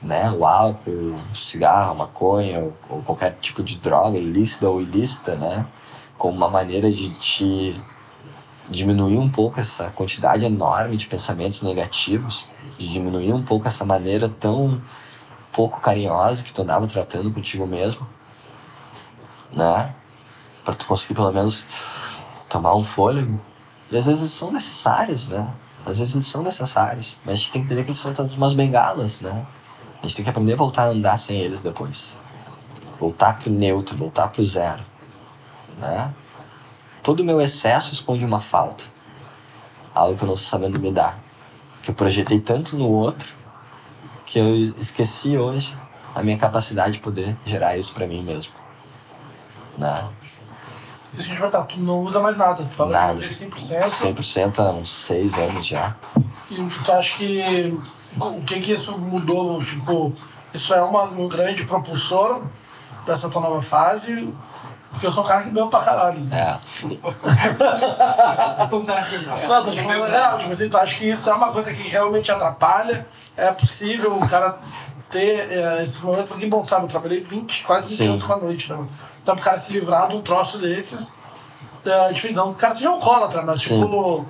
né? 0.01 0.31
O 0.31 0.45
álcool, 0.45 1.15
o 1.31 1.35
cigarro, 1.35 1.91
a 1.91 1.95
maconha, 1.95 2.59
ou, 2.59 2.73
ou 2.89 3.01
qualquer 3.03 3.37
tipo 3.41 3.63
de 3.63 3.77
droga, 3.77 4.17
ilícita 4.17 4.69
ou 4.69 4.81
ilícita, 4.81 5.35
né? 5.35 5.65
Como 6.17 6.35
uma 6.35 6.49
maneira 6.49 6.91
de 6.91 7.09
te 7.11 7.75
diminuir 8.69 9.17
um 9.17 9.29
pouco 9.29 9.59
essa 9.59 9.89
quantidade 9.91 10.45
enorme 10.45 10.95
de 10.95 11.07
pensamentos 11.07 11.61
negativos, 11.61 12.49
de 12.77 12.89
diminuir 12.89 13.33
um 13.33 13.43
pouco 13.43 13.67
essa 13.67 13.83
maneira 13.85 14.29
tão 14.29 14.81
pouco 15.51 15.79
carinhosa 15.79 16.41
que 16.43 16.51
tu 16.51 16.61
andava 16.61 16.87
tratando 16.87 17.31
contigo 17.31 17.67
mesmo, 17.67 18.07
né? 19.51 19.93
Para 20.63 20.73
tu 20.73 20.85
conseguir 20.85 21.13
pelo 21.13 21.31
menos 21.31 21.65
tomar 22.49 22.75
um 22.75 22.83
fôlego. 22.83 23.39
E 23.93 23.97
às 23.97 24.07
vezes 24.07 24.31
são 24.31 24.51
necessários, 24.51 25.27
né? 25.27 25.47
Às 25.85 25.99
vezes 25.99 26.15
eles 26.15 26.25
são 26.25 26.41
necessários, 26.41 27.17
mas 27.23 27.33
a 27.33 27.37
gente 27.37 27.51
tem 27.51 27.61
que 27.61 27.67
entender 27.67 27.83
que 27.83 27.89
eles 27.91 27.99
são 27.99 28.11
todos 28.11 28.35
umas 28.35 28.53
bengalas, 28.53 29.21
né? 29.21 29.45
A 30.01 30.07
gente 30.07 30.15
tem 30.15 30.23
que 30.23 30.29
aprender 30.31 30.53
a 30.53 30.55
voltar 30.55 30.85
a 30.85 30.87
andar 30.87 31.17
sem 31.17 31.37
eles 31.37 31.61
depois. 31.61 32.17
Voltar 32.99 33.37
pro 33.37 33.51
neutro, 33.51 33.95
voltar 33.95 34.29
pro 34.29 34.43
zero, 34.43 34.83
né? 35.77 36.11
todo 37.03 37.19
o 37.19 37.23
meu 37.23 37.39
excesso 37.39 37.93
esconde 37.93 38.25
uma 38.25 38.41
falta. 38.41 38.83
Algo 39.93 40.17
que 40.17 40.23
eu 40.23 40.27
não 40.27 40.33
estou 40.33 40.49
sabendo 40.49 40.79
me 40.79 40.91
dar. 40.91 41.19
Que 41.83 41.91
eu 41.91 41.93
projetei 41.93 42.39
tanto 42.39 42.75
no 42.75 42.89
outro 42.89 43.31
que 44.25 44.39
eu 44.39 44.55
esqueci 44.55 45.37
hoje 45.37 45.77
a 46.15 46.23
minha 46.23 46.37
capacidade 46.37 46.93
de 46.93 46.99
poder 46.99 47.37
gerar 47.45 47.77
isso 47.77 47.93
para 47.93 48.07
mim 48.07 48.23
mesmo. 48.23 48.53
Né? 49.77 50.09
Isso 51.13 51.27
a 51.27 51.31
gente 51.31 51.39
vai 51.39 51.47
estar, 51.49 51.63
tu 51.63 51.79
não 51.79 51.99
usa 51.99 52.19
mais 52.19 52.37
nada, 52.37 52.63
tu 52.63 52.75
fala 52.75 52.91
Nada. 52.91 53.19
de 53.19 53.27
100%. 53.27 53.85
100% 53.85 54.59
há 54.59 54.71
uns 54.71 54.91
seis 54.91 55.37
anos 55.37 55.65
já. 55.65 55.95
E 56.49 56.55
tu 56.55 56.91
acha 56.91 57.17
que 57.17 57.77
o 58.19 58.41
que 58.41 58.59
que 58.61 58.73
isso 58.73 58.97
mudou? 58.97 59.63
Tipo, 59.63 60.13
isso 60.53 60.73
é 60.73 60.81
uma, 60.81 61.03
um 61.03 61.27
grande 61.27 61.65
propulsor 61.65 62.41
dessa 63.05 63.29
tua 63.29 63.41
nova 63.41 63.61
fase? 63.61 64.33
Porque 64.91 65.07
eu 65.07 65.11
sou 65.11 65.23
um 65.23 65.27
cara 65.27 65.43
que 65.43 65.49
bebe 65.49 65.69
pra 65.69 65.81
caralho. 65.81 66.27
É. 66.31 66.57
Eu 68.59 68.65
sou 68.65 68.81
um 68.81 68.85
cara 68.85 69.03
que. 69.03 69.17
Não, 69.47 69.63
tô 69.63 69.71
te 69.71 69.81
falando 69.81 70.09
real, 70.09 70.37
tipo 70.37 70.51
assim, 70.51 70.69
tu 70.69 70.77
acha 70.77 70.97
que 70.97 71.09
isso 71.09 71.27
é 71.29 71.33
uma 71.33 71.51
coisa 71.51 71.73
que 71.73 71.87
realmente 71.89 72.31
atrapalha? 72.31 73.07
É 73.35 73.51
possível 73.51 74.15
o 74.15 74.27
cara 74.27 74.59
ter 75.09 75.51
é, 75.51 75.83
esse 75.83 76.03
momento, 76.05 76.27
porque, 76.27 76.45
bom, 76.45 76.65
sabe, 76.65 76.85
eu 76.85 76.89
trabalhei 76.89 77.23
20, 77.23 77.63
quase 77.63 77.89
20 77.89 77.97
Sim. 77.97 78.03
minutos 78.03 78.27
com 78.27 78.33
a 78.33 78.37
noite, 78.37 78.71
né? 78.71 78.87
Então, 79.23 79.35
pro 79.35 79.43
cara 79.43 79.57
se 79.57 79.71
livrar 79.73 80.09
de 80.09 80.15
um 80.17 80.21
troço 80.21 80.57
desses, 80.59 81.13
é 81.85 82.11
difícil. 82.13 82.35
Não, 82.35 82.51
o 82.51 82.53
cara 82.53 82.73
seja 82.73 82.89
alcoólatra, 82.89 83.41
mas 83.41 83.61
Sim. 83.61 83.81
tipo. 83.81 84.25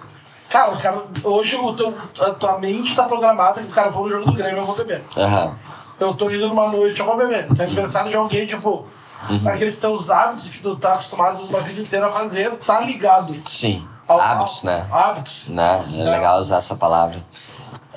Cara, 0.49 0.71
o 0.71 0.77
cara, 0.77 1.01
hoje 1.23 1.55
o 1.55 1.73
teu, 1.73 1.91
a 2.21 2.29
tua 2.29 2.59
mente 2.59 2.95
tá 2.95 3.03
programada 3.03 3.59
que 3.59 3.67
o 3.67 3.71
cara 3.71 3.91
for 3.91 4.03
no 4.03 4.09
jogo 4.09 4.25
do 4.25 4.33
Grêmio, 4.33 4.59
eu 4.59 4.65
vou 4.65 4.75
beber. 4.75 5.03
Aham. 5.17 5.57
Eu 5.99 6.13
tô 6.13 6.29
indo 6.29 6.47
numa 6.47 6.67
noite, 6.69 6.99
eu 6.99 7.05
vou 7.07 7.17
beber. 7.17 7.47
Tem 7.55 7.65
aniversário 7.65 8.11
de 8.11 8.15
alguém, 8.15 8.45
tipo, 8.45 8.85
Uhum. 9.29 9.49
aqueles 9.49 9.79
teus 9.79 10.11
hábitos 10.11 10.49
que 10.49 10.59
tu 10.59 10.75
tá 10.75 10.93
acostumado 10.93 11.41
uma 11.43 11.59
vida 11.61 11.81
inteira 11.81 12.05
a 12.07 12.09
fazer, 12.11 12.51
tá 12.57 12.81
ligado. 12.81 13.33
Sim. 13.47 13.87
ao- 14.07 14.19
Hábitos, 14.19 14.59
ao- 14.59 14.65
né? 14.65 14.87
Hábitos. 14.91 15.47
né? 15.47 15.83
É 15.97 16.03
legal 16.03 16.39
usar 16.39 16.57
essa 16.57 16.75
palavra. 16.75 17.17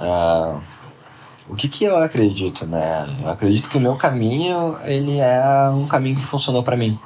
Ah, 0.01 0.55
o 1.49 1.55
que 1.55 1.69
que 1.69 1.85
eu 1.85 1.97
acredito, 1.97 2.67
né? 2.67 3.07
Eu 3.23 3.31
acredito 3.31 3.69
que 3.69 3.77
o 3.77 3.81
meu 3.81 3.97
caminho, 3.97 4.77
ele 4.85 5.19
é 5.19 5.71
um 5.71 5.87
caminho 5.87 6.17
que 6.17 6.25
funcionou 6.25 6.63
pra 6.63 6.77
mim. 6.77 6.99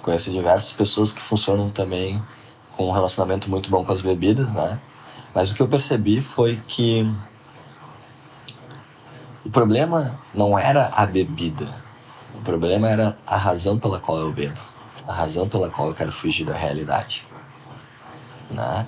Conheço 0.00 0.30
diversas 0.30 0.72
pessoas 0.72 1.12
que 1.12 1.20
funcionam 1.20 1.70
também 1.70 2.20
com 2.72 2.88
um 2.88 2.92
relacionamento 2.92 3.50
muito 3.50 3.70
bom 3.70 3.84
com 3.84 3.92
as 3.92 4.00
bebidas, 4.00 4.52
né? 4.52 4.80
Mas 5.34 5.50
o 5.50 5.54
que 5.54 5.60
eu 5.60 5.68
percebi 5.68 6.20
foi 6.20 6.60
que 6.66 7.06
o 9.44 9.50
problema 9.50 10.14
não 10.34 10.58
era 10.58 10.90
a 10.94 11.04
bebida. 11.04 11.66
O 12.34 12.40
problema 12.42 12.88
era 12.88 13.16
a 13.26 13.36
razão 13.36 13.78
pela 13.78 14.00
qual 14.00 14.18
eu 14.18 14.32
bebo. 14.32 14.60
A 15.06 15.12
razão 15.12 15.48
pela 15.48 15.68
qual 15.68 15.88
eu 15.88 15.94
quero 15.94 16.12
fugir 16.12 16.44
da 16.44 16.54
realidade. 16.54 17.26
Né? 18.50 18.86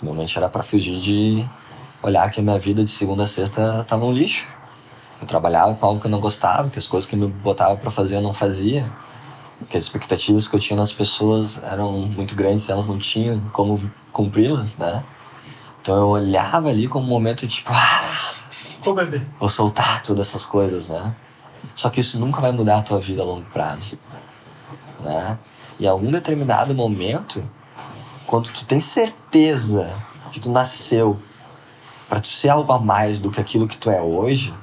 Normalmente 0.00 0.36
era 0.38 0.48
para 0.48 0.62
fugir 0.62 0.98
de 1.00 1.44
olhar 2.02 2.30
que 2.30 2.40
a 2.40 2.42
minha 2.42 2.58
vida 2.58 2.84
de 2.84 2.90
segunda 2.90 3.24
a 3.24 3.26
sexta 3.26 3.84
tava 3.88 4.04
um 4.04 4.12
lixo. 4.12 4.46
Eu 5.20 5.26
trabalhava 5.26 5.74
com 5.74 5.84
algo 5.86 6.00
que 6.00 6.06
eu 6.06 6.10
não 6.10 6.20
gostava, 6.20 6.70
que 6.70 6.78
as 6.78 6.86
coisas 6.86 7.08
que 7.08 7.16
me 7.16 7.26
botava 7.26 7.76
para 7.76 7.90
fazer 7.90 8.16
eu 8.16 8.22
não 8.22 8.32
fazia, 8.32 8.88
que 9.68 9.76
as 9.76 9.84
expectativas 9.84 10.46
que 10.46 10.54
eu 10.54 10.60
tinha 10.60 10.76
nas 10.76 10.92
pessoas 10.92 11.62
eram 11.64 11.92
muito 11.92 12.36
grandes, 12.36 12.68
elas 12.68 12.86
não 12.86 12.98
tinham 12.98 13.40
como 13.52 13.80
cumpri-las, 14.12 14.76
né? 14.76 15.04
Então 15.82 15.96
eu 15.96 16.08
olhava 16.08 16.68
ali 16.68 16.86
como 16.86 17.06
um 17.06 17.10
momento 17.10 17.46
de 17.46 17.56
tipo, 17.56 17.72
ah, 17.72 18.32
Vou 18.82 18.94
beber. 18.94 19.26
vou 19.40 19.48
soltar 19.48 20.02
todas 20.02 20.28
essas 20.28 20.44
coisas, 20.44 20.88
né? 20.88 21.14
Só 21.74 21.90
que 21.90 22.00
isso 22.00 22.18
nunca 22.18 22.40
vai 22.40 22.52
mudar 22.52 22.78
a 22.78 22.82
tua 22.82 23.00
vida 23.00 23.22
a 23.22 23.24
longo 23.24 23.46
prazo, 23.50 23.98
né? 25.00 25.36
E 25.80 25.84
em 25.84 25.88
algum 25.88 26.10
determinado 26.10 26.74
momento, 26.74 27.42
quando 28.26 28.50
tu 28.50 28.64
tem 28.66 28.80
certeza 28.80 29.90
que 30.30 30.38
tu 30.38 30.50
nasceu 30.50 31.20
para 32.08 32.20
tu 32.20 32.28
ser 32.28 32.48
algo 32.48 32.72
a 32.72 32.78
mais 32.78 33.20
do 33.20 33.30
que 33.30 33.40
aquilo 33.40 33.68
que 33.68 33.76
tu 33.76 33.90
é 33.90 34.00
hoje, 34.00 34.54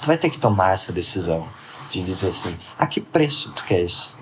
tu 0.00 0.06
vai 0.06 0.16
ter 0.16 0.30
que 0.30 0.38
tomar 0.38 0.72
essa 0.74 0.92
decisão 0.92 1.46
de 1.90 2.02
dizer 2.02 2.28
assim: 2.28 2.56
a 2.78 2.86
que 2.86 3.00
preço 3.00 3.52
tu 3.52 3.64
quer 3.64 3.82
isso? 3.82 4.16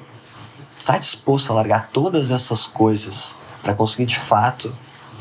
Tu 0.78 0.84
tá 0.84 0.98
disposto 0.98 1.50
a 1.50 1.54
largar 1.54 1.90
todas 1.92 2.30
essas 2.30 2.66
coisas 2.66 3.38
para 3.62 3.74
conseguir 3.74 4.06
de 4.06 4.18
fato 4.18 4.74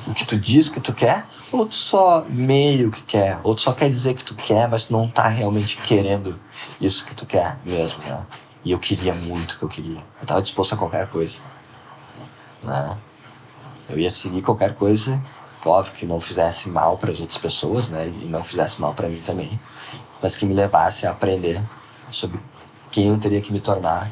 o 0.07 0.13
que 0.13 0.25
tu 0.25 0.37
diz 0.37 0.69
que 0.69 0.79
tu 0.79 0.93
quer? 0.93 1.25
Ou 1.51 1.65
tu 1.65 1.75
só 1.75 2.25
meio 2.27 2.91
que 2.91 3.01
quer? 3.03 3.39
Ou 3.43 3.55
tu 3.55 3.61
só 3.61 3.71
quer 3.71 3.89
dizer 3.89 4.13
que 4.13 4.23
tu 4.23 4.35
quer, 4.35 4.67
mas 4.67 4.85
tu 4.85 4.93
não 4.93 5.07
tá 5.07 5.27
realmente 5.27 5.77
querendo 5.77 6.39
isso 6.81 7.05
que 7.05 7.15
tu 7.15 7.25
quer 7.25 7.57
mesmo, 7.63 8.03
né? 8.03 8.25
E 8.63 8.71
eu 8.71 8.79
queria 8.79 9.13
muito 9.13 9.57
que 9.57 9.63
eu 9.63 9.69
queria. 9.69 10.03
Eu 10.19 10.27
tava 10.27 10.41
disposto 10.41 10.73
a 10.73 10.77
qualquer 10.77 11.07
coisa. 11.07 11.39
Né? 12.63 12.97
Eu 13.87 13.99
ia 13.99 14.09
seguir 14.09 14.41
qualquer 14.41 14.73
coisa, 14.73 15.21
que 15.93 16.05
não 16.05 16.21
fizesse 16.21 16.69
mal 16.69 16.97
para 16.97 17.11
as 17.11 17.19
outras 17.19 17.37
pessoas, 17.37 17.89
né? 17.89 18.07
E 18.07 18.25
não 18.25 18.43
fizesse 18.43 18.79
mal 18.79 18.93
para 18.93 19.09
mim 19.09 19.21
também, 19.25 19.59
mas 20.21 20.35
que 20.35 20.45
me 20.45 20.53
levasse 20.53 21.07
a 21.07 21.11
aprender 21.11 21.61
sobre 22.11 22.39
quem 22.91 23.07
eu 23.07 23.17
teria 23.17 23.41
que 23.41 23.51
me 23.51 23.59
tornar 23.59 24.11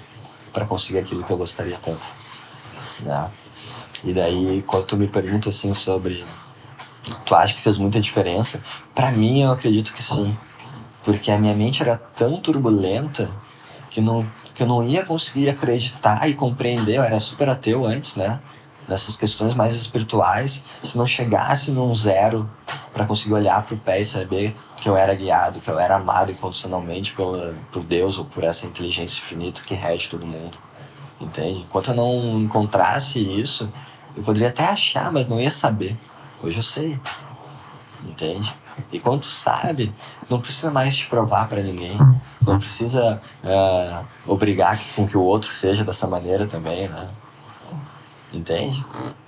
para 0.52 0.66
conseguir 0.66 1.00
aquilo 1.00 1.24
que 1.24 1.32
eu 1.32 1.38
gostaria 1.38 1.78
tanto, 1.78 2.04
né? 3.02 3.30
E 4.04 4.12
daí, 4.12 4.64
quando 4.68 4.86
tu 4.86 4.98
me 4.98 5.08
pergunta 5.08 5.50
assim 5.50 5.74
sobre 5.74 6.26
tu 7.26 7.36
acha 7.36 7.54
que 7.54 7.62
fez 7.62 7.78
muita 7.78 8.00
diferença? 8.00 8.62
Para 8.94 9.12
mim, 9.12 9.42
eu 9.42 9.52
acredito 9.52 9.94
que 9.94 10.04
sim, 10.04 10.38
porque 11.04 11.32
a 11.32 11.38
minha 11.38 11.54
mente 11.54 11.82
era 11.82 11.98
tão 11.98 12.40
turbulenta 12.40 13.30
que 13.90 14.02
não 14.02 14.26
que 14.54 14.62
eu 14.62 14.68
não 14.68 14.84
ia 14.84 15.04
conseguir 15.04 15.50
acreditar 15.50 16.30
e 16.30 16.36
compreender. 16.36 16.98
Eu 16.98 17.04
era 17.04 17.20
super 17.20 17.50
ateu 17.50 17.86
antes, 17.86 18.16
né? 18.16 18.40
Nessas 18.88 19.16
questões 19.16 19.54
mais 19.54 19.76
espirituais, 19.76 20.64
se 20.84 20.98
não 20.98 21.08
chegasse 21.08 21.72
num 21.72 21.94
zero 21.96 22.50
para 22.94 23.06
conseguir 23.06 23.34
olhar 23.34 23.64
pro 23.64 23.78
pé 23.78 24.02
e 24.02 24.06
saber 24.06 24.56
que 24.78 24.90
eu 24.90 24.98
era 24.98 25.16
guiado, 25.16 25.62
que 25.62 25.70
eu 25.70 25.80
era 25.80 25.96
amado 25.96 26.32
incondicionalmente 26.32 27.14
pela, 27.14 27.56
por 27.72 27.84
Deus 27.84 28.18
ou 28.18 28.26
por 28.26 28.44
essa 28.44 28.66
inteligência 28.66 29.20
infinita 29.20 29.62
que 29.62 29.74
rege 29.74 30.10
todo 30.10 30.26
mundo. 30.26 30.58
Entende? 31.22 31.62
Enquanto 31.62 31.92
eu 31.92 31.96
não 31.96 32.40
encontrasse 32.40 33.20
isso, 33.20 33.72
eu 34.16 34.24
poderia 34.24 34.50
até 34.50 34.66
achar, 34.66 35.12
mas 35.12 35.28
não 35.28 35.40
ia 35.40 35.52
saber. 35.52 35.98
Hoje 36.42 36.58
eu 36.58 36.64
sei. 36.64 37.00
Entende? 38.04 38.54
E 38.92 39.00
quando 39.00 39.22
tu 39.22 39.26
sabe, 39.28 39.94
não 40.30 40.42
precisa 40.42 40.70
mais 40.70 40.98
te 40.98 41.08
provar 41.08 41.48
para 41.48 41.62
ninguém. 41.62 41.98
Não 42.42 42.60
precisa 42.60 43.22
ah, 43.44 44.04
obrigar 44.28 44.78
com 44.96 45.08
que 45.08 45.18
o 45.18 45.22
outro 45.22 45.50
seja 45.50 45.84
dessa 45.84 46.08
maneira 46.08 46.46
também, 46.46 46.90
né? 46.90 47.10
Entende? 48.34 48.84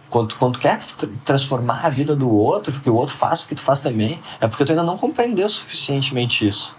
Quando, 0.10 0.36
quando 0.36 0.54
tu 0.54 0.60
quer 0.60 0.80
tr- 0.80 1.08
transformar 1.24 1.86
a 1.86 1.90
vida 1.90 2.16
do 2.16 2.30
outro, 2.30 2.72
que 2.80 2.90
o 2.90 2.96
outro 2.96 3.16
faça 3.16 3.46
o 3.46 3.48
que 3.48 3.56
tu 3.56 3.62
faz 3.62 3.82
também, 3.82 4.20
é 4.40 4.48
porque 4.48 4.64
tu 4.64 4.72
ainda 4.72 4.84
não 4.84 4.98
compreendeu 4.98 5.50
suficientemente 5.50 6.48
isso. 6.48 6.78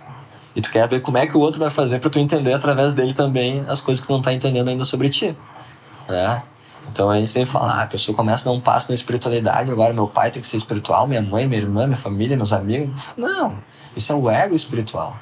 E 0.55 0.61
tu 0.61 0.71
quer 0.71 0.89
ver 0.89 1.03
como 1.03 1.19
é 1.19 1.27
que 1.27 1.37
o 1.37 1.41
outro 1.41 1.61
vai 1.61 1.71
fazer 1.71 2.01
para 2.01 2.09
tu 2.09 2.19
entender 2.19 2.55
através 2.55 2.95
dele 2.95 3.13
também 3.13 3.65
as 3.69 3.81
coisas 3.81 4.01
que 4.01 4.07
tu 4.07 4.13
não 4.13 4.23
tá 4.23 4.33
entendendo 4.33 4.69
ainda 4.69 4.85
sobre 4.85 5.11
ti. 5.11 5.37
Né? 6.09 6.43
Então 6.91 7.11
a 7.11 7.19
gente 7.19 7.33
tem 7.33 7.45
que 7.45 7.51
falar, 7.51 7.83
a 7.83 7.87
pessoa 7.87 8.17
começa 8.17 8.43
a 8.43 8.45
dar 8.47 8.57
um 8.57 8.61
passo 8.61 8.91
na 8.91 8.95
espiritualidade, 8.95 9.71
agora 9.71 9.93
meu 9.93 10.07
pai 10.07 10.31
tem 10.31 10.41
que 10.41 10.49
ser 10.49 10.57
espiritual, 10.57 11.07
minha 11.07 11.21
mãe, 11.21 11.47
minha 11.47 11.61
irmã, 11.61 11.87
minha 11.87 11.97
família, 11.97 12.37
meus 12.37 12.53
amigos. 12.53 12.95
Não, 13.17 13.59
isso 13.95 14.13
é 14.13 14.15
o 14.15 14.31
ego 14.31 14.55
espiritual. 14.55 15.19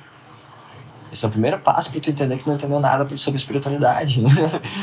Esse 1.14 1.24
é 1.24 1.28
o 1.28 1.30
primeiro 1.30 1.60
passo 1.60 1.92
para 1.92 2.00
tu 2.00 2.10
entender 2.10 2.36
que 2.36 2.44
não 2.44 2.56
entendeu 2.56 2.80
nada 2.80 3.06
sobre 3.16 3.38
espiritualidade. 3.38 4.20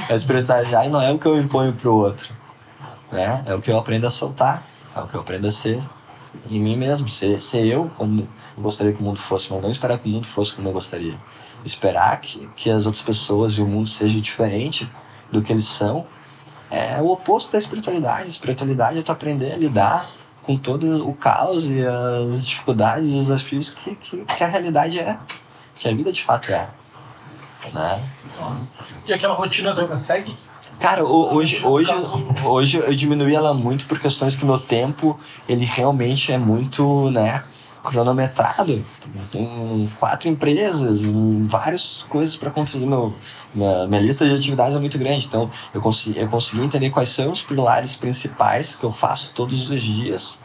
a 0.09 0.15
espiritualidade 0.15 0.87
não 0.87 1.01
é 1.01 1.11
o 1.11 1.19
que 1.19 1.25
eu 1.25 1.37
imponho 1.37 1.73
pro 1.73 1.93
outro, 1.93 2.33
né? 3.11 3.43
É 3.45 3.53
o 3.53 3.61
que 3.61 3.69
eu 3.69 3.77
aprendo 3.77 4.07
a 4.07 4.09
soltar, 4.09 4.65
é 4.95 5.01
o 5.01 5.07
que 5.07 5.15
eu 5.15 5.19
aprendo 5.19 5.45
a 5.45 5.51
ser 5.51 5.77
em 6.49 6.57
mim 6.57 6.77
mesmo, 6.77 7.09
ser, 7.09 7.41
ser 7.41 7.65
eu 7.65 7.91
como 7.97 8.25
eu 8.55 8.63
gostaria 8.63 8.93
que 8.93 9.01
o 9.01 9.03
mundo 9.03 9.19
fosse, 9.19 9.51
não 9.51 9.69
esperar 9.69 9.97
que 9.97 10.07
o 10.07 10.11
mundo 10.11 10.25
fosse 10.25 10.55
como 10.55 10.69
eu 10.69 10.71
gostaria. 10.71 11.17
Esperar 11.65 12.21
que, 12.21 12.49
que 12.55 12.69
as 12.69 12.85
outras 12.85 13.03
pessoas 13.03 13.55
e 13.55 13.61
o 13.61 13.67
mundo 13.67 13.89
sejam 13.89 14.21
diferente 14.21 14.89
do 15.29 15.41
que 15.41 15.51
eles 15.51 15.67
são 15.67 16.05
é 16.69 17.01
o 17.01 17.11
oposto 17.11 17.51
da 17.51 17.59
espiritualidade. 17.59 18.27
A 18.27 18.29
espiritualidade 18.29 18.99
é 18.99 19.01
tu 19.01 19.11
aprender 19.11 19.51
a 19.51 19.57
lidar 19.57 20.09
com 20.41 20.55
todo 20.55 21.05
o 21.05 21.13
caos 21.13 21.65
e 21.65 21.85
as 21.85 22.45
dificuldades 22.45 23.09
e 23.09 23.17
os 23.17 23.27
desafios 23.27 23.73
que, 23.73 23.95
que, 23.95 24.23
que 24.23 24.43
a 24.43 24.47
realidade 24.47 24.97
é, 24.97 25.19
que 25.81 25.89
a 25.89 25.95
vida 25.95 26.11
de 26.11 26.23
fato 26.23 26.51
é. 26.51 26.69
Né? 27.73 28.01
E 29.07 29.13
aquela 29.13 29.33
rotina 29.33 29.73
ainda 29.73 29.97
segue? 29.97 30.35
Cara, 30.79 31.03
hoje, 31.03 31.63
hoje, 31.63 31.91
hoje 32.43 32.77
eu 32.77 32.95
diminuí 32.95 33.35
ela 33.35 33.53
muito 33.53 33.85
por 33.85 33.99
questões 33.99 34.35
que 34.35 34.45
meu 34.45 34.59
tempo, 34.59 35.19
ele 35.47 35.65
realmente 35.65 36.31
é 36.31 36.37
muito, 36.37 37.09
né, 37.11 37.43
cronometrado. 37.83 38.83
Tem 39.31 39.89
quatro 39.99 40.27
empresas, 40.27 41.01
várias 41.43 42.03
coisas 42.09 42.35
para 42.35 42.51
fazer. 42.51 42.85
Meu, 42.85 43.13
minha, 43.53 43.87
minha 43.87 44.01
lista 44.01 44.27
de 44.27 44.35
atividades 44.35 44.75
é 44.75 44.79
muito 44.79 44.97
grande, 44.97 45.27
então 45.27 45.49
eu 45.73 45.81
consegui, 45.81 46.19
eu 46.19 46.27
consegui 46.27 46.63
entender 46.63 46.89
quais 46.89 47.09
são 47.09 47.31
os 47.31 47.41
pilares 47.41 47.95
principais 47.95 48.75
que 48.75 48.83
eu 48.83 48.91
faço 48.91 49.33
todos 49.35 49.69
os 49.69 49.81
dias 49.81 50.39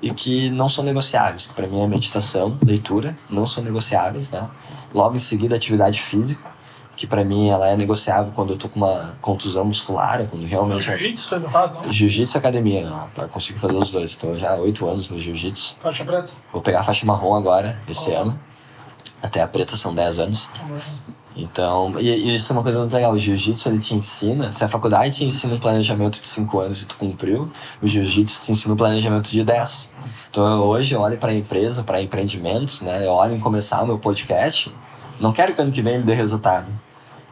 e 0.00 0.12
que 0.12 0.50
não 0.50 0.68
são 0.68 0.84
negociáveis. 0.84 1.46
Para 1.46 1.66
mim 1.66 1.82
é 1.82 1.86
meditação, 1.86 2.58
leitura, 2.64 3.16
não 3.30 3.46
são 3.46 3.62
negociáveis, 3.64 4.30
né? 4.30 4.48
Logo 4.94 5.16
em 5.16 5.18
seguida, 5.18 5.56
atividade 5.56 6.00
física, 6.00 6.44
que 6.96 7.06
para 7.06 7.24
mim 7.24 7.48
ela 7.48 7.68
é 7.68 7.76
negociável 7.76 8.30
quando 8.32 8.52
eu 8.52 8.56
tô 8.56 8.68
com 8.68 8.78
uma 8.78 9.14
contusão 9.20 9.64
muscular, 9.64 10.20
é 10.20 10.24
quando 10.24 10.46
realmente 10.46 10.84
Jiu-jitsu 10.84 11.28
tu 11.28 11.34
ainda 11.34 11.48
faz, 11.48 11.74
não? 11.74 11.92
Jiu-jitsu 11.92 12.38
academia, 12.38 12.88
né? 12.88 13.04
Pra 13.14 13.26
conseguir 13.26 13.58
fazer 13.58 13.74
os 13.74 13.90
dois. 13.90 14.14
Então 14.14 14.38
já 14.38 14.52
há 14.52 14.56
oito 14.56 14.86
anos 14.88 15.08
no 15.08 15.18
jiu-jitsu. 15.18 15.74
Faixa 15.80 16.04
preta? 16.04 16.32
Vou 16.52 16.62
pegar 16.62 16.80
a 16.80 16.82
faixa 16.84 17.04
marrom 17.04 17.34
agora, 17.34 17.76
esse 17.88 18.10
Oh. 18.12 18.18
ano. 18.18 18.40
Até 19.20 19.42
a 19.42 19.48
preta 19.48 19.74
são 19.76 19.92
10 19.94 20.18
anos. 20.20 20.48
Então, 21.36 21.98
e, 21.98 22.08
e 22.08 22.34
isso 22.36 22.52
é 22.52 22.56
uma 22.56 22.62
coisa 22.62 22.78
muito 22.78 22.92
legal. 22.92 23.12
O 23.12 23.18
jiu-jitsu 23.18 23.68
ele 23.68 23.80
te 23.80 23.92
ensina, 23.94 24.52
se 24.52 24.62
a 24.62 24.68
faculdade 24.68 25.16
te 25.16 25.24
ensina 25.24 25.54
um 25.54 25.58
planejamento 25.58 26.20
de 26.20 26.28
5 26.28 26.60
anos 26.60 26.82
e 26.82 26.86
tu 26.86 26.94
cumpriu, 26.96 27.50
o 27.82 27.88
jiu-jitsu 27.88 28.44
te 28.44 28.52
ensina 28.52 28.72
um 28.72 28.76
planejamento 28.76 29.30
de 29.30 29.42
10. 29.42 29.88
Então 30.30 30.46
eu, 30.46 30.62
hoje 30.62 30.94
eu 30.94 31.00
olho 31.00 31.18
para 31.18 31.32
a 31.32 31.34
empresa, 31.34 31.82
para 31.82 32.00
empreendimentos, 32.00 32.82
né? 32.82 33.04
Eu 33.04 33.10
olho 33.10 33.34
em 33.34 33.40
começar 33.40 33.82
o 33.82 33.86
meu 33.86 33.98
podcast, 33.98 34.70
não 35.20 35.32
quero 35.32 35.54
que 35.54 35.60
ano 35.60 35.72
que 35.72 35.82
vem 35.82 35.94
ele 35.94 36.04
dê 36.04 36.14
resultado. 36.14 36.66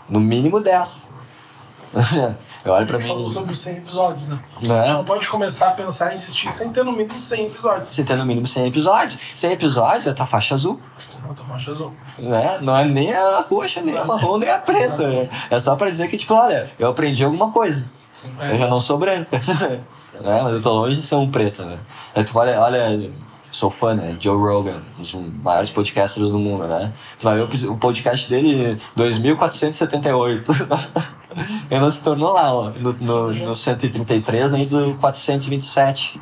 No 0.09 0.21
mínimo 0.21 0.61
10. 0.61 1.11
eu 2.65 2.73
olho 2.73 2.87
Tu 2.87 3.01
falou 3.01 3.29
mim. 3.29 3.35
sobre 3.35 3.53
os 3.53 3.59
100 3.59 3.77
episódios, 3.77 4.29
né? 4.29 4.39
Né? 4.63 4.85
Tu 4.85 4.93
não 4.93 5.05
pode 5.05 5.29
começar 5.29 5.69
a 5.69 5.71
pensar 5.73 6.15
em 6.15 6.17
desistir 6.17 6.51
sem 6.53 6.73
ter 6.73 6.85
no 6.85 6.93
mínimo 6.93 7.21
100 7.21 7.47
episódios. 7.47 7.93
Você 7.93 8.03
tem 8.03 8.17
no 8.17 8.25
mínimo 8.25 8.47
100 8.47 8.67
episódios. 8.69 9.21
100 9.35 9.53
episódios 9.53 10.07
é 10.07 10.11
a 10.11 10.15
tua 10.15 10.27
faixa 10.27 10.55
azul. 10.55 10.81
Outra 11.29 11.45
faixa 11.45 11.73
azul. 11.73 11.93
Né? 12.19 12.59
Não 12.63 12.75
é 12.77 12.85
nem 12.85 13.13
a 13.13 13.41
roxa, 13.41 13.83
nem 13.83 13.97
a 13.97 14.05
marrom, 14.05 14.39
nem 14.39 14.51
a 14.51 14.59
preta. 14.59 15.07
né? 15.07 15.29
É 15.51 15.61
só 15.61 15.77
pra 15.77 15.91
dizer 15.91 16.09
que, 16.09 16.17
tipo, 16.17 16.35
olha, 16.35 16.71
eu 16.79 16.89
aprendi 16.89 17.25
alguma 17.25 17.51
coisa. 17.51 17.91
É 18.41 18.53
Eu 18.53 18.59
já 18.59 18.69
não 18.69 18.81
sou 18.81 18.99
branca. 18.99 19.39
né? 20.21 20.43
Mas 20.43 20.53
eu 20.55 20.63
tô 20.63 20.73
longe 20.73 20.97
de 20.97 21.03
ser 21.03 21.17
um 21.17 21.31
preto, 21.31 21.63
né? 21.65 21.79
Aí 22.15 22.25
tu 22.25 22.39
olha, 22.39 22.61
olha, 22.61 23.11
sou 23.53 23.71
fã, 23.71 23.95
né? 23.95 24.17
Joe 24.19 24.37
Rogan, 24.37 24.83
um 24.99 25.03
dos 25.03 25.13
maiores 25.13 25.69
podcasters 25.69 26.31
do 26.31 26.39
mundo, 26.39 26.67
né? 26.67 26.91
Tu 27.19 27.25
vai 27.25 27.37
ver 27.37 27.69
o 27.69 27.77
podcast 27.77 28.29
dele 28.29 28.77
2478. 28.97 30.53
Ele 31.71 31.81
não 31.81 31.91
se 31.91 32.01
tornou 32.03 32.33
lá, 32.33 32.53
ó, 32.53 32.71
no, 32.71 32.93
no, 32.95 33.33
no 33.33 33.57
133, 33.57 34.53
nem 34.53 34.67
do 34.67 34.95
427. 34.97 36.21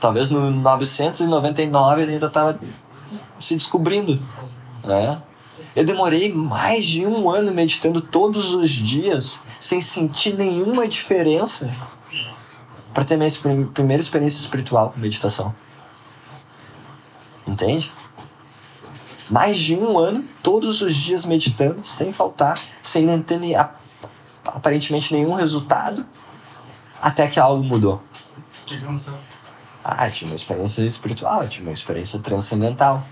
Talvez 0.00 0.30
no 0.30 0.50
999 0.50 2.02
ele 2.02 2.14
ainda 2.14 2.28
tava 2.30 2.58
se 3.38 3.54
descobrindo, 3.54 4.18
né? 4.84 5.20
Eu 5.76 5.84
demorei 5.84 6.32
mais 6.32 6.84
de 6.84 7.06
um 7.06 7.30
ano 7.30 7.52
meditando 7.52 8.00
todos 8.00 8.52
os 8.52 8.70
dias, 8.70 9.40
sem 9.60 9.80
sentir 9.80 10.34
nenhuma 10.34 10.88
diferença, 10.88 11.70
para 12.92 13.04
ter 13.04 13.16
minha 13.16 13.30
primeira 13.72 14.00
experiência 14.00 14.40
espiritual 14.40 14.90
com 14.90 14.98
meditação. 14.98 15.54
Entende? 17.50 17.90
Mais 19.28 19.58
de 19.58 19.74
um 19.76 19.98
ano, 19.98 20.24
todos 20.42 20.80
os 20.82 20.94
dias 20.94 21.24
meditando, 21.24 21.84
sem 21.84 22.12
faltar, 22.12 22.58
sem 22.82 23.04
nem 23.04 23.20
ter 23.20 23.38
nem- 23.38 23.54
aparentemente 24.44 25.12
nenhum 25.12 25.34
resultado, 25.34 26.04
até 27.02 27.26
que 27.28 27.38
algo 27.40 27.62
mudou. 27.62 28.02
Ah, 29.84 30.06
eu 30.06 30.12
tive 30.12 30.30
uma 30.30 30.36
experiência 30.36 30.82
espiritual, 30.82 31.42
eu 31.42 31.48
tive 31.48 31.66
uma 31.66 31.72
experiência 31.72 32.18
transcendental. 32.20 33.04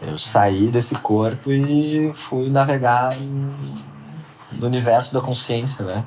Eu 0.00 0.16
saí 0.16 0.70
desse 0.70 0.94
corpo 0.96 1.50
e 1.50 2.12
fui 2.14 2.48
navegar 2.48 3.14
no 3.16 4.66
universo 4.66 5.12
da 5.12 5.20
consciência, 5.20 5.84
né? 5.84 6.04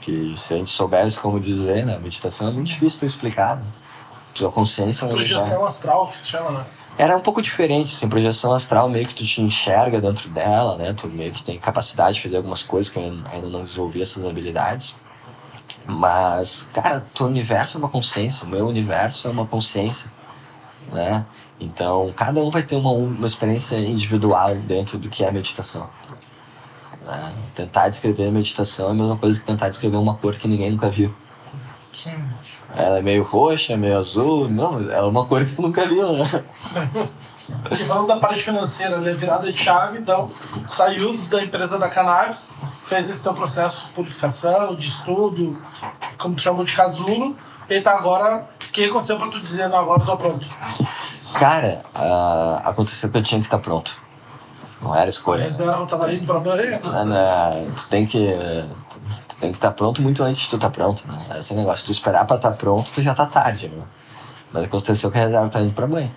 Que 0.00 0.34
se 0.36 0.54
a 0.54 0.56
gente 0.58 0.70
soubesse 0.70 1.18
como 1.18 1.40
dizer, 1.40 1.84
né? 1.84 1.98
Meditação 1.98 2.48
é 2.48 2.50
muito 2.52 2.68
difícil 2.68 3.00
tu 3.00 3.06
explicar, 3.06 3.56
né? 3.56 3.64
Tua 4.32 4.52
consciência 4.52 5.04
é 5.04 5.08
um. 5.08 5.10
Projeção 5.10 5.66
astral, 5.66 6.06
que 6.08 6.18
se 6.18 6.28
chama, 6.28 6.50
né? 6.52 6.66
Era 6.98 7.14
um 7.16 7.20
pouco 7.20 7.42
diferente, 7.42 7.94
assim, 7.94 8.08
projeção 8.08 8.54
astral 8.54 8.88
meio 8.88 9.06
que 9.06 9.14
tu 9.14 9.24
te 9.24 9.42
enxerga 9.42 10.00
dentro 10.00 10.30
dela, 10.30 10.76
né? 10.76 10.94
Tu 10.94 11.06
meio 11.08 11.30
que 11.30 11.42
tem 11.42 11.58
capacidade 11.58 12.16
de 12.16 12.22
fazer 12.22 12.38
algumas 12.38 12.62
coisas 12.62 12.90
que 12.90 12.98
eu 12.98 13.02
ainda 13.32 13.48
não 13.48 13.64
desenvolvi 13.64 14.00
essas 14.00 14.24
habilidades. 14.24 14.96
Mas, 15.86 16.68
cara, 16.72 17.04
teu 17.14 17.26
universo 17.26 17.76
é 17.76 17.80
uma 17.80 17.88
consciência, 17.88 18.46
o 18.46 18.48
meu 18.48 18.66
universo 18.66 19.28
é 19.28 19.30
uma 19.30 19.46
consciência, 19.46 20.10
né? 20.90 21.24
Então, 21.60 22.12
cada 22.16 22.40
um 22.40 22.50
vai 22.50 22.62
ter 22.62 22.76
uma, 22.76 22.90
uma 22.90 23.26
experiência 23.26 23.76
individual 23.76 24.54
dentro 24.56 24.98
do 24.98 25.08
que 25.08 25.24
é 25.24 25.30
meditação. 25.30 25.88
né? 27.02 27.32
Tentar 27.54 27.88
descrever 27.88 28.28
a 28.28 28.30
meditação 28.30 28.88
é 28.88 28.90
a 28.90 28.94
mesma 28.94 29.16
coisa 29.16 29.38
que 29.38 29.46
tentar 29.46 29.68
descrever 29.68 29.96
uma 29.96 30.14
cor 30.14 30.34
que 30.34 30.48
ninguém 30.48 30.70
nunca 30.70 30.90
viu. 30.90 31.14
Sim. 31.92 32.16
Ela 32.76 32.98
é 32.98 33.02
meio 33.02 33.22
roxa, 33.22 33.76
meio 33.76 33.98
azul, 33.98 34.48
não, 34.48 34.78
ela 34.78 35.06
é 35.06 35.10
uma 35.10 35.24
cor 35.24 35.44
que 35.44 35.52
tu 35.52 35.62
nunca 35.62 35.86
viu, 35.86 36.12
né? 36.12 36.44
E 37.70 37.76
falando 37.76 38.08
da 38.08 38.16
parte 38.16 38.42
financeira, 38.42 38.96
ele 38.96 39.10
é 39.10 39.14
virada 39.14 39.50
de 39.52 39.56
chave, 39.56 39.98
então 39.98 40.28
saiu 40.68 41.16
da 41.28 41.42
empresa 41.42 41.78
da 41.78 41.88
cannabis, 41.88 42.54
fez 42.82 43.08
esse 43.08 43.22
teu 43.22 43.34
processo 43.34 43.86
de 43.86 43.92
purificação, 43.92 44.74
de 44.74 44.88
estudo, 44.88 45.56
como 46.18 46.34
tu 46.34 46.42
chamou 46.42 46.64
de 46.64 46.74
casulo, 46.74 47.36
e 47.68 47.80
tá 47.80 47.92
agora. 47.92 48.44
O 48.68 48.72
que 48.72 48.84
aconteceu 48.84 49.16
pra 49.16 49.28
tu 49.28 49.40
dizer, 49.40 49.68
não, 49.68 49.78
agora 49.78 50.02
eu 50.02 50.06
tô 50.06 50.16
pronto? 50.16 50.46
Cara, 51.38 51.82
ah, 51.94 52.62
aconteceu 52.64 53.10
que 53.10 53.18
eu 53.18 53.22
tinha 53.22 53.40
que 53.40 53.46
estar 53.46 53.58
pronto. 53.58 54.00
Não 54.82 54.94
era 54.94 55.08
escolha. 55.08 55.44
reserva 55.44 55.86
tava 55.86 56.12
indo 56.12 56.26
pra 56.26 56.38
banheiro. 56.38 56.80
Ah, 56.84 57.04
né, 57.04 57.70
tu 57.76 57.88
tem 57.88 58.06
que. 58.06 58.36
Tu 59.36 59.40
tem 59.40 59.50
que 59.50 59.58
estar 59.58 59.70
pronto 59.72 60.00
muito 60.00 60.22
antes 60.22 60.42
de 60.42 60.48
tu 60.48 60.56
estar 60.56 60.70
pronto, 60.70 61.06
né? 61.06 61.38
Esse 61.38 61.54
negócio, 61.54 61.84
tu 61.84 61.92
esperar 61.92 62.24
pra 62.24 62.36
estar 62.36 62.52
pronto, 62.52 62.90
tu 62.90 63.02
já 63.02 63.14
tá 63.14 63.26
tarde, 63.26 63.68
né? 63.68 63.84
Mas 64.50 64.64
aconteceu 64.64 65.10
que 65.10 65.18
a 65.18 65.20
reserva 65.20 65.48
tá 65.50 65.60
indo 65.60 65.74
pra 65.74 65.86
banho. 65.86 66.10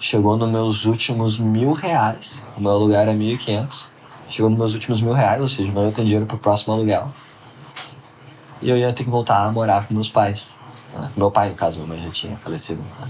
Chegou 0.00 0.36
nos 0.36 0.48
meus 0.48 0.86
últimos 0.86 1.38
mil 1.38 1.72
reais. 1.72 2.42
O 2.56 2.60
meu 2.60 2.70
aluguel 2.70 3.00
era 3.00 3.12
mil 3.12 3.34
e 3.34 3.36
quinhentos. 3.36 3.88
Chegou 4.30 4.48
nos 4.48 4.58
meus 4.58 4.74
últimos 4.74 5.02
mil 5.02 5.12
reais, 5.12 5.42
ou 5.42 5.48
seja, 5.48 5.70
não 5.72 5.84
ia 5.84 5.92
ter 5.92 6.04
dinheiro 6.04 6.24
pro 6.24 6.38
próximo 6.38 6.72
aluguel. 6.72 7.12
E 8.62 8.70
eu 8.70 8.78
ia 8.78 8.92
ter 8.92 9.04
que 9.04 9.10
voltar 9.10 9.44
a 9.44 9.52
morar 9.52 9.86
com 9.86 9.92
meus 9.92 10.08
pais. 10.08 10.58
né? 10.94 11.10
Meu 11.16 11.30
pai, 11.30 11.50
no 11.50 11.54
caso, 11.54 11.80
minha 11.80 11.88
mãe 11.88 12.02
já 12.02 12.10
tinha 12.10 12.36
falecido. 12.36 12.82
Né? 12.82 13.08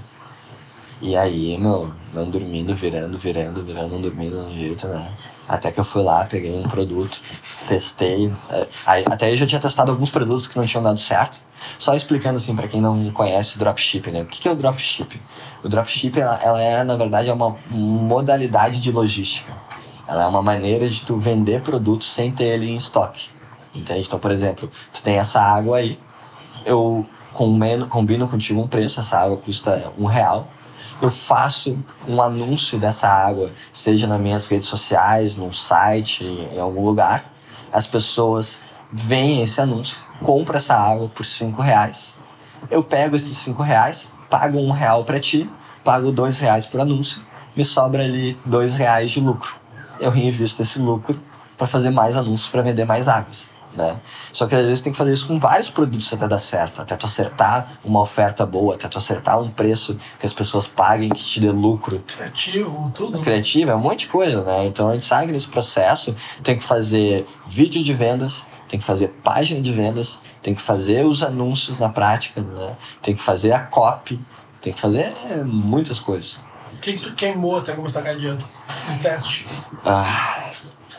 E 1.00 1.16
aí, 1.16 1.56
meu, 1.58 1.92
não 2.12 2.28
dormindo, 2.28 2.74
virando, 2.74 3.16
virando, 3.16 3.64
virando, 3.64 3.90
não 3.90 4.00
dormindo, 4.00 4.36
não 4.36 4.52
jeito, 4.52 4.88
né? 4.88 5.12
Até 5.48 5.72
que 5.72 5.80
eu 5.80 5.84
fui 5.84 6.02
lá, 6.02 6.24
peguei 6.24 6.54
um 6.54 6.62
produto, 6.64 7.20
testei. 7.66 8.30
é, 8.50 8.66
Até 9.06 9.26
aí 9.26 9.32
eu 9.32 9.36
já 9.36 9.46
tinha 9.46 9.60
testado 9.60 9.90
alguns 9.90 10.10
produtos 10.10 10.46
que 10.46 10.58
não 10.58 10.66
tinham 10.66 10.82
dado 10.82 10.98
certo. 11.00 11.40
Só 11.78 11.94
explicando 11.94 12.36
assim 12.36 12.54
para 12.54 12.68
quem 12.68 12.80
não 12.80 13.10
conhece 13.10 13.58
dropshipping, 13.58 14.10
né? 14.10 14.22
O 14.22 14.26
que 14.26 14.46
é 14.46 14.52
o 14.52 14.54
dropshipping? 14.54 15.20
O 15.64 15.68
dropshipping, 15.68 16.20
ela, 16.20 16.40
ela 16.42 16.60
é, 16.62 16.84
na 16.84 16.96
verdade, 16.96 17.30
é 17.30 17.32
uma 17.32 17.56
modalidade 17.70 18.80
de 18.80 18.92
logística. 18.92 19.52
Ela 20.06 20.24
é 20.24 20.26
uma 20.26 20.42
maneira 20.42 20.88
de 20.88 21.00
tu 21.00 21.18
vender 21.18 21.62
produtos 21.62 22.08
sem 22.08 22.30
ter 22.30 22.44
ele 22.44 22.70
em 22.70 22.76
estoque. 22.76 23.28
Entende? 23.74 24.06
Então, 24.06 24.18
por 24.18 24.30
exemplo, 24.30 24.70
tu 24.92 25.02
tem 25.02 25.16
essa 25.16 25.40
água 25.40 25.78
aí, 25.78 25.98
eu 26.64 27.06
combino, 27.32 27.86
combino 27.86 28.28
contigo 28.28 28.60
um 28.60 28.68
preço, 28.68 29.00
essa 29.00 29.18
água 29.18 29.36
custa 29.36 29.92
um 29.98 30.06
real. 30.06 30.48
Eu 31.00 31.12
faço 31.12 31.78
um 32.08 32.20
anúncio 32.20 32.76
dessa 32.76 33.08
água, 33.08 33.52
seja 33.72 34.08
nas 34.08 34.20
minhas 34.20 34.48
redes 34.48 34.66
sociais, 34.66 35.36
num 35.36 35.52
site, 35.52 36.24
em 36.24 36.58
algum 36.58 36.84
lugar. 36.84 37.32
As 37.72 37.86
pessoas 37.86 38.62
veem 38.92 39.42
esse 39.42 39.60
anúncio, 39.60 39.98
compram 40.22 40.56
essa 40.56 40.74
água 40.74 41.08
por 41.08 41.24
cinco 41.24 41.62
reais. 41.62 42.16
Eu 42.68 42.82
pego 42.82 43.14
esses 43.14 43.36
cinco 43.36 43.62
reais, 43.62 44.12
pago 44.28 44.58
um 44.58 44.72
real 44.72 45.04
para 45.04 45.20
ti, 45.20 45.48
pago 45.84 46.10
dois 46.10 46.40
reais 46.40 46.66
por 46.66 46.80
anúncio, 46.80 47.22
me 47.54 47.64
sobra 47.64 48.02
ali 48.02 48.36
dois 48.44 48.74
reais 48.74 49.12
de 49.12 49.20
lucro. 49.20 49.54
Eu 50.00 50.10
reinvisto 50.10 50.62
esse 50.62 50.80
lucro 50.80 51.22
para 51.56 51.68
fazer 51.68 51.90
mais 51.90 52.16
anúncios 52.16 52.50
para 52.50 52.62
vender 52.62 52.84
mais 52.84 53.06
águas. 53.06 53.50
Né? 53.78 53.96
Só 54.32 54.46
que 54.46 54.54
às 54.54 54.66
vezes 54.66 54.80
tem 54.80 54.92
que 54.92 54.98
fazer 54.98 55.12
isso 55.12 55.28
com 55.28 55.38
vários 55.38 55.70
produtos 55.70 56.12
até 56.12 56.26
dar 56.26 56.38
certo, 56.38 56.82
até 56.82 56.96
tu 56.96 57.06
acertar 57.06 57.78
uma 57.84 58.00
oferta 58.00 58.44
boa, 58.44 58.74
até 58.74 58.88
tu 58.88 58.98
acertar 58.98 59.40
um 59.40 59.48
preço 59.48 59.96
que 60.18 60.26
as 60.26 60.32
pessoas 60.32 60.66
paguem, 60.66 61.08
que 61.08 61.22
te 61.22 61.40
dê 61.40 61.50
lucro. 61.50 62.02
Criativo, 62.06 62.90
tudo. 62.94 63.20
Criativo, 63.20 63.70
é 63.70 63.74
um 63.76 63.80
monte 63.80 64.00
de 64.00 64.06
coisa, 64.08 64.42
né? 64.42 64.66
Então 64.66 64.88
a 64.88 64.94
gente 64.94 65.06
sabe 65.06 65.28
que 65.28 65.32
nesse 65.32 65.48
processo 65.48 66.14
tem 66.42 66.58
que 66.58 66.64
fazer 66.64 67.24
vídeo 67.46 67.82
de 67.82 67.94
vendas, 67.94 68.44
tem 68.68 68.78
que 68.78 68.84
fazer 68.84 69.08
página 69.22 69.60
de 69.60 69.72
vendas, 69.72 70.20
tem 70.42 70.54
que 70.54 70.60
fazer 70.60 71.06
os 71.06 71.22
anúncios 71.22 71.78
na 71.78 71.88
prática, 71.88 72.40
né? 72.42 72.76
Tem 73.00 73.14
que 73.14 73.22
fazer 73.22 73.52
a 73.52 73.60
copy, 73.60 74.20
tem 74.60 74.72
que 74.72 74.80
fazer 74.80 75.14
muitas 75.44 76.00
coisas. 76.00 76.40
O 76.72 76.80
que, 76.80 76.92
que 76.92 77.02
tu 77.02 77.14
queimou 77.14 77.58
até 77.58 77.72
começar 77.72 78.00
a 78.00 78.02
ganhar 78.02 78.16
dinheiro? 78.16 78.38
Um 78.90 78.98
teste. 78.98 79.46
Ah, 79.84 80.47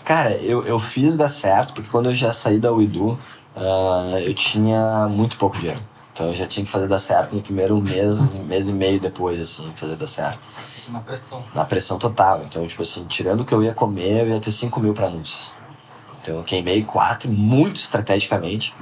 cara, 0.09 0.31
eu, 0.37 0.65
eu 0.65 0.79
fiz 0.79 1.15
dar 1.15 1.29
certo, 1.29 1.71
porque 1.71 1.87
quando 1.87 2.07
eu 2.07 2.15
já 2.15 2.33
saí 2.33 2.57
da 2.57 2.73
Uidu, 2.73 3.11
uh, 3.55 4.17
eu 4.17 4.33
tinha 4.33 5.07
muito 5.07 5.37
pouco 5.37 5.55
dinheiro. 5.59 5.79
Então 6.11 6.29
eu 6.29 6.33
já 6.33 6.47
tinha 6.47 6.65
que 6.65 6.71
fazer 6.71 6.87
dar 6.87 6.97
certo 6.97 7.35
no 7.35 7.43
primeiro 7.43 7.79
mês, 7.79 8.33
mês 8.33 8.69
e 8.69 8.73
meio 8.73 8.99
depois, 8.99 9.39
assim, 9.39 9.71
fazer 9.75 9.95
dar 9.95 10.07
certo. 10.07 10.39
Na 10.89 10.99
pressão. 11.01 11.43
Na 11.53 11.63
pressão 11.63 11.99
total. 11.99 12.41
Então, 12.43 12.65
tipo 12.65 12.81
assim, 12.81 13.05
tirando 13.05 13.41
o 13.41 13.45
que 13.45 13.53
eu 13.53 13.61
ia 13.61 13.71
comer, 13.71 14.21
eu 14.21 14.29
ia 14.29 14.39
ter 14.39 14.51
5 14.51 14.79
mil 14.79 14.95
para 14.95 15.05
anúncios. 15.05 15.53
Então 16.19 16.37
eu 16.37 16.43
queimei 16.43 16.83
quatro 16.83 17.29
muito 17.29 17.75
estrategicamente. 17.75 18.73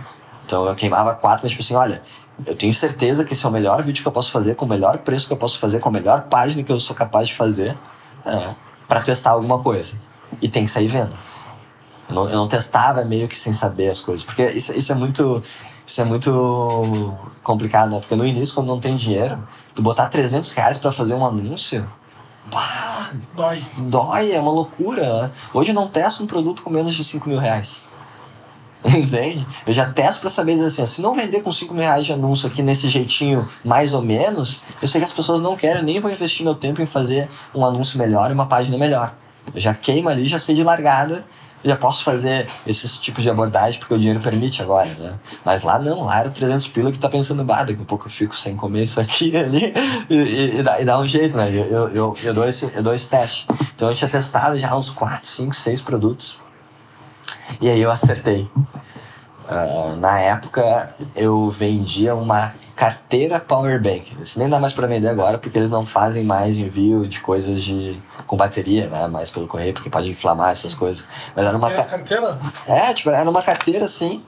Então 0.46 0.66
eu 0.66 0.76
queimava 0.76 1.14
quatro, 1.14 1.42
mas 1.44 1.52
tipo 1.52 1.62
assim, 1.62 1.76
olha, 1.76 2.02
eu 2.46 2.56
tenho 2.56 2.72
certeza 2.72 3.26
que 3.26 3.34
esse 3.34 3.46
é 3.46 3.50
o 3.50 3.52
melhor 3.52 3.84
vídeo 3.84 4.02
que 4.02 4.08
eu 4.08 4.14
posso 4.14 4.32
fazer, 4.32 4.56
com 4.56 4.64
o 4.64 4.70
melhor 4.70 5.00
preço 5.00 5.28
que 5.28 5.34
eu 5.34 5.38
posso 5.38 5.60
fazer, 5.60 5.82
com 5.82 5.90
a 5.90 5.92
melhor 5.92 6.22
página 6.30 6.64
que 6.64 6.72
eu 6.72 6.80
sou 6.80 6.96
capaz 6.96 7.28
de 7.28 7.36
fazer, 7.36 7.78
é, 8.26 8.56
para 8.88 9.02
testar 9.02 9.32
alguma 9.32 9.60
coisa. 9.60 10.07
E 10.42 10.48
tem 10.48 10.66
que 10.66 10.72
sair 10.72 10.88
vendo. 10.88 11.14
Eu 12.10 12.16
não, 12.16 12.30
eu 12.30 12.38
não, 12.38 12.48
testava 12.48 13.04
meio 13.04 13.28
que 13.28 13.38
sem 13.38 13.52
saber 13.52 13.90
as 13.90 14.00
coisas, 14.00 14.26
porque 14.26 14.44
isso, 14.52 14.74
isso 14.74 14.92
é 14.92 14.96
muito 14.96 15.44
isso 15.86 16.02
é 16.02 16.04
muito 16.04 17.14
complicado, 17.44 17.92
né? 17.92 18.00
Porque 18.00 18.16
no 18.16 18.26
início, 18.26 18.54
quando 18.54 18.68
não 18.68 18.80
tem 18.80 18.96
dinheiro, 18.96 19.46
tu 19.74 19.82
botar 19.82 20.10
300 20.10 20.52
reais 20.52 20.78
pra 20.78 20.92
fazer 20.92 21.14
um 21.14 21.26
anúncio, 21.26 21.90
dói. 23.34 23.64
Dói, 23.78 24.32
é 24.32 24.40
uma 24.40 24.52
loucura. 24.52 25.24
Né? 25.24 25.32
Hoje 25.54 25.72
eu 25.72 25.76
não 25.76 25.88
testo 25.88 26.24
um 26.24 26.28
produto 26.28 26.64
com 26.64 26.70
menos 26.70 26.96
de 26.96 27.04
5 27.04 27.28
mil 27.28 27.40
reais. 27.40 27.86
Entende? 28.86 29.46
Eu 29.66 29.74
já 29.74 29.90
testo 29.92 30.22
pra 30.22 30.30
saber 30.30 30.54
dizer 30.54 30.68
assim, 30.68 30.86
se 30.86 31.02
não 31.02 31.16
vender 31.16 31.42
com 31.42 31.52
5 31.52 31.74
mil 31.74 31.84
reais 31.84 32.06
de 32.06 32.14
anúncio 32.14 32.48
aqui 32.48 32.62
nesse 32.62 32.90
jeitinho, 32.90 33.48
mais 33.66 33.94
ou 33.94 34.02
menos, 34.02 34.62
eu 34.82 34.88
sei 34.88 35.02
que 35.02 35.06
as 35.06 35.12
pessoas 35.12 35.42
não 35.42 35.56
querem, 35.56 35.78
eu 35.78 35.84
nem 35.84 36.00
vou 36.00 36.12
investir 36.12 36.46
meu 36.46 36.56
tempo 36.56 36.82
em 36.82 36.86
fazer 36.86 37.30
um 37.54 37.66
anúncio 37.66 37.98
melhor 37.98 38.30
e 38.30 38.34
uma 38.34 38.46
página 38.46 38.78
melhor. 38.78 39.14
Eu 39.54 39.62
já 39.62 39.74
queimo 39.74 40.10
ali, 40.10 40.26
já 40.26 40.40
sei 40.40 40.56
de 40.56 40.64
largada, 40.64 41.26
já 41.64 41.76
posso 41.76 42.04
fazer 42.04 42.48
esses 42.66 42.98
tipos 42.98 43.24
de 43.24 43.30
abordagem 43.30 43.80
porque 43.80 43.94
o 43.94 43.98
dinheiro 43.98 44.20
permite 44.20 44.62
agora, 44.62 44.90
né? 45.00 45.14
Mas 45.44 45.64
lá 45.64 45.80
não, 45.80 46.04
lá 46.04 46.20
era 46.20 46.30
300 46.30 46.68
pila 46.68 46.92
que 46.92 47.00
tá 47.00 47.10
pensando, 47.10 47.44
bah, 47.44 47.64
daqui 47.64 47.82
a 47.82 47.86
pouco 47.86 48.08
eu 48.08 48.12
fico 48.12 48.36
sem 48.36 48.56
comer 48.56 48.84
isso 48.84 49.00
aqui 49.00 49.36
ali 49.38 49.74
e, 50.10 50.16
e, 50.16 50.60
e, 50.60 50.64
dá, 50.64 50.82
e 50.82 50.86
dá, 50.86 51.00
um 51.00 51.08
jeito, 51.08 51.36
né? 51.36 51.50
Eu, 51.50 51.90
eu, 51.90 52.18
eu, 52.24 52.34
dou 52.34 52.48
esse, 52.48 52.72
eu 52.74 52.84
dou 52.84 52.94
esse 52.94 53.08
teste. 53.08 53.48
Então 53.76 53.90
eu 53.90 53.96
tinha 53.96 54.10
testado 54.10 54.58
já 54.58 54.76
uns 54.76 54.90
4, 54.90 55.28
5, 55.28 55.56
6 55.56 55.82
produtos 55.82 56.40
e 57.60 57.70
aí 57.70 57.82
eu 57.82 57.92
acertei. 57.92 58.50
Uh, 59.50 59.96
na 59.98 60.20
época 60.20 60.94
eu 61.16 61.50
vendia 61.50 62.14
uma 62.14 62.54
carteira 62.78 63.40
power 63.40 63.82
bank. 63.82 64.16
Isso 64.22 64.38
nem 64.38 64.48
dá 64.48 64.60
mais 64.60 64.72
para 64.72 64.86
vender 64.86 65.10
agora 65.10 65.40
porque 65.40 65.58
eles 65.58 65.72
não 65.72 65.84
fazem 65.84 66.24
mais 66.24 66.60
envio 66.60 67.08
de 67.08 67.20
coisas 67.20 67.64
de 67.64 68.00
com 68.28 68.38
bateria, 68.38 68.88
né? 68.88 69.08
Mais 69.08 69.32
pelo 69.32 69.48
correio 69.48 69.74
porque 69.74 69.90
pode 69.90 70.08
inflamar 70.08 70.52
essas 70.52 70.76
coisas. 70.76 71.04
Mas 71.36 71.44
era 71.44 71.58
uma 71.58 71.72
é, 71.72 71.84
carteira? 71.84 72.38
É, 72.68 72.94
tipo, 72.94 73.10
era 73.10 73.28
uma 73.28 73.42
carteira 73.42 73.86
assim 73.86 74.24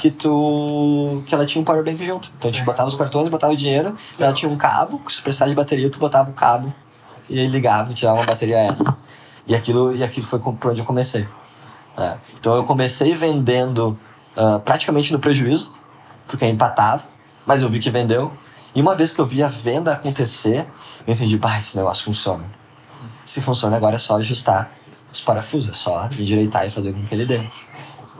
que 0.00 0.10
tu 0.10 1.22
que 1.26 1.34
ela 1.34 1.44
tinha 1.44 1.60
um 1.60 1.64
power 1.64 1.84
bank 1.84 2.02
junto. 2.04 2.30
Então 2.38 2.50
a 2.50 2.52
gente 2.52 2.64
botava 2.64 2.88
os 2.88 2.94
cartões, 2.94 3.28
botava 3.28 3.52
o 3.52 3.56
dinheiro, 3.56 3.94
ela 4.18 4.32
tinha 4.32 4.50
um 4.50 4.56
cabo, 4.56 4.98
que 4.98 5.12
se 5.12 5.20
precisar 5.20 5.46
de 5.46 5.54
bateria, 5.54 5.90
tu 5.90 5.98
botava 5.98 6.30
o 6.30 6.32
cabo 6.32 6.72
e 7.28 7.38
aí 7.38 7.46
ligava 7.46 7.90
e 7.90 7.94
tirava 7.94 8.18
uma 8.18 8.26
bateria 8.26 8.58
extra. 8.58 8.96
E 9.46 9.54
aquilo, 9.54 9.94
e 9.94 10.02
aquilo 10.02 10.26
foi 10.26 10.38
por 10.38 10.70
onde 10.70 10.80
eu 10.80 10.86
comecei. 10.86 11.28
É. 11.98 12.14
Então 12.40 12.56
eu 12.56 12.64
comecei 12.64 13.14
vendendo 13.14 13.98
uh, 14.34 14.58
praticamente 14.60 15.12
no 15.12 15.18
prejuízo, 15.18 15.70
porque 16.26 16.46
empatava, 16.46 17.11
mas 17.46 17.62
eu 17.62 17.68
vi 17.68 17.78
que 17.78 17.90
vendeu. 17.90 18.32
E 18.74 18.80
uma 18.80 18.94
vez 18.94 19.12
que 19.12 19.20
eu 19.20 19.26
vi 19.26 19.42
a 19.42 19.48
venda 19.48 19.92
acontecer, 19.92 20.66
eu 21.06 21.14
entendi, 21.14 21.36
bah, 21.36 21.58
esse 21.58 21.76
negócio 21.76 22.04
funciona. 22.04 22.44
Se 23.24 23.40
funciona, 23.40 23.76
agora 23.76 23.96
é 23.96 23.98
só 23.98 24.16
ajustar 24.16 24.72
os 25.12 25.20
parafusos, 25.20 25.70
é 25.70 25.74
só 25.74 26.08
endireitar 26.18 26.66
e 26.66 26.70
fazer 26.70 26.92
com 26.92 27.04
que 27.04 27.14
ele 27.14 27.26
dê. 27.26 27.40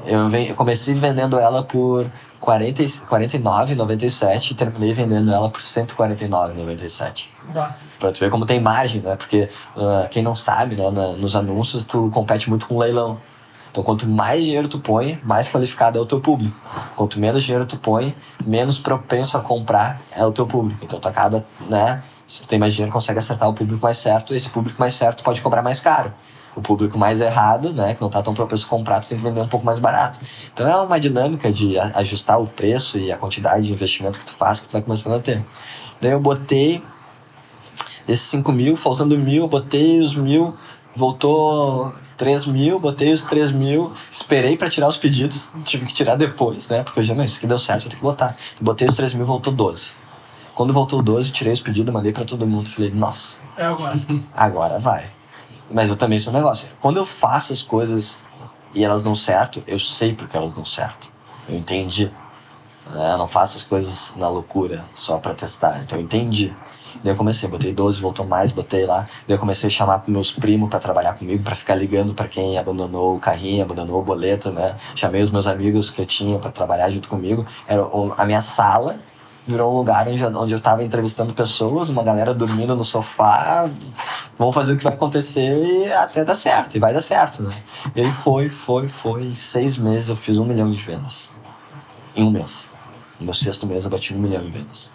Eu, 0.05 0.55
comecei 0.55 0.95
vendendo 0.95 1.39
ela 1.39 1.63
por 1.63 2.07
40, 2.41 2.83
49,97 2.83 4.51
e 4.51 4.55
terminei 4.55 4.93
vendendo 4.93 5.33
ela 5.33 5.49
por 5.49 5.61
149,97. 5.61 7.27
Pra 7.99 8.11
tu 8.11 8.19
ver 8.19 8.31
como 8.31 8.45
tem 8.45 8.61
margem, 8.61 9.01
né? 9.01 9.15
Porque 9.15 9.49
uh, 9.77 10.09
quem 10.11 10.23
não 10.23 10.35
sabe, 10.35 10.75
né, 10.75 10.91
na, 10.91 11.13
nos 11.13 11.37
anúncios, 11.37 11.85
tu 11.85 12.11
compete 12.11 12.51
muito 12.51 12.67
com 12.67 12.77
leilão. 12.79 13.19
Então, 13.73 13.83
quanto 13.83 14.07
mais 14.07 14.45
dinheiro 14.45 14.69
tu 14.69 14.79
põe, 14.79 15.19
mais 15.25 15.49
qualificado 15.49 15.97
é 15.97 16.01
o 16.01 16.05
teu 16.05 16.21
público. 16.21 16.55
Quanto 16.95 17.19
menos 17.19 17.43
dinheiro 17.43 17.65
tu 17.65 17.79
põe, 17.79 18.15
menos 18.45 18.79
propenso 18.79 19.39
a 19.39 19.41
comprar 19.41 19.99
é 20.15 20.23
o 20.27 20.31
teu 20.31 20.47
público. 20.47 20.85
Então, 20.85 21.01
tu 21.01 21.09
acaba, 21.09 21.43
né? 21.71 22.03
Se 22.27 22.43
tu 22.43 22.49
tem 22.49 22.59
mais 22.59 22.75
dinheiro, 22.75 22.93
consegue 22.93 23.19
acertar 23.19 23.49
o 23.49 23.55
público 23.55 23.83
mais 23.83 23.97
certo. 23.97 24.35
Esse 24.35 24.51
público 24.51 24.79
mais 24.79 24.93
certo 24.93 25.25
pode 25.25 25.41
cobrar 25.41 25.63
mais 25.63 25.81
caro. 25.81 26.13
O 26.55 26.61
público 26.61 26.99
mais 26.99 27.23
errado, 27.23 27.73
né, 27.73 27.95
que 27.95 28.01
não 28.03 28.09
está 28.09 28.23
tão 28.23 28.35
propenso 28.35 28.67
a 28.67 28.69
comprar, 28.69 29.01
tu 29.01 29.09
tem 29.09 29.17
que 29.17 29.25
vender 29.25 29.41
um 29.41 29.49
pouco 29.49 29.65
mais 29.65 29.79
barato. 29.79 30.19
Então 30.53 30.69
é 30.69 30.77
uma 30.77 31.01
dinâmica 31.01 31.51
de 31.51 31.79
ajustar 31.79 32.39
o 32.39 32.47
preço 32.47 32.99
e 32.99 33.11
a 33.11 33.17
quantidade 33.17 33.65
de 33.65 33.73
investimento 33.73 34.19
que 34.19 34.25
tu 34.27 34.33
faz 34.33 34.61
que 34.61 34.69
tu 34.69 34.73
vai 34.73 34.83
começando 34.83 35.15
a 35.15 35.19
ter. 35.19 35.43
Daí 35.99 36.11
eu 36.11 36.21
botei 36.21 36.83
esses 38.07 38.27
5 38.27 38.53
mil, 38.53 38.77
faltando 38.77 39.17
mil, 39.17 39.49
botei 39.49 40.01
os 40.01 40.15
mil, 40.15 40.55
voltou 40.95 41.95
3 42.23 42.47
mil, 42.47 42.79
botei 42.79 43.13
os 43.13 43.23
3 43.23 43.51
mil, 43.51 43.93
esperei 44.09 44.57
para 44.57 44.71
tirar 44.71 44.89
os 44.89 44.97
pedidos, 44.97 45.51
tive 45.65 45.87
que 45.87 45.93
tirar 45.93 46.15
depois, 46.15 46.69
né? 46.69 46.85
Porque 46.85 47.01
eu 47.01 47.03
já, 47.03 47.17
não, 47.17 47.25
isso 47.25 47.39
aqui 47.39 47.49
deu 47.49 47.59
certo, 47.59 47.81
vou 47.81 47.91
ter 47.91 47.97
que 47.97 48.03
botar. 48.03 48.37
Botei 48.61 48.87
os 48.87 48.95
3 48.95 49.15
mil, 49.15 49.27
voltou 49.27 49.53
12. 49.53 49.91
Quando 50.55 50.73
voltou 50.73 51.03
12, 51.03 51.33
tirei 51.33 51.53
os 51.53 51.59
pedidos, 51.59 51.93
mandei 51.93 52.13
para 52.13 52.25
todo 52.25 52.47
mundo. 52.47 52.71
Falei, 52.71 52.93
nossa. 52.93 53.41
É 53.57 53.65
agora. 53.65 53.99
Agora 54.37 54.79
vai. 54.79 55.11
Mas 55.69 55.91
eu 55.91 55.97
também 55.97 56.21
sou 56.21 56.33
um 56.33 56.37
negócio. 56.37 56.69
Quando 56.81 56.99
eu 56.99 57.05
faço 57.05 57.53
as 57.53 57.61
coisas 57.61 58.19
e 58.73 58.85
elas 58.85 59.03
dão 59.03 59.17
certo, 59.17 59.61
eu 59.67 59.81
sei 59.81 60.15
porque 60.15 60.37
elas 60.37 60.53
dão 60.53 60.65
certo. 60.65 61.11
Eu 61.49 61.57
entendi. 61.57 62.09
Eu 62.95 63.19
não 63.19 63.27
faço 63.27 63.57
as 63.57 63.65
coisas 63.65 64.13
na 64.15 64.29
loucura 64.29 64.85
só 64.95 65.19
para 65.19 65.35
testar. 65.35 65.81
Então 65.83 65.99
eu 65.99 66.05
entendi. 66.05 66.55
Daí 67.03 67.13
eu 67.13 67.17
comecei, 67.17 67.49
botei 67.49 67.73
12, 67.73 68.01
voltou 68.01 68.27
mais, 68.27 68.53
botei 68.53 68.87
lá. 68.87 69.07
Daí 69.27 69.37
eu 69.37 69.39
comecei 69.39 69.69
a 69.69 69.71
chamar 69.71 70.05
meus 70.07 70.31
primos 70.33 70.71
para 70.71 70.79
trabalhar 70.79 71.15
comigo, 71.15 71.43
para 71.43 71.55
ficar 71.55 71.75
ligando 71.75 72.15
para 72.15 72.29
quem 72.29 72.59
abandonou 72.59 73.17
o 73.17 73.21
carrinho, 73.21 73.65
abandonou 73.65 74.01
o 74.01 74.05
boleto, 74.05 74.51
né? 74.51 74.77
Chamei 74.95 75.23
os 75.23 75.31
meus 75.31 75.47
amigos 75.47 75.91
que 75.91 76.01
eu 76.01 76.07
tinha 76.07 76.39
para 76.39 76.51
trabalhar 76.51 76.91
junto 76.91 77.09
comigo. 77.09 77.47
Era 77.67 77.83
a 78.17 78.25
minha 78.25 78.41
sala 78.41 79.01
virou 79.47 79.75
um 79.75 79.79
lugar 79.79 80.07
onde 80.09 80.53
eu 80.53 80.59
estava 80.59 80.85
entrevistando 80.85 81.35
pessoas, 81.35 81.89
uma 81.89 82.03
galera 82.03 82.33
dormindo 82.33 82.77
no 82.77 82.85
sofá. 82.85 83.69
Vamos 84.39 84.55
fazer 84.55 84.73
o 84.73 84.77
que 84.77 84.85
vai 84.85 84.95
acontecer 84.95 85.53
e 85.57 85.93
até 85.93 86.25
dar 86.25 86.35
certo, 86.35 86.77
e 86.77 86.81
vai 86.81 86.95
dar 86.95 87.01
certo, 87.01 87.43
né? 87.43 87.51
E 87.95 88.01
aí 88.01 88.11
foi, 88.11 88.49
foi, 88.49 88.89
foi. 88.89 89.25
Em 89.25 89.35
seis 89.35 89.77
meses 89.77 90.09
eu 90.09 90.17
fiz 90.17 90.39
um 90.39 90.45
milhão 90.45 90.71
de 90.71 90.81
vendas. 90.81 91.31
Em 92.15 92.25
um 92.25 92.31
mês. 92.31 92.71
No 93.19 93.27
meu 93.27 93.35
sexto 93.35 93.67
mês 93.67 93.85
eu 93.85 93.91
bati 93.91 94.15
um 94.15 94.19
milhão 94.19 94.45
de 94.45 94.51
vendas. 94.51 94.91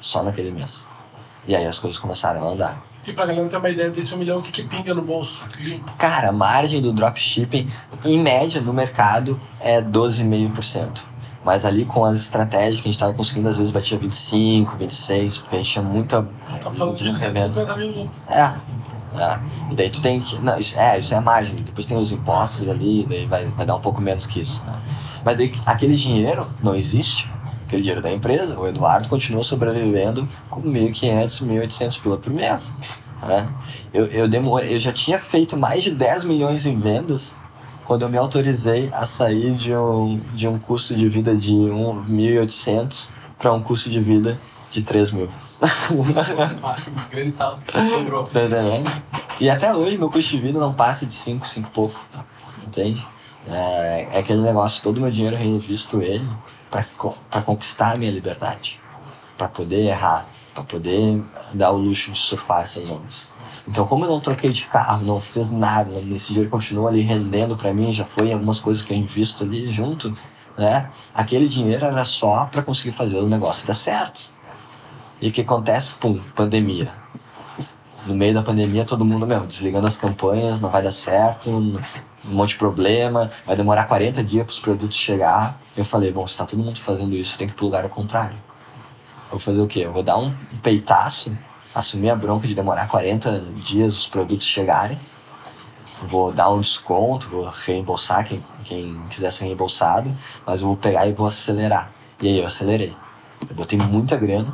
Só 0.00 0.22
naquele 0.22 0.50
mês. 0.50 0.86
E 1.46 1.56
aí 1.56 1.66
as 1.66 1.78
coisas 1.78 1.98
começaram 1.98 2.46
a 2.46 2.52
andar. 2.52 2.82
E 3.06 3.12
pra 3.12 3.26
galera 3.26 3.48
ter 3.48 3.56
uma 3.56 3.68
ideia 3.68 3.90
desse 3.90 4.14
um 4.14 4.18
milhão, 4.18 4.38
o 4.38 4.42
que, 4.42 4.52
que 4.52 4.62
pinga 4.62 4.94
no 4.94 5.02
bolso? 5.02 5.44
Cara, 5.98 6.28
a 6.28 6.32
margem 6.32 6.80
do 6.80 6.92
dropshipping, 6.92 7.68
em 8.04 8.18
média, 8.18 8.60
no 8.60 8.72
mercado, 8.72 9.38
é 9.58 9.82
12,5%. 9.82 11.02
Mas 11.44 11.64
ali 11.64 11.84
com 11.84 12.04
as 12.04 12.20
estratégias 12.20 12.80
que 12.80 12.88
a 12.88 12.92
gente 12.92 13.00
tava 13.00 13.12
conseguindo, 13.12 13.48
às 13.48 13.58
vezes 13.58 13.72
batia 13.72 13.98
25, 13.98 14.76
26, 14.76 15.38
porque 15.38 15.56
a 15.56 15.58
gente 15.58 15.72
tinha 15.72 15.84
muita. 15.84 16.22
Tá 16.62 16.70
falando 16.70 16.96
de 16.96 17.10
250 17.10 17.76
mil. 17.76 18.08
É. 18.28 18.40
é. 18.40 19.38
E 19.72 19.74
daí 19.74 19.90
tu 19.90 20.00
tem 20.00 20.20
que. 20.20 20.38
Não, 20.38 20.56
isso, 20.56 20.78
é, 20.78 20.96
isso 21.00 21.12
é 21.12 21.16
a 21.16 21.20
margem. 21.20 21.56
Depois 21.56 21.84
tem 21.84 21.96
os 21.96 22.12
impostos 22.12 22.68
ali, 22.68 23.04
daí 23.08 23.26
vai, 23.26 23.46
vai 23.46 23.66
dar 23.66 23.74
um 23.74 23.80
pouco 23.80 24.00
menos 24.00 24.24
que 24.24 24.38
isso. 24.40 24.62
Né? 24.64 24.80
Mas 25.24 25.36
daí 25.36 25.52
aquele 25.66 25.96
dinheiro 25.96 26.46
não 26.62 26.76
existe 26.76 27.28
aquele 27.72 27.82
dinheiro 27.82 28.02
da 28.02 28.12
empresa, 28.12 28.58
o 28.58 28.68
Eduardo 28.68 29.08
continua 29.08 29.42
sobrevivendo 29.42 30.28
com 30.50 30.60
1.500, 30.62 31.42
1.800 31.42 32.02
pila 32.02 32.18
por 32.18 32.30
mês. 32.30 32.76
Né? 33.22 33.48
Eu, 33.94 34.06
eu, 34.06 34.28
demorei, 34.28 34.74
eu 34.74 34.78
já 34.78 34.92
tinha 34.92 35.18
feito 35.18 35.56
mais 35.56 35.82
de 35.82 35.90
10 35.92 36.24
milhões 36.24 36.66
em 36.66 36.78
vendas 36.78 37.34
quando 37.84 38.02
eu 38.02 38.10
me 38.10 38.18
autorizei 38.18 38.90
a 38.92 39.06
sair 39.06 39.54
de 39.54 39.74
um, 39.74 40.20
de 40.34 40.46
um 40.46 40.58
custo 40.58 40.94
de 40.94 41.08
vida 41.08 41.34
de 41.34 41.52
1.800 41.52 43.08
para 43.38 43.52
um 43.52 43.62
custo 43.62 43.88
de 43.88 44.00
vida 44.00 44.38
de 44.70 44.82
3 44.82 45.12
mil. 45.12 45.30
Grande 47.10 47.32
salto. 47.32 47.62
Tá 47.72 48.44
entendendo? 48.44 49.02
E 49.40 49.48
até 49.48 49.74
hoje 49.74 49.96
meu 49.96 50.10
custo 50.10 50.30
de 50.30 50.38
vida 50.38 50.60
não 50.60 50.74
passa 50.74 51.06
de 51.06 51.14
5, 51.14 51.48
5 51.48 51.70
pouco. 51.70 51.98
Entende? 52.66 53.04
É, 53.48 54.08
é 54.12 54.18
aquele 54.18 54.42
negócio, 54.42 54.82
todo 54.82 54.98
o 54.98 55.00
meu 55.00 55.10
dinheiro 55.10 55.36
eu 55.36 55.40
reinvisto 55.40 56.02
ele 56.02 56.24
para 57.30 57.42
conquistar 57.42 57.92
a 57.92 57.96
minha 57.96 58.10
liberdade, 58.10 58.80
para 59.36 59.46
poder 59.46 59.88
errar, 59.88 60.26
para 60.54 60.64
poder 60.64 61.22
dar 61.52 61.70
o 61.70 61.76
luxo 61.76 62.10
de 62.10 62.18
surfar 62.18 62.62
essas 62.62 62.88
ondas. 62.88 63.28
Então, 63.68 63.86
como 63.86 64.04
eu 64.04 64.10
não 64.10 64.18
troquei 64.18 64.50
de 64.50 64.64
carro, 64.64 65.04
não 65.04 65.20
fiz 65.20 65.50
nada, 65.50 65.92
esse 66.10 66.28
dinheiro 66.28 66.50
continua 66.50 66.88
ali 66.88 67.02
rendendo 67.02 67.56
para 67.56 67.72
mim, 67.72 67.92
já 67.92 68.04
foi 68.04 68.32
algumas 68.32 68.58
coisas 68.58 68.82
que 68.82 68.92
eu 68.92 68.96
invisto 68.96 69.44
ali 69.44 69.70
junto, 69.70 70.16
né? 70.58 70.90
Aquele 71.14 71.46
dinheiro 71.46 71.84
era 71.84 72.04
só 72.04 72.46
para 72.46 72.62
conseguir 72.62 72.92
fazer 72.92 73.18
o 73.18 73.28
negócio 73.28 73.66
dar 73.66 73.74
certo. 73.74 74.32
E 75.20 75.28
o 75.28 75.32
que 75.32 75.42
acontece? 75.42 75.94
Pum, 75.94 76.18
pandemia. 76.34 76.90
No 78.04 78.14
meio 78.14 78.34
da 78.34 78.42
pandemia, 78.42 78.84
todo 78.84 79.04
mundo, 79.04 79.24
mesmo, 79.26 79.46
desligando 79.46 79.86
as 79.86 79.96
campanhas, 79.96 80.60
não 80.60 80.68
vai 80.68 80.82
dar 80.82 80.90
certo, 80.90 81.48
um 81.50 81.78
monte 82.24 82.50
de 82.50 82.56
problema, 82.56 83.30
vai 83.46 83.54
demorar 83.54 83.84
40 83.84 84.24
dias 84.24 84.44
para 84.44 84.52
os 84.52 84.58
produtos 84.58 84.96
chegar. 84.96 85.61
Eu 85.76 85.84
falei, 85.84 86.12
bom, 86.12 86.26
se 86.26 86.36
tá 86.36 86.44
todo 86.44 86.62
mundo 86.62 86.78
fazendo 86.78 87.16
isso, 87.16 87.38
tem 87.38 87.46
que 87.46 87.54
ir 87.54 87.56
pro 87.56 87.64
lugar 87.64 87.82
ao 87.82 87.90
contrário. 87.90 88.36
Eu 89.26 89.30
vou 89.32 89.38
fazer 89.38 89.62
o 89.62 89.66
quê? 89.66 89.80
Eu 89.80 89.92
vou 89.92 90.02
dar 90.02 90.18
um 90.18 90.34
peitaço, 90.62 91.36
assumir 91.74 92.10
a 92.10 92.16
bronca 92.16 92.46
de 92.46 92.54
demorar 92.54 92.86
40 92.88 93.40
dias 93.56 93.96
os 93.96 94.06
produtos 94.06 94.46
chegarem, 94.46 94.98
vou 96.02 96.30
dar 96.30 96.50
um 96.50 96.60
desconto, 96.60 97.28
vou 97.30 97.48
reembolsar 97.48 98.26
quem, 98.26 98.44
quem 98.64 99.00
quiser 99.08 99.32
ser 99.32 99.46
reembolsado, 99.46 100.14
mas 100.46 100.60
eu 100.60 100.66
vou 100.66 100.76
pegar 100.76 101.06
e 101.06 101.12
vou 101.12 101.26
acelerar. 101.26 101.90
E 102.20 102.28
aí 102.28 102.38
eu 102.38 102.46
acelerei. 102.46 102.94
Eu 103.48 103.56
botei 103.56 103.78
muita 103.78 104.16
grana, 104.16 104.52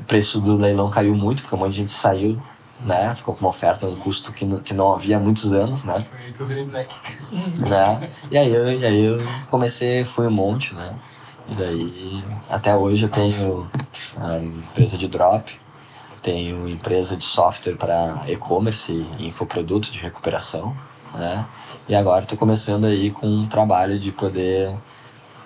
o 0.00 0.04
preço 0.04 0.40
do 0.40 0.56
leilão 0.56 0.90
caiu 0.90 1.14
muito, 1.14 1.42
porque 1.42 1.54
um 1.54 1.58
monte 1.58 1.72
de 1.72 1.76
gente 1.78 1.92
saiu, 1.92 2.42
né? 2.80 3.14
Ficou 3.14 3.34
com 3.34 3.40
uma 3.40 3.50
oferta, 3.50 3.86
um 3.86 3.96
custo 3.96 4.32
que 4.32 4.44
não, 4.44 4.60
que 4.60 4.74
não 4.74 4.92
havia 4.92 5.16
há 5.16 5.20
muitos 5.20 5.52
anos, 5.52 5.84
né? 5.84 6.04
Foi 6.10 6.20
aí 6.20 6.32
que 6.32 6.40
eu 6.40 6.46
virei 6.46 6.64
black. 6.64 6.94
né? 7.58 8.10
E 8.30 8.38
aí, 8.38 8.52
eu, 8.52 8.72
e 8.72 8.84
aí 8.84 9.04
eu 9.04 9.18
comecei, 9.50 10.04
fui 10.04 10.26
um 10.26 10.30
monte, 10.30 10.74
né? 10.74 10.94
E 11.48 11.54
daí, 11.54 12.24
até 12.50 12.74
hoje 12.74 13.04
eu 13.04 13.08
tenho 13.08 13.70
a 14.20 14.38
empresa 14.38 14.98
de 14.98 15.06
drop, 15.06 15.58
tenho 16.22 16.68
empresa 16.68 17.16
de 17.16 17.24
software 17.24 17.76
para 17.76 18.24
e-commerce 18.26 18.92
e 19.18 19.28
infoproduto 19.28 19.90
de 19.90 20.00
recuperação, 20.00 20.76
né? 21.14 21.46
E 21.88 21.94
agora 21.94 22.22
estou 22.22 22.36
começando 22.36 22.86
aí 22.86 23.12
com 23.12 23.28
um 23.28 23.46
trabalho 23.46 23.96
de 23.98 24.10
poder 24.10 24.74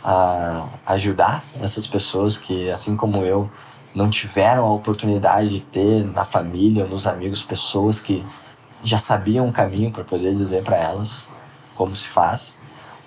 a, 0.03 0.67
ajudar 0.87 1.45
essas 1.61 1.87
pessoas 1.87 2.39
que, 2.39 2.71
assim 2.71 2.97
como 2.97 3.23
eu, 3.23 3.51
não 3.95 4.11
tiveram 4.11 4.65
a 4.65 4.73
oportunidade 4.73 5.49
de 5.49 5.61
ter 5.61 6.05
na 6.05 6.25
família, 6.25 6.87
nos 6.87 7.07
amigos, 7.07 7.43
pessoas 7.43 8.01
que 8.01 8.25
já 8.83 8.99
sabiam 8.99 9.49
o 9.49 9.53
caminho 9.53 9.91
para 9.91 10.05
poder 10.05 10.35
dizer 10.35 10.63
para 10.63 10.77
elas 10.77 11.29
como 11.75 11.95
se 11.97 12.09
faz, 12.09 12.59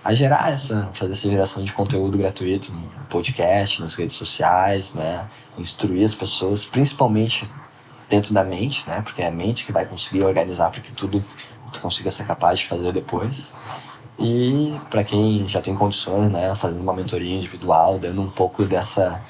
a 0.04 0.14
gerar 0.14 0.52
essa, 0.52 0.90
fazer 0.94 1.14
essa 1.14 1.30
geração 1.30 1.64
de 1.64 1.72
conteúdo 1.72 2.18
gratuito 2.18 2.72
no 2.72 2.90
podcast, 3.06 3.82
nas 3.82 3.96
redes 3.96 4.16
sociais, 4.16 4.94
né? 4.94 5.26
Instruir 5.58 6.04
as 6.04 6.16
pessoas, 6.16 6.66
principalmente 6.66 7.50
dentro 8.10 8.34
da 8.34 8.44
mente, 8.44 8.84
né? 8.88 9.02
Porque 9.02 9.22
é 9.22 9.28
a 9.28 9.32
mente 9.32 9.66
que 9.66 9.72
vai 9.72 9.86
conseguir 9.86 10.24
organizar 10.24 10.72
para 10.72 10.82
que 10.82 10.92
tudo 10.92 11.24
tu 11.72 11.80
consiga 11.80 12.12
ser 12.12 12.26
capaz 12.26 12.60
de 12.60 12.68
fazer 12.68 12.92
depois. 12.92 13.54
E 14.20 14.78
para 14.90 15.04
quem 15.04 15.48
já 15.48 15.62
tem 15.62 15.76
condições, 15.76 16.32
né, 16.32 16.54
fazendo 16.56 16.82
uma 16.82 16.94
mentoria 16.94 17.36
individual, 17.36 17.98
dando 17.98 18.22
um 18.22 18.30
pouco 18.30 18.64
dessa 18.64 19.22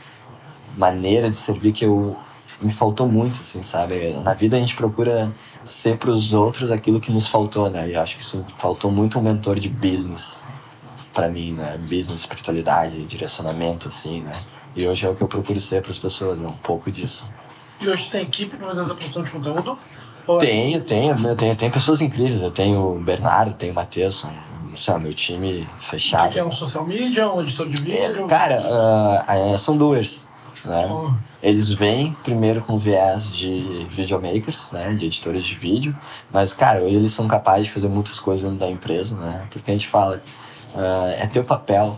maneira 0.77 1.29
de 1.29 1.37
servir 1.37 1.71
que 1.73 1.85
eu 1.85 2.15
me 2.61 2.71
faltou 2.71 3.07
muito, 3.07 3.41
assim, 3.41 3.61
sabe? 3.61 4.13
Na 4.23 4.33
vida 4.33 4.55
a 4.55 4.59
gente 4.59 4.75
procura 4.75 5.31
ser 5.65 5.97
para 5.97 6.11
os 6.11 6.33
outros 6.33 6.71
aquilo 6.71 6.99
que 6.99 7.11
nos 7.11 7.27
faltou, 7.27 7.69
né? 7.69 7.89
E 7.89 7.95
acho 7.95 8.15
que 8.17 8.21
isso 8.23 8.45
faltou 8.55 8.89
muito 8.91 9.19
um 9.19 9.21
mentor 9.21 9.59
de 9.59 9.69
business 9.69 10.39
para 11.13 11.27
mim, 11.29 11.53
né? 11.53 11.77
Business, 11.77 12.21
espiritualidade, 12.21 13.03
direcionamento, 13.05 13.87
assim, 13.87 14.21
né? 14.21 14.41
E 14.75 14.87
hoje 14.87 15.05
é 15.05 15.09
o 15.09 15.15
que 15.15 15.21
eu 15.21 15.27
procuro 15.27 15.59
ser 15.61 15.81
para 15.81 15.91
as 15.91 15.97
pessoas, 15.99 16.39
né? 16.39 16.47
Um 16.47 16.51
pouco 16.53 16.91
disso. 16.91 17.29
E 17.81 17.87
hoje 17.87 18.09
tem 18.09 18.23
equipe 18.23 18.55
para 18.57 18.67
fazer 18.67 18.81
essa 18.81 18.95
produção 18.95 19.23
de 19.23 19.29
conteúdo? 19.31 19.77
É- 20.27 20.37
Tenho, 20.37 20.81
tenho, 20.81 21.27
eu 21.27 21.35
tenho, 21.35 21.55
tenho 21.55 21.71
pessoas 21.71 21.99
incríveis. 22.01 22.41
Eu 22.41 22.49
tenho 22.51 22.95
o 22.95 22.99
Bernardo, 22.99 23.53
tenho 23.55 23.73
o 23.73 23.75
Matheus, 23.75 24.25
sei 24.75 24.93
lá, 24.93 24.99
meu 24.99 25.13
time 25.13 25.67
O 25.77 25.81
fechado. 25.83 26.31
que 26.31 26.39
é 26.39 26.45
um 26.45 26.51
social 26.51 26.85
media, 26.87 27.29
um 27.29 27.41
editor 27.41 27.67
de 27.67 27.81
vídeo? 27.81 28.25
Cara, 28.27 28.61
ah, 29.27 29.37
é, 29.37 29.57
são 29.57 29.75
doers, 29.75 30.23
né? 30.65 31.15
Eles 31.41 31.71
vêm 31.71 32.15
primeiro 32.23 32.61
com 32.61 32.77
viés 32.77 33.31
de 33.31 33.85
videomakers, 33.89 34.71
né? 34.71 34.93
De 34.93 35.05
editores 35.05 35.43
de 35.43 35.55
vídeo. 35.55 35.95
Mas, 36.31 36.53
cara, 36.53 36.81
hoje 36.81 36.95
eles 36.95 37.11
são 37.11 37.27
capazes 37.27 37.65
de 37.65 37.71
fazer 37.71 37.89
muitas 37.89 38.19
coisas 38.19 38.43
dentro 38.43 38.59
da 38.59 38.69
empresa, 38.69 39.15
né? 39.15 39.45
Porque 39.49 39.69
a 39.69 39.73
gente 39.73 39.87
fala, 39.87 40.21
ah, 40.75 41.13
é 41.17 41.27
teu 41.27 41.43
papel 41.43 41.97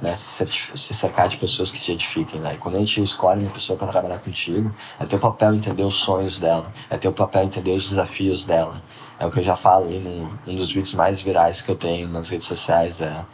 né, 0.00 0.14
se, 0.14 0.46
se 0.74 0.94
cercar 0.94 1.28
de 1.28 1.36
pessoas 1.36 1.70
que 1.70 1.80
te 1.80 1.92
edifiquem, 1.92 2.40
né? 2.40 2.54
E 2.54 2.58
quando 2.58 2.76
a 2.76 2.78
gente 2.78 3.02
escolhe 3.02 3.42
uma 3.42 3.50
pessoa 3.50 3.78
para 3.78 3.88
trabalhar 3.88 4.18
contigo, 4.18 4.74
é 5.00 5.06
teu 5.06 5.18
papel 5.18 5.54
entender 5.54 5.82
os 5.82 5.96
sonhos 5.96 6.38
dela, 6.38 6.72
é 6.90 6.96
teu 6.96 7.12
papel 7.12 7.44
entender 7.44 7.72
os 7.72 7.88
desafios 7.88 8.44
dela. 8.44 8.82
É 9.18 9.24
o 9.24 9.30
que 9.30 9.40
eu 9.40 9.44
já 9.44 9.56
falo 9.56 9.86
ali 9.86 9.98
num, 9.98 10.28
num 10.46 10.56
dos 10.56 10.70
vídeos 10.70 10.94
mais 10.94 11.22
virais 11.22 11.62
que 11.62 11.70
eu 11.70 11.76
tenho 11.76 12.08
nas 12.08 12.28
redes 12.28 12.46
sociais, 12.46 13.00
é 13.00 13.24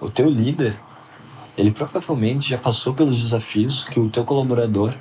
o 0.00 0.08
teu 0.08 0.28
líder, 0.28 0.74
ele 1.56 1.70
provavelmente 1.70 2.50
já 2.50 2.58
passou 2.58 2.94
pelos 2.94 3.20
desafios 3.20 3.84
que 3.84 4.00
o 4.00 4.08
teu 4.08 4.24
colaborador 4.24 4.94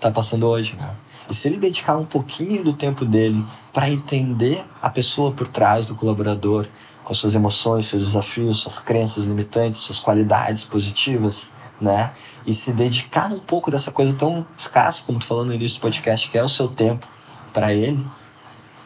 tá 0.00 0.10
passando 0.10 0.46
hoje, 0.46 0.76
né? 0.76 0.94
E 1.28 1.34
se 1.34 1.48
ele 1.48 1.58
dedicar 1.58 1.96
um 1.96 2.04
pouquinho 2.04 2.64
do 2.64 2.72
tempo 2.72 3.04
dele 3.04 3.44
para 3.72 3.88
entender 3.88 4.64
a 4.82 4.90
pessoa 4.90 5.30
por 5.30 5.46
trás 5.46 5.86
do 5.86 5.94
colaborador, 5.94 6.66
com 7.04 7.14
suas 7.14 7.34
emoções, 7.34 7.86
seus 7.86 8.06
desafios, 8.06 8.58
suas 8.58 8.78
crenças 8.78 9.26
limitantes, 9.26 9.80
suas 9.80 10.00
qualidades 10.00 10.64
positivas, 10.64 11.48
né? 11.80 12.12
E 12.46 12.52
se 12.52 12.72
dedicar 12.72 13.32
um 13.32 13.38
pouco 13.38 13.70
dessa 13.70 13.92
coisa 13.92 14.16
tão 14.16 14.46
escassa, 14.56 15.02
como 15.06 15.18
tu 15.18 15.26
falou 15.26 15.44
no 15.44 15.54
início 15.54 15.78
do 15.78 15.82
podcast, 15.82 16.30
que 16.30 16.38
é 16.38 16.42
o 16.42 16.48
seu 16.48 16.68
tempo 16.68 17.06
para 17.52 17.72
ele, 17.72 18.04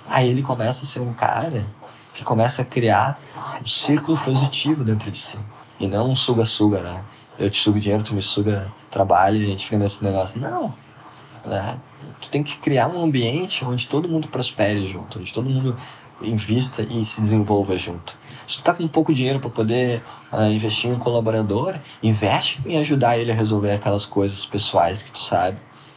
aí 0.07 0.29
ele 0.29 0.43
começa 0.43 0.85
a 0.85 0.87
ser 0.87 1.01
um 1.01 1.13
cara 1.15 1.65
que 2.13 2.25
começa 2.25 2.63
a 2.63 2.65
criar 2.65 3.19
um 3.63 3.67
círculo 3.67 4.17
positivo 4.19 4.85
dentro 4.85 5.11
de 5.11 5.19
si. 5.19 5.39
E 5.79 5.87
não 5.87 6.11
um 6.11 6.17
suga-suga, 6.17 6.81
né? 6.81 7.05
Eu 7.39 7.51
te 7.51 7.61
sugo 7.61 7.81
dinheiro, 7.81 8.05
tu 8.05 8.15
me 8.15 8.23
suga 8.23 8.73
trabalho 8.91 9.43
a 9.43 9.47
gente 9.47 9.65
fica 9.65 9.77
nesse 9.77 10.05
negócio. 10.05 10.41
Não, 10.41 10.73
né? 11.45 11.79
Tu 12.21 12.29
tem 12.31 12.43
que 12.43 12.59
criar 12.59 12.89
um 12.89 13.03
ambiente 13.03 13.65
onde 13.65 13.87
todo 13.87 14.09
mundo 14.09 14.29
prospere 14.29 14.87
junto, 14.87 15.19
onde 15.19 15.33
todo 15.33 15.49
mundo 15.49 15.77
invista 16.23 16.83
e 16.83 17.05
se 17.05 17.21
desenvolva 17.21 17.77
junto. 17.77 18.17
Se 18.47 18.59
tu 18.59 18.63
tá 18.63 18.75
com 18.75 18.87
pouco 18.87 19.13
dinheiro 19.13 19.41
para 19.41 19.51
poder 19.51 20.03
ah, 20.31 20.49
investir 20.49 20.91
em 20.91 20.95
um 20.95 20.99
colaborador, 20.99 21.75
investe 22.03 22.61
em 22.67 22.79
ajudar 22.79 23.19
ele 23.19 23.33
a 23.33 23.35
resolver 23.35 23.73
aquelas 23.73 24.05
coisas 24.05 24.45
pessoais 24.47 25.03
que 25.03 25.11
tu 25.11 25.19
sabe 25.19 25.57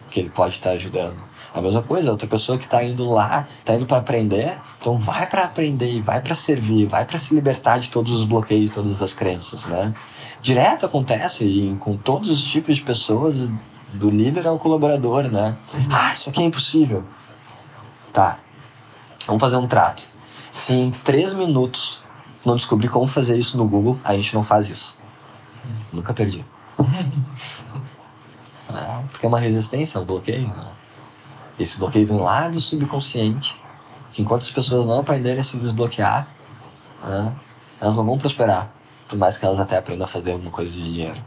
que 0.10 0.20
ele 0.20 0.30
pode 0.30 0.56
estar 0.56 0.72
ajudando. 0.72 1.18
A 1.58 1.62
mesma 1.62 1.82
coisa, 1.82 2.12
outra 2.12 2.28
pessoa 2.28 2.56
que 2.56 2.68
tá 2.68 2.84
indo 2.84 3.10
lá, 3.10 3.48
tá 3.66 3.74
indo 3.74 3.88
para 3.88 3.98
aprender, 3.98 4.56
então 4.80 4.96
vai 5.00 5.26
para 5.26 5.44
aprender, 5.44 6.00
vai 6.04 6.22
para 6.22 6.36
servir, 6.36 6.86
vai 6.86 7.04
para 7.04 7.18
se 7.18 7.34
libertar 7.34 7.80
de 7.80 7.90
todos 7.90 8.14
os 8.14 8.26
bloqueios, 8.26 8.76
todas 8.76 9.02
as 9.02 9.12
crenças, 9.12 9.66
né? 9.66 9.92
Direto 10.40 10.86
acontece 10.86 11.44
e 11.44 11.76
com 11.80 11.98
todos 11.98 12.30
os 12.30 12.44
tipos 12.44 12.76
de 12.76 12.84
pessoas, 12.84 13.50
do 13.92 14.08
líder 14.08 14.46
ao 14.46 14.60
colaborador, 14.60 15.32
né? 15.32 15.58
Ah, 15.92 16.14
isso 16.14 16.30
aqui 16.30 16.44
é 16.44 16.46
impossível. 16.46 17.04
Tá. 18.14 18.38
Vamos 19.26 19.42
fazer 19.42 19.56
um 19.56 19.66
trato. 19.66 20.08
Se 20.52 20.74
em 20.74 20.92
três 20.92 21.34
minutos 21.34 22.04
não 22.46 22.56
descobrir 22.56 22.90
como 22.90 23.08
fazer 23.08 23.36
isso 23.36 23.58
no 23.58 23.68
Google, 23.68 24.00
a 24.04 24.14
gente 24.14 24.36
não 24.36 24.44
faz 24.44 24.70
isso. 24.70 25.00
Nunca 25.92 26.14
perdi. 26.14 26.46
É, 28.70 29.02
porque 29.14 29.26
é 29.26 29.30
uma 29.30 29.40
resistência, 29.40 29.98
é 29.98 30.02
um 30.02 30.04
bloqueio. 30.04 30.46
Né? 30.46 30.68
Esse 31.60 31.80
bloqueio 31.80 32.06
vem 32.06 32.18
lá 32.18 32.48
do 32.48 32.60
subconsciente. 32.60 33.62
Que 34.12 34.22
enquanto 34.22 34.44
as 34.44 34.52
pessoas 34.52 34.86
não 34.86 35.00
aprenderem 35.00 35.40
a 35.40 35.44
se 35.44 35.58
desbloquear, 35.58 36.28
né, 37.04 37.36
elas 37.80 37.96
não 37.96 38.06
vão 38.06 38.18
prosperar. 38.18 38.72
Por 39.08 39.18
mais 39.18 39.38
que 39.38 39.46
elas 39.46 39.60
até 39.60 39.78
aprendam 39.78 40.06
a 40.06 40.08
fazer 40.08 40.32
alguma 40.32 40.52
coisa 40.52 40.72
de 40.72 40.92
dinheiro. 40.92 41.22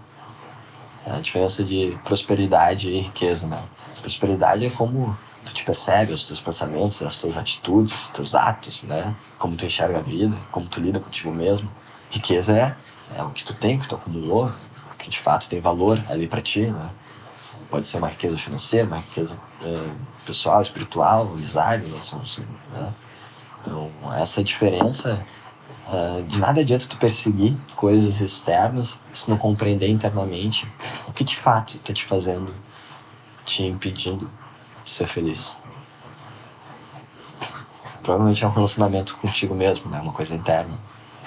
É 1.07 1.12
a 1.12 1.20
diferença 1.20 1.65
de 1.65 1.98
prosperidade 2.05 2.89
e 2.89 3.01
riqueza, 3.01 3.47
né? 3.47 3.62
Prosperidade 4.02 4.66
é 4.66 4.70
como 4.70 5.16
tu 5.44 5.55
te 5.55 5.65
percebe, 5.65 6.12
os 6.12 6.24
teus 6.24 6.40
pensamentos, 6.40 7.02
as 7.02 7.16
tuas 7.16 7.36
atitudes, 7.36 7.94
os 7.94 8.09
teus 8.09 8.35
atos, 8.35 8.82
né? 8.82 9.15
Como 9.39 9.57
tu 9.57 9.65
enxerga 9.65 9.98
a 9.98 10.02
vida, 10.02 10.36
como 10.51 10.66
tu 10.66 10.81
lida 10.81 11.01
contigo 11.01 11.32
mesmo. 11.32 11.70
Riqueza 12.11 12.52
é, 12.52 12.77
é 13.16 13.23
o 13.23 13.31
que 13.31 13.44
tu 13.44 13.55
tem, 13.55 13.78
que 13.78 13.89
tu 13.89 13.94
acumulou, 13.94 14.52
que 14.98 15.09
de 15.09 15.19
fato 15.19 15.48
tem 15.48 15.61
valor 15.61 15.98
ali 16.09 16.28
pra 16.28 16.40
ti, 16.40 16.66
né? 16.66 16.90
Pode 17.70 17.86
ser 17.86 17.98
uma 17.98 18.09
riqueza 18.09 18.36
financeira, 18.36 18.86
uma 18.86 18.98
riqueza 18.98 19.39
é, 19.62 19.90
pessoal, 20.31 20.62
espiritual, 20.62 21.24
né? 21.35 21.81
São, 22.02 22.24
são, 22.24 22.44
né? 22.73 22.94
Então, 23.61 23.90
essa 24.16 24.43
diferença 24.43 25.24
Uh, 25.93 26.23
de 26.23 26.39
nada 26.39 26.61
adianta 26.61 26.86
tu 26.89 26.97
perseguir 26.97 27.52
coisas 27.74 28.20
externas 28.20 29.01
se 29.12 29.28
não 29.28 29.36
compreender 29.36 29.89
internamente 29.89 30.65
o 31.09 31.12
que 31.12 31.24
de 31.24 31.35
fato 31.35 31.74
está 31.74 31.93
te 31.93 32.05
fazendo, 32.05 32.55
te 33.44 33.65
impedindo 33.65 34.31
de 34.85 34.90
ser 34.90 35.09
feliz. 35.09 35.57
Provavelmente 38.05 38.44
é 38.44 38.47
um 38.47 38.52
relacionamento 38.52 39.16
contigo 39.16 39.52
mesmo, 39.52 39.90
né? 39.90 40.01
Uma 40.01 40.12
coisa 40.12 40.32
interna. 40.32 40.78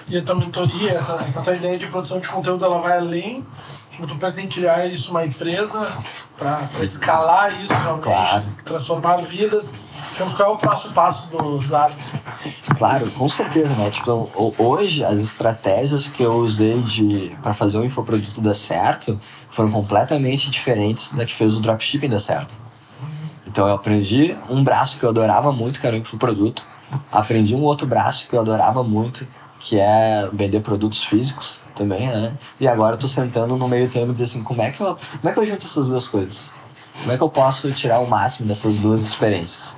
E 0.08 0.18
a 0.18 0.24
tua 0.24 0.36
mentoria, 0.36 0.92
essa, 0.92 1.16
essa 1.16 1.42
tua 1.42 1.56
ideia 1.56 1.78
de 1.78 1.88
produção 1.88 2.22
de 2.22 2.30
conteúdo, 2.30 2.64
ela 2.64 2.80
vai 2.80 2.98
além. 2.98 3.46
Tipo, 3.92 4.08
tu 4.08 4.16
pensa 4.16 4.42
em 4.42 4.48
criar 4.48 4.86
isso 4.88 5.12
uma 5.12 5.26
empresa 5.26 5.92
para 6.44 6.84
escalar 6.84 7.64
isso 7.64 7.74
realmente, 7.74 8.04
Claro. 8.04 8.44
transformar 8.66 9.18
vidas. 9.18 9.74
Então, 10.14 10.30
qual 10.32 10.50
é 10.52 10.54
o 10.54 10.58
próximo 10.58 10.94
passo 10.94 11.32
do 11.32 11.58
Eduardo? 11.58 11.96
Claro, 12.78 13.10
com 13.12 13.30
certeza, 13.30 13.74
né? 13.76 13.90
Tipo, 13.90 14.30
ho- 14.36 14.54
hoje 14.58 15.04
as 15.04 15.20
estratégias 15.20 16.08
que 16.08 16.22
eu 16.22 16.34
usei 16.36 16.82
de 16.82 17.36
para 17.42 17.54
fazer 17.54 17.78
o 17.78 17.86
infoproduto 17.86 18.42
dar 18.42 18.54
certo 18.54 19.20
foram 19.50 19.72
completamente 19.72 20.50
diferentes 20.52 21.14
da 21.14 21.26
que 21.26 21.34
fez 21.34 21.56
o 21.56 21.62
dropshipping 21.62 22.10
dar 22.10 22.20
certo. 22.20 22.60
Então 23.48 23.68
eu 23.68 23.74
aprendi 23.76 24.36
um 24.50 24.64
braço 24.64 25.00
que 25.00 25.06
eu 25.06 25.10
adorava 25.10 25.52
muito, 25.52 25.80
que 25.80 25.88
era 25.88 25.96
o 25.96 26.00
infoproduto. 26.00 26.66
Aprendi 27.12 27.56
um 27.56 27.62
outro 27.62 27.88
braço 27.88 28.28
que 28.28 28.36
eu 28.36 28.40
adorava 28.42 28.84
muito, 28.84 29.26
que 29.64 29.80
é 29.80 30.30
vender 30.34 30.60
produtos 30.60 31.06
físicos 31.06 31.62
também, 31.74 32.06
né? 32.06 32.34
E 32.60 32.68
agora 32.68 32.96
eu 32.96 33.00
tô 33.00 33.08
sentando 33.08 33.56
no 33.56 33.68
meio 33.70 33.90
termo 33.90 34.12
e 34.12 34.14
dizer 34.14 34.26
assim, 34.26 34.44
como 34.44 34.62
é 34.62 34.72
que 34.72 34.82
eu, 34.82 34.98
como 35.22 35.30
é 35.30 35.32
que 35.32 35.40
eu 35.40 35.48
junto 35.48 35.66
essas 35.66 35.88
duas 35.88 36.06
coisas? 36.06 36.50
Como 37.00 37.14
é 37.14 37.18
que 37.18 37.24
eu 37.24 37.30
posso 37.30 37.72
tirar 37.72 38.00
o 38.00 38.08
máximo 38.08 38.48
dessas 38.48 38.76
duas 38.76 39.02
experiências? 39.02 39.74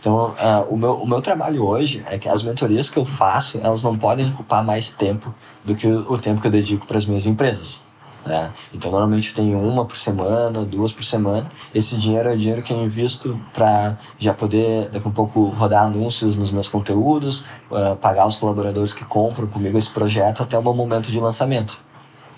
Então, 0.00 0.34
ah, 0.36 0.66
o, 0.68 0.76
meu, 0.76 0.94
o 0.94 1.06
meu 1.06 1.22
trabalho 1.22 1.64
hoje 1.64 2.04
é 2.06 2.18
que 2.18 2.28
as 2.28 2.42
mentorias 2.42 2.90
que 2.90 2.98
eu 2.98 3.06
faço, 3.06 3.60
elas 3.62 3.84
não 3.84 3.96
podem 3.96 4.26
ocupar 4.30 4.64
mais 4.64 4.90
tempo 4.90 5.32
do 5.64 5.76
que 5.76 5.86
o, 5.86 6.12
o 6.12 6.18
tempo 6.18 6.40
que 6.40 6.48
eu 6.48 6.50
dedico 6.50 6.84
para 6.84 6.98
as 6.98 7.06
minhas 7.06 7.24
empresas. 7.24 7.82
Né? 8.24 8.52
Então, 8.72 8.90
normalmente 8.90 9.30
eu 9.30 9.34
tenho 9.34 9.58
uma 9.58 9.84
por 9.84 9.96
semana, 9.96 10.64
duas 10.64 10.92
por 10.92 11.04
semana. 11.04 11.48
Esse 11.74 11.96
dinheiro 11.96 12.28
é 12.28 12.34
o 12.34 12.38
dinheiro 12.38 12.62
que 12.62 12.72
eu 12.72 12.82
invisto 12.82 13.38
para 13.52 13.96
já 14.18 14.34
poder, 14.34 14.88
daqui 14.90 15.06
a 15.06 15.08
um 15.08 15.12
pouco, 15.12 15.48
rodar 15.48 15.84
anúncios 15.84 16.36
nos 16.36 16.50
meus 16.50 16.68
conteúdos, 16.68 17.44
ah, 17.72 17.96
pagar 18.00 18.26
os 18.26 18.36
colaboradores 18.36 18.92
que 18.92 19.04
compram 19.04 19.46
comigo 19.46 19.78
esse 19.78 19.90
projeto 19.90 20.42
até 20.42 20.58
o 20.58 20.62
meu 20.62 20.74
momento 20.74 21.10
de 21.10 21.18
lançamento. 21.18 21.78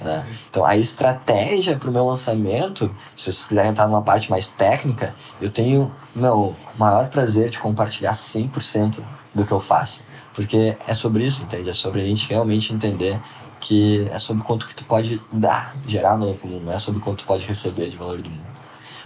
né? 0.00 0.24
Então, 0.50 0.64
a 0.64 0.76
estratégia 0.76 1.76
para 1.76 1.88
o 1.90 1.92
meu 1.92 2.06
lançamento, 2.06 2.94
se 3.14 3.24
vocês 3.24 3.44
quiserem 3.44 3.70
entrar 3.70 3.86
numa 3.86 4.02
parte 4.02 4.30
mais 4.30 4.46
técnica, 4.46 5.14
eu 5.40 5.50
tenho 5.50 5.92
meu 6.14 6.54
maior 6.78 7.08
prazer 7.08 7.50
de 7.50 7.58
compartilhar 7.58 8.12
100% 8.12 9.00
do 9.34 9.44
que 9.44 9.52
eu 9.52 9.60
faço. 9.60 10.04
Porque 10.34 10.76
é 10.86 10.94
sobre 10.94 11.24
isso, 11.26 11.42
entende? 11.42 11.68
É 11.68 11.72
sobre 11.72 12.00
a 12.00 12.04
gente 12.04 12.28
realmente 12.28 12.72
entender 12.72 13.18
que 13.62 14.08
é 14.10 14.18
sobre 14.18 14.42
quanto 14.42 14.66
que 14.66 14.74
tu 14.74 14.84
pode 14.84 15.20
dar, 15.32 15.76
gerar 15.86 16.16
valor 16.16 16.36
comum, 16.36 16.58
não 16.58 16.72
é 16.72 16.78
sobre 16.80 17.00
quanto 17.00 17.20
tu 17.20 17.26
pode 17.26 17.46
receber 17.46 17.88
de 17.88 17.96
valor 17.96 18.20
do 18.20 18.28
mundo. 18.28 18.52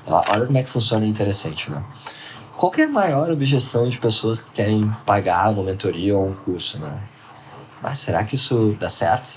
Olha 0.07 0.47
como 0.47 0.57
é 0.57 0.63
que 0.63 0.71
funciona 0.71 1.05
interessante, 1.05 1.71
né? 1.71 1.85
Qual 2.57 2.73
é 2.79 2.85
a 2.85 2.89
maior 2.89 3.31
objeção 3.31 3.87
de 3.87 3.99
pessoas 3.99 4.41
que 4.41 4.53
querem 4.53 4.91
pagar 5.05 5.51
uma 5.51 5.63
mentoria 5.63 6.17
ou 6.17 6.27
um 6.27 6.33
curso, 6.33 6.79
né? 6.79 7.03
Mas 7.83 7.99
será 7.99 8.25
que 8.25 8.35
isso 8.35 8.75
dá 8.81 8.89
certo? 8.89 9.31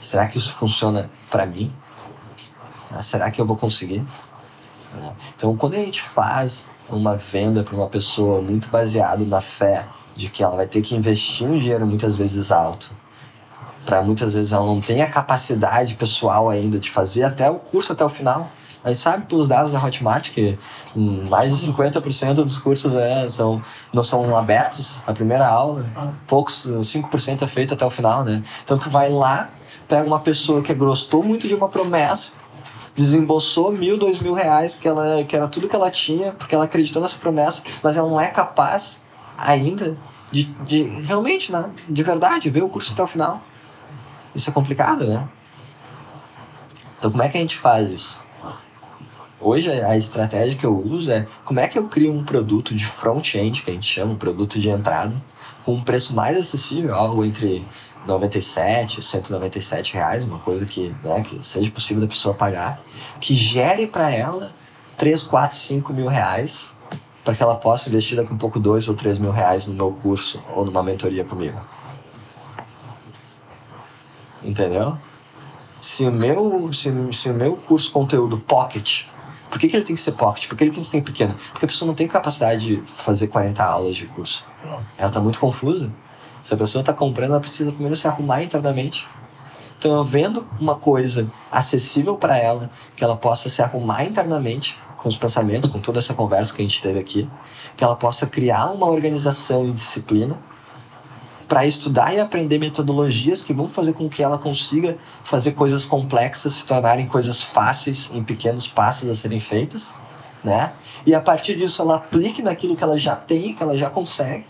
Será 0.00 0.26
que 0.26 0.38
isso 0.38 0.52
funciona 0.52 1.10
para 1.30 1.44
mim? 1.44 1.70
Ah, 2.90 3.02
Será 3.02 3.30
que 3.30 3.38
eu 3.38 3.44
vou 3.44 3.56
conseguir? 3.58 4.02
Ah, 4.94 5.12
Então, 5.36 5.54
quando 5.54 5.74
a 5.74 5.78
gente 5.78 6.00
faz 6.00 6.66
uma 6.88 7.14
venda 7.14 7.62
para 7.62 7.76
uma 7.76 7.88
pessoa 7.88 8.40
muito 8.40 8.68
baseado 8.68 9.26
na 9.26 9.42
fé 9.42 9.86
de 10.16 10.30
que 10.30 10.42
ela 10.42 10.56
vai 10.56 10.66
ter 10.66 10.80
que 10.80 10.96
investir 10.96 11.46
um 11.46 11.58
dinheiro 11.58 11.86
muitas 11.86 12.16
vezes 12.16 12.50
alto, 12.50 12.90
para 13.88 14.02
muitas 14.02 14.34
vezes 14.34 14.52
ela 14.52 14.66
não 14.66 14.82
tem 14.82 15.00
a 15.00 15.08
capacidade 15.08 15.94
pessoal 15.94 16.50
ainda 16.50 16.78
de 16.78 16.90
fazer 16.90 17.22
até 17.22 17.48
o 17.48 17.54
curso 17.54 17.90
até 17.90 18.04
o 18.04 18.08
final. 18.10 18.50
A 18.84 18.88
gente 18.88 18.98
sabe 18.98 19.24
pelos 19.24 19.48
dados 19.48 19.72
da 19.72 19.82
Hotmart 19.82 20.30
que 20.30 20.58
mais 20.94 21.56
de 21.56 21.66
50% 21.72 22.34
dos 22.34 22.58
cursos 22.58 22.94
é, 22.94 23.26
são, 23.30 23.62
não 23.90 24.04
são 24.04 24.36
abertos 24.36 24.98
a 25.06 25.12
primeira 25.14 25.46
aula, 25.46 25.86
poucos, 26.26 26.68
5% 26.68 27.40
é 27.40 27.46
feito 27.46 27.72
até 27.72 27.86
o 27.86 27.88
final, 27.88 28.24
né? 28.24 28.42
Então 28.62 28.76
tu 28.76 28.90
vai 28.90 29.08
lá, 29.08 29.48
pega 29.88 30.06
uma 30.06 30.20
pessoa 30.20 30.60
que 30.60 30.74
gostou 30.74 31.22
muito 31.22 31.48
de 31.48 31.54
uma 31.54 31.70
promessa, 31.70 32.32
desembolsou 32.94 33.72
mil, 33.72 33.96
dois 33.96 34.20
mil 34.20 34.34
reais, 34.34 34.74
que, 34.74 34.86
ela, 34.86 35.24
que 35.24 35.34
era 35.34 35.48
tudo 35.48 35.66
que 35.66 35.74
ela 35.74 35.90
tinha, 35.90 36.32
porque 36.32 36.54
ela 36.54 36.64
acreditou 36.64 37.00
nessa 37.00 37.16
promessa, 37.16 37.62
mas 37.82 37.96
ela 37.96 38.08
não 38.08 38.20
é 38.20 38.26
capaz 38.26 39.00
ainda 39.38 39.96
de, 40.30 40.44
de 40.44 40.82
realmente, 40.82 41.50
né, 41.50 41.70
de 41.88 42.02
verdade, 42.02 42.50
ver 42.50 42.62
o 42.62 42.68
curso 42.68 42.92
até 42.92 43.02
o 43.02 43.06
final. 43.06 43.42
Isso 44.38 44.50
é 44.50 44.52
complicado, 44.52 45.04
né? 45.04 45.28
Então, 46.96 47.10
como 47.10 47.24
é 47.24 47.28
que 47.28 47.36
a 47.36 47.40
gente 47.40 47.56
faz 47.56 47.90
isso? 47.90 48.24
Hoje, 49.40 49.68
a 49.68 49.96
estratégia 49.96 50.56
que 50.56 50.64
eu 50.64 50.76
uso 50.76 51.10
é 51.10 51.26
como 51.44 51.58
é 51.58 51.66
que 51.66 51.76
eu 51.76 51.88
crio 51.88 52.12
um 52.12 52.22
produto 52.22 52.72
de 52.72 52.86
front-end, 52.86 53.62
que 53.62 53.70
a 53.72 53.74
gente 53.74 53.92
chama, 53.92 54.12
um 54.12 54.16
produto 54.16 54.60
de 54.60 54.70
entrada, 54.70 55.12
com 55.64 55.74
um 55.74 55.82
preço 55.82 56.14
mais 56.14 56.38
acessível, 56.38 56.94
algo 56.94 57.24
entre 57.24 57.66
97 58.06 59.00
e 59.00 59.02
197 59.02 59.94
reais, 59.94 60.22
uma 60.22 60.38
coisa 60.38 60.64
que, 60.64 60.94
né, 61.02 61.20
que 61.22 61.44
seja 61.44 61.68
possível 61.72 62.02
da 62.02 62.08
pessoa 62.08 62.32
pagar, 62.32 62.80
que 63.20 63.34
gere 63.34 63.88
para 63.88 64.08
ela 64.12 64.52
3, 64.96 65.24
4, 65.24 65.58
5 65.58 65.92
mil 65.92 66.06
reais, 66.06 66.68
para 67.24 67.34
que 67.34 67.42
ela 67.42 67.56
possa 67.56 67.88
investir 67.88 68.16
daqui 68.16 68.32
um 68.32 68.38
pouco 68.38 68.60
2 68.60 68.88
ou 68.88 68.94
3 68.94 69.18
mil 69.18 69.32
reais 69.32 69.66
no 69.66 69.74
meu 69.74 69.90
curso 69.90 70.40
ou 70.54 70.64
numa 70.64 70.82
mentoria 70.84 71.24
comigo. 71.24 71.60
Entendeu? 74.42 74.96
Se 75.80 76.04
o 76.04 76.12
meu, 76.12 76.72
se, 76.72 76.92
se 77.12 77.30
o 77.30 77.34
meu 77.34 77.56
curso 77.56 77.90
conteúdo 77.92 78.38
pocket, 78.38 79.06
por 79.50 79.58
que, 79.58 79.68
que 79.68 79.76
ele 79.76 79.84
tem 79.84 79.96
que 79.96 80.02
ser 80.02 80.12
pocket? 80.12 80.46
Por 80.48 80.56
que 80.56 80.64
ele 80.64 80.70
tem 80.70 80.82
que 80.82 80.88
ser 80.88 81.02
pequeno? 81.02 81.34
Porque 81.52 81.64
a 81.64 81.68
pessoa 81.68 81.86
não 81.86 81.94
tem 81.94 82.06
capacidade 82.06 82.66
de 82.66 82.82
fazer 82.84 83.28
40 83.28 83.62
aulas 83.62 83.96
de 83.96 84.06
curso. 84.06 84.44
Ela 84.96 85.10
tá 85.10 85.20
muito 85.20 85.38
confusa. 85.38 85.90
Se 86.42 86.54
a 86.54 86.56
pessoa 86.56 86.84
tá 86.84 86.92
comprando, 86.92 87.30
ela 87.30 87.40
precisa 87.40 87.70
primeiro 87.70 87.96
se 87.96 88.06
arrumar 88.06 88.42
internamente. 88.42 89.06
Então, 89.78 89.92
eu 89.92 90.04
vendo 90.04 90.44
uma 90.60 90.74
coisa 90.74 91.30
acessível 91.50 92.16
para 92.16 92.36
ela, 92.36 92.68
que 92.96 93.04
ela 93.04 93.16
possa 93.16 93.48
se 93.48 93.62
arrumar 93.62 94.04
internamente 94.04 94.78
com 94.96 95.08
os 95.08 95.16
pensamentos, 95.16 95.70
com 95.70 95.78
toda 95.78 96.00
essa 96.00 96.14
conversa 96.14 96.52
que 96.52 96.60
a 96.60 96.64
gente 96.64 96.82
teve 96.82 96.98
aqui, 96.98 97.30
que 97.76 97.84
ela 97.84 97.94
possa 97.94 98.26
criar 98.26 98.72
uma 98.72 98.86
organização 98.86 99.68
e 99.68 99.72
disciplina 99.72 100.36
para 101.48 101.64
estudar 101.64 102.14
e 102.14 102.20
aprender 102.20 102.58
metodologias 102.58 103.42
que 103.42 103.54
vão 103.54 103.68
fazer 103.68 103.94
com 103.94 104.08
que 104.08 104.22
ela 104.22 104.36
consiga 104.36 104.98
fazer 105.24 105.52
coisas 105.52 105.86
complexas 105.86 106.52
se 106.54 106.64
tornarem 106.64 107.06
coisas 107.06 107.42
fáceis 107.42 108.10
em 108.12 108.22
pequenos 108.22 108.68
passos 108.68 109.08
a 109.08 109.14
serem 109.14 109.40
feitas, 109.40 109.92
né? 110.44 110.72
E 111.06 111.14
a 111.14 111.20
partir 111.20 111.56
disso 111.56 111.80
ela 111.80 111.96
aplique 111.96 112.42
naquilo 112.42 112.76
que 112.76 112.84
ela 112.84 112.98
já 112.98 113.16
tem, 113.16 113.54
que 113.54 113.62
ela 113.62 113.76
já 113.76 113.88
consegue 113.88 114.44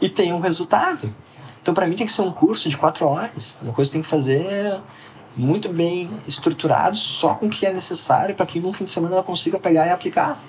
e 0.00 0.08
tenha 0.08 0.34
um 0.34 0.40
resultado. 0.40 1.14
Então 1.62 1.72
para 1.72 1.86
mim 1.86 1.94
tem 1.94 2.06
que 2.06 2.12
ser 2.12 2.22
um 2.22 2.32
curso 2.32 2.68
de 2.68 2.76
quatro 2.76 3.06
horas, 3.06 3.58
uma 3.62 3.72
coisa 3.72 3.88
que 3.88 3.92
tem 3.92 4.02
que 4.02 4.08
fazer 4.08 4.80
muito 5.36 5.68
bem 5.68 6.10
estruturado, 6.26 6.96
só 6.96 7.34
com 7.34 7.46
o 7.46 7.50
que 7.50 7.64
é 7.64 7.72
necessário 7.72 8.34
para 8.34 8.46
que 8.46 8.58
num 8.58 8.72
fim 8.72 8.84
de 8.84 8.90
semana 8.90 9.14
ela 9.14 9.22
consiga 9.22 9.60
pegar 9.60 9.86
e 9.86 9.90
aplicar. 9.90 10.42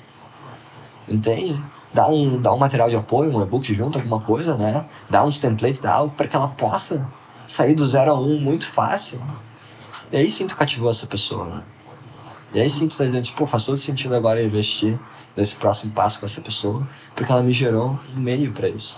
Entende? 1.07 1.61
Dá 1.93 2.07
um, 2.07 2.41
dá 2.41 2.53
um 2.53 2.57
material 2.57 2.89
de 2.89 2.95
apoio, 2.95 3.35
um 3.35 3.41
e-book 3.41 3.73
junto, 3.73 3.97
alguma 3.97 4.19
coisa, 4.21 4.55
né? 4.55 4.85
Dá 5.09 5.23
uns 5.23 5.37
templates, 5.37 5.81
dá 5.81 5.93
algo 5.93 6.13
para 6.15 6.27
que 6.27 6.35
ela 6.35 6.47
possa 6.47 7.05
sair 7.47 7.75
do 7.75 7.85
zero 7.85 8.11
a 8.11 8.19
um 8.19 8.39
muito 8.39 8.65
fácil. 8.65 9.21
E 10.11 10.17
aí 10.17 10.31
sim 10.31 10.47
tu 10.47 10.55
cativou 10.55 10.89
essa 10.89 11.05
pessoa, 11.05 11.45
né? 11.45 11.63
E 12.53 12.61
aí 12.61 12.69
sim 12.69 12.87
tu 12.87 12.97
tá 12.97 13.05
dizendo, 13.05 13.29
pô, 13.33 13.45
faz 13.45 13.63
todo 13.63 13.77
sentido 13.77 14.15
agora 14.15 14.41
investir 14.41 14.97
nesse 15.35 15.55
próximo 15.55 15.93
passo 15.93 16.19
com 16.19 16.25
essa 16.25 16.41
pessoa, 16.41 16.87
porque 17.15 17.31
ela 17.31 17.41
me 17.41 17.51
gerou 17.51 17.99
um 18.15 18.19
meio 18.19 18.51
para 18.51 18.67
isso. 18.67 18.97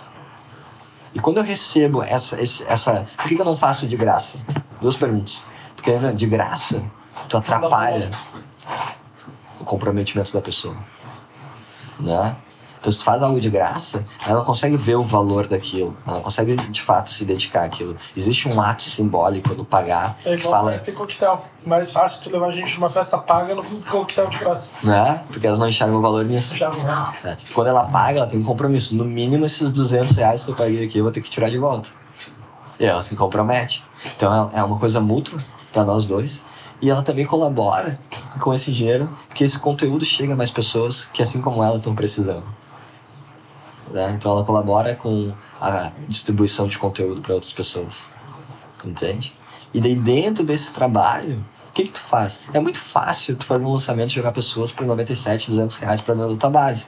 E 1.14 1.20
quando 1.20 1.38
eu 1.38 1.44
recebo 1.44 2.02
essa, 2.04 2.42
esse, 2.42 2.64
essa. 2.64 3.06
Por 3.18 3.28
que, 3.28 3.36
que 3.36 3.42
eu 3.42 3.46
não 3.46 3.56
faço 3.56 3.86
de 3.88 3.96
graça? 3.96 4.40
Duas 4.82 4.96
perguntas. 4.96 5.44
Porque 5.76 5.92
né, 5.92 6.12
de 6.12 6.26
graça, 6.26 6.84
tu 7.30 7.38
atrapalha 7.38 8.10
o 9.60 9.64
comprometimento 9.64 10.34
da 10.34 10.42
pessoa. 10.42 10.76
Né? 12.00 12.36
Então, 12.84 12.92
se 12.92 13.00
tu 13.00 13.06
faz 13.06 13.24
algo 13.24 13.40
de 13.40 13.50
graça, 13.50 14.06
ela 14.28 14.44
consegue 14.44 14.76
ver 14.76 14.96
o 14.96 15.04
valor 15.04 15.48
daquilo. 15.48 15.96
Ela 16.06 16.20
consegue, 16.20 16.54
de 16.58 16.82
fato, 16.82 17.10
se 17.10 17.24
dedicar 17.24 17.64
àquilo. 17.64 17.96
Existe 18.14 18.50
um 18.50 18.60
ato 18.60 18.84
simbólico 18.84 19.56
do 19.56 19.64
pagar 19.64 20.18
É 20.26 20.36
que 20.36 20.42
igual 20.42 20.54
fala. 20.56 20.72
festa 20.74 20.90
e 20.90 20.94
coquetel. 20.94 21.46
Mais 21.66 21.92
fácil 21.94 22.24
tu 22.24 22.34
levar 22.34 22.48
a 22.48 22.52
gente 22.52 22.76
numa 22.76 22.90
festa 22.90 23.18
paga 23.18 23.56
no 23.56 23.64
que 23.64 23.74
um 23.74 23.80
coquetel 23.80 24.28
de 24.28 24.38
graça. 24.38 24.74
Né? 24.84 25.24
Porque 25.30 25.48
elas 25.48 25.60
não 25.60 25.70
enxergam 25.70 25.98
o 25.98 26.02
valor 26.02 26.26
nisso. 26.26 26.62
É. 27.24 27.38
Quando 27.54 27.68
ela 27.68 27.86
paga, 27.86 28.18
ela 28.20 28.28
tem 28.28 28.38
um 28.38 28.44
compromisso. 28.44 28.94
No 28.98 29.06
mínimo, 29.06 29.46
esses 29.46 29.72
200 29.72 30.12
reais 30.18 30.44
que 30.44 30.52
eu 30.52 30.56
paguei 30.56 30.86
aqui, 30.86 30.98
eu 30.98 31.06
vou 31.06 31.14
ter 31.14 31.22
que 31.22 31.30
tirar 31.30 31.50
de 31.50 31.58
volta. 31.58 31.88
E 32.78 32.86
ela 32.86 33.02
se 33.02 33.16
compromete. 33.16 33.82
Então, 34.18 34.52
é 34.54 34.60
é 34.60 34.64
uma 34.64 34.78
coisa 34.78 35.00
mútua 35.00 35.42
para 35.72 35.86
nós 35.86 36.06
dois. 36.06 36.42
E 36.82 36.90
ela 36.90 37.02
também 37.02 37.26
colabora 37.26 37.98
com 38.42 38.54
esse 38.54 38.74
dinheiro 38.74 39.08
que 39.34 39.46
esse 39.46 39.58
conteúdo 39.58 40.04
chegue 40.04 40.34
a 40.34 40.36
mais 40.36 40.52
pessoas 40.52 41.06
que, 41.14 41.24
assim 41.24 41.40
como 41.42 41.64
ela, 41.64 41.78
estão 41.78 41.96
precisando. 41.96 42.44
Né? 43.92 44.14
Então, 44.18 44.32
ela 44.32 44.44
colabora 44.44 44.96
com 44.96 45.32
a 45.62 45.92
distribuição 46.08 46.68
de 46.68 46.78
conteúdo 46.78 47.22
para 47.22 47.34
outras 47.34 47.54
pessoas. 47.54 48.10
Entende? 48.84 49.36
E 49.74 49.80
daí, 49.80 49.96
dentro 49.96 50.44
desse 50.44 50.74
trabalho, 50.74 51.44
o 51.70 51.74
que, 51.74 51.84
que 51.84 51.92
tu 51.92 52.00
faz? 52.00 52.40
É 52.54 52.60
muito 52.60 52.80
fácil 52.80 53.36
tu 53.36 53.46
fazer 53.46 53.64
um 53.66 53.72
lançamento 53.72 54.12
e 54.12 54.16
jogar 54.16 54.32
pessoas 54.32 54.72
por 54.72 54.86
97, 54.86 55.50
200 55.50 55.78
reais 55.78 56.02
para 56.02 56.14
dentro 56.16 56.34
da 56.34 56.38
tua 56.38 56.50
base. 56.50 56.86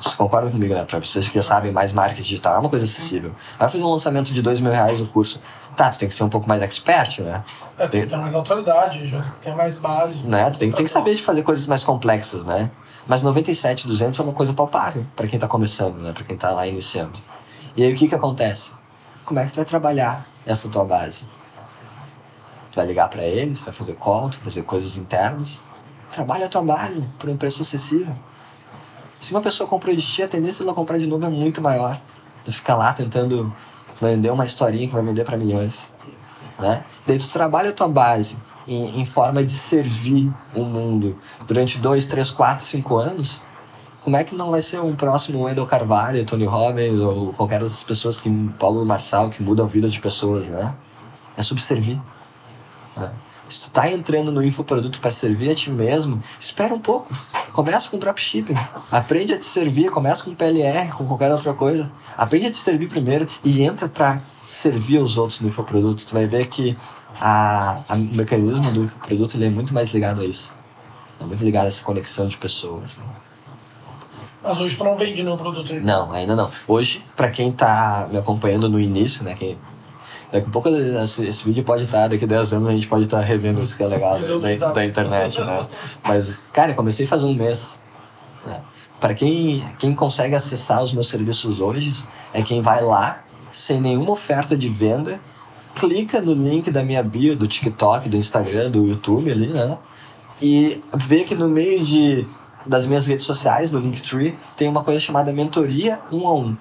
Você 0.00 0.16
concorda 0.16 0.50
comigo, 0.50 0.72
né? 0.72 0.82
Para 0.84 0.98
vocês 0.98 1.28
que 1.28 1.34
já 1.34 1.42
sabem 1.42 1.70
mais 1.72 1.92
marketing 1.92 2.22
digital, 2.22 2.54
é 2.54 2.58
uma 2.58 2.70
coisa 2.70 2.86
acessível. 2.86 3.32
Vai 3.58 3.68
fazer 3.68 3.84
um 3.84 3.90
lançamento 3.90 4.32
de 4.32 4.40
dois 4.40 4.58
mil 4.58 4.72
reais 4.72 4.98
o 4.98 5.06
curso. 5.06 5.40
Tá, 5.76 5.90
tu 5.90 5.98
tem 5.98 6.08
que 6.08 6.14
ser 6.14 6.24
um 6.24 6.28
pouco 6.30 6.48
mais 6.48 6.62
expert, 6.62 7.20
né? 7.20 7.44
É, 7.78 7.86
tem 7.86 8.02
que 8.02 8.06
ter 8.08 8.16
mais 8.16 8.34
autoridade, 8.34 9.06
já 9.08 9.20
tem 9.20 9.30
que 9.30 9.38
ter 9.40 9.54
mais 9.54 9.76
base. 9.76 10.26
né? 10.26 10.48
Tu 10.50 10.58
tem, 10.58 10.72
tem 10.72 10.84
que 10.86 10.90
saber 10.90 11.14
de 11.14 11.22
fazer 11.22 11.42
coisas 11.42 11.66
mais 11.66 11.84
complexas, 11.84 12.46
né? 12.46 12.70
Mas 13.10 13.22
97, 13.22 13.88
200 13.88 14.20
é 14.20 14.22
uma 14.22 14.32
coisa 14.32 14.52
palpável 14.52 15.04
para 15.16 15.26
quem 15.26 15.36
tá 15.36 15.48
começando, 15.48 15.96
né? 15.96 16.12
Para 16.12 16.22
quem 16.22 16.36
tá 16.36 16.52
lá 16.52 16.64
iniciando. 16.64 17.18
E 17.76 17.82
aí 17.82 17.92
o 17.92 17.96
que 17.96 18.06
que 18.06 18.14
acontece? 18.14 18.70
Como 19.24 19.40
é 19.40 19.44
que 19.44 19.50
tu 19.50 19.56
vai 19.56 19.64
trabalhar 19.64 20.24
essa 20.46 20.68
tua 20.68 20.84
base? 20.84 21.24
Tu 22.70 22.76
vai 22.76 22.86
ligar 22.86 23.08
para 23.08 23.24
eles, 23.24 23.58
tu 23.58 23.64
vai 23.64 23.74
fazer 23.74 23.94
call, 23.94 24.30
tu 24.30 24.36
vai 24.36 24.44
fazer 24.44 24.62
coisas 24.62 24.96
internas. 24.96 25.60
Trabalha 26.12 26.46
a 26.46 26.48
tua 26.48 26.62
base 26.62 27.00
por 27.18 27.28
um 27.28 27.36
preço 27.36 27.62
acessível. 27.62 28.14
Se 29.18 29.32
uma 29.32 29.40
pessoa 29.40 29.68
comprou 29.68 29.92
de 29.92 30.02
ti, 30.02 30.22
a 30.22 30.28
tendência 30.28 30.64
dela 30.64 30.72
comprar 30.72 30.96
de 30.96 31.08
novo 31.08 31.26
é 31.26 31.30
muito 31.30 31.60
maior. 31.60 32.00
Tu 32.44 32.52
fica 32.52 32.76
lá 32.76 32.92
tentando 32.92 33.52
vender 34.00 34.30
uma 34.30 34.44
historinha 34.44 34.86
que 34.86 34.94
vai 34.94 35.02
vender 35.02 35.24
para 35.24 35.36
milhões. 35.36 35.90
Né? 36.60 36.84
Daí 37.04 37.18
tu 37.18 37.28
trabalha 37.30 37.70
a 37.70 37.72
tua 37.72 37.88
base 37.88 38.36
em, 38.70 39.00
em 39.00 39.04
forma 39.04 39.42
de 39.42 39.52
servir 39.52 40.32
o 40.54 40.62
mundo 40.62 41.18
durante 41.46 41.78
dois, 41.78 42.06
três, 42.06 42.30
quatro, 42.30 42.64
cinco 42.64 42.96
anos. 42.96 43.42
Como 44.02 44.16
é 44.16 44.22
que 44.22 44.34
não 44.34 44.52
vai 44.52 44.62
ser 44.62 44.80
um 44.80 44.94
próximo 44.94 45.42
Wendell 45.42 45.66
Carvalho, 45.66 46.24
Tony 46.24 46.46
Robbins 46.46 47.00
ou 47.00 47.32
qualquer 47.32 47.60
dessas 47.60 47.82
pessoas 47.82 48.18
que 48.18 48.30
Paulo 48.58 48.86
Marçal 48.86 49.28
que 49.28 49.42
mudam 49.42 49.66
a 49.66 49.68
vida 49.68 49.90
de 49.90 50.00
pessoas, 50.00 50.48
né? 50.48 50.72
É 51.36 51.42
subservir. 51.42 52.00
Né? 52.96 53.10
Se 53.48 53.68
tu 53.68 53.72
tá 53.72 53.90
entrando 53.90 54.30
no 54.30 54.42
infoproduto 54.42 55.00
para 55.00 55.10
servir 55.10 55.50
a 55.50 55.54
ti 55.54 55.70
mesmo, 55.70 56.22
espera 56.38 56.72
um 56.72 56.78
pouco. 56.78 57.12
Começa 57.52 57.90
com 57.90 57.98
dropshipping. 57.98 58.54
Aprende 58.92 59.34
a 59.34 59.38
te 59.38 59.44
servir, 59.44 59.90
começa 59.90 60.22
com 60.22 60.34
PLR, 60.34 60.92
com 60.92 61.04
qualquer 61.04 61.32
outra 61.32 61.52
coisa. 61.52 61.90
Aprende 62.16 62.46
a 62.46 62.50
te 62.50 62.58
servir 62.58 62.88
primeiro 62.88 63.28
e 63.44 63.62
entra 63.62 63.88
para 63.88 64.22
servir 64.46 64.98
os 64.98 65.18
outros 65.18 65.40
no 65.40 65.48
infoproduto. 65.48 66.06
Tu 66.06 66.14
vai 66.14 66.26
ver 66.26 66.46
que 66.46 66.76
a, 67.20 67.82
a, 67.86 67.94
o 67.94 67.98
mecanismo 67.98 68.72
do 68.72 68.84
infoproduto 68.84 69.36
ele 69.36 69.46
é 69.46 69.50
muito 69.50 69.74
mais 69.74 69.90
ligado 69.90 70.22
a 70.22 70.24
isso. 70.24 70.54
É 71.20 71.24
muito 71.24 71.44
ligado 71.44 71.66
a 71.66 71.68
essa 71.68 71.84
conexão 71.84 72.26
de 72.26 72.36
pessoas. 72.38 72.96
Né? 72.96 73.04
Mas 74.42 74.58
hoje 74.58 74.76
tu 74.76 74.84
não 74.84 74.96
vende 74.96 75.22
nenhum 75.22 75.36
produto 75.36 75.70
aí. 75.70 75.80
Não, 75.80 76.10
ainda 76.12 76.34
não. 76.34 76.50
Hoje, 76.66 77.04
para 77.14 77.30
quem 77.30 77.52
tá 77.52 78.08
me 78.10 78.16
acompanhando 78.16 78.68
no 78.70 78.80
início, 78.80 79.22
né? 79.22 79.34
Quem, 79.38 79.58
daqui 80.32 80.46
a 80.46 80.50
pouco 80.50 80.70
esse, 80.70 81.26
esse 81.26 81.44
vídeo 81.44 81.62
pode 81.62 81.84
estar, 81.84 82.08
daqui 82.08 82.24
a 82.24 82.28
10 82.28 82.54
anos 82.54 82.68
a 82.68 82.72
gente 82.72 82.86
pode 82.86 83.04
estar 83.04 83.20
revendo 83.20 83.62
isso 83.62 83.76
que 83.76 83.82
é 83.82 83.86
legal 83.86 84.18
da, 84.18 84.72
da, 84.72 84.84
internet, 84.84 85.40
né? 85.42 85.66
Mas, 86.02 86.38
cara, 86.52 86.72
comecei 86.72 87.06
faz 87.06 87.22
um 87.22 87.34
mês. 87.34 87.78
Né? 88.46 88.60
Para 88.98 89.14
quem, 89.14 89.62
quem 89.78 89.94
consegue 89.94 90.34
acessar 90.34 90.82
os 90.82 90.92
meus 90.92 91.08
serviços 91.08 91.60
hoje, 91.60 92.04
é 92.32 92.42
quem 92.42 92.62
vai 92.62 92.82
lá, 92.82 93.22
sem 93.52 93.78
nenhuma 93.78 94.12
oferta 94.12 94.56
de 94.56 94.68
venda, 94.68 95.20
clica 95.74 96.20
no 96.20 96.32
link 96.32 96.70
da 96.70 96.82
minha 96.82 97.02
bio, 97.02 97.36
do 97.36 97.46
TikTok, 97.46 98.08
do 98.08 98.16
Instagram, 98.16 98.70
do 98.70 98.86
YouTube 98.86 99.30
ali, 99.30 99.48
né? 99.48 99.78
E 100.42 100.80
vê 100.94 101.24
que 101.24 101.34
no 101.34 101.48
meio 101.48 101.84
de 101.84 102.26
das 102.66 102.86
minhas 102.86 103.06
redes 103.06 103.24
sociais, 103.24 103.70
no 103.70 103.78
Linktree, 103.78 104.38
tem 104.56 104.68
uma 104.68 104.84
coisa 104.84 105.00
chamada 105.00 105.32
mentoria 105.32 105.98
um 106.12 106.26
a 106.26 106.34
um. 106.34 106.56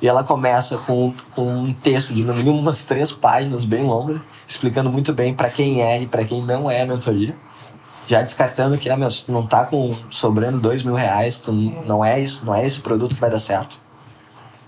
E 0.00 0.08
ela 0.08 0.24
começa 0.24 0.76
com, 0.78 1.14
com 1.30 1.46
um 1.46 1.72
texto 1.72 2.12
de 2.12 2.24
no 2.24 2.34
mínimo 2.34 2.58
umas 2.58 2.84
três 2.84 3.12
páginas 3.12 3.64
bem 3.64 3.84
longas, 3.84 4.20
explicando 4.46 4.90
muito 4.90 5.12
bem 5.12 5.32
para 5.32 5.48
quem 5.48 5.80
é 5.80 6.02
e 6.02 6.06
para 6.06 6.24
quem 6.24 6.42
não 6.42 6.70
é 6.70 6.82
a 6.82 6.86
mentoria. 6.86 7.34
Já 8.08 8.20
descartando 8.20 8.76
que 8.76 8.90
ah, 8.90 8.96
meu, 8.96 9.08
não 9.28 9.46
tá 9.46 9.64
com 9.64 9.94
sobrando 10.10 10.58
dois 10.58 10.82
mil 10.82 10.94
reais, 10.94 11.38
tu 11.38 11.52
não 11.52 12.04
é 12.04 12.20
isso, 12.20 12.44
não 12.44 12.54
é 12.54 12.66
esse 12.66 12.80
produto 12.80 13.14
que 13.14 13.20
vai 13.20 13.30
dar 13.30 13.38
certo. 13.38 13.78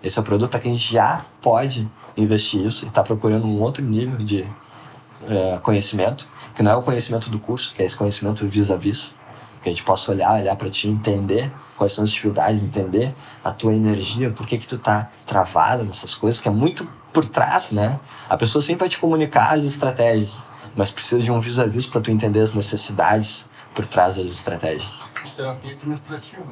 Esse 0.02 0.18
é 0.18 0.22
o 0.22 0.24
produto 0.24 0.50
para 0.50 0.60
quem 0.60 0.76
já 0.76 1.24
pode 1.42 1.90
investir 2.16 2.64
isso 2.64 2.84
e 2.84 2.88
está 2.88 3.02
procurando 3.02 3.46
um 3.46 3.60
outro 3.60 3.84
nível 3.84 4.18
de 4.18 4.42
uh, 4.42 5.60
conhecimento, 5.62 6.28
que 6.54 6.62
não 6.62 6.72
é 6.72 6.76
o 6.76 6.82
conhecimento 6.82 7.30
do 7.30 7.38
curso, 7.38 7.74
que 7.74 7.82
é 7.82 7.86
esse 7.86 7.96
conhecimento 7.96 8.46
vis-a-vis 8.46 9.14
que 9.62 9.70
a 9.70 9.72
gente 9.72 9.82
possa 9.82 10.12
olhar, 10.12 10.34
olhar 10.34 10.54
para 10.56 10.68
ti, 10.68 10.88
entender 10.88 11.50
quais 11.76 11.92
são 11.94 12.04
as 12.04 12.10
dificuldades, 12.10 12.62
entender 12.62 13.14
a 13.42 13.50
tua 13.50 13.74
energia, 13.74 14.30
por 14.30 14.46
que 14.46 14.58
que 14.58 14.66
tu 14.66 14.78
tá 14.78 15.10
travado 15.26 15.84
nessas 15.84 16.14
coisas, 16.14 16.40
que 16.40 16.46
é 16.46 16.50
muito 16.50 16.86
por 17.12 17.24
trás, 17.24 17.70
né? 17.70 17.98
A 18.28 18.36
pessoa 18.36 18.60
sempre 18.60 18.80
vai 18.80 18.88
te 18.88 18.98
comunicar 18.98 19.54
as 19.54 19.64
estratégias, 19.64 20.44
mas 20.76 20.90
precisa 20.90 21.22
de 21.22 21.30
um 21.30 21.40
vis-a-vis 21.40 21.86
para 21.86 22.00
tu 22.00 22.10
entender 22.10 22.40
as 22.40 22.52
necessidades 22.52 23.48
por 23.74 23.86
trás 23.86 24.16
das 24.16 24.26
estratégias. 24.26 25.02
Terapia 25.34 25.72
administrativa. 25.72 26.44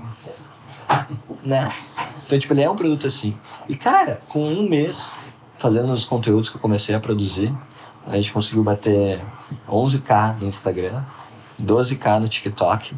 Né? 1.43 1.73
Então, 2.27 2.39
tipo, 2.39 2.55
ele 2.55 2.63
é 2.63 2.71
um 2.71 2.77
produto 2.77 3.07
assim. 3.07 3.37
E, 3.69 3.77
cara, 3.77 4.21
com 4.29 4.43
um 4.43 4.69
mês 4.69 5.13
fazendo 5.63 5.93
os 5.93 6.05
conteúdos 6.05 6.49
que 6.49 6.57
eu 6.57 6.61
comecei 6.61 6.93
a 6.93 6.99
produzir, 6.99 7.55
a 8.09 8.17
gente 8.17 8.33
conseguiu 8.33 8.65
bater 8.65 9.25
11k 9.69 10.39
no 10.41 10.49
Instagram, 10.49 11.05
12k 11.63 12.19
no 12.19 12.29
TikTok, 12.29 12.97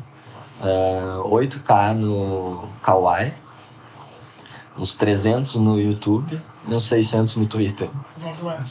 uh, 0.62 1.28
8k 1.28 1.92
no 1.92 2.66
Kawaii, 2.82 3.34
uns 4.78 4.94
300 4.94 5.56
no 5.56 5.78
YouTube 5.78 6.40
e 6.66 6.74
uns 6.74 6.84
600 6.84 7.36
no 7.36 7.46
Twitter. 7.46 7.90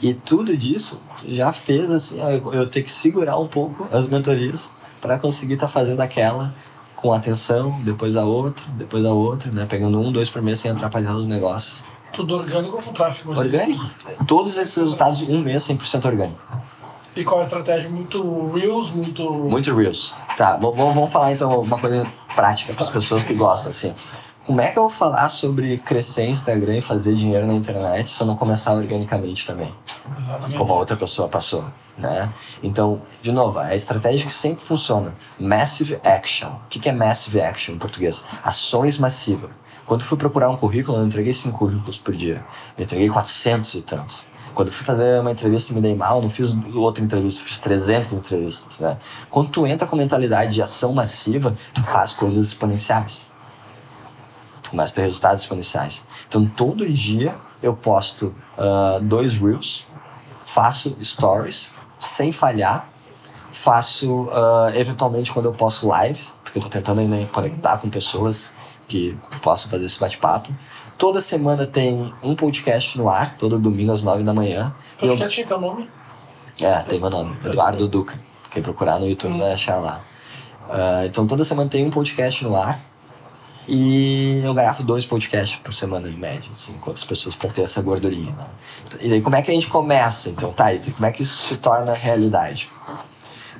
E 0.02 0.12
tudo 0.12 0.56
disso 0.56 1.00
já 1.28 1.52
fez 1.52 1.88
assim, 1.92 2.20
eu, 2.20 2.52
eu 2.52 2.68
ter 2.68 2.82
que 2.82 2.90
segurar 2.90 3.38
um 3.38 3.46
pouco 3.46 3.86
as 3.92 4.08
mentorias 4.08 4.72
para 5.00 5.20
conseguir 5.20 5.54
estar 5.54 5.68
tá 5.68 5.72
fazendo 5.72 6.00
aquela 6.00 6.52
com 6.96 7.12
atenção, 7.12 7.80
depois 7.84 8.16
a 8.16 8.24
outra, 8.24 8.64
depois 8.70 9.04
a 9.04 9.12
outra, 9.12 9.50
né? 9.52 9.66
Pegando 9.68 10.00
um, 10.00 10.10
dois 10.10 10.28
por 10.28 10.42
mês 10.42 10.58
sem 10.58 10.70
atrapalhar 10.70 11.14
os 11.14 11.26
negócios. 11.26 11.93
Tudo 12.14 12.36
orgânico 12.36 12.76
ou 12.76 12.82
com 12.82 12.92
tráfego? 12.92 13.36
Orgânico. 13.36 13.84
Todos 14.26 14.56
esses 14.56 14.76
resultados 14.76 15.22
em 15.22 15.34
um 15.36 15.42
mês 15.42 15.62
100% 15.64 16.04
orgânico. 16.04 16.40
E 17.16 17.24
qual 17.24 17.40
a 17.40 17.42
estratégia? 17.42 17.88
Muito 17.88 18.50
Reels, 18.52 18.90
muito. 18.90 19.30
Muito 19.32 19.74
Reels. 19.74 20.14
Tá, 20.36 20.56
vamos, 20.56 20.94
vamos 20.94 21.12
falar 21.12 21.32
então 21.32 21.60
uma 21.60 21.78
coisa 21.78 22.04
prática 22.34 22.72
para 22.72 22.82
as 22.82 22.90
pessoas 22.90 23.24
que 23.24 23.34
gostam, 23.34 23.70
assim. 23.70 23.94
Como 24.44 24.60
é 24.60 24.70
que 24.70 24.78
eu 24.78 24.82
vou 24.82 24.90
falar 24.90 25.28
sobre 25.30 25.78
crescer 25.78 26.26
Instagram 26.26 26.76
e 26.76 26.80
fazer 26.82 27.14
dinheiro 27.14 27.46
na 27.46 27.54
internet 27.54 28.10
se 28.10 28.20
eu 28.20 28.26
não 28.26 28.36
começar 28.36 28.74
organicamente 28.74 29.46
também? 29.46 29.74
Exatamente. 30.18 30.58
Como 30.58 30.72
a 30.72 30.76
outra 30.76 30.96
pessoa 30.96 31.28
passou, 31.28 31.64
né? 31.96 32.28
Então, 32.62 33.00
de 33.22 33.32
novo, 33.32 33.58
a 33.58 33.74
estratégia 33.74 34.26
que 34.26 34.34
sempre 34.34 34.62
funciona. 34.62 35.14
Massive 35.40 35.98
Action. 36.04 36.50
O 36.50 36.68
que 36.68 36.86
é 36.86 36.92
Massive 36.92 37.40
Action 37.40 37.76
em 37.76 37.78
português? 37.78 38.22
Ações 38.42 38.98
massivas. 38.98 39.50
Quando 39.86 40.02
fui 40.02 40.16
procurar 40.16 40.48
um 40.48 40.56
currículo, 40.56 40.98
eu 40.98 41.06
entreguei 41.06 41.32
cinco 41.32 41.58
currículos 41.58 41.98
por 41.98 42.14
dia. 42.14 42.44
Eu 42.76 42.84
entreguei 42.84 43.08
400 43.08 43.74
e 43.74 43.82
tantos. 43.82 44.26
Quando 44.54 44.70
fui 44.70 44.84
fazer 44.84 45.20
uma 45.20 45.32
entrevista 45.32 45.74
me 45.74 45.80
dei 45.80 45.94
mal, 45.94 46.22
não 46.22 46.30
fiz 46.30 46.56
outra 46.74 47.02
entrevista, 47.02 47.42
fiz 47.42 47.58
300 47.58 48.12
entrevistas, 48.12 48.78
né? 48.78 48.96
Quando 49.28 49.50
tu 49.50 49.66
entra 49.66 49.86
com 49.86 49.96
mentalidade 49.96 50.54
de 50.54 50.62
ação 50.62 50.92
massiva, 50.94 51.56
tu 51.74 51.82
faz 51.82 52.14
coisas 52.14 52.46
exponenciais. 52.46 53.30
Tu 54.62 54.70
começa 54.70 54.92
a 54.92 54.94
ter 54.94 55.02
resultados 55.02 55.42
exponenciais. 55.42 56.04
Então, 56.28 56.46
todo 56.46 56.88
dia 56.88 57.36
eu 57.60 57.74
posto 57.74 58.34
uh, 58.56 59.00
dois 59.02 59.34
reels, 59.34 59.86
faço 60.46 60.96
stories 61.02 61.72
sem 61.98 62.30
falhar, 62.30 62.88
faço 63.50 64.26
uh, 64.26 64.70
eventualmente 64.74 65.32
quando 65.32 65.46
eu 65.46 65.52
posto 65.52 65.88
live, 65.88 66.20
porque 66.44 66.58
eu 66.58 66.62
tô 66.62 66.68
tentando 66.68 67.00
ainda 67.00 67.26
conectar 67.26 67.78
com 67.78 67.90
pessoas 67.90 68.52
que 68.86 69.16
possam 69.42 69.70
fazer 69.70 69.84
esse 69.84 69.98
bate-papo. 69.98 70.52
Toda 70.96 71.20
semana 71.20 71.66
tem 71.66 72.12
um 72.22 72.34
podcast 72.34 72.96
no 72.96 73.08
ar, 73.08 73.36
todo 73.36 73.58
domingo 73.58 73.92
às 73.92 74.02
nove 74.02 74.22
da 74.22 74.32
manhã. 74.32 74.74
Podcast 74.98 75.36
tem 75.36 75.44
teu 75.44 75.60
nome? 75.60 75.88
É, 76.60 76.78
tem 76.80 77.00
meu 77.00 77.10
nome, 77.10 77.36
Eduardo 77.44 77.88
Duca. 77.88 78.18
Quem 78.50 78.62
procurar 78.62 79.00
no 79.00 79.08
YouTube 79.08 79.38
vai 79.38 79.52
achar 79.52 79.76
lá. 79.76 80.00
Uh, 80.68 81.06
então 81.06 81.26
toda 81.26 81.44
semana 81.44 81.68
tem 81.68 81.84
um 81.84 81.90
podcast 81.90 82.44
no 82.44 82.56
ar. 82.56 82.80
E 83.66 84.42
eu 84.44 84.52
gravo 84.52 84.82
dois 84.82 85.06
podcasts 85.06 85.58
por 85.58 85.72
semana 85.72 86.08
em 86.08 86.16
média, 86.16 86.50
assim, 86.52 86.74
com 86.74 86.90
outras 86.90 87.04
pessoas 87.04 87.34
para 87.34 87.50
ter 87.50 87.62
essa 87.62 87.80
gordurinha. 87.80 88.32
Né? 88.32 88.46
E 89.00 89.12
aí 89.14 89.22
como 89.22 89.36
é 89.36 89.42
que 89.42 89.50
a 89.50 89.54
gente 89.54 89.68
começa, 89.68 90.28
então? 90.28 90.52
Tá, 90.52 90.72
e 90.72 90.78
como 90.78 91.06
é 91.06 91.10
que 91.10 91.22
isso 91.22 91.48
se 91.48 91.56
torna 91.56 91.94
realidade? 91.94 92.68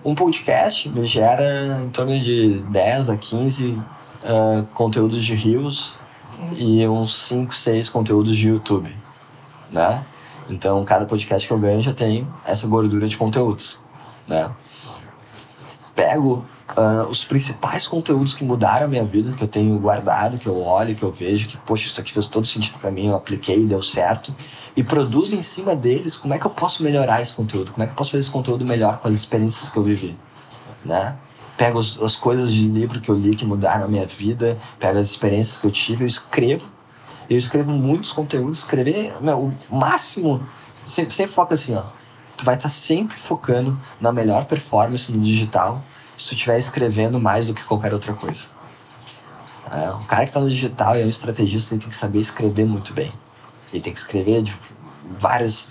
Um 0.04 0.14
podcast 0.14 0.88
me 0.90 1.06
gera 1.06 1.80
em 1.82 1.88
torno 1.88 2.18
de 2.20 2.58
10 2.70 3.10
a 3.10 3.16
15 3.16 3.82
uh, 4.24 4.64
conteúdos 4.74 5.22
de 5.22 5.34
rios 5.34 5.98
e 6.56 6.86
uns 6.86 7.14
5, 7.14 7.54
6 7.54 7.88
conteúdos 7.88 8.36
de 8.36 8.48
YouTube, 8.48 8.94
né? 9.70 10.04
Então, 10.48 10.84
cada 10.84 11.06
podcast 11.06 11.46
que 11.46 11.52
eu 11.52 11.58
ganho 11.58 11.80
já 11.80 11.94
tem 11.94 12.26
essa 12.44 12.66
gordura 12.66 13.08
de 13.08 13.16
conteúdos, 13.16 13.78
né? 14.26 14.50
Pego 15.94 16.44
uh, 16.76 17.08
os 17.08 17.24
principais 17.24 17.86
conteúdos 17.86 18.34
que 18.34 18.44
mudaram 18.44 18.86
a 18.86 18.88
minha 18.88 19.04
vida, 19.04 19.32
que 19.32 19.42
eu 19.42 19.48
tenho 19.48 19.78
guardado, 19.78 20.38
que 20.38 20.46
eu 20.46 20.60
olho, 20.60 20.94
que 20.94 21.02
eu 21.02 21.12
vejo, 21.12 21.48
que, 21.48 21.56
poxa, 21.58 21.86
isso 21.86 22.00
aqui 22.00 22.12
fez 22.12 22.26
todo 22.26 22.46
sentido 22.46 22.78
para 22.78 22.90
mim, 22.90 23.06
eu 23.06 23.16
apliquei, 23.16 23.64
deu 23.64 23.82
certo, 23.82 24.34
e 24.76 24.82
produzo 24.82 25.34
em 25.34 25.42
cima 25.42 25.74
deles 25.74 26.16
como 26.16 26.34
é 26.34 26.38
que 26.38 26.46
eu 26.46 26.50
posso 26.50 26.82
melhorar 26.82 27.22
esse 27.22 27.34
conteúdo, 27.34 27.72
como 27.72 27.84
é 27.84 27.86
que 27.86 27.92
eu 27.92 27.96
posso 27.96 28.10
fazer 28.10 28.22
esse 28.22 28.30
conteúdo 28.30 28.64
melhor 28.64 28.98
com 28.98 29.08
as 29.08 29.14
experiências 29.14 29.70
que 29.70 29.76
eu 29.78 29.82
vivi, 29.82 30.16
né? 30.84 31.16
Pego 31.56 31.78
as 31.78 32.16
coisas 32.16 32.52
de 32.52 32.66
livro 32.66 33.00
que 33.00 33.08
eu 33.08 33.14
li 33.14 33.36
que 33.36 33.44
mudaram 33.44 33.84
a 33.84 33.88
minha 33.88 34.06
vida, 34.06 34.58
pego 34.78 34.98
as 34.98 35.06
experiências 35.06 35.58
que 35.58 35.66
eu 35.66 35.70
tive, 35.70 36.04
eu 36.04 36.08
escrevo. 36.08 36.72
Eu 37.28 37.38
escrevo 37.38 37.70
muitos 37.70 38.12
conteúdos, 38.12 38.58
escrever, 38.58 39.14
meu, 39.22 39.52
o 39.70 39.76
máximo, 39.76 40.46
sempre, 40.84 41.14
sempre 41.14 41.32
foca 41.32 41.54
assim, 41.54 41.74
ó. 41.74 41.84
Tu 42.36 42.44
vai 42.44 42.56
estar 42.56 42.68
sempre 42.68 43.16
focando 43.16 43.80
na 44.00 44.12
melhor 44.12 44.44
performance 44.44 45.10
no 45.10 45.20
digital 45.20 45.82
se 46.16 46.28
tu 46.28 46.34
estiver 46.34 46.58
escrevendo 46.58 47.18
mais 47.18 47.46
do 47.46 47.54
que 47.54 47.64
qualquer 47.64 47.92
outra 47.92 48.12
coisa. 48.12 48.48
É, 49.72 49.90
o 49.90 50.04
cara 50.04 50.24
que 50.24 50.30
está 50.30 50.40
no 50.40 50.48
digital 50.48 50.96
e 50.96 51.02
é 51.02 51.04
um 51.04 51.08
estrategista, 51.08 51.74
ele 51.74 51.80
tem 51.80 51.88
que 51.88 51.96
saber 51.96 52.18
escrever 52.20 52.66
muito 52.66 52.92
bem. 52.92 53.12
Ele 53.72 53.82
tem 53.82 53.92
que 53.92 53.98
escrever 53.98 54.42
de 54.42 54.54
vários 55.18 55.68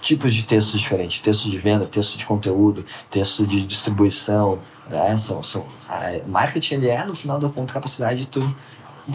tipos 0.00 0.34
de 0.34 0.44
textos 0.44 0.80
diferentes. 0.80 1.20
Texto 1.20 1.50
de 1.50 1.58
venda, 1.58 1.86
texto 1.86 2.16
de 2.16 2.26
conteúdo, 2.26 2.84
texto 3.10 3.46
de 3.46 3.64
distribuição. 3.64 4.60
Né? 4.88 5.16
São, 5.18 5.42
são, 5.42 5.64
a 5.88 6.26
marketing 6.26 6.74
ele 6.74 6.88
é, 6.88 7.04
no 7.04 7.14
final 7.14 7.38
da 7.38 7.48
conta, 7.48 7.74
capacidade 7.74 8.20
de 8.20 8.26
tu 8.26 8.54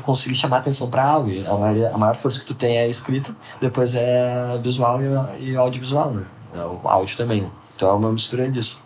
conseguir 0.02 0.36
chamar 0.36 0.58
atenção 0.58 0.90
para 0.90 1.04
algo. 1.04 1.30
E 1.30 1.46
a, 1.46 1.54
maior, 1.54 1.94
a 1.94 1.98
maior 1.98 2.16
força 2.16 2.40
que 2.40 2.46
tu 2.46 2.56
tem 2.56 2.78
é 2.78 2.88
escrita, 2.88 3.36
depois 3.62 3.94
é 3.96 4.60
visual 4.62 5.00
e, 5.02 5.52
e 5.52 5.56
audiovisual. 5.56 6.12
Né? 6.12 6.26
É 6.56 6.60
o 6.60 6.80
áudio 6.84 7.18
também. 7.18 7.50
Então 7.76 7.90
é 7.90 7.94
uma 7.94 8.12
mistura 8.12 8.50
disso. 8.50 8.82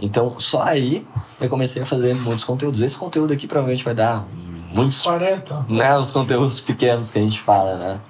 Então, 0.00 0.38
só 0.38 0.62
aí 0.62 1.06
eu 1.40 1.48
comecei 1.48 1.82
a 1.82 1.86
fazer 1.86 2.14
muitos 2.16 2.44
conteúdos. 2.44 2.80
Esse 2.80 2.96
conteúdo 2.96 3.32
aqui 3.32 3.46
provavelmente 3.46 3.84
vai 3.84 3.94
dar 3.94 4.24
muitos. 4.72 5.02
40. 5.02 5.66
Né, 5.68 5.98
os 5.98 6.10
conteúdos 6.10 6.60
pequenos 6.60 7.10
que 7.10 7.18
a 7.18 7.22
gente 7.22 7.40
fala, 7.40 7.76
né? 7.76 8.00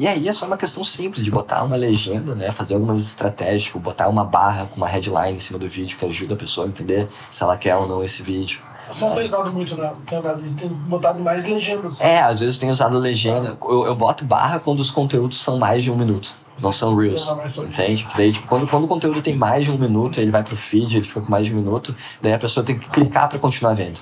E 0.00 0.08
aí 0.08 0.26
é 0.26 0.32
só 0.32 0.46
uma 0.46 0.56
questão 0.56 0.82
simples 0.82 1.22
de 1.22 1.30
botar 1.30 1.62
uma 1.62 1.76
legenda, 1.76 2.34
né? 2.34 2.50
Fazer 2.50 2.72
algumas 2.72 3.02
estratégias, 3.02 3.64
tipo, 3.64 3.78
botar 3.78 4.08
uma 4.08 4.24
barra 4.24 4.64
com 4.64 4.78
uma 4.78 4.88
headline 4.88 5.36
em 5.36 5.38
cima 5.38 5.58
do 5.58 5.68
vídeo 5.68 5.98
que 5.98 6.06
ajuda 6.06 6.32
a 6.32 6.36
pessoa 6.38 6.66
a 6.66 6.70
entender 6.70 7.06
se 7.30 7.42
ela 7.42 7.54
quer 7.54 7.76
ou 7.76 7.86
não 7.86 8.02
esse 8.02 8.22
vídeo. 8.22 8.60
Você 8.90 9.04
não 9.04 9.14
tem 9.14 9.26
usado 9.26 9.52
muito, 9.52 9.76
né? 9.76 9.92
Tem, 10.06 10.22
tem 10.54 10.68
botado 10.70 11.20
mais 11.20 11.44
legendas. 11.44 12.00
É, 12.00 12.18
às 12.18 12.40
vezes 12.40 12.54
eu 12.54 12.60
tenho 12.60 12.72
usado 12.72 12.98
legenda. 12.98 13.58
Eu, 13.62 13.84
eu 13.84 13.94
boto 13.94 14.24
barra 14.24 14.58
quando 14.58 14.80
os 14.80 14.90
conteúdos 14.90 15.38
são 15.38 15.58
mais 15.58 15.84
de 15.84 15.90
um 15.90 15.96
minuto. 15.96 16.30
Não 16.62 16.72
são 16.72 16.96
reels. 16.96 17.28
Entende? 17.58 18.08
Daí, 18.16 18.32
tipo, 18.32 18.46
quando, 18.46 18.66
quando 18.66 18.84
o 18.84 18.88
conteúdo 18.88 19.20
tem 19.20 19.36
mais 19.36 19.66
de 19.66 19.70
um 19.70 19.76
minuto, 19.76 20.18
ele 20.18 20.30
vai 20.30 20.42
pro 20.42 20.56
feed, 20.56 20.96
ele 20.96 21.04
fica 21.04 21.20
com 21.20 21.30
mais 21.30 21.44
de 21.44 21.52
um 21.52 21.56
minuto, 21.58 21.94
daí 22.22 22.32
a 22.32 22.38
pessoa 22.38 22.64
tem 22.64 22.78
que 22.78 22.88
clicar 22.88 23.28
para 23.28 23.38
continuar 23.38 23.74
vendo. 23.74 24.00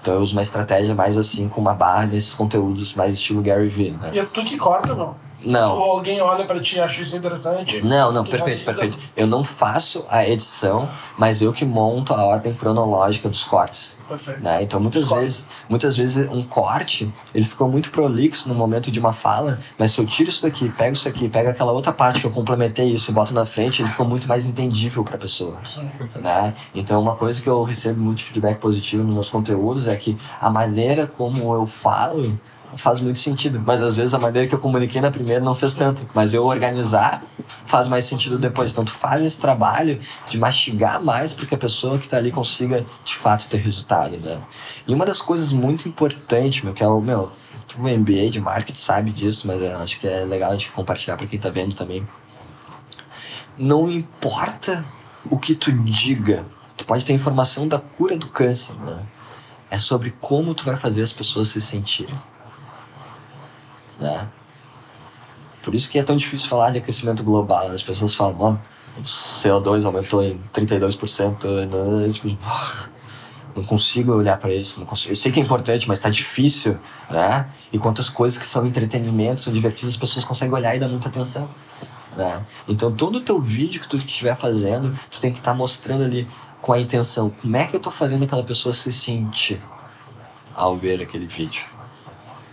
Então 0.00 0.14
eu 0.14 0.22
uso 0.22 0.32
uma 0.34 0.42
estratégia 0.42 0.94
mais 0.94 1.18
assim, 1.18 1.46
com 1.46 1.60
uma 1.60 1.74
barra 1.74 2.06
nesses 2.06 2.32
conteúdos 2.32 2.94
mais 2.94 3.14
estilo 3.16 3.42
Gary 3.42 3.68
Vee, 3.68 3.90
né? 3.90 4.12
E 4.14 4.18
é 4.18 4.24
tu 4.24 4.42
que 4.42 4.56
corta, 4.56 4.94
não? 4.94 5.25
Não. 5.46 5.78
Ou 5.78 5.92
alguém 5.92 6.20
olha 6.20 6.44
pra 6.44 6.60
ti 6.60 6.76
e 6.76 6.80
acha 6.80 7.00
isso 7.00 7.16
interessante? 7.16 7.80
Não, 7.82 8.10
não, 8.10 8.24
perfeito, 8.24 8.64
perfeito. 8.64 8.98
Eu 9.16 9.26
não 9.26 9.44
faço 9.44 10.04
a 10.08 10.28
edição, 10.28 10.88
mas 11.16 11.40
eu 11.40 11.52
que 11.52 11.64
monto 11.64 12.12
a 12.12 12.24
ordem 12.24 12.52
cronológica 12.52 13.28
dos 13.28 13.44
cortes. 13.44 13.96
Perfeito. 14.08 14.40
Né? 14.40 14.62
Então 14.62 14.80
muitas 14.80 15.08
vezes, 15.08 15.46
muitas 15.68 15.96
vezes 15.96 16.28
um 16.30 16.42
corte, 16.42 17.10
ele 17.34 17.44
ficou 17.44 17.68
muito 17.68 17.90
prolixo 17.90 18.48
no 18.48 18.54
momento 18.54 18.90
de 18.90 18.98
uma 18.98 19.12
fala, 19.12 19.58
mas 19.78 19.92
se 19.92 20.00
eu 20.00 20.06
tiro 20.06 20.28
isso 20.28 20.42
daqui, 20.42 20.68
pego 20.68 20.94
isso 20.94 21.08
aqui, 21.08 21.28
pego 21.28 21.50
aquela 21.50 21.72
outra 21.72 21.92
parte 21.92 22.20
que 22.20 22.26
eu 22.26 22.30
complementei 22.30 22.88
isso 22.88 23.10
e 23.10 23.14
boto 23.14 23.32
na 23.32 23.46
frente, 23.46 23.82
ele 23.82 23.88
ficou 23.88 24.06
muito 24.06 24.26
mais 24.26 24.46
entendível 24.46 25.04
pra 25.04 25.16
pessoa. 25.16 25.56
Né? 26.16 26.54
Então 26.74 27.00
uma 27.00 27.14
coisa 27.14 27.40
que 27.40 27.48
eu 27.48 27.62
recebo 27.62 28.00
muito 28.00 28.22
feedback 28.22 28.58
positivo 28.58 29.04
nos 29.04 29.14
meus 29.14 29.28
conteúdos 29.28 29.86
é 29.86 29.94
que 29.94 30.16
a 30.40 30.50
maneira 30.50 31.06
como 31.06 31.54
eu 31.54 31.66
falo 31.66 32.36
faz 32.76 33.00
muito 33.00 33.18
sentido. 33.18 33.62
Mas 33.64 33.82
às 33.82 33.96
vezes 33.96 34.14
a 34.14 34.18
maneira 34.18 34.48
que 34.48 34.54
eu 34.54 34.58
comuniquei 34.58 35.00
na 35.00 35.10
primeira 35.10 35.42
não 35.42 35.54
fez 35.54 35.74
tanto. 35.74 36.06
Mas 36.14 36.34
eu 36.34 36.44
organizar 36.44 37.22
faz 37.64 37.88
mais 37.88 38.04
sentido 38.04 38.38
depois. 38.38 38.72
Então 38.72 38.84
tu 38.84 38.92
faz 38.92 39.24
esse 39.24 39.38
trabalho 39.38 39.98
de 40.28 40.38
mastigar 40.38 41.02
mais 41.02 41.34
para 41.34 41.46
que 41.46 41.54
a 41.54 41.58
pessoa 41.58 41.98
que 41.98 42.04
está 42.04 42.16
ali 42.16 42.30
consiga 42.30 42.84
de 43.04 43.14
fato 43.14 43.48
ter 43.48 43.58
resultado, 43.58 44.16
né? 44.18 44.38
E 44.86 44.94
uma 44.94 45.04
das 45.04 45.20
coisas 45.20 45.52
muito 45.52 45.88
importantes, 45.88 46.62
meu, 46.62 46.72
que 46.72 46.82
é 46.82 46.88
o 46.88 47.00
meu, 47.00 47.32
tu 47.66 47.80
MBA 47.80 48.30
de 48.30 48.40
marketing 48.40 48.78
sabe 48.78 49.10
disso, 49.10 49.46
mas 49.46 49.60
eu 49.60 49.78
acho 49.78 50.00
que 50.00 50.06
é 50.06 50.24
legal 50.24 50.50
a 50.50 50.54
gente 50.54 50.70
compartilhar 50.70 51.16
para 51.16 51.26
quem 51.26 51.36
está 51.36 51.50
vendo 51.50 51.74
também. 51.74 52.06
Não 53.58 53.90
importa 53.90 54.84
o 55.30 55.38
que 55.38 55.54
tu 55.54 55.72
diga, 55.72 56.46
tu 56.76 56.84
pode 56.84 57.04
ter 57.04 57.12
informação 57.12 57.66
da 57.66 57.78
cura 57.78 58.16
do 58.16 58.28
câncer, 58.28 58.74
né? 58.74 59.02
É 59.68 59.78
sobre 59.78 60.14
como 60.20 60.54
tu 60.54 60.64
vai 60.64 60.76
fazer 60.76 61.02
as 61.02 61.12
pessoas 61.12 61.48
se 61.48 61.60
sentirem. 61.60 62.14
Né? 64.00 64.28
Por 65.62 65.74
isso 65.74 65.90
que 65.90 65.98
é 65.98 66.02
tão 66.02 66.16
difícil 66.16 66.48
falar 66.48 66.70
de 66.70 66.78
aquecimento 66.78 67.22
global. 67.22 67.70
As 67.70 67.82
pessoas 67.82 68.14
falam, 68.14 68.36
oh, 68.38 69.00
o 69.00 69.02
CO2 69.02 69.84
aumentou 69.84 70.22
em 70.22 70.40
32%. 70.52 71.44
Né? 71.44 72.12
Tipo, 72.12 72.38
não 73.56 73.64
consigo 73.64 74.12
olhar 74.12 74.38
para 74.38 74.52
isso. 74.52 74.80
Não 74.80 74.86
consigo. 74.86 75.12
Eu 75.12 75.16
sei 75.16 75.32
que 75.32 75.40
é 75.40 75.42
importante, 75.42 75.88
mas 75.88 75.98
está 75.98 76.10
difícil, 76.10 76.78
né? 77.10 77.48
E 77.72 77.78
quantas 77.78 78.08
coisas 78.08 78.38
que 78.38 78.46
são 78.46 78.66
entretenimento, 78.66 79.40
são 79.40 79.52
divertidas, 79.52 79.94
as 79.94 79.96
pessoas 79.96 80.24
conseguem 80.24 80.54
olhar 80.54 80.76
e 80.76 80.78
dar 80.78 80.88
muita 80.88 81.08
atenção. 81.08 81.48
Né? 82.16 82.42
Então 82.66 82.92
todo 82.92 83.16
o 83.16 83.20
teu 83.20 83.40
vídeo 83.40 83.80
que 83.80 83.88
tu 83.88 83.96
estiver 83.96 84.34
fazendo, 84.34 84.96
tu 85.10 85.20
tem 85.20 85.30
que 85.30 85.38
estar 85.38 85.52
tá 85.52 85.56
mostrando 85.56 86.04
ali 86.04 86.26
com 86.60 86.72
a 86.72 86.80
intenção, 86.80 87.30
como 87.30 87.56
é 87.56 87.66
que 87.66 87.76
eu 87.76 87.78
estou 87.78 87.92
fazendo 87.92 88.24
aquela 88.24 88.42
pessoa 88.42 88.72
se 88.72 88.92
sentir 88.92 89.60
ao 90.54 90.76
ver 90.76 91.00
aquele 91.02 91.26
vídeo, 91.26 91.62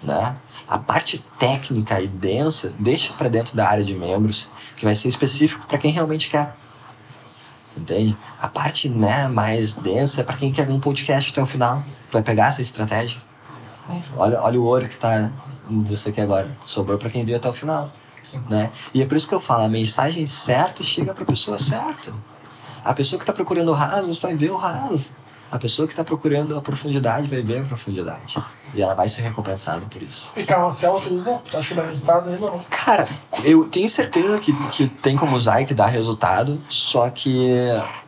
né? 0.03 0.35
A 0.67 0.77
parte 0.77 1.23
técnica 1.37 2.01
e 2.01 2.07
densa, 2.07 2.73
deixa 2.79 3.13
para 3.13 3.29
dentro 3.29 3.55
da 3.55 3.67
área 3.67 3.83
de 3.83 3.93
membros, 3.93 4.49
que 4.75 4.85
vai 4.85 4.95
ser 4.95 5.07
específico 5.07 5.65
para 5.67 5.77
quem 5.77 5.91
realmente 5.91 6.29
quer. 6.29 6.55
Entende? 7.75 8.15
A 8.39 8.47
parte 8.47 8.87
né, 8.87 9.27
mais 9.27 9.75
densa 9.75 10.21
é 10.21 10.23
para 10.23 10.37
quem 10.37 10.51
quer 10.51 10.65
ver 10.65 10.73
um 10.73 10.79
podcast 10.79 11.31
até 11.31 11.41
o 11.41 11.45
final. 11.45 11.83
Tu 12.09 12.13
vai 12.13 12.21
pegar 12.21 12.47
essa 12.47 12.61
estratégia. 12.61 13.19
Olha, 14.15 14.41
olha 14.41 14.59
o 14.59 14.63
ouro 14.63 14.87
que 14.87 14.95
tá 14.95 15.31
disso 15.69 16.09
aqui 16.09 16.21
agora. 16.21 16.55
Sobrou 16.63 16.97
para 16.97 17.09
quem 17.09 17.25
viu 17.25 17.35
até 17.35 17.49
o 17.49 17.53
final. 17.53 17.91
Né? 18.49 18.71
E 18.93 19.01
é 19.01 19.05
por 19.05 19.17
isso 19.17 19.27
que 19.27 19.35
eu 19.35 19.39
falo, 19.39 19.63
a 19.63 19.69
mensagem 19.69 20.25
certa 20.25 20.83
chega 20.83 21.13
para 21.13 21.23
a 21.23 21.27
pessoa 21.27 21.57
certa. 21.57 22.13
A 22.83 22.93
pessoa 22.93 23.17
que 23.17 23.23
está 23.23 23.33
procurando 23.33 23.69
o 23.69 23.73
raso 23.73 24.13
vai 24.21 24.35
ver 24.35 24.51
o 24.51 24.57
raso. 24.57 25.11
A 25.53 25.59
pessoa 25.59 25.87
que 25.87 25.93
está 25.93 26.03
procurando 26.03 26.57
a 26.57 26.61
profundidade 26.63 27.27
vai 27.27 27.43
ver 27.43 27.59
a 27.59 27.63
profundidade. 27.63 28.39
E 28.73 28.81
ela 28.81 28.95
vai 28.95 29.07
ser 29.07 29.21
recompensada 29.21 29.81
por 29.81 30.01
isso. 30.01 30.31
E 30.35 30.43
carrossel 30.43 30.99
tu 30.99 31.13
usa? 31.13 31.39
Acho 31.53 31.69
que 31.69 31.75
dá 31.75 31.85
resultado 31.85 32.27
ainda 32.27 32.47
não. 32.47 32.65
Cara, 32.71 33.07
eu 33.43 33.65
tenho 33.65 33.87
certeza 33.87 34.39
que, 34.39 34.51
que 34.69 34.87
tem 34.87 35.15
como 35.15 35.35
usar 35.35 35.61
e 35.61 35.65
que 35.67 35.75
dá 35.75 35.85
resultado. 35.85 36.59
Só 36.67 37.07
que, 37.11 37.51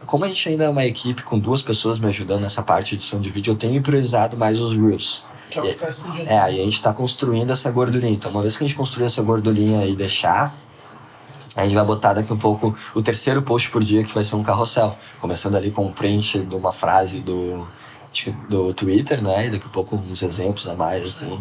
como 0.08 0.26
a 0.26 0.28
gente 0.28 0.50
ainda 0.50 0.64
é 0.64 0.70
uma 0.70 0.86
equipe 0.86 1.22
com 1.22 1.38
duas 1.38 1.62
pessoas 1.62 2.00
me 2.00 2.08
ajudando 2.08 2.42
nessa 2.42 2.64
parte 2.64 2.90
de 2.90 2.96
edição 2.96 3.22
de 3.22 3.30
vídeo, 3.30 3.52
eu 3.52 3.56
tenho 3.56 3.80
priorizado 3.80 4.36
mais 4.36 4.60
os 4.60 4.76
Reels. 4.76 5.22
Que 5.52 5.60
é 5.60 5.62
o 5.62 5.66
que 5.66 5.70
está 5.70 5.88
estudando. 5.88 6.28
É, 6.28 6.40
aí 6.40 6.60
a 6.60 6.64
gente 6.64 6.78
está 6.78 6.92
construindo 6.94 7.52
essa 7.52 7.70
gordurinha. 7.70 8.12
Então, 8.12 8.32
uma 8.32 8.42
vez 8.42 8.58
que 8.58 8.64
a 8.64 8.68
gente 8.68 8.76
construir 8.76 9.06
essa 9.06 9.22
gordurinha 9.22 9.86
e 9.86 9.96
deixar, 9.96 10.52
a 11.56 11.64
gente 11.64 11.76
vai 11.76 11.86
botar 11.86 12.14
daqui 12.14 12.34
um 12.34 12.38
pouco 12.38 12.76
o 12.94 13.02
terceiro 13.02 13.42
post 13.42 13.70
por 13.70 13.84
dia, 13.84 14.04
que 14.04 14.14
vai 14.14 14.24
ser 14.24 14.36
um 14.36 14.44
carrossel. 14.44 14.98
Começando 15.20 15.56
ali 15.56 15.72
com 15.72 15.86
um 15.86 15.92
print 15.92 16.40
de 16.40 16.56
uma 16.56 16.72
frase 16.72 17.20
do, 17.20 17.66
do 18.50 18.74
Twitter, 18.74 19.24
né? 19.24 19.48
E 19.48 19.50
daqui 19.52 19.66
a 19.66 19.70
pouco 19.70 19.96
uns 19.96 20.22
exemplos 20.22 20.68
a 20.68 20.76
mais, 20.76 21.04
assim. 21.04 21.34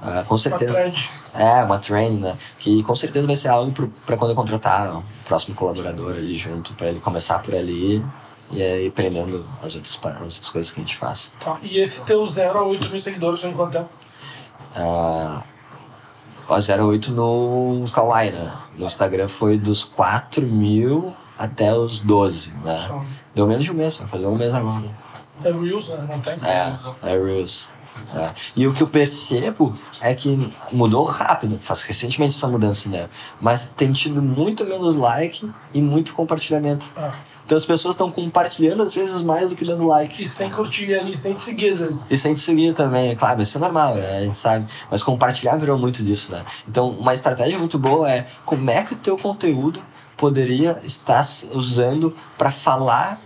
Uh, 0.00 0.24
com 0.26 0.38
certeza. 0.38 0.70
Uma 0.70 0.80
trend. 0.80 1.10
É, 1.34 1.64
uma 1.64 1.78
trend, 1.78 2.20
né? 2.20 2.36
Que 2.58 2.82
com 2.84 2.94
certeza 2.94 3.26
vai 3.26 3.36
ser 3.36 3.48
algo 3.48 3.72
para 4.06 4.16
quando 4.16 4.30
eu 4.30 4.36
contratar 4.36 4.96
o 4.96 5.04
próximo 5.24 5.56
colaborador 5.56 6.12
ali 6.12 6.36
junto, 6.36 6.74
para 6.74 6.88
ele 6.88 7.00
começar 7.00 7.40
por 7.40 7.54
ali 7.54 8.04
e 8.50 8.62
aí 8.62 8.90
prendendo 8.90 9.44
as 9.62 9.74
outras, 9.74 9.98
as 10.02 10.20
outras 10.20 10.50
coisas 10.50 10.70
que 10.72 10.80
a 10.80 10.82
gente 10.82 10.96
faz. 10.96 11.32
Tá. 11.40 11.58
E 11.62 11.78
esse 11.78 12.04
teu 12.04 12.24
0 12.24 12.58
a 12.58 12.62
8 12.62 12.88
mil 12.88 13.00
seguidores 13.00 13.42
em 13.44 13.52
quanto 13.52 13.72
tempo? 13.72 13.88
Uh, 14.76 15.42
08 16.48 17.12
no 17.12 17.84
Kawaii, 17.92 18.30
né? 18.30 18.52
No 18.78 18.86
Instagram 18.86 19.26
foi 19.26 19.58
dos 19.58 19.82
4 19.82 20.46
mil 20.46 21.14
até 21.36 21.74
os 21.74 21.98
12, 21.98 22.54
né? 22.64 23.02
Deu 23.34 23.46
menos 23.46 23.64
de 23.64 23.72
um 23.72 23.74
mês, 23.74 23.96
vai 23.96 24.06
fazer 24.06 24.26
um 24.26 24.36
mês 24.36 24.54
agora. 24.54 24.84
É 25.44 25.50
Reels? 25.50 25.88
Não 26.08 26.20
tem? 26.20 26.34
É, 26.42 26.72
é 27.02 27.12
Reels. 27.12 27.70
É. 28.14 28.30
E 28.54 28.66
o 28.66 28.72
que 28.72 28.82
eu 28.82 28.86
percebo 28.86 29.76
é 30.00 30.14
que 30.14 30.54
mudou 30.72 31.04
rápido, 31.04 31.58
faz 31.60 31.82
recentemente 31.82 32.36
essa 32.36 32.46
mudança, 32.46 32.88
né? 32.88 33.08
Mas 33.40 33.72
tem 33.76 33.92
tido 33.92 34.22
muito 34.22 34.64
menos 34.64 34.94
like 34.94 35.50
e 35.74 35.82
muito 35.82 36.14
compartilhamento. 36.14 36.86
Ah. 36.96 37.12
Então 37.48 37.56
as 37.56 37.64
pessoas 37.64 37.94
estão 37.94 38.10
compartilhando 38.10 38.82
às 38.82 38.94
vezes 38.94 39.22
mais 39.22 39.48
do 39.48 39.56
que 39.56 39.64
dando 39.64 39.86
like. 39.86 40.22
E 40.22 40.28
sem 40.28 40.50
curtir 40.50 40.94
ali, 40.94 41.16
sem 41.16 41.32
te 41.32 41.44
seguir 41.44 41.72
às 41.72 41.78
vezes. 41.78 42.06
E 42.10 42.18
sem 42.18 42.34
te 42.34 42.42
seguir 42.42 42.74
também, 42.74 43.08
é 43.08 43.14
claro, 43.14 43.40
isso 43.40 43.56
é 43.56 43.60
normal, 43.62 43.94
né? 43.94 44.18
a 44.18 44.20
gente 44.20 44.36
sabe. 44.36 44.66
Mas 44.90 45.02
compartilhar 45.02 45.56
virou 45.56 45.78
muito 45.78 46.04
disso, 46.04 46.30
né? 46.30 46.44
Então 46.68 46.90
uma 46.90 47.14
estratégia 47.14 47.58
muito 47.58 47.78
boa 47.78 48.12
é 48.12 48.26
como 48.44 48.68
é 48.68 48.82
que 48.82 48.92
o 48.92 48.96
teu 48.98 49.16
conteúdo 49.16 49.80
poderia 50.14 50.78
estar 50.84 51.26
usando 51.54 52.14
para 52.36 52.50
falar 52.50 53.18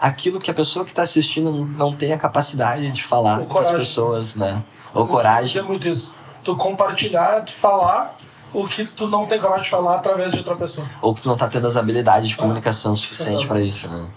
aquilo 0.00 0.40
que 0.40 0.50
a 0.50 0.54
pessoa 0.54 0.84
que 0.84 0.90
está 0.90 1.02
assistindo 1.02 1.52
não 1.52 1.94
tem 1.94 2.12
a 2.12 2.18
capacidade 2.18 2.90
de 2.90 3.04
falar 3.04 3.44
para 3.44 3.60
as 3.60 3.70
pessoas, 3.70 4.34
né? 4.34 4.60
Ou 4.92 5.06
coragem. 5.06 5.56
É 5.56 5.62
muito 5.62 5.86
isso. 5.86 6.16
Tu 6.42 6.56
compartilhar, 6.56 7.44
tu 7.44 7.52
falar 7.52 8.17
o 8.52 8.66
que 8.66 8.84
tu 8.84 9.08
não 9.08 9.26
tem 9.26 9.38
coragem 9.38 9.64
de 9.64 9.70
falar 9.70 9.96
através 9.96 10.32
de 10.32 10.38
outra 10.38 10.56
pessoa. 10.56 10.86
Ou 11.02 11.14
que 11.14 11.22
tu 11.22 11.28
não 11.28 11.36
tá 11.36 11.48
tendo 11.48 11.66
as 11.66 11.76
habilidades 11.76 12.30
de 12.30 12.36
comunicação 12.36 12.96
suficiente 12.96 13.46
para 13.46 13.60
isso, 13.60 13.88
né? 13.88 14.08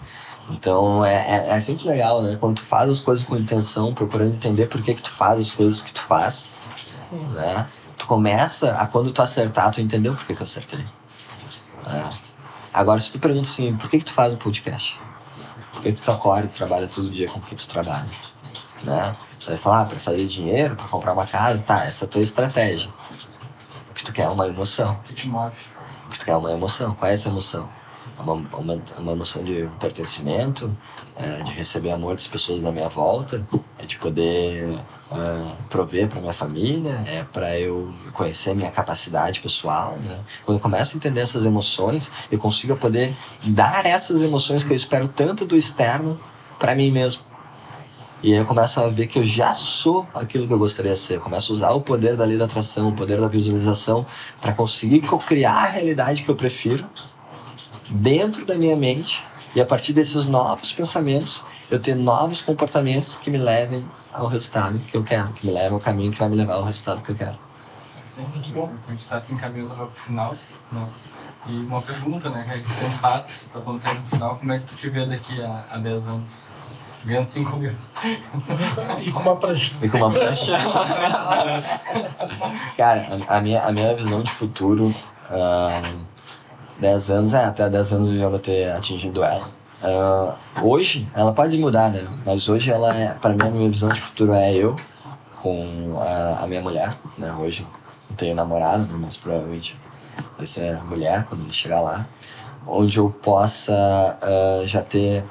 Então 0.50 1.04
é, 1.04 1.14
é, 1.14 1.50
é, 1.50 1.60
sempre 1.60 1.86
legal, 1.86 2.22
né? 2.22 2.36
Quando 2.40 2.56
tu 2.56 2.62
faz 2.62 2.90
as 2.90 3.00
coisas 3.00 3.24
com 3.24 3.36
intenção, 3.36 3.94
procurando 3.94 4.34
entender 4.34 4.66
por 4.66 4.82
que, 4.82 4.94
que 4.94 5.02
tu 5.02 5.10
faz 5.10 5.38
as 5.38 5.52
coisas 5.52 5.82
que 5.82 5.92
tu 5.92 6.02
faz, 6.02 6.50
né? 7.34 7.66
Tu 7.96 8.06
começa 8.06 8.72
a 8.72 8.86
quando 8.86 9.12
tu 9.12 9.22
acertar, 9.22 9.70
tu 9.70 9.80
entendeu 9.80 10.14
por 10.14 10.24
que, 10.24 10.34
que 10.34 10.42
eu 10.42 10.44
acertei. 10.44 10.84
É. 11.86 12.02
Agora, 12.74 12.98
se 12.98 13.12
tu 13.12 13.18
pergunta 13.18 13.48
assim, 13.48 13.76
por 13.76 13.88
que, 13.88 13.98
que 13.98 14.04
tu 14.04 14.12
faz 14.12 14.32
um 14.32 14.36
podcast? 14.36 14.98
Por 15.72 15.82
que, 15.82 15.92
que 15.92 16.00
tu 16.00 16.10
acorda 16.10 16.46
e 16.46 16.48
trabalha 16.48 16.86
todo 16.86 17.10
dia 17.10 17.28
com 17.28 17.38
o 17.38 17.42
que 17.42 17.54
tu 17.54 17.68
trabalha? 17.68 18.06
Né? 18.82 19.14
Tu 19.38 19.46
vai 19.46 19.56
falar, 19.56 19.82
ah, 19.82 19.84
pra 19.84 19.98
fazer 19.98 20.26
dinheiro, 20.26 20.74
pra 20.74 20.86
comprar 20.86 21.12
uma 21.12 21.26
casa, 21.26 21.62
tá, 21.62 21.84
essa 21.84 22.04
é 22.04 22.06
a 22.06 22.08
tua 22.08 22.22
estratégia. 22.22 22.90
Que 24.02 24.06
tu 24.06 24.12
quer 24.14 24.22
é 24.22 24.28
uma 24.28 24.48
emoção. 24.48 24.96
Que 25.04 25.14
te 25.14 25.28
move? 25.28 25.54
Que 26.10 26.18
tu 26.18 26.24
quer 26.24 26.32
é 26.32 26.36
uma 26.36 26.50
emoção. 26.50 26.92
Qual 26.92 27.08
é 27.08 27.14
essa 27.14 27.28
emoção? 27.28 27.68
uma, 28.18 28.34
uma, 28.34 28.82
uma 28.98 29.12
emoção 29.12 29.44
de 29.44 29.68
pertencimento, 29.78 30.76
é, 31.16 31.42
de 31.42 31.52
receber 31.52 31.92
amor 31.92 32.14
das 32.16 32.26
pessoas 32.26 32.60
na 32.60 32.72
minha 32.72 32.88
volta, 32.88 33.46
é 33.78 33.86
de 33.86 33.96
poder 33.98 34.76
é, 35.12 35.52
prover 35.70 36.08
para 36.08 36.20
minha 36.20 36.32
família, 36.32 36.92
é 37.06 37.24
para 37.32 37.56
eu 37.60 37.94
conhecer 38.12 38.56
minha 38.56 38.72
capacidade 38.72 39.40
pessoal. 39.40 39.96
Né? 40.04 40.18
Quando 40.44 40.58
eu 40.58 40.60
começo 40.60 40.94
a 40.94 40.98
entender 40.98 41.20
essas 41.20 41.44
emoções, 41.44 42.10
eu 42.28 42.40
consigo 42.40 42.76
poder 42.76 43.14
dar 43.44 43.86
essas 43.86 44.20
emoções 44.20 44.64
que 44.64 44.72
eu 44.72 44.76
espero 44.76 45.06
tanto 45.06 45.44
do 45.44 45.56
externo 45.56 46.20
para 46.58 46.74
mim 46.74 46.90
mesmo. 46.90 47.22
E 48.22 48.32
aí 48.32 48.38
eu 48.38 48.44
começo 48.44 48.80
a 48.80 48.88
ver 48.88 49.08
que 49.08 49.18
eu 49.18 49.24
já 49.24 49.52
sou 49.52 50.06
aquilo 50.14 50.46
que 50.46 50.52
eu 50.52 50.58
gostaria 50.58 50.92
de 50.92 50.98
ser. 50.98 51.16
Eu 51.16 51.20
começo 51.20 51.52
a 51.52 51.56
usar 51.56 51.70
o 51.72 51.80
poder 51.80 52.16
da 52.16 52.24
lei 52.24 52.38
da 52.38 52.44
atração, 52.44 52.90
o 52.90 52.92
poder 52.92 53.20
da 53.20 53.26
visualização, 53.26 54.06
para 54.40 54.52
conseguir 54.52 55.00
criar 55.26 55.54
a 55.54 55.66
realidade 55.66 56.22
que 56.22 56.28
eu 56.28 56.36
prefiro 56.36 56.88
dentro 57.90 58.46
da 58.46 58.54
minha 58.54 58.76
mente 58.76 59.24
e 59.56 59.60
a 59.60 59.66
partir 59.66 59.92
desses 59.92 60.24
novos 60.26 60.72
pensamentos 60.72 61.44
eu 61.68 61.80
ter 61.80 61.96
novos 61.96 62.40
comportamentos 62.40 63.16
que 63.16 63.28
me 63.28 63.38
levem 63.38 63.84
ao 64.12 64.28
resultado 64.28 64.78
que 64.78 64.96
eu 64.96 65.02
quero, 65.02 65.32
que 65.32 65.44
me 65.44 65.52
levem 65.52 65.72
ao 65.72 65.80
caminho 65.80 66.12
que 66.12 66.18
vai 66.18 66.28
me 66.28 66.36
levar 66.36 66.54
ao 66.54 66.64
resultado 66.64 67.02
que 67.02 67.10
eu 67.10 67.16
quero. 67.16 67.36
Muito 68.16 68.52
bom. 68.52 68.72
A 68.86 68.90
gente 68.90 69.00
está 69.00 69.18
se 69.18 69.34
encaminhando 69.34 69.74
para 69.74 69.84
o 69.84 69.90
final. 69.90 70.36
Né? 70.70 70.86
E 71.48 71.56
uma 71.56 71.82
pergunta, 71.82 72.30
né, 72.30 72.44
que 72.44 72.50
a 72.52 72.56
gente 72.56 72.70
sempre 72.70 72.98
faz 72.98 73.42
para 73.50 73.60
quando 73.62 73.82
no 73.82 74.10
final, 74.10 74.36
como 74.36 74.52
é 74.52 74.60
que 74.60 74.66
tu 74.66 74.76
te 74.76 74.88
vê 74.88 75.04
daqui 75.06 75.42
a, 75.42 75.64
a 75.72 75.78
10 75.78 76.08
anos? 76.08 76.46
Ganhando 77.04 77.24
5 77.24 77.56
mil. 77.56 77.72
e 79.04 79.10
com 79.10 79.20
uma 79.20 79.36
prancha. 79.36 79.72
E 79.82 79.88
com 79.88 79.98
uma 79.98 80.10
prancha. 80.10 80.52
Cara, 82.76 83.06
a, 83.28 83.40
minha, 83.40 83.62
a 83.62 83.72
minha 83.72 83.94
visão 83.94 84.22
de 84.22 84.30
futuro. 84.30 84.94
Uh, 85.30 86.12
10 86.78 87.10
anos, 87.10 87.32
é, 87.32 87.44
até 87.44 87.70
10 87.70 87.92
anos 87.92 88.12
eu 88.12 88.18
já 88.18 88.28
vou 88.28 88.38
ter 88.38 88.72
atingido 88.72 89.22
ela. 89.22 89.48
Uh, 89.82 90.34
hoje, 90.66 91.08
ela 91.14 91.32
pode 91.32 91.56
mudar, 91.58 91.90
né? 91.90 92.04
Mas 92.26 92.48
hoje 92.48 92.70
ela 92.70 92.94
é, 92.96 93.14
pra 93.14 93.30
mim, 93.30 93.42
a 93.42 93.50
minha 93.50 93.70
visão 93.70 93.88
de 93.88 94.00
futuro 94.00 94.32
é 94.32 94.52
eu 94.52 94.74
com 95.40 95.98
a, 96.00 96.44
a 96.44 96.46
minha 96.46 96.60
mulher, 96.60 96.94
né? 97.16 97.32
Hoje 97.34 97.66
não 98.08 98.16
tenho 98.16 98.34
namorado, 98.34 98.84
né? 98.84 98.98
mas 99.00 99.16
provavelmente 99.16 99.76
vai 100.36 100.46
ser 100.46 100.82
mulher 100.84 101.24
quando 101.28 101.52
chegar 101.52 101.80
lá. 101.80 102.06
Onde 102.66 102.98
eu 102.98 103.10
possa 103.10 103.72
uh, 104.22 104.66
já 104.66 104.82
ter 104.82 105.24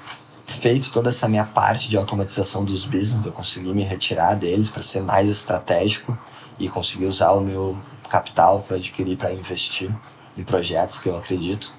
feito 0.52 0.91
toda 0.91 1.10
essa 1.10 1.28
minha 1.28 1.45
parte 1.45 1.90
de 1.90 1.98
automatização 1.98 2.64
dos 2.64 2.86
business, 2.86 3.26
eu 3.26 3.32
conseguir 3.32 3.73
me 3.73 3.84
retirar 3.84 4.36
deles 4.36 4.69
para 4.69 4.82
ser 4.82 5.02
mais 5.02 5.30
estratégico 5.30 6.18
e 6.60 6.69
conseguir 6.69 7.06
usar 7.06 7.32
o 7.32 7.41
meu 7.41 7.78
capital 8.10 8.64
para 8.68 8.78
adquirir 8.78 9.18
para 9.18 9.34
investir 9.34 9.90
em 10.38 10.44
projetos 10.44 10.99
que 10.99 11.10
eu 11.10 11.18
acredito 11.18 11.73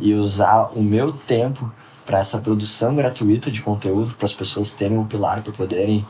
e 0.00 0.14
usar 0.14 0.70
o 0.74 0.82
meu 0.82 1.12
tempo 1.12 1.70
para 2.04 2.18
essa 2.18 2.38
produção 2.38 2.94
gratuita 2.94 3.50
de 3.50 3.62
conteúdo 3.62 4.14
para 4.14 4.26
as 4.26 4.32
pessoas 4.32 4.72
terem 4.72 4.96
um 4.96 5.06
pilar 5.06 5.42
para 5.42 5.52
poderem 5.52 6.06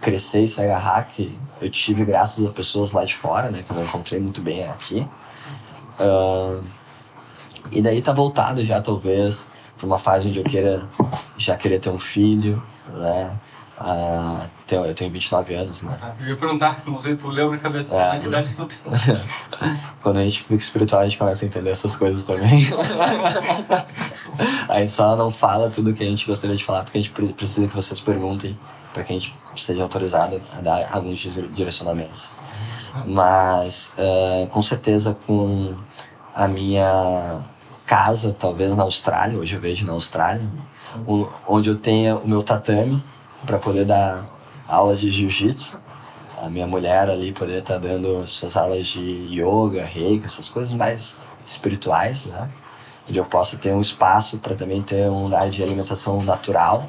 crescer 0.00 0.44
e 0.44 0.48
se 0.48 0.60
agarrar 0.60 1.04
que 1.04 1.36
eu 1.60 1.68
tive 1.68 2.04
graças 2.04 2.46
a 2.46 2.50
pessoas 2.50 2.92
lá 2.92 3.04
de 3.04 3.14
fora, 3.14 3.50
né, 3.50 3.62
que 3.62 3.70
eu 3.70 3.76
não 3.76 3.84
encontrei 3.84 4.20
muito 4.20 4.40
bem 4.40 4.64
aqui. 4.64 5.06
Uh, 5.98 6.62
e 7.72 7.82
daí 7.82 8.00
tá 8.00 8.12
voltado 8.12 8.64
já 8.64 8.80
talvez 8.80 9.50
para 9.78 9.86
uma 9.86 9.98
fase 9.98 10.28
onde 10.28 10.40
eu 10.40 10.44
queira 10.44 10.82
já 11.38 11.56
querer 11.56 11.78
ter 11.78 11.88
um 11.88 11.98
filho, 11.98 12.62
né? 12.92 13.30
Uh, 13.80 14.40
tenho, 14.66 14.84
eu 14.84 14.92
tenho 14.92 15.10
29 15.12 15.54
anos, 15.54 15.82
né? 15.82 15.96
Ah, 16.02 16.12
eu 16.20 16.30
ia 16.30 16.36
perguntar, 16.36 16.82
não 16.84 16.98
sei, 16.98 17.14
tu 17.14 17.28
leu 17.28 17.48
na 17.48 17.58
cabeça 17.58 17.94
é. 17.94 18.10
a 18.10 18.16
idade 18.16 18.56
tu 18.56 18.66
tem. 18.66 18.76
Quando 20.02 20.18
a 20.18 20.24
gente 20.24 20.42
fica 20.42 20.54
espiritual, 20.56 21.02
a 21.02 21.04
gente 21.04 21.16
começa 21.16 21.44
a 21.44 21.48
entender 21.48 21.70
essas 21.70 21.94
coisas 21.94 22.24
também. 22.24 22.66
Aí 24.68 24.88
só 24.88 25.14
não 25.14 25.30
fala 25.30 25.70
tudo 25.70 25.94
que 25.94 26.02
a 26.02 26.06
gente 26.06 26.26
gostaria 26.26 26.56
de 26.56 26.64
falar, 26.64 26.82
porque 26.82 26.98
a 26.98 27.00
gente 27.00 27.12
precisa 27.34 27.68
que 27.68 27.74
vocês 27.74 28.00
perguntem, 28.00 28.58
para 28.92 29.04
que 29.04 29.12
a 29.12 29.18
gente 29.18 29.36
seja 29.54 29.82
autorizado 29.84 30.42
a 30.56 30.60
dar 30.60 30.88
alguns 30.92 31.18
direcionamentos. 31.54 32.32
Mas, 33.06 33.92
uh, 33.96 34.48
com 34.48 34.62
certeza, 34.62 35.16
com 35.24 35.76
a 36.34 36.48
minha 36.48 37.42
casa, 37.88 38.36
talvez 38.38 38.76
na 38.76 38.82
Austrália, 38.82 39.38
hoje 39.38 39.56
eu 39.56 39.60
vejo 39.60 39.86
na 39.86 39.94
Austrália, 39.94 40.46
onde 41.48 41.70
eu 41.70 41.76
tenha 41.76 42.16
o 42.18 42.28
meu 42.28 42.42
tatame, 42.42 43.02
para 43.46 43.58
poder 43.58 43.86
dar 43.86 44.26
aula 44.68 44.94
de 44.94 45.10
jiu-jitsu. 45.10 45.80
A 46.42 46.50
minha 46.50 46.66
mulher 46.66 47.08
ali 47.08 47.32
poder 47.32 47.60
estar 47.60 47.74
tá 47.74 47.80
dando 47.80 48.26
suas 48.26 48.58
aulas 48.58 48.86
de 48.86 49.00
yoga, 49.30 49.84
reiki, 49.84 50.26
essas 50.26 50.50
coisas 50.50 50.74
mais 50.74 51.18
espirituais, 51.46 52.26
né? 52.26 52.50
Onde 53.08 53.18
eu 53.18 53.24
possa 53.24 53.56
ter 53.56 53.72
um 53.72 53.80
espaço 53.80 54.38
para 54.38 54.54
também 54.54 54.82
ter 54.82 55.08
um 55.08 55.24
lugar 55.24 55.48
de 55.48 55.62
alimentação 55.62 56.22
natural, 56.22 56.86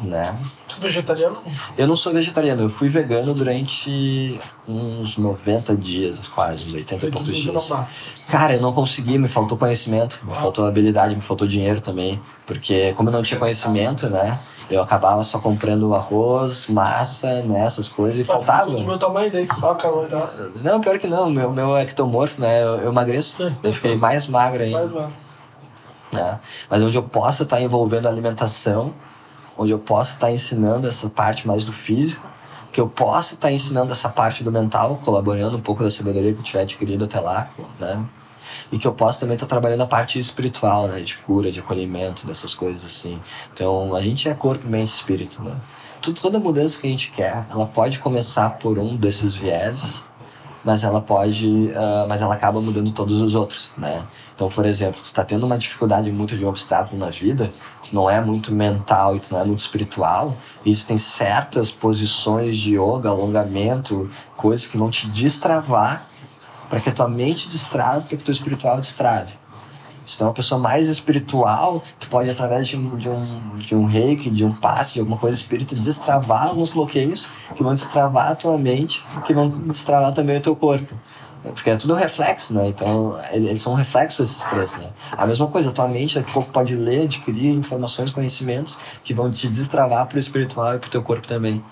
né? 0.00 0.38
Vegetariano? 0.80 1.36
Eu 1.76 1.86
não 1.86 1.96
sou 1.96 2.12
vegetariano, 2.12 2.62
eu 2.62 2.68
fui 2.68 2.88
vegano 2.88 3.34
durante 3.34 4.38
uns 4.68 5.16
90 5.16 5.76
dias, 5.76 6.28
quase, 6.28 6.68
uns 6.68 6.74
80 6.74 7.06
e 7.06 7.10
poucos 7.10 7.36
dias. 7.36 7.72
Cara, 8.28 8.54
eu 8.54 8.60
não 8.60 8.72
consegui, 8.72 9.18
me 9.18 9.28
faltou 9.28 9.56
conhecimento, 9.56 10.20
me 10.24 10.32
ah. 10.32 10.34
faltou 10.34 10.66
habilidade, 10.66 11.14
me 11.14 11.22
faltou 11.22 11.46
dinheiro 11.46 11.80
também. 11.80 12.20
Porque 12.46 12.92
como 12.94 13.08
eu 13.08 13.12
não 13.12 13.22
tinha 13.22 13.38
conhecimento, 13.38 14.08
né? 14.08 14.38
Eu 14.68 14.82
acabava 14.82 15.22
só 15.22 15.38
comprando 15.38 15.94
arroz, 15.94 16.66
massa, 16.66 17.42
né, 17.42 17.64
essas 17.64 17.88
coisas 17.88 18.20
e 18.20 18.24
Mas 18.24 18.36
faltava. 18.36 18.72
Do 18.72 18.82
meu 18.82 18.98
tamanho 18.98 19.30
daí, 19.30 19.46
soca, 19.46 19.88
tá? 20.08 20.32
Não, 20.62 20.80
pior 20.80 20.98
que 20.98 21.06
não, 21.06 21.30
meu, 21.30 21.52
meu 21.52 21.76
ectomorfo, 21.76 22.40
né? 22.40 22.64
Eu, 22.64 22.80
eu 22.80 22.90
emagreço. 22.90 23.36
Sim. 23.36 23.56
Eu 23.62 23.72
fiquei 23.72 23.94
mais 23.94 24.26
magra 24.26 24.64
ainda. 24.64 24.78
Mais 24.78 24.90
magro. 24.90 25.26
Né? 26.12 26.40
Mas 26.68 26.82
onde 26.82 26.96
eu 26.98 27.02
possa 27.02 27.44
estar 27.44 27.60
envolvendo 27.60 28.06
a 28.06 28.10
alimentação, 28.10 28.92
onde 29.56 29.72
eu 29.72 29.78
possa 29.78 30.14
estar 30.14 30.30
ensinando 30.30 30.88
essa 30.88 31.08
parte 31.08 31.46
mais 31.46 31.64
do 31.64 31.72
físico, 31.72 32.26
que 32.72 32.80
eu 32.80 32.88
possa 32.88 33.34
estar 33.34 33.50
ensinando 33.50 33.92
essa 33.92 34.08
parte 34.08 34.44
do 34.44 34.52
mental, 34.52 35.00
colaborando 35.02 35.56
um 35.56 35.60
pouco 35.60 35.82
da 35.82 35.90
sabedoria 35.90 36.32
que 36.32 36.38
eu 36.38 36.44
tiver 36.44 36.60
adquirido 36.62 37.04
até 37.04 37.20
lá, 37.20 37.48
né? 37.80 38.04
e 38.70 38.78
que 38.78 38.86
eu 38.86 38.92
posso 38.92 39.20
também 39.20 39.34
estar 39.34 39.46
trabalhando 39.46 39.82
a 39.82 39.86
parte 39.86 40.18
espiritual, 40.18 40.88
né? 40.88 41.00
De 41.00 41.16
cura, 41.18 41.50
de 41.50 41.60
acolhimento, 41.60 42.26
dessas 42.26 42.54
coisas 42.54 42.84
assim. 42.84 43.20
Então, 43.52 43.94
a 43.94 44.00
gente 44.00 44.28
é 44.28 44.34
corpo, 44.34 44.66
mente 44.66 44.90
e 44.90 44.94
espírito, 44.94 45.42
né? 45.42 45.56
Tudo, 46.00 46.20
toda 46.20 46.38
mudança 46.38 46.80
que 46.80 46.86
a 46.86 46.90
gente 46.90 47.10
quer, 47.10 47.46
ela 47.50 47.66
pode 47.66 47.98
começar 47.98 48.50
por 48.58 48.78
um 48.78 48.96
desses 48.96 49.34
vieses, 49.34 50.04
mas 50.64 50.84
ela 50.84 51.00
pode, 51.00 51.46
uh, 51.46 52.08
mas 52.08 52.20
ela 52.20 52.34
acaba 52.34 52.60
mudando 52.60 52.90
todos 52.90 53.20
os 53.20 53.34
outros, 53.34 53.70
né? 53.76 54.02
Então, 54.36 54.50
por 54.50 54.66
exemplo, 54.66 55.00
tu 55.02 55.14
tá 55.14 55.24
tendo 55.24 55.46
uma 55.46 55.56
dificuldade 55.56 56.12
muito 56.12 56.36
de 56.36 56.44
obstáculo 56.44 57.00
na 57.00 57.08
vida, 57.08 57.50
tu 57.82 57.94
não 57.94 58.08
é 58.08 58.20
muito 58.20 58.52
mental 58.52 59.16
e 59.16 59.20
tu 59.20 59.32
não 59.32 59.40
é 59.40 59.44
muito 59.46 59.60
espiritual, 59.60 60.36
existem 60.64 60.98
certas 60.98 61.70
posições 61.70 62.54
de 62.58 62.72
yoga, 62.72 63.08
alongamento, 63.08 64.10
coisas 64.36 64.66
que 64.66 64.76
vão 64.76 64.90
te 64.90 65.08
destravar 65.08 66.06
para 66.68 66.80
que 66.80 66.90
a 66.90 66.92
tua 66.92 67.08
mente 67.08 67.48
destrave, 67.48 68.00
para 68.00 68.16
que 68.18 68.22
o 68.22 68.26
teu 68.26 68.32
espiritual 68.32 68.78
destrave. 68.78 69.32
Se 70.04 70.18
tu 70.18 70.24
é 70.24 70.26
uma 70.26 70.34
pessoa 70.34 70.60
mais 70.60 70.86
espiritual, 70.86 71.82
tu 71.98 72.08
pode, 72.08 72.28
através 72.28 72.68
de 72.68 72.76
um, 72.76 72.96
de 72.96 73.08
um, 73.08 73.58
de 73.58 73.74
um 73.74 73.86
reiki, 73.86 74.30
de 74.30 74.44
um 74.44 74.52
passe, 74.52 74.94
de 74.94 75.00
alguma 75.00 75.16
coisa 75.16 75.34
espírita, 75.34 75.74
destravar 75.74 76.48
alguns 76.48 76.70
bloqueios 76.70 77.26
que 77.56 77.62
vão 77.62 77.74
destravar 77.74 78.32
a 78.32 78.34
tua 78.34 78.58
mente, 78.58 79.04
que 79.26 79.32
vão 79.32 79.48
destravar 79.48 80.12
também 80.12 80.36
o 80.36 80.40
teu 80.40 80.54
corpo. 80.54 80.94
Porque 81.52 81.70
é 81.70 81.76
tudo 81.76 81.94
um 81.94 81.96
reflexo, 81.96 82.52
né? 82.54 82.68
Então, 82.68 83.18
eles 83.30 83.60
são 83.60 83.72
um 83.72 83.76
reflexo 83.76 84.22
desses 84.22 84.44
três, 84.44 84.76
né? 84.78 84.90
A 85.12 85.26
mesma 85.26 85.46
coisa, 85.46 85.70
a 85.70 85.72
tua 85.72 85.88
mente 85.88 86.16
daqui 86.16 86.30
a 86.30 86.32
pouco 86.32 86.50
pode 86.50 86.74
ler, 86.74 87.04
adquirir 87.04 87.54
informações, 87.54 88.10
conhecimentos 88.10 88.78
que 89.04 89.14
vão 89.14 89.30
te 89.30 89.48
destravar 89.48 90.06
para 90.06 90.16
o 90.16 90.20
espiritual 90.20 90.74
e 90.74 90.78
para 90.78 90.88
o 90.88 90.90
teu 90.90 91.02
corpo 91.02 91.26
também. 91.26 91.62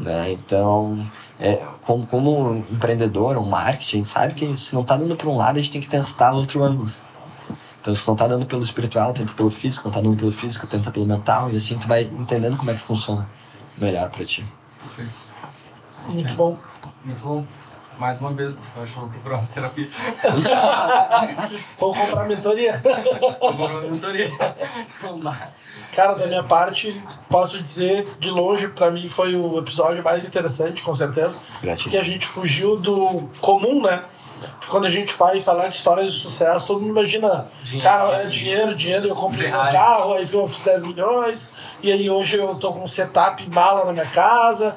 Né? 0.00 0.32
Então, 0.32 1.06
é, 1.38 1.64
como, 1.82 2.06
como 2.06 2.64
empreendedor, 2.70 3.36
um 3.38 3.48
marketing, 3.48 3.96
a 3.96 3.98
gente 3.98 4.08
sabe 4.08 4.34
que 4.34 4.58
se 4.58 4.74
não 4.74 4.82
está 4.82 4.96
dando 4.96 5.14
para 5.16 5.28
um 5.28 5.36
lado, 5.36 5.58
a 5.58 5.62
gente 5.62 5.70
tem 5.70 5.80
que 5.80 5.88
testar 5.88 6.32
outro 6.32 6.62
ângulo. 6.62 6.90
Então, 7.80 7.94
se 7.94 8.06
não 8.06 8.14
está 8.14 8.26
dando 8.26 8.46
pelo 8.46 8.62
espiritual, 8.62 9.12
tenta 9.12 9.32
pelo 9.32 9.50
físico, 9.50 9.84
não 9.84 9.90
está 9.90 10.00
dando 10.00 10.16
pelo 10.16 10.32
físico, 10.32 10.66
tenta 10.66 10.90
pelo 10.90 11.06
mental, 11.06 11.50
e 11.50 11.56
assim 11.56 11.76
tu 11.78 11.86
vai 11.86 12.02
entendendo 12.02 12.56
como 12.56 12.70
é 12.70 12.74
que 12.74 12.80
funciona 12.80 13.28
melhor 13.76 14.08
para 14.10 14.24
ti. 14.24 14.44
Muito 16.08 16.34
bom. 16.34 16.56
Muito 17.04 17.22
bom. 17.22 17.44
Mais 17.98 18.20
uma 18.20 18.32
vez, 18.32 18.72
eu 18.76 18.82
acho 18.82 18.92
que 18.92 18.98
vou 18.98 19.08
procurar 19.08 19.38
uma 19.38 19.46
terapia. 19.46 19.88
Vou 21.78 21.94
comprar 21.94 22.26
mentoria. 22.26 22.82
Vou 23.40 23.68
uma 23.68 23.80
mentoria. 23.82 24.30
Vamos 25.00 25.24
lá. 25.24 25.52
Cara, 25.94 26.14
da 26.14 26.26
minha 26.26 26.42
parte, 26.42 27.00
posso 27.28 27.62
dizer, 27.62 28.08
de 28.18 28.30
longe, 28.30 28.68
pra 28.68 28.90
mim 28.90 29.08
foi 29.08 29.36
o 29.36 29.58
episódio 29.58 30.02
mais 30.02 30.24
interessante, 30.24 30.82
com 30.82 30.94
certeza. 30.94 31.40
Gratidão. 31.62 31.84
Porque 31.84 31.96
a 31.96 32.02
gente 32.02 32.26
fugiu 32.26 32.76
do 32.76 33.28
comum, 33.40 33.82
né? 33.82 34.02
Quando 34.68 34.86
a 34.86 34.90
gente 34.90 35.12
vai 35.14 35.40
falar 35.40 35.68
de 35.68 35.76
histórias 35.76 36.12
de 36.12 36.18
sucesso, 36.20 36.66
todo 36.66 36.80
mundo 36.80 36.90
imagina, 36.90 37.48
Dinheiro, 37.62 37.88
cara, 37.88 38.16
é 38.22 38.26
dinheiro. 38.26 38.74
dinheiro, 38.74 39.08
eu 39.08 39.14
comprei 39.14 39.48
meu 39.48 39.56
Ferrari. 39.58 39.72
carro, 39.76 40.12
aí 40.14 40.26
fiz 40.26 40.60
10 40.64 40.82
milhões, 40.84 41.54
e 41.82 41.92
aí 41.92 42.08
hoje 42.10 42.38
eu 42.38 42.54
tô 42.56 42.72
com 42.72 42.84
um 42.84 42.88
setup 42.88 43.48
mala 43.54 43.84
na 43.84 43.92
minha 43.92 44.06
casa. 44.06 44.76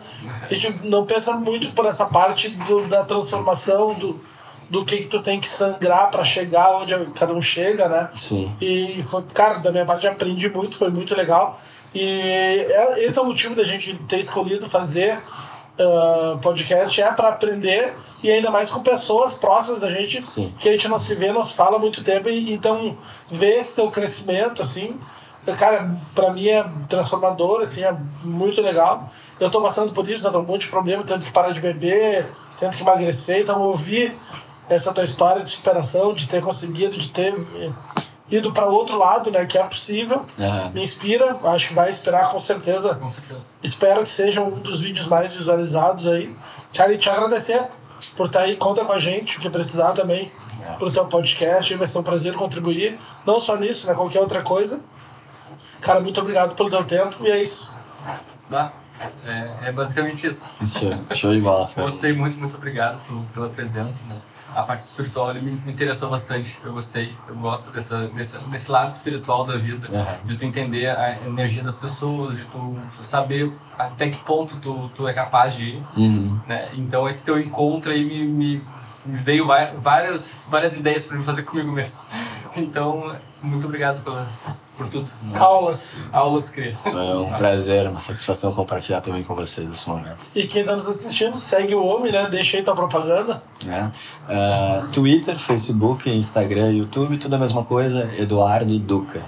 A 0.49 0.53
gente 0.53 0.85
não 0.87 1.05
pensa 1.05 1.33
muito 1.33 1.71
por 1.73 1.85
essa 1.85 2.05
parte 2.05 2.49
do- 2.49 2.87
da 2.87 3.03
transformação, 3.05 3.93
do, 3.93 4.21
do 4.69 4.83
que, 4.85 4.97
que 4.97 5.07
tu 5.07 5.21
tem 5.21 5.39
que 5.39 5.49
sangrar 5.49 6.11
pra 6.11 6.25
chegar 6.25 6.75
onde 6.75 6.93
cada 7.15 7.33
um 7.33 7.41
chega, 7.41 7.87
né? 7.87 8.09
Sim. 8.15 8.51
E 8.59 9.01
foi, 9.03 9.23
cara, 9.33 9.59
da 9.59 9.71
minha 9.71 9.85
parte 9.85 10.05
aprendi 10.07 10.49
muito, 10.49 10.75
foi 10.77 10.89
muito 10.89 11.15
legal. 11.15 11.59
E 11.95 12.01
é- 12.69 13.05
esse 13.05 13.17
é 13.17 13.21
o 13.21 13.25
motivo 13.25 13.55
da 13.55 13.63
gente 13.63 13.95
ter 14.07 14.19
escolhido 14.19 14.69
fazer 14.69 15.19
ah, 15.79 16.37
podcast, 16.41 17.01
é 17.01 17.11
para 17.11 17.29
aprender 17.29 17.93
e 18.23 18.31
ainda 18.31 18.49
mais 18.49 18.71
com 18.71 18.81
pessoas 18.81 19.33
próximas 19.33 19.81
da 19.81 19.91
gente, 19.91 20.23
Sim. 20.23 20.53
que 20.59 20.67
a 20.67 20.71
gente 20.71 20.87
não 20.87 20.97
se 20.97 21.13
vê, 21.15 21.31
não 21.31 21.43
se 21.43 21.53
fala 21.53 21.75
há 21.75 21.79
muito 21.79 22.03
tempo. 22.03 22.29
E, 22.29 22.51
então, 22.51 22.97
ver 23.29 23.59
esse 23.59 23.75
teu 23.75 23.91
crescimento, 23.91 24.61
assim, 24.61 24.99
cara, 25.57 25.95
pra 26.15 26.31
mim 26.31 26.47
é 26.47 26.65
transformador, 26.89 27.61
assim, 27.61 27.83
é 27.83 27.95
muito 28.23 28.61
legal. 28.61 29.09
Eu 29.39 29.51
tô 29.51 29.61
passando 29.61 29.93
por 29.93 30.09
isso, 30.09 30.23
né, 30.23 30.31
tô 30.31 30.39
com 30.39 30.45
um 30.45 30.47
monte 30.47 30.61
de 30.61 30.69
problema, 30.69 31.03
tendo 31.03 31.23
que 31.23 31.31
parar 31.31 31.51
de 31.51 31.61
beber, 31.61 32.27
tendo 32.59 32.75
que 32.75 32.81
emagrecer, 32.81 33.41
então 33.41 33.61
ouvir 33.61 34.17
essa 34.67 34.91
tua 34.91 35.03
história 35.03 35.43
de 35.43 35.51
superação, 35.51 36.13
de 36.13 36.27
ter 36.27 36.41
conseguido, 36.41 36.97
de 36.97 37.09
ter 37.09 37.35
ido 38.29 38.51
para 38.51 38.65
outro 38.65 38.97
lado, 38.97 39.31
né, 39.31 39.45
que 39.45 39.57
é 39.57 39.63
possível, 39.63 40.25
Aham. 40.39 40.71
me 40.73 40.83
inspira, 40.83 41.37
acho 41.45 41.69
que 41.69 41.73
vai 41.73 41.89
inspirar 41.89 42.29
com 42.29 42.39
certeza. 42.39 42.95
Com 42.95 43.11
certeza. 43.11 43.53
Espero 43.63 44.03
que 44.03 44.11
seja 44.11 44.41
um 44.41 44.49
dos 44.59 44.81
vídeos 44.81 45.07
mais 45.07 45.33
visualizados 45.33 46.07
aí. 46.07 46.35
Cara, 46.75 46.93
e 46.93 46.97
te 46.97 47.09
agradecer 47.09 47.65
por 48.15 48.27
estar 48.27 48.41
aí, 48.41 48.55
conta 48.57 48.83
com 48.83 48.91
a 48.91 48.99
gente, 48.99 49.37
o 49.37 49.41
que 49.41 49.49
precisar 49.49 49.93
também 49.93 50.31
pro 50.77 50.91
teu 50.91 51.05
podcast, 51.05 51.73
vai 51.75 51.87
ser 51.87 51.97
um 51.99 52.03
prazer 52.03 52.33
contribuir, 52.35 52.99
não 53.25 53.39
só 53.39 53.55
nisso, 53.55 53.87
né, 53.87 53.93
qualquer 53.93 54.19
outra 54.19 54.41
coisa. 54.41 54.83
Cara, 55.79 55.99
muito 56.01 56.19
obrigado 56.19 56.53
pelo 56.55 56.69
teu 56.69 56.83
tempo 56.83 57.25
e 57.25 57.31
é 57.31 57.41
isso. 57.41 57.75
Bah, 58.49 58.71
é, 59.25 59.69
é 59.69 59.71
basicamente 59.71 60.27
isso. 60.27 60.53
Show, 60.67 60.91
show 61.15 61.33
de 61.33 61.39
bola. 61.39 61.69
Gostei 61.77 62.11
muito, 62.13 62.35
muito 62.37 62.55
obrigado 62.57 62.99
pelo- 63.07 63.23
pela 63.33 63.49
presença. 63.49 64.05
Né? 64.07 64.17
A 64.57 64.63
parte 64.63 64.81
espiritual 64.81 65.29
ele 65.29 65.41
me, 65.41 65.71
interessou 65.71 66.09
bastante. 66.09 66.57
Eu 66.63 66.73
gostei. 66.73 67.15
Eu 67.27 67.35
gosto 67.35 67.71
dessa, 67.71 68.07
desse, 68.07 68.39
desse 68.39 68.71
lado 68.71 68.89
espiritual 68.89 69.45
da 69.45 69.55
vida. 69.55 69.87
Uhum. 69.91 70.05
De 70.25 70.35
tu 70.35 70.45
entender 70.45 70.87
a 70.87 71.27
energia 71.27 71.61
das 71.61 71.77
pessoas, 71.77 72.37
de 72.37 72.45
tu 72.45 72.75
saber 72.93 73.51
até 73.77 74.09
que 74.09 74.17
ponto 74.23 74.59
tu, 74.59 74.89
tu 74.95 75.07
é 75.07 75.13
capaz 75.13 75.53
de 75.53 75.69
ir. 75.69 75.83
Uhum. 75.95 76.39
Né? 76.47 76.69
Então 76.73 77.07
esse 77.07 77.23
teu 77.23 77.39
encontro 77.39 77.91
aí 77.91 78.03
me, 78.03 78.25
me, 78.25 78.61
me 79.05 79.17
veio 79.19 79.45
várias, 79.45 80.41
várias 80.49 80.75
ideias 80.75 81.05
para 81.05 81.17
me 81.17 81.23
fazer 81.23 81.43
comigo 81.43 81.71
mesmo. 81.71 82.07
Então, 82.55 83.15
muito 83.43 83.67
obrigado 83.67 84.03
pela, 84.03 84.27
por 84.77 84.87
tudo. 84.87 85.09
Aulas. 85.35 86.07
Aulas, 86.13 86.49
cria. 86.49 86.77
É 86.85 86.89
um 87.15 87.33
prazer, 87.33 87.87
uma 87.89 87.99
satisfação 87.99 88.53
compartilhar 88.53 89.01
também 89.01 89.23
com 89.23 89.35
vocês 89.35 89.69
esse 89.69 89.89
momento. 89.89 90.25
E 90.35 90.45
quem 90.47 90.63
tá 90.63 90.75
nos 90.75 90.87
assistindo, 90.87 91.35
segue 91.37 91.73
o 91.75 91.83
homem, 91.83 92.11
né? 92.11 92.27
Deixa 92.29 92.57
aí 92.57 92.63
tua 92.63 92.75
propaganda. 92.75 93.41
né? 93.65 93.91
Ah, 94.29 94.87
Twitter, 94.93 95.37
Facebook, 95.37 96.09
Instagram, 96.09 96.71
YouTube, 96.73 97.17
tudo 97.17 97.35
a 97.35 97.39
mesma 97.39 97.63
coisa. 97.63 98.09
Eduardo 98.17 98.77
Duca. 98.79 99.21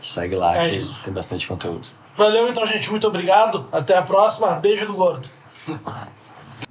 Segue 0.00 0.36
lá, 0.36 0.56
É 0.56 0.68
que 0.70 0.76
isso. 0.76 1.00
tem 1.04 1.12
bastante 1.12 1.46
conteúdo. 1.48 1.88
Valeu 2.16 2.48
então, 2.48 2.66
gente. 2.66 2.90
Muito 2.90 3.06
obrigado. 3.08 3.66
Até 3.72 3.96
a 3.96 4.02
próxima. 4.02 4.52
Beijo 4.52 4.86
do 4.86 4.94
gordo. 4.94 5.28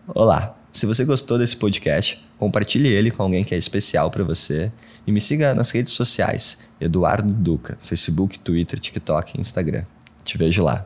Olá! 0.08 0.56
Se 0.72 0.86
você 0.88 1.06
gostou 1.06 1.38
desse 1.38 1.56
podcast, 1.56 2.26
compartilhe 2.40 2.88
ele 2.88 3.12
com 3.12 3.22
alguém 3.22 3.44
que 3.44 3.54
é 3.54 3.58
especial 3.58 4.10
para 4.10 4.24
você 4.24 4.72
e 5.06 5.12
me 5.12 5.20
siga 5.20 5.54
nas 5.54 5.72
redes 5.72 5.94
sociais, 5.94 6.60
Eduardo 6.80 7.32
Duca, 7.32 7.78
Facebook, 7.82 8.40
Twitter, 8.40 8.80
TikTok 8.80 9.38
e 9.38 9.42
Instagram. 9.42 9.84
Te 10.24 10.38
vejo 10.38 10.64
lá. 10.64 10.86